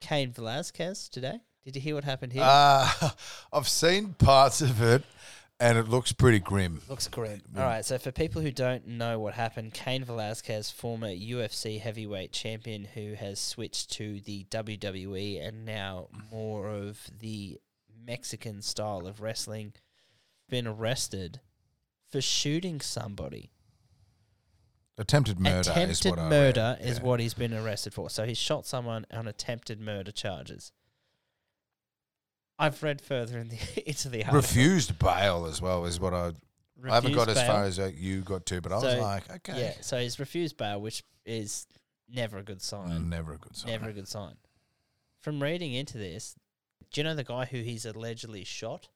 Cain 0.00 0.32
Velasquez 0.32 1.08
today? 1.08 1.40
Did 1.64 1.76
you 1.76 1.82
hear 1.82 1.94
what 1.94 2.04
happened 2.04 2.32
here? 2.32 2.42
Uh, 2.44 3.10
I've 3.52 3.68
seen 3.68 4.14
parts 4.14 4.60
of 4.62 4.82
it 4.82 5.04
and 5.60 5.78
it 5.78 5.88
looks 5.88 6.12
pretty 6.12 6.40
grim. 6.40 6.82
Looks 6.88 7.06
grim. 7.06 7.40
All 7.56 7.62
right, 7.62 7.84
so 7.84 7.96
for 7.98 8.10
people 8.10 8.42
who 8.42 8.50
don't 8.50 8.86
know 8.88 9.20
what 9.20 9.34
happened, 9.34 9.72
Cain 9.74 10.04
Velasquez, 10.04 10.70
former 10.72 11.08
UFC 11.08 11.80
heavyweight 11.80 12.32
champion 12.32 12.84
who 12.94 13.14
has 13.14 13.38
switched 13.38 13.90
to 13.92 14.20
the 14.20 14.44
WWE 14.50 15.46
and 15.46 15.64
now 15.64 16.08
more 16.32 16.68
of 16.68 17.08
the 17.20 17.60
Mexican 18.04 18.60
style 18.60 19.06
of 19.06 19.20
wrestling, 19.20 19.72
been 20.48 20.66
arrested 20.66 21.40
for 22.10 22.20
shooting 22.20 22.80
somebody. 22.80 23.52
Attempted 24.98 25.38
murder 25.40 25.60
is 25.60 25.68
attempted 25.68 26.10
what 26.10 26.18
I 26.18 26.28
murder 26.28 26.76
read. 26.80 26.86
is 26.88 26.98
Yeah. 26.98 27.04
what 27.04 27.20
he's 27.20 27.34
been 27.34 27.54
arrested 27.54 27.94
for. 27.94 28.10
So 28.10 28.26
he 28.26 28.34
shot 28.34 28.66
someone 28.66 29.06
on 29.12 29.26
attempted 29.28 29.80
murder 29.80 30.10
charges. 30.12 30.72
I've 32.58 32.82
read 32.82 33.00
further 33.00 33.38
in 33.38 33.48
the 33.48 33.58
into 33.88 34.08
the 34.08 34.18
article. 34.20 34.36
refused 34.36 34.98
bail 34.98 35.46
as 35.46 35.60
well 35.60 35.84
is 35.84 35.98
what 36.00 36.14
I. 36.14 36.32
I 36.88 36.94
haven't 36.96 37.12
got 37.14 37.28
as 37.28 37.36
bail. 37.36 37.46
far 37.46 37.64
as 37.64 37.78
uh, 37.78 37.90
you 37.94 38.22
got 38.22 38.44
to, 38.46 38.60
but 38.60 38.72
I 38.72 38.74
was 38.76 38.84
So, 38.94 39.00
like, 39.00 39.30
okay, 39.30 39.60
Yeah, 39.60 39.74
so 39.82 39.98
he's 39.98 40.18
refused 40.18 40.56
bail, 40.56 40.80
which 40.80 41.04
is 41.24 41.66
never 42.08 42.38
a 42.38 42.42
good 42.42 42.60
sign. 42.60 43.08
never 43.08 43.34
a 43.34 43.38
good 43.38 43.54
sign. 43.56 43.70
Never 43.70 43.88
a 43.90 43.92
good 43.92 44.08
sign. 44.08 44.34
From 45.20 45.40
reading 45.40 45.74
into 45.74 45.96
this, 45.96 46.34
do 46.92 47.00
you 47.00 47.04
know 47.04 47.14
the 47.14 47.22
guy 47.22 47.44
who 47.44 47.58
he's 47.58 47.86
allegedly 47.86 48.42
shot 48.42 48.88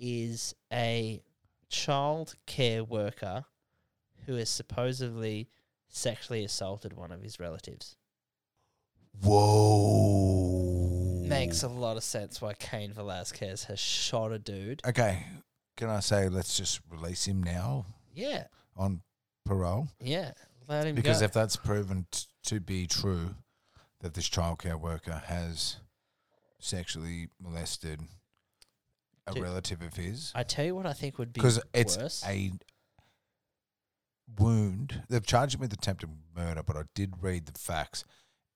is 0.00 0.52
a 0.72 1.22
child 1.68 2.34
care 2.46 2.82
worker 2.82 3.44
who 4.26 4.34
has 4.34 4.48
supposedly 4.48 5.48
sexually 5.88 6.44
assaulted 6.44 6.92
one 6.94 7.12
of 7.12 7.22
his 7.22 7.38
relatives? 7.38 7.94
Whoa, 9.22 10.67
Makes 11.28 11.62
a 11.62 11.68
lot 11.68 11.96
of 11.96 12.02
sense 12.04 12.40
why 12.40 12.54
Cain 12.54 12.92
Velasquez 12.92 13.64
has 13.64 13.78
shot 13.78 14.32
a 14.32 14.38
dude. 14.38 14.80
Okay, 14.86 15.24
can 15.76 15.88
I 15.88 16.00
say 16.00 16.28
let's 16.28 16.56
just 16.56 16.80
release 16.90 17.26
him 17.26 17.42
now 17.42 17.86
Yeah, 18.14 18.44
on 18.76 19.02
parole? 19.44 19.88
yeah. 20.00 20.32
Let 20.68 20.86
him 20.86 20.94
Because 20.94 21.20
go. 21.20 21.24
if 21.26 21.32
that's 21.32 21.56
proven 21.56 22.06
t- 22.10 22.26
to 22.44 22.60
be 22.60 22.86
true, 22.86 23.34
that 24.00 24.12
this 24.14 24.28
childcare 24.28 24.78
worker 24.78 25.22
has 25.26 25.76
sexually 26.60 27.28
molested 27.40 28.00
a 29.26 29.32
Dude, 29.32 29.42
relative 29.42 29.80
of 29.82 29.94
his, 29.94 30.30
I 30.34 30.42
tell 30.42 30.64
you 30.66 30.74
what 30.74 30.84
I 30.86 30.92
think 30.92 31.18
would 31.18 31.32
be 31.32 31.40
because 31.40 31.60
it's 31.72 31.96
worse. 31.96 32.22
a 32.26 32.52
wound. 34.38 35.02
They've 35.08 35.24
charged 35.24 35.54
him 35.54 35.60
with 35.60 35.72
attempted 35.72 36.10
murder, 36.36 36.62
but 36.62 36.76
I 36.76 36.82
did 36.94 37.14
read 37.22 37.46
the 37.46 37.58
facts. 37.58 38.04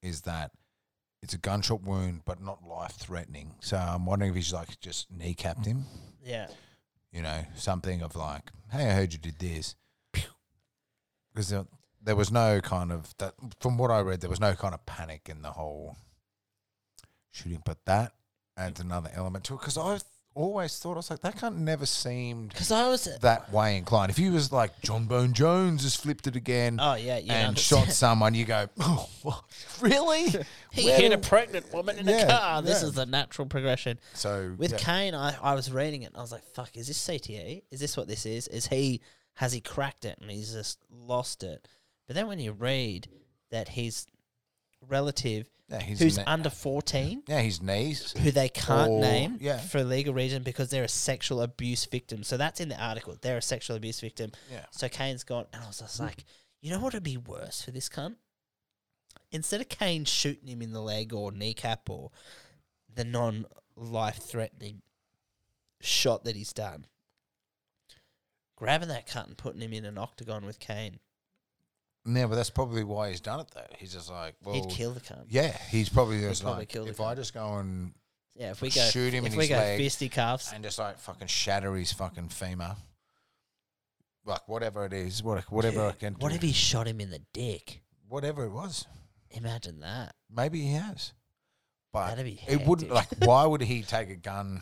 Is 0.02 0.22
that 0.22 0.50
it's 1.22 1.34
a 1.34 1.38
gunshot 1.38 1.82
wound, 1.82 2.22
but 2.24 2.42
not 2.42 2.66
life 2.66 2.92
threatening. 2.92 3.54
So 3.60 3.76
I'm 3.76 4.06
wondering 4.06 4.30
if 4.32 4.36
he's 4.36 4.52
like 4.52 4.80
just 4.80 5.16
kneecapped 5.16 5.66
him. 5.66 5.84
yeah. 6.24 6.48
You 7.12 7.20
know, 7.20 7.44
something 7.54 8.00
of 8.00 8.16
like, 8.16 8.50
"Hey, 8.70 8.88
I 8.88 8.94
heard 8.94 9.12
you 9.12 9.18
did 9.18 9.38
this," 9.38 9.74
because 10.12 11.50
there, 11.50 11.66
there 12.02 12.16
was 12.16 12.30
no 12.32 12.60
kind 12.62 12.90
of 12.90 13.14
that. 13.18 13.34
From 13.60 13.76
what 13.76 13.90
I 13.90 14.00
read, 14.00 14.22
there 14.22 14.30
was 14.30 14.40
no 14.40 14.54
kind 14.54 14.72
of 14.72 14.86
panic 14.86 15.28
in 15.28 15.42
the 15.42 15.50
whole 15.50 15.98
shooting, 17.30 17.62
but 17.66 17.84
that 17.84 18.12
adds 18.56 18.80
another 18.80 19.10
element 19.14 19.44
to 19.44 19.54
it. 19.54 19.60
Because 19.60 19.76
I 19.76 19.98
always 20.34 20.78
thought 20.78 20.92
I 20.92 20.96
was 20.96 21.10
like, 21.10 21.20
that 21.20 21.42
of 21.42 21.56
never 21.56 21.86
seemed 21.86 22.50
Because 22.50 22.70
I 22.70 22.88
was. 22.88 23.06
Uh, 23.06 23.18
that 23.20 23.52
way 23.52 23.76
inclined. 23.76 24.10
If 24.10 24.16
he 24.16 24.30
was 24.30 24.52
like 24.52 24.80
Jon 24.82 25.06
Bone 25.06 25.32
Jones 25.32 25.82
has 25.82 25.94
flipped 25.94 26.26
it 26.26 26.36
again 26.36 26.78
Oh 26.80 26.94
yeah, 26.94 27.18
you 27.18 27.30
and 27.30 27.58
shot 27.58 27.88
someone, 27.88 28.34
you 28.34 28.44
go, 28.44 28.68
oh, 28.80 29.08
what? 29.22 29.44
really? 29.80 30.34
He 30.72 30.86
Where 30.86 30.98
hit 30.98 31.12
a 31.12 31.18
pregnant 31.18 31.70
woman 31.74 31.98
in 31.98 32.08
a 32.08 32.26
car. 32.26 32.62
This 32.62 32.80
yeah. 32.80 32.88
is 32.88 32.94
the 32.94 33.04
natural 33.04 33.46
progression. 33.46 33.98
So 34.14 34.54
With 34.56 34.72
yeah. 34.72 34.78
Cain, 34.78 35.14
I, 35.14 35.36
I 35.42 35.54
was 35.54 35.70
reading 35.70 36.00
it 36.00 36.06
and 36.06 36.16
I 36.16 36.20
was 36.22 36.32
like, 36.32 36.44
fuck, 36.44 36.78
is 36.78 36.86
this 36.88 37.06
CTE? 37.06 37.64
Is 37.70 37.78
this 37.78 37.94
what 37.94 38.08
this 38.08 38.24
is? 38.24 38.48
Is 38.48 38.68
he, 38.68 39.02
has 39.34 39.52
he 39.52 39.60
cracked 39.60 40.06
it 40.06 40.16
and 40.18 40.30
he's 40.30 40.54
just 40.54 40.78
lost 40.90 41.42
it? 41.42 41.68
But 42.06 42.16
then 42.16 42.26
when 42.26 42.38
you 42.38 42.52
read 42.52 43.08
that 43.50 43.68
his 43.68 44.06
relative, 44.88 45.50
yeah, 45.72 45.80
he's 45.80 45.98
who's 45.98 46.18
under 46.26 46.50
14, 46.50 47.22
yeah, 47.26 47.40
his 47.40 47.62
knees. 47.62 48.12
who 48.18 48.30
they 48.30 48.48
can't 48.48 48.90
Or- 48.90 49.00
name 49.00 49.38
yeah. 49.40 49.58
for 49.58 49.82
legal 49.82 50.12
reason 50.14 50.42
because 50.42 50.70
they're 50.70 50.84
a 50.84 50.88
sexual 50.88 51.40
abuse 51.40 51.84
victim. 51.86 52.22
So 52.22 52.36
that's 52.36 52.60
in 52.60 52.68
the 52.68 52.80
article. 52.80 53.16
They're 53.20 53.38
a 53.38 53.42
sexual 53.42 53.76
abuse 53.76 53.98
victim. 54.00 54.32
Yeah. 54.50 54.66
So 54.70 54.88
Cain's 54.88 55.24
gone, 55.24 55.46
and 55.52 55.64
I 55.64 55.66
was 55.66 55.78
just 55.78 55.98
like, 55.98 56.24
you 56.60 56.70
know 56.70 56.78
what 56.78 56.92
would 56.94 57.02
be 57.02 57.16
worse 57.16 57.62
for 57.62 57.70
this 57.70 57.88
cunt? 57.88 58.16
Instead 59.30 59.60
of 59.62 59.68
Cain 59.68 60.04
shooting 60.04 60.46
him 60.48 60.60
in 60.62 60.72
the 60.72 60.80
leg 60.82 61.12
or 61.14 61.32
kneecap 61.32 61.88
or 61.88 62.10
the 62.94 63.04
non 63.04 63.46
life 63.74 64.18
threatening 64.18 64.82
shot 65.80 66.24
that 66.24 66.36
he's 66.36 66.52
done, 66.52 66.86
grabbing 68.56 68.88
that 68.88 69.06
cunt 69.08 69.26
and 69.28 69.36
putting 69.38 69.60
him 69.62 69.72
in 69.72 69.84
an 69.84 69.96
octagon 69.98 70.44
with 70.44 70.60
Cain, 70.60 70.98
Yeah, 72.04 72.26
but 72.26 72.34
that's 72.34 72.50
probably 72.50 72.82
why 72.84 73.10
he's 73.10 73.20
done 73.20 73.40
it 73.40 73.46
though. 73.54 73.66
He's 73.78 73.92
just 73.92 74.10
like, 74.10 74.34
well, 74.44 74.54
he'd 74.54 74.68
kill 74.68 74.90
the 74.92 75.00
cunt. 75.00 75.24
yeah, 75.28 75.56
he's 75.70 75.88
probably 75.88 76.20
just 76.20 76.42
probably 76.42 76.60
like, 76.62 76.68
kill 76.68 76.84
the 76.84 76.90
if 76.90 77.00
I 77.00 77.12
cunt. 77.14 77.16
just 77.16 77.32
go 77.34 77.58
and 77.58 77.92
Yeah, 78.34 78.50
if 78.50 78.60
we 78.60 78.70
go 78.70 78.80
Shoot 78.80 79.12
him 79.14 79.24
if 79.24 79.32
in 79.32 79.38
we 79.38 79.44
his 79.44 79.50
go 79.50 79.56
leg 79.56 79.78
fisticuffs, 79.78 80.52
and 80.52 80.64
just 80.64 80.78
like 80.78 80.98
fucking 80.98 81.28
shatter 81.28 81.74
his 81.76 81.92
fucking 81.92 82.28
femur, 82.30 82.74
like 84.24 84.48
whatever 84.48 84.84
it 84.84 84.92
is, 84.92 85.22
what 85.22 85.42
whatever 85.50 85.86
I 85.86 85.92
can, 85.92 86.14
do, 86.14 86.18
what 86.20 86.32
if 86.34 86.42
he 86.42 86.52
shot 86.52 86.86
him 86.86 87.00
in 87.00 87.10
the 87.10 87.20
dick? 87.32 87.80
whatever 88.08 88.44
it 88.44 88.50
was, 88.50 88.86
Imagine 89.30 89.80
that. 89.80 90.14
maybe 90.30 90.60
he 90.60 90.72
has, 90.74 91.12
but 91.92 92.08
That'd 92.10 92.24
be 92.26 92.40
it 92.46 92.66
wouldn't 92.66 92.90
like. 92.90 93.08
hectic. 93.10 93.26
Why 93.28 93.46
would 93.46 93.62
he 93.62 93.82
take 93.82 94.10
a 94.10 94.16
gun 94.16 94.60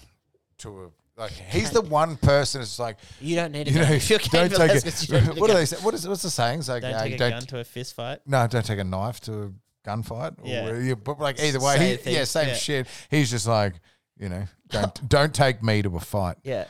to 0.58 0.84
a 0.84 0.88
like? 1.20 1.30
He's 1.50 1.70
the 1.70 1.82
one 1.82 2.16
person. 2.16 2.60
It's 2.62 2.78
like 2.78 2.96
You 3.20 3.36
don't 3.36 3.52
need 3.52 3.68
a 3.68 3.70
you 3.70 3.78
gun. 3.78 3.88
know, 3.88 3.94
if 3.94 4.10
you're 4.10 4.18
don't 4.18 4.50
take 4.50 4.70
a, 4.70 5.34
what 5.38 5.48
gun. 5.48 5.56
they 5.56 5.64
say? 5.64 5.76
What 5.76 5.94
is 5.94 6.08
what's 6.08 6.22
the 6.22 6.30
saying? 6.30 6.60
It's 6.60 6.68
like 6.68 6.82
Don't 6.82 6.94
uh, 6.94 7.02
take 7.04 7.14
a 7.14 7.18
gun 7.18 7.42
to 7.42 7.58
a 7.60 7.64
fist 7.64 7.94
fight. 7.94 8.20
no, 8.26 8.46
don't 8.46 8.64
take 8.66 8.78
a 8.78 8.84
knife 8.84 9.20
to 9.22 9.42
a 9.42 9.52
gunfight. 9.88 10.36
Yeah. 10.44 10.66
Or, 10.66 10.80
yeah, 10.80 10.94
but 10.94 11.20
like 11.20 11.40
either 11.40 11.60
way, 11.60 11.76
Same 11.76 11.90
he, 11.90 11.96
thing, 11.96 12.14
yeah, 12.14 12.24
same 12.24 12.48
yeah. 12.48 12.54
shit. 12.54 12.86
He's 13.10 13.30
just 13.30 13.46
like 13.46 13.74
you 14.18 14.28
know, 14.28 14.44
don't 14.68 15.08
don't 15.08 15.34
take 15.34 15.62
me 15.62 15.82
to 15.82 15.96
a 15.96 16.00
fight. 16.00 16.36
Yeah. 16.42 16.66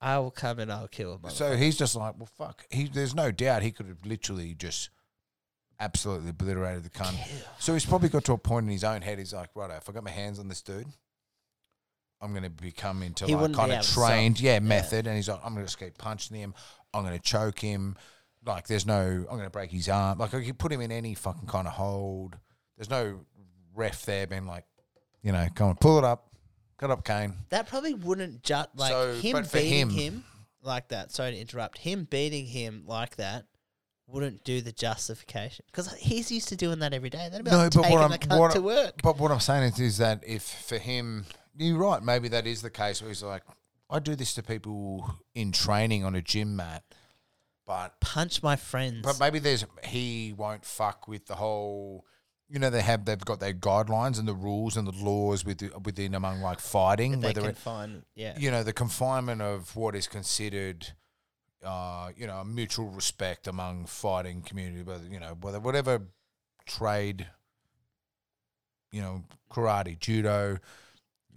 I 0.00 0.18
will 0.18 0.32
come 0.32 0.58
and 0.58 0.72
I'll 0.72 0.88
kill 0.88 1.14
him. 1.14 1.20
So 1.28 1.56
he's 1.56 1.76
just 1.76 1.94
like, 1.94 2.14
well, 2.18 2.28
fuck. 2.36 2.66
He, 2.70 2.88
there's 2.88 3.14
no 3.14 3.30
doubt 3.30 3.62
he 3.62 3.70
could 3.70 3.86
have 3.86 4.04
literally 4.04 4.52
just 4.52 4.90
absolutely 5.78 6.30
obliterated 6.30 6.82
the 6.82 6.90
cunt. 6.90 7.14
So 7.60 7.72
he's 7.72 7.86
probably 7.86 8.08
got 8.08 8.24
to 8.24 8.32
a 8.32 8.38
point 8.38 8.66
in 8.66 8.72
his 8.72 8.82
own 8.82 9.02
head. 9.02 9.18
He's 9.18 9.32
like, 9.32 9.50
right, 9.54 9.70
if 9.70 9.88
I 9.88 9.92
got 9.92 10.02
my 10.02 10.10
hands 10.10 10.40
on 10.40 10.48
this 10.48 10.60
dude, 10.60 10.86
I'm 12.22 12.30
going 12.30 12.44
to 12.44 12.50
become 12.50 13.02
into 13.02 13.26
He 13.26 13.34
like 13.34 13.52
kind 13.52 13.72
of 13.72 13.84
trained, 13.86 14.40
yeah, 14.40 14.54
Yeah. 14.54 14.58
method. 14.60 15.06
And 15.06 15.16
he's 15.16 15.28
like, 15.28 15.40
I'm 15.44 15.54
going 15.54 15.66
to 15.66 15.70
just 15.70 15.78
keep 15.78 15.98
punching 15.98 16.36
him. 16.36 16.54
I'm 16.94 17.02
going 17.04 17.16
to 17.16 17.22
choke 17.22 17.58
him. 17.58 17.96
Like, 18.46 18.66
there's 18.68 18.86
no, 18.86 19.00
I'm 19.00 19.24
going 19.36 19.44
to 19.44 19.50
break 19.50 19.70
his 19.70 19.88
arm. 19.88 20.18
Like, 20.18 20.32
I 20.32 20.44
could 20.44 20.58
put 20.58 20.72
him 20.72 20.80
in 20.80 20.92
any 20.92 21.14
fucking 21.14 21.48
kind 21.48 21.66
of 21.66 21.74
hold. 21.74 22.36
There's 22.76 22.90
no 22.90 23.20
ref 23.74 24.04
there 24.04 24.26
being 24.26 24.46
like, 24.46 24.64
you 25.22 25.32
know, 25.32 25.46
come 25.54 25.68
on, 25.70 25.76
pull 25.76 25.98
it 25.98 26.04
up. 26.04 26.28
Cut 26.78 26.90
up, 26.90 27.04
Cain. 27.04 27.34
that 27.50 27.68
probably 27.68 27.94
wouldn't 27.94 28.42
just 28.42 28.70
like 28.76 28.90
So, 28.90 29.14
him 29.14 29.44
beating 29.52 29.72
him- 29.72 29.90
him, 29.90 30.24
like 30.62 30.88
that. 30.88 31.12
Sorry 31.12 31.30
to 31.32 31.38
interrupt. 31.38 31.78
Him 31.78 32.08
beating 32.10 32.46
him 32.46 32.82
like 32.86 33.16
that 33.16 33.44
wouldn't 34.08 34.42
do 34.44 34.60
the 34.60 34.72
justification 34.72 35.64
because 35.70 35.92
he's 35.94 36.32
used 36.32 36.48
to 36.48 36.56
doing 36.56 36.80
that 36.80 36.92
every 36.92 37.08
day. 37.10 37.28
That'd 37.30 37.44
be 37.44 37.50
No, 37.52 37.58
like 37.58 37.72
but 37.72 37.88
what 37.90 38.00
I'm 38.32 38.38
what, 38.38 38.50
to 38.52 38.60
work. 38.62 38.94
But 39.02 39.18
what 39.18 39.30
I'm 39.30 39.38
saying 39.40 39.62
is, 39.72 39.78
is 39.80 39.98
that 39.98 40.24
if 40.26 40.42
for 40.42 40.78
him, 40.78 41.24
you're 41.56 41.78
right. 41.78 42.02
Maybe 42.02 42.28
that 42.28 42.46
is 42.46 42.62
the 42.62 42.70
case 42.70 43.00
where 43.00 43.08
he's 43.08 43.22
like, 43.22 43.42
I 43.90 43.98
do 43.98 44.14
this 44.14 44.34
to 44.34 44.42
people 44.42 45.18
in 45.34 45.52
training 45.52 46.04
on 46.04 46.14
a 46.14 46.22
gym 46.22 46.56
mat, 46.56 46.82
but 47.66 48.00
Punch 48.00 48.42
my 48.42 48.56
friends. 48.56 49.02
but 49.02 49.20
maybe 49.20 49.38
there's 49.38 49.64
he 49.84 50.34
won't 50.36 50.64
fuck 50.64 51.06
with 51.06 51.26
the 51.26 51.34
whole, 51.34 52.06
you 52.48 52.58
know, 52.58 52.70
they 52.70 52.80
have 52.80 53.04
they've 53.04 53.18
got 53.24 53.38
their 53.40 53.52
guidelines 53.52 54.18
and 54.18 54.26
the 54.26 54.34
rules 54.34 54.76
and 54.76 54.86
the 54.86 54.92
laws 55.04 55.44
within, 55.44 55.70
within 55.84 56.14
among 56.14 56.40
like 56.40 56.58
fighting, 56.60 57.20
They 57.20 57.28
whether 57.28 57.52
can 57.52 57.96
it, 57.96 58.04
yeah. 58.14 58.34
you 58.38 58.50
know 58.50 58.62
the 58.62 58.72
confinement 58.72 59.42
of 59.42 59.76
what 59.76 59.94
is 59.94 60.06
considered 60.06 60.86
uh, 61.64 62.10
you 62.16 62.26
know 62.26 62.42
mutual 62.44 62.88
respect 62.88 63.46
among 63.46 63.86
fighting 63.86 64.42
community 64.42 64.82
whether 64.82 65.04
you 65.04 65.20
know 65.20 65.36
whether 65.40 65.60
whatever 65.60 66.02
trade 66.66 67.26
you 68.90 69.00
know 69.00 69.22
karate 69.50 69.98
judo 69.98 70.58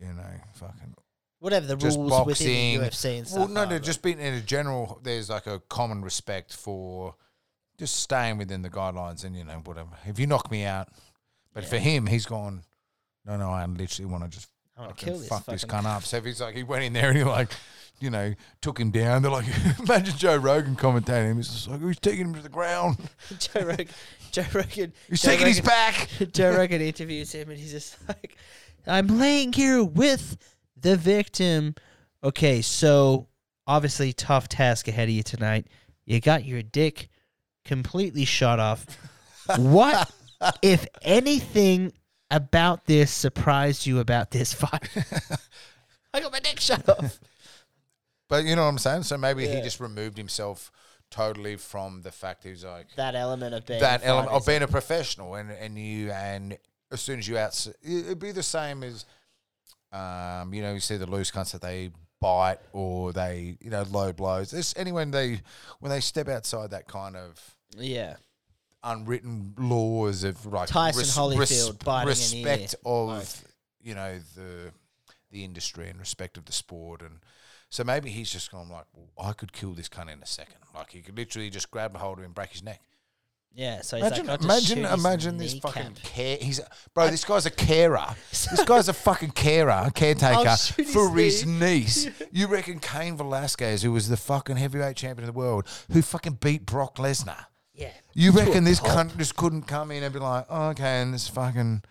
you 0.02 0.08
know 0.14 0.24
fucking 0.54 0.96
Whatever 1.40 1.68
the 1.68 1.76
just 1.76 1.98
rules 1.98 2.10
boxing. 2.12 2.26
within 2.26 2.82
the 2.82 2.88
UFC 2.90 3.18
and 3.20 3.28
stuff. 3.28 3.40
well 3.40 3.48
no 3.50 3.64
are, 3.64 3.66
no 3.68 3.80
just 3.80 4.02
being 4.02 4.20
in 4.20 4.34
a 4.34 4.42
general 4.42 5.00
there's 5.04 5.30
like 5.30 5.48
a 5.48 5.60
common 5.70 6.02
respect 6.02 6.54
for 6.54 7.16
just 7.78 7.98
staying 7.98 8.38
within 8.38 8.62
the 8.62 8.70
guidelines 8.70 9.24
and 9.26 9.36
you 9.36 9.44
know 9.44 9.62
whatever 9.66 9.90
if 10.08 10.18
you 10.18 10.26
knock 10.28 10.50
me 10.50 10.64
out 10.66 10.88
but 11.54 11.64
Yeah. 11.64 11.70
for 11.70 11.78
him 11.78 12.08
he's 12.08 12.26
gone 12.26 12.64
no 13.26 13.38
no 13.38 13.50
I 13.50 13.66
literally 13.66 14.10
want 14.12 14.24
to 14.24 14.30
just 14.30 14.50
I 14.78 14.82
want 14.82 14.98
to 14.98 15.06
kill 15.06 15.18
this 15.18 15.28
fuck 15.30 15.46
this 15.46 15.64
cunt 15.66 15.86
up. 15.86 16.04
So 16.06 16.18
if 16.18 16.26
he's 16.26 16.42
like, 16.42 16.54
he 16.54 16.64
went 16.64 16.84
in 16.84 16.92
there 16.92 17.08
and 17.08 17.18
he 17.18 17.24
like, 17.24 17.50
you 18.02 18.10
know, 18.10 18.34
took 18.62 18.78
him 18.78 18.92
down. 18.92 19.22
They're 19.22 19.32
like, 19.32 19.46
imagine 19.80 20.18
Joe 20.18 20.36
Rogan 20.36 20.76
commentating 20.76 21.32
him. 21.32 21.38
He's 21.38 21.48
just 21.48 21.70
like, 21.70 21.82
he's 21.82 21.98
taking 21.98 22.26
him 22.26 22.34
to 22.36 22.42
the 22.42 22.50
ground. 22.50 22.98
Joe 23.40 23.62
Rogan. 23.64 23.88
Joe 24.32 24.44
Rogan. 24.54 24.92
He's 25.10 25.22
Joe 25.22 25.30
taking 25.30 25.48
his 25.48 25.62
back. 25.62 26.10
Joe 26.34 26.58
Rogan 26.58 26.82
interviews 26.82 27.32
him 27.32 27.50
and 27.52 27.58
he's 27.58 27.72
just 27.72 27.96
like, 28.10 28.36
I'm 28.88 29.20
laying 29.20 29.54
here 29.54 29.84
with 29.84 30.38
the 30.76 30.96
victim. 30.96 31.76
Okay, 32.24 32.62
so 32.62 33.28
obviously 33.68 34.14
tough 34.14 34.48
task 34.48 34.88
ahead 34.88 35.10
of 35.10 35.16
you 35.16 35.24
tonight. 35.24 35.68
You 36.06 36.20
got 36.20 36.46
your 36.46 36.62
dick 36.62 37.10
completely 37.64 38.26
shot 38.26 38.60
off. 38.60 38.86
What, 39.58 40.12
if 40.62 40.86
anything, 41.02 41.94
about 42.32 42.86
this 42.86 43.12
surprised 43.12 43.86
you 43.86 44.00
about 44.00 44.32
this 44.32 44.54
fight? 44.54 44.90
I 46.14 46.22
got 46.22 46.32
my 46.32 46.40
dick 46.40 46.60
shot 46.60 46.88
off. 46.90 47.20
But 48.28 48.46
you 48.46 48.56
know 48.56 48.64
what 48.64 48.70
I'm 48.70 48.78
saying? 48.78 49.04
So 49.04 49.18
maybe 49.18 49.48
he 49.48 49.62
just 49.62 49.80
removed 49.80 50.18
himself 50.18 50.72
totally 51.12 51.56
from 51.56 52.02
the 52.02 52.12
fact 52.12 52.44
he's 52.44 52.66
like 52.66 52.88
That 52.96 53.14
element 53.16 53.54
of 53.54 53.66
being 53.66 53.80
that 53.80 54.02
a 54.02 54.06
element 54.06 54.32
of 54.32 54.46
being 54.46 54.64
a 54.64 54.68
professional 54.68 55.36
and 55.36 55.52
and 55.52 55.78
you 55.78 56.10
and 56.10 56.58
as 56.96 57.02
soon 57.02 57.20
as 57.20 57.28
you 57.28 57.38
out 57.38 57.68
it'd 57.84 58.20
be 58.20 58.32
the 58.32 58.44
same 58.44 58.84
as 58.84 59.06
um 59.92 60.54
you 60.54 60.62
know 60.62 60.74
you 60.74 60.80
see 60.80 60.98
the 60.98 61.06
loose 61.06 61.30
cunts 61.30 61.52
that 61.52 61.62
they 61.62 61.92
bite 62.20 62.58
or 62.74 63.14
they 63.14 63.58
you 63.62 63.70
know 63.70 63.84
low 63.92 64.12
blows 64.12 64.54
it's 64.54 64.74
anyone 64.78 65.12
they 65.12 65.40
when 65.80 65.92
they 65.92 66.00
step 66.00 66.28
outside 66.28 66.72
that 66.72 66.88
kind 66.88 67.16
of 67.16 67.56
yeah. 67.78 68.16
unwritten 68.84 69.54
laws 69.58 70.24
of 70.24 70.46
like 70.46 70.70
Tyson 70.70 71.04
Holyfield 71.04 71.84
biting 71.84 72.02
an 72.02 72.38
ear. 72.40 72.46
respect 72.46 72.76
of 72.86 73.08
Both. 73.10 73.54
you 73.82 73.94
know 73.94 74.20
the 74.36 74.72
the 75.32 75.44
industry 75.44 75.90
and 75.90 76.00
respect 76.00 76.38
of 76.38 76.46
the 76.46 76.54
sport 76.54 77.02
and 77.02 77.20
so 77.70 77.84
maybe 77.84 78.10
he's 78.10 78.32
just 78.32 78.52
gone 78.52 78.70
like 78.70 78.86
well, 78.94 79.28
I 79.28 79.34
could 79.34 79.52
kill 79.52 79.74
this 79.74 79.90
cunt 79.90 80.12
in 80.12 80.24
a 80.24 80.26
second 80.26 80.58
like 80.74 80.92
he 80.92 81.02
could 81.02 81.18
literally 81.18 81.50
just 81.50 81.70
grab 81.70 81.94
a 81.96 82.00
hold 82.00 82.14
of 82.14 82.20
him 82.20 82.26
and 82.26 82.34
break 82.34 82.52
his 82.52 82.64
neck 82.64 82.82
Yeah, 83.56 83.82
so 83.82 83.96
he's 83.98 84.06
imagine 84.06 84.28
like, 84.28 84.42
imagine 84.42 84.86
imagine 84.86 85.38
this 85.38 85.58
fucking 85.60 85.84
kneecap. 85.84 86.04
care 86.04 86.38
he's 86.42 86.60
bro 86.94 87.10
this 87.10 87.24
guy's 87.24 87.46
a 87.46 87.50
carer 87.50 88.06
this 88.30 88.64
guy's 88.66 88.90
a 88.90 88.94
fucking 88.94 89.32
carer 89.32 89.90
caretaker 89.96 90.58
shoot 90.58 90.86
his 90.86 90.94
for 90.94 91.10
his 91.16 91.46
niece 91.46 92.10
you 92.34 92.48
reckon 92.48 92.80
Cain 92.80 93.16
Velasquez 93.16 93.82
who 93.82 93.94
was 93.94 94.10
the 94.10 94.18
fucking 94.18 94.58
heavyweight 94.58 94.98
champion 94.98 95.28
of 95.28 95.34
the 95.34 95.40
world 95.40 95.66
who 95.92 96.02
fucking 96.02 96.34
beat 96.42 96.66
Brock 96.66 96.98
Lesnar 96.98 97.46
Yeah. 97.74 97.92
you 98.14 98.32
reckon 98.32 98.66
this 98.66 98.82
cunt 98.82 99.18
just 99.18 99.38
couldn't 99.38 99.64
come 99.64 99.90
in 99.92 100.04
and 100.04 100.14
be 100.14 100.20
like, 100.20 100.46
oh, 100.50 100.70
okay, 100.72 101.02
and 101.02 101.14
this 101.14 101.30
fucking, 101.30 101.82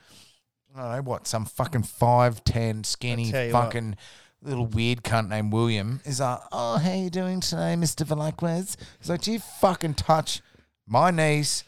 I 0.77 0.81
don't 0.83 0.93
know 0.97 1.03
what, 1.11 1.27
some 1.27 1.47
fucking 1.47 1.85
five 1.85 2.45
ten 2.45 2.85
skinny 2.85 3.25
you 3.25 3.33
what. 3.33 3.53
fucking 3.53 3.97
little 4.43 4.67
weird 4.67 5.03
cunt 5.03 5.29
named 5.29 5.51
William 5.53 6.01
is 6.05 6.21
like, 6.21 6.41
oh, 6.53 6.77
how 6.77 6.93
you 6.93 7.09
doing 7.09 7.41
today, 7.41 7.75
Mister 7.77 8.05
Velasquez? 8.05 8.77
He's 9.01 9.09
like, 9.09 9.23
do 9.23 9.33
you 9.33 9.39
fucking 9.39 9.95
touch 9.95 10.43
my 10.87 11.11
niece? 11.11 11.65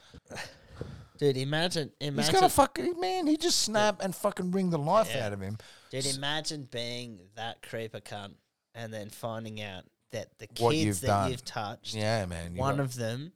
Dude, 1.19 1.37
imagine, 1.39 1.93
He's 1.99 2.09
imagine, 2.09 2.35
gonna 2.35 2.49
fucking 2.51 3.01
man. 3.01 3.27
He 3.27 3.37
just 3.39 3.61
snap 3.61 4.03
and 4.03 4.15
fucking 4.15 4.51
wring 4.51 4.69
the 4.71 4.79
life 4.79 5.11
Yeah. 5.15 5.27
out 5.27 5.33
of 5.33 5.41
him. 5.41 5.57
dude, 5.91 6.05
imagine 6.07 6.69
being 6.71 7.21
that 7.37 7.63
creeper 7.63 8.01
cunt 8.01 8.35
and 8.75 8.93
then 8.93 9.09
finding 9.09 9.63
out 9.63 9.85
that 10.11 10.37
the 10.39 10.47
What 10.59 10.73
kids 10.73 10.85
you've 10.85 11.01
that 11.01 11.07
done. 11.07 11.31
you've 11.31 11.45
touched, 11.45 11.95
Yeah, 11.95 12.27
man. 12.27 12.55
you 12.55 12.61
one 12.61 12.77
got- 12.77 12.83
of 12.85 12.95
them 12.97 13.33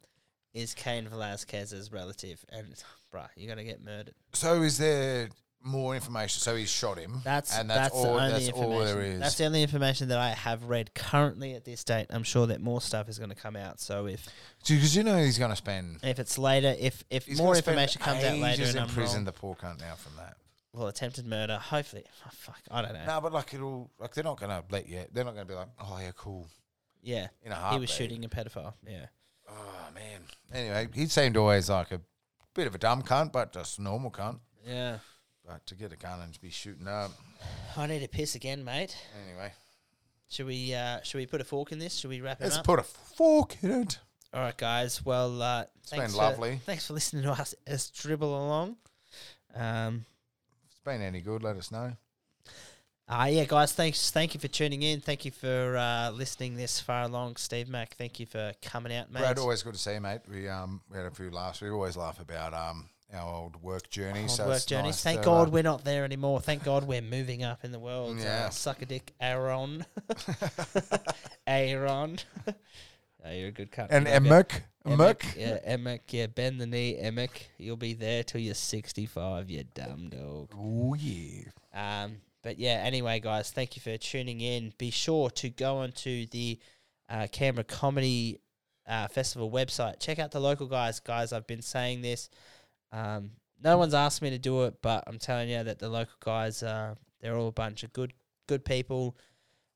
is 0.52 0.74
Cain 0.74 1.08
Velasquez's 1.08 1.90
relative, 1.90 2.44
and 2.50 2.74
bruh, 3.12 3.28
you're 3.34 3.48
gonna 3.48 3.64
get 3.64 3.80
murdered. 3.82 4.14
so 4.34 4.62
is 4.62 4.76
there 4.76 5.30
more 5.62 5.94
information? 5.94 6.40
So 6.40 6.56
he's 6.56 6.70
shot 6.70 6.98
him. 6.98 7.20
That's 7.24 7.56
and 7.56 7.68
that's, 7.68 7.80
that's, 7.80 7.94
all. 7.94 8.02
the 8.14 8.20
only 8.20 8.30
That's 8.32 8.46
information. 8.48 8.72
all 8.72 8.84
there 8.84 9.00
is. 9.02 9.20
That's 9.20 9.34
the 9.36 9.44
only 9.44 9.62
information 9.62 10.08
that 10.08 10.18
I 10.18 10.30
have 10.30 10.64
read 10.64 10.94
currently 10.94 11.54
at 11.54 11.64
this 11.64 11.84
date. 11.84 12.06
I'm 12.10 12.22
sure 12.22 12.46
that 12.48 12.60
more 12.60 12.80
stuff 12.80 13.08
is 13.08 13.18
going 13.18 13.30
to 13.30 13.36
come 13.36 13.56
out. 13.56 13.80
So 13.80 14.06
if 14.06 14.26
Because 14.66 14.96
you 14.96 15.02
know 15.02 15.16
he's 15.18 15.38
gonna 15.38 15.56
spend. 15.56 15.98
if 16.02 16.18
it's 16.18 16.38
later, 16.38 16.74
if 16.78 17.04
if 17.10 17.26
He's 17.26 17.38
more 17.38 17.54
information 17.56 18.00
comes 18.02 18.24
out 18.24 18.38
later, 18.38 18.64
and 18.64 18.76
in 18.76 18.86
prison. 18.88 19.24
The 19.24 19.32
poor 19.32 19.54
cunt 19.54 19.80
now 19.80 19.94
from 19.96 20.16
that. 20.16 20.36
well, 20.72 20.86
attempted 20.88 21.26
murder. 21.26 21.56
Hopefully, 21.58 22.04
oh, 22.26 22.30
fuck, 22.32 22.60
I 22.70 22.82
don't 22.82 22.94
know. 22.94 23.04
No, 23.06 23.20
but 23.20 23.32
like 23.32 23.52
it'll 23.54 23.90
like 23.98 24.14
they're 24.14 24.24
not 24.24 24.40
gonna 24.40 24.62
let 24.70 24.88
you. 24.88 25.04
They're 25.12 25.24
not 25.24 25.34
gonna 25.34 25.46
be 25.46 25.54
like, 25.54 25.68
oh 25.80 25.98
yeah, 26.00 26.12
cool. 26.16 26.46
yeah, 27.02 27.28
In 27.42 27.52
a 27.52 27.72
he 27.72 27.78
was 27.78 27.90
shooting 27.90 28.24
a 28.24 28.28
pedophile. 28.28 28.74
Yeah. 28.86 29.06
Oh 29.48 29.88
man. 29.94 30.22
Anyway, 30.52 30.88
he 30.94 31.06
seemed 31.06 31.36
always 31.36 31.68
like 31.68 31.90
a 31.92 32.00
bit 32.54 32.66
of 32.66 32.74
a 32.74 32.78
dumb 32.78 33.02
cunt, 33.02 33.32
but 33.32 33.52
just 33.52 33.78
normal 33.80 34.10
cunt. 34.10 34.38
Yeah. 34.66 34.98
But 35.50 35.66
to 35.66 35.74
get 35.74 35.92
a 35.92 35.96
gun 35.96 36.20
and 36.20 36.40
be 36.40 36.48
shooting 36.50 36.86
up. 36.86 37.10
I 37.76 37.88
need 37.88 38.04
a 38.04 38.08
piss 38.08 38.36
again, 38.36 38.64
mate. 38.64 38.96
Anyway, 39.26 39.52
Should 40.28 40.46
we 40.46 40.72
uh 40.72 41.00
should 41.02 41.18
we 41.18 41.26
put 41.26 41.40
a 41.40 41.44
fork 41.44 41.72
in 41.72 41.80
this? 41.80 41.96
Should 41.96 42.10
we 42.10 42.20
wrap 42.20 42.40
it 42.40 42.44
up? 42.44 42.46
let's 42.50 42.58
up? 42.58 42.64
put 42.64 42.78
a 42.78 42.84
fork 42.84 43.56
in 43.62 43.70
it. 43.82 43.98
All 44.32 44.42
right, 44.42 44.56
guys. 44.56 45.04
Well, 45.04 45.42
uh, 45.42 45.62
been 45.90 45.98
thanks 45.98 46.12
for- 46.12 46.18
lovely. 46.18 46.60
thanks 46.64 46.86
for 46.86 46.92
listening 46.92 47.24
to 47.24 47.32
us 47.32 47.52
as 47.66 47.90
dribble 47.90 48.28
along. 48.32 48.76
Um, 49.56 50.04
If 50.64 50.70
it's 50.70 50.80
been 50.84 51.02
any 51.02 51.20
good, 51.20 51.42
let 51.42 51.56
us 51.56 51.72
know. 51.72 51.96
uh, 53.08 53.26
yeah, 53.28 53.44
guys. 53.44 53.72
Thanks. 53.72 54.12
Thank 54.12 54.34
you 54.34 54.38
for 54.38 54.46
tuning 54.46 54.82
in. 54.82 55.00
Thank 55.00 55.24
you 55.24 55.32
for 55.32 55.76
uh, 55.76 56.10
listening 56.12 56.54
this 56.54 56.78
far 56.78 57.02
along, 57.02 57.34
Steve 57.36 57.68
Mac. 57.68 57.96
Thank 57.96 58.20
you 58.20 58.26
for 58.26 58.52
coming 58.62 58.94
out, 58.94 59.10
mate. 59.10 59.18
Brad, 59.18 59.38
always 59.40 59.64
good 59.64 59.72
to 59.74 59.80
see 59.80 59.94
you, 59.94 60.00
mate. 60.00 60.20
We 60.30 60.48
um 60.48 60.80
we 60.88 60.96
had 60.96 61.06
a 61.06 61.10
few 61.10 61.30
laughs. 61.32 61.60
We 61.60 61.70
always 61.70 61.96
laugh 61.96 62.20
about 62.20 62.54
um 62.54 62.88
our 63.14 63.34
old 63.34 63.62
work 63.62 63.88
journey. 63.90 64.22
Old 64.22 64.30
so 64.30 64.46
work 64.46 64.64
journeys. 64.66 64.94
nice 64.94 65.02
Thank 65.02 65.22
God 65.22 65.48
uh, 65.48 65.50
we're 65.50 65.62
not 65.62 65.84
there 65.84 66.04
anymore. 66.04 66.40
Thank 66.40 66.64
God 66.64 66.84
we're 66.84 67.02
moving 67.02 67.42
up 67.42 67.64
in 67.64 67.72
the 67.72 67.78
world. 67.78 68.18
Yeah. 68.18 68.46
Uh, 68.46 68.50
suck 68.50 68.82
a 68.82 68.86
dick, 68.86 69.12
Aaron. 69.20 69.84
Aaron. 71.46 72.18
oh, 72.48 73.30
you're 73.32 73.48
a 73.48 73.52
good 73.52 73.70
cunt. 73.70 73.88
and. 73.90 74.06
Emek, 74.06 74.62
Emek. 74.86 75.36
Yeah, 75.36 75.58
Emek. 75.76 76.00
Yeah, 76.10 76.26
bend 76.26 76.60
the 76.60 76.66
knee, 76.66 76.98
Emek. 77.02 77.30
You'll 77.58 77.76
be 77.76 77.94
there 77.94 78.22
till 78.22 78.40
you're 78.40 78.54
65, 78.54 79.50
you 79.50 79.64
dumb 79.74 80.08
dog. 80.10 80.52
Oh 80.56 80.94
yeah. 80.94 81.44
Um, 81.74 82.16
but 82.42 82.58
yeah, 82.58 82.82
anyway, 82.84 83.20
guys, 83.20 83.50
thank 83.50 83.76
you 83.76 83.82
for 83.82 83.96
tuning 83.98 84.40
in. 84.40 84.72
Be 84.78 84.90
sure 84.90 85.30
to 85.30 85.50
go 85.50 85.78
onto 85.78 86.26
the 86.26 86.58
uh, 87.08 87.26
Canberra 87.30 87.64
Comedy 87.64 88.40
uh, 88.86 89.08
Festival 89.08 89.50
website. 89.50 90.00
Check 90.00 90.18
out 90.18 90.30
the 90.30 90.40
local 90.40 90.66
guys. 90.66 91.00
Guys, 91.00 91.32
I've 91.32 91.46
been 91.46 91.62
saying 91.62 92.02
this. 92.02 92.30
Um, 92.92 93.32
no 93.62 93.76
one's 93.76 93.94
asked 93.94 94.22
me 94.22 94.30
to 94.30 94.38
do 94.38 94.64
it, 94.64 94.74
but 94.82 95.04
I'm 95.06 95.18
telling 95.18 95.48
you 95.50 95.62
that 95.62 95.78
the 95.78 95.88
local 95.88 96.14
guys, 96.20 96.62
uh, 96.62 96.94
they're 97.20 97.36
all 97.36 97.48
a 97.48 97.52
bunch 97.52 97.82
of 97.82 97.92
good, 97.92 98.12
good 98.46 98.64
people, 98.64 99.16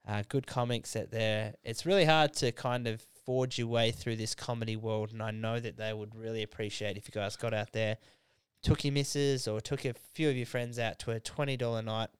uh, 0.08 0.22
good 0.28 0.46
comics. 0.46 0.92
That 0.94 1.10
they're. 1.10 1.54
It's 1.62 1.84
really 1.86 2.04
hard 2.04 2.32
to 2.34 2.52
kind 2.52 2.86
of 2.86 3.04
forge 3.24 3.58
your 3.58 3.68
way 3.68 3.90
through 3.90 4.16
this 4.16 4.34
comedy 4.34 4.76
world, 4.76 5.12
and 5.12 5.22
I 5.22 5.30
know 5.30 5.60
that 5.60 5.76
they 5.76 5.92
would 5.92 6.14
really 6.14 6.42
appreciate 6.42 6.96
if 6.96 7.08
you 7.08 7.12
guys 7.12 7.36
got 7.36 7.54
out 7.54 7.72
there, 7.72 7.98
took 8.62 8.84
your 8.84 8.92
missus 8.92 9.46
or 9.46 9.60
took 9.60 9.84
a 9.84 9.94
few 10.14 10.30
of 10.30 10.36
your 10.36 10.46
friends 10.46 10.78
out 10.78 10.98
to 11.00 11.10
a 11.10 11.20
twenty 11.20 11.56
dollar 11.56 11.82
night 11.82 12.10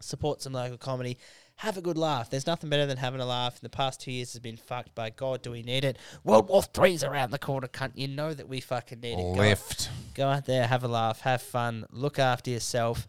support 0.00 0.42
some 0.42 0.52
local 0.52 0.78
comedy, 0.78 1.18
have 1.56 1.76
a 1.78 1.80
good 1.80 1.96
laugh. 1.96 2.28
There's 2.28 2.46
nothing 2.46 2.68
better 2.68 2.84
than 2.86 2.98
having 2.98 3.20
a 3.20 3.26
laugh. 3.26 3.54
In 3.54 3.60
the 3.62 3.70
past 3.70 4.00
two 4.00 4.12
years 4.12 4.32
has 4.34 4.40
been 4.40 4.56
fucked 4.58 4.94
by 4.94 5.10
God. 5.10 5.42
Do 5.42 5.52
we 5.52 5.62
need 5.62 5.84
it? 5.84 5.96
World 6.22 6.48
War 6.48 6.62
Three's 6.62 7.02
around 7.02 7.30
the 7.30 7.38
corner, 7.38 7.66
cunt. 7.66 7.92
You 7.94 8.08
know 8.08 8.34
that 8.34 8.48
we 8.48 8.60
fucking 8.60 9.00
need 9.00 9.14
it. 9.14 9.22
Go, 9.22 9.32
Lift. 9.32 9.90
go 10.14 10.28
out 10.28 10.44
there, 10.44 10.66
have 10.66 10.84
a 10.84 10.88
laugh, 10.88 11.20
have 11.20 11.40
fun, 11.40 11.86
look 11.90 12.18
after 12.18 12.50
yourself, 12.50 13.06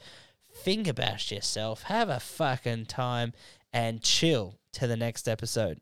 finger 0.64 0.94
bash 0.94 1.32
yourself, 1.32 1.84
have 1.84 2.10
a 2.10 2.20
fucking 2.22 2.86
time, 2.86 3.34
and 3.74 4.02
chill 4.02 4.56
to 4.74 4.88
the 4.88 4.96
next 4.96 5.28
episode. 5.28 5.82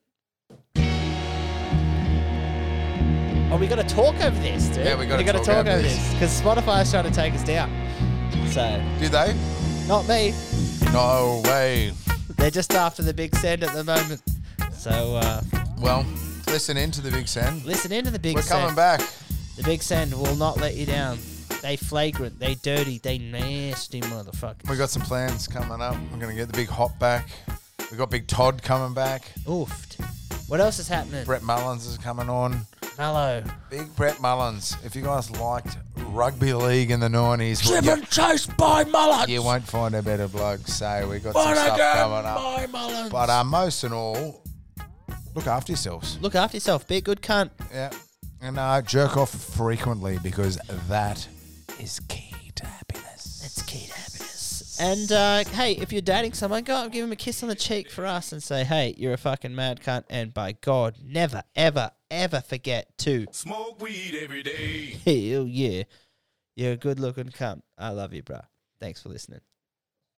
Oh, 3.51 3.57
we 3.57 3.67
got 3.67 3.75
to 3.87 3.95
talk 3.95 4.15
over 4.15 4.39
this, 4.41 4.67
dude. 4.69 4.85
Yeah, 4.85 4.97
we 4.99 5.05
gotta 5.05 5.23
gotta 5.23 5.37
talk 5.37 5.47
talk 5.47 5.57
over 5.57 5.69
over 5.71 5.81
this. 5.83 5.95
this 5.95 6.13
because 6.13 6.41
Spotify's 6.41 6.91
trying 6.91 7.05
to 7.05 7.11
take 7.11 7.33
us 7.35 7.43
down. 7.43 7.69
So, 8.49 8.83
do 8.99 9.07
they? 9.07 9.35
not 9.87 10.07
me. 10.07 10.33
No 10.91 11.43
way. 11.45 11.93
They're 12.37 12.51
just 12.51 12.73
after 12.73 13.01
the 13.01 13.13
big 13.13 13.35
send 13.35 13.63
at 13.63 13.73
the 13.73 13.83
moment. 13.83 14.21
So 14.73 15.15
uh, 15.15 15.41
Well, 15.79 16.05
listen 16.47 16.77
in 16.77 16.91
to 16.91 17.01
the 17.01 17.11
big 17.11 17.27
send. 17.27 17.65
listen 17.65 17.91
into 17.91 18.11
the 18.11 18.19
big 18.19 18.37
Send. 18.37 18.37
We're 18.37 18.41
send. 18.41 18.61
coming 18.61 18.75
back. 18.75 19.01
The 19.57 19.63
big 19.63 19.81
send 19.81 20.13
will 20.13 20.35
not 20.35 20.57
let 20.57 20.75
you 20.75 20.85
down. 20.85 21.17
They 21.61 21.75
flagrant. 21.77 22.39
They 22.39 22.55
dirty. 22.55 22.99
They 22.99 23.17
nasty 23.17 24.01
motherfuckers. 24.01 24.69
We 24.69 24.75
got 24.77 24.89
some 24.89 25.01
plans 25.01 25.47
coming 25.47 25.81
up. 25.81 25.95
We're 26.11 26.19
gonna 26.19 26.35
get 26.35 26.47
the 26.47 26.53
big 26.57 26.67
hop 26.69 26.97
back. 26.99 27.29
We 27.91 27.97
got 27.97 28.09
Big 28.09 28.27
Todd 28.27 28.61
coming 28.63 28.93
back. 28.93 29.31
Oofed. 29.45 29.99
What 30.49 30.59
else 30.59 30.79
is 30.79 30.87
happening? 30.87 31.23
Brett 31.25 31.43
Mullins 31.43 31.85
is 31.85 31.97
coming 31.97 32.29
on. 32.29 32.65
Mallow. 32.97 33.43
Big 33.69 33.93
Brett 33.95 34.21
Mullins. 34.21 34.77
If 34.83 34.95
you 34.95 35.01
guys 35.01 35.29
liked 35.31 35.77
rugby 35.97 36.53
league 36.53 36.91
in 36.91 36.99
the 36.99 37.09
nineties, 37.09 37.61
driven 37.61 38.03
chased 38.05 38.55
by 38.57 38.83
Mullins. 38.85 39.29
you 39.29 39.43
won't 39.43 39.65
find 39.67 39.95
a 39.95 40.01
better 40.01 40.27
bloke. 40.27 40.67
So 40.67 41.07
we 41.09 41.19
got 41.19 41.33
some 41.33 41.55
stuff 41.55 41.77
coming 41.93 42.25
up. 42.25 42.37
by 42.37 42.65
Mullins. 42.67 43.09
But 43.09 43.29
uh, 43.29 43.43
most 43.43 43.83
and 43.83 43.93
all, 43.93 44.41
look 45.33 45.47
after 45.47 45.71
yourselves. 45.73 46.17
Look 46.21 46.35
after 46.35 46.57
yourself. 46.57 46.87
Be 46.87 46.97
a 46.97 47.01
good 47.01 47.21
cunt. 47.21 47.49
Yeah. 47.71 47.91
And 48.41 48.57
uh, 48.59 48.81
jerk 48.81 49.17
off 49.17 49.31
frequently 49.31 50.19
because 50.21 50.57
that 50.87 51.27
is 51.79 51.99
key 52.07 52.24
And 54.79 55.11
uh, 55.11 55.43
hey, 55.45 55.73
if 55.73 55.91
you're 55.91 56.01
dating 56.01 56.33
someone, 56.33 56.63
go 56.63 56.75
up 56.75 56.83
and 56.85 56.93
give 56.93 57.03
him 57.03 57.11
a 57.11 57.15
kiss 57.15 57.41
on 57.43 57.49
the 57.49 57.55
cheek 57.55 57.89
for 57.89 58.05
us 58.05 58.31
and 58.31 58.41
say, 58.43 58.63
hey, 58.63 58.93
you're 58.97 59.13
a 59.13 59.17
fucking 59.17 59.55
mad 59.55 59.81
cunt. 59.81 60.03
And 60.09 60.33
by 60.33 60.53
God, 60.53 60.97
never, 61.03 61.43
ever, 61.55 61.91
ever 62.11 62.41
forget 62.41 62.97
to. 62.99 63.25
Smoke 63.31 63.81
weed 63.81 64.17
every 64.21 64.43
day. 64.43 64.97
Hell 65.05 65.47
yeah. 65.47 65.83
You're 66.55 66.73
a 66.73 66.77
good 66.77 66.99
looking 66.99 67.29
cunt. 67.29 67.61
I 67.77 67.89
love 67.89 68.13
you, 68.13 68.23
bro. 68.23 68.41
Thanks 68.79 69.01
for 69.01 69.09
listening. 69.09 69.41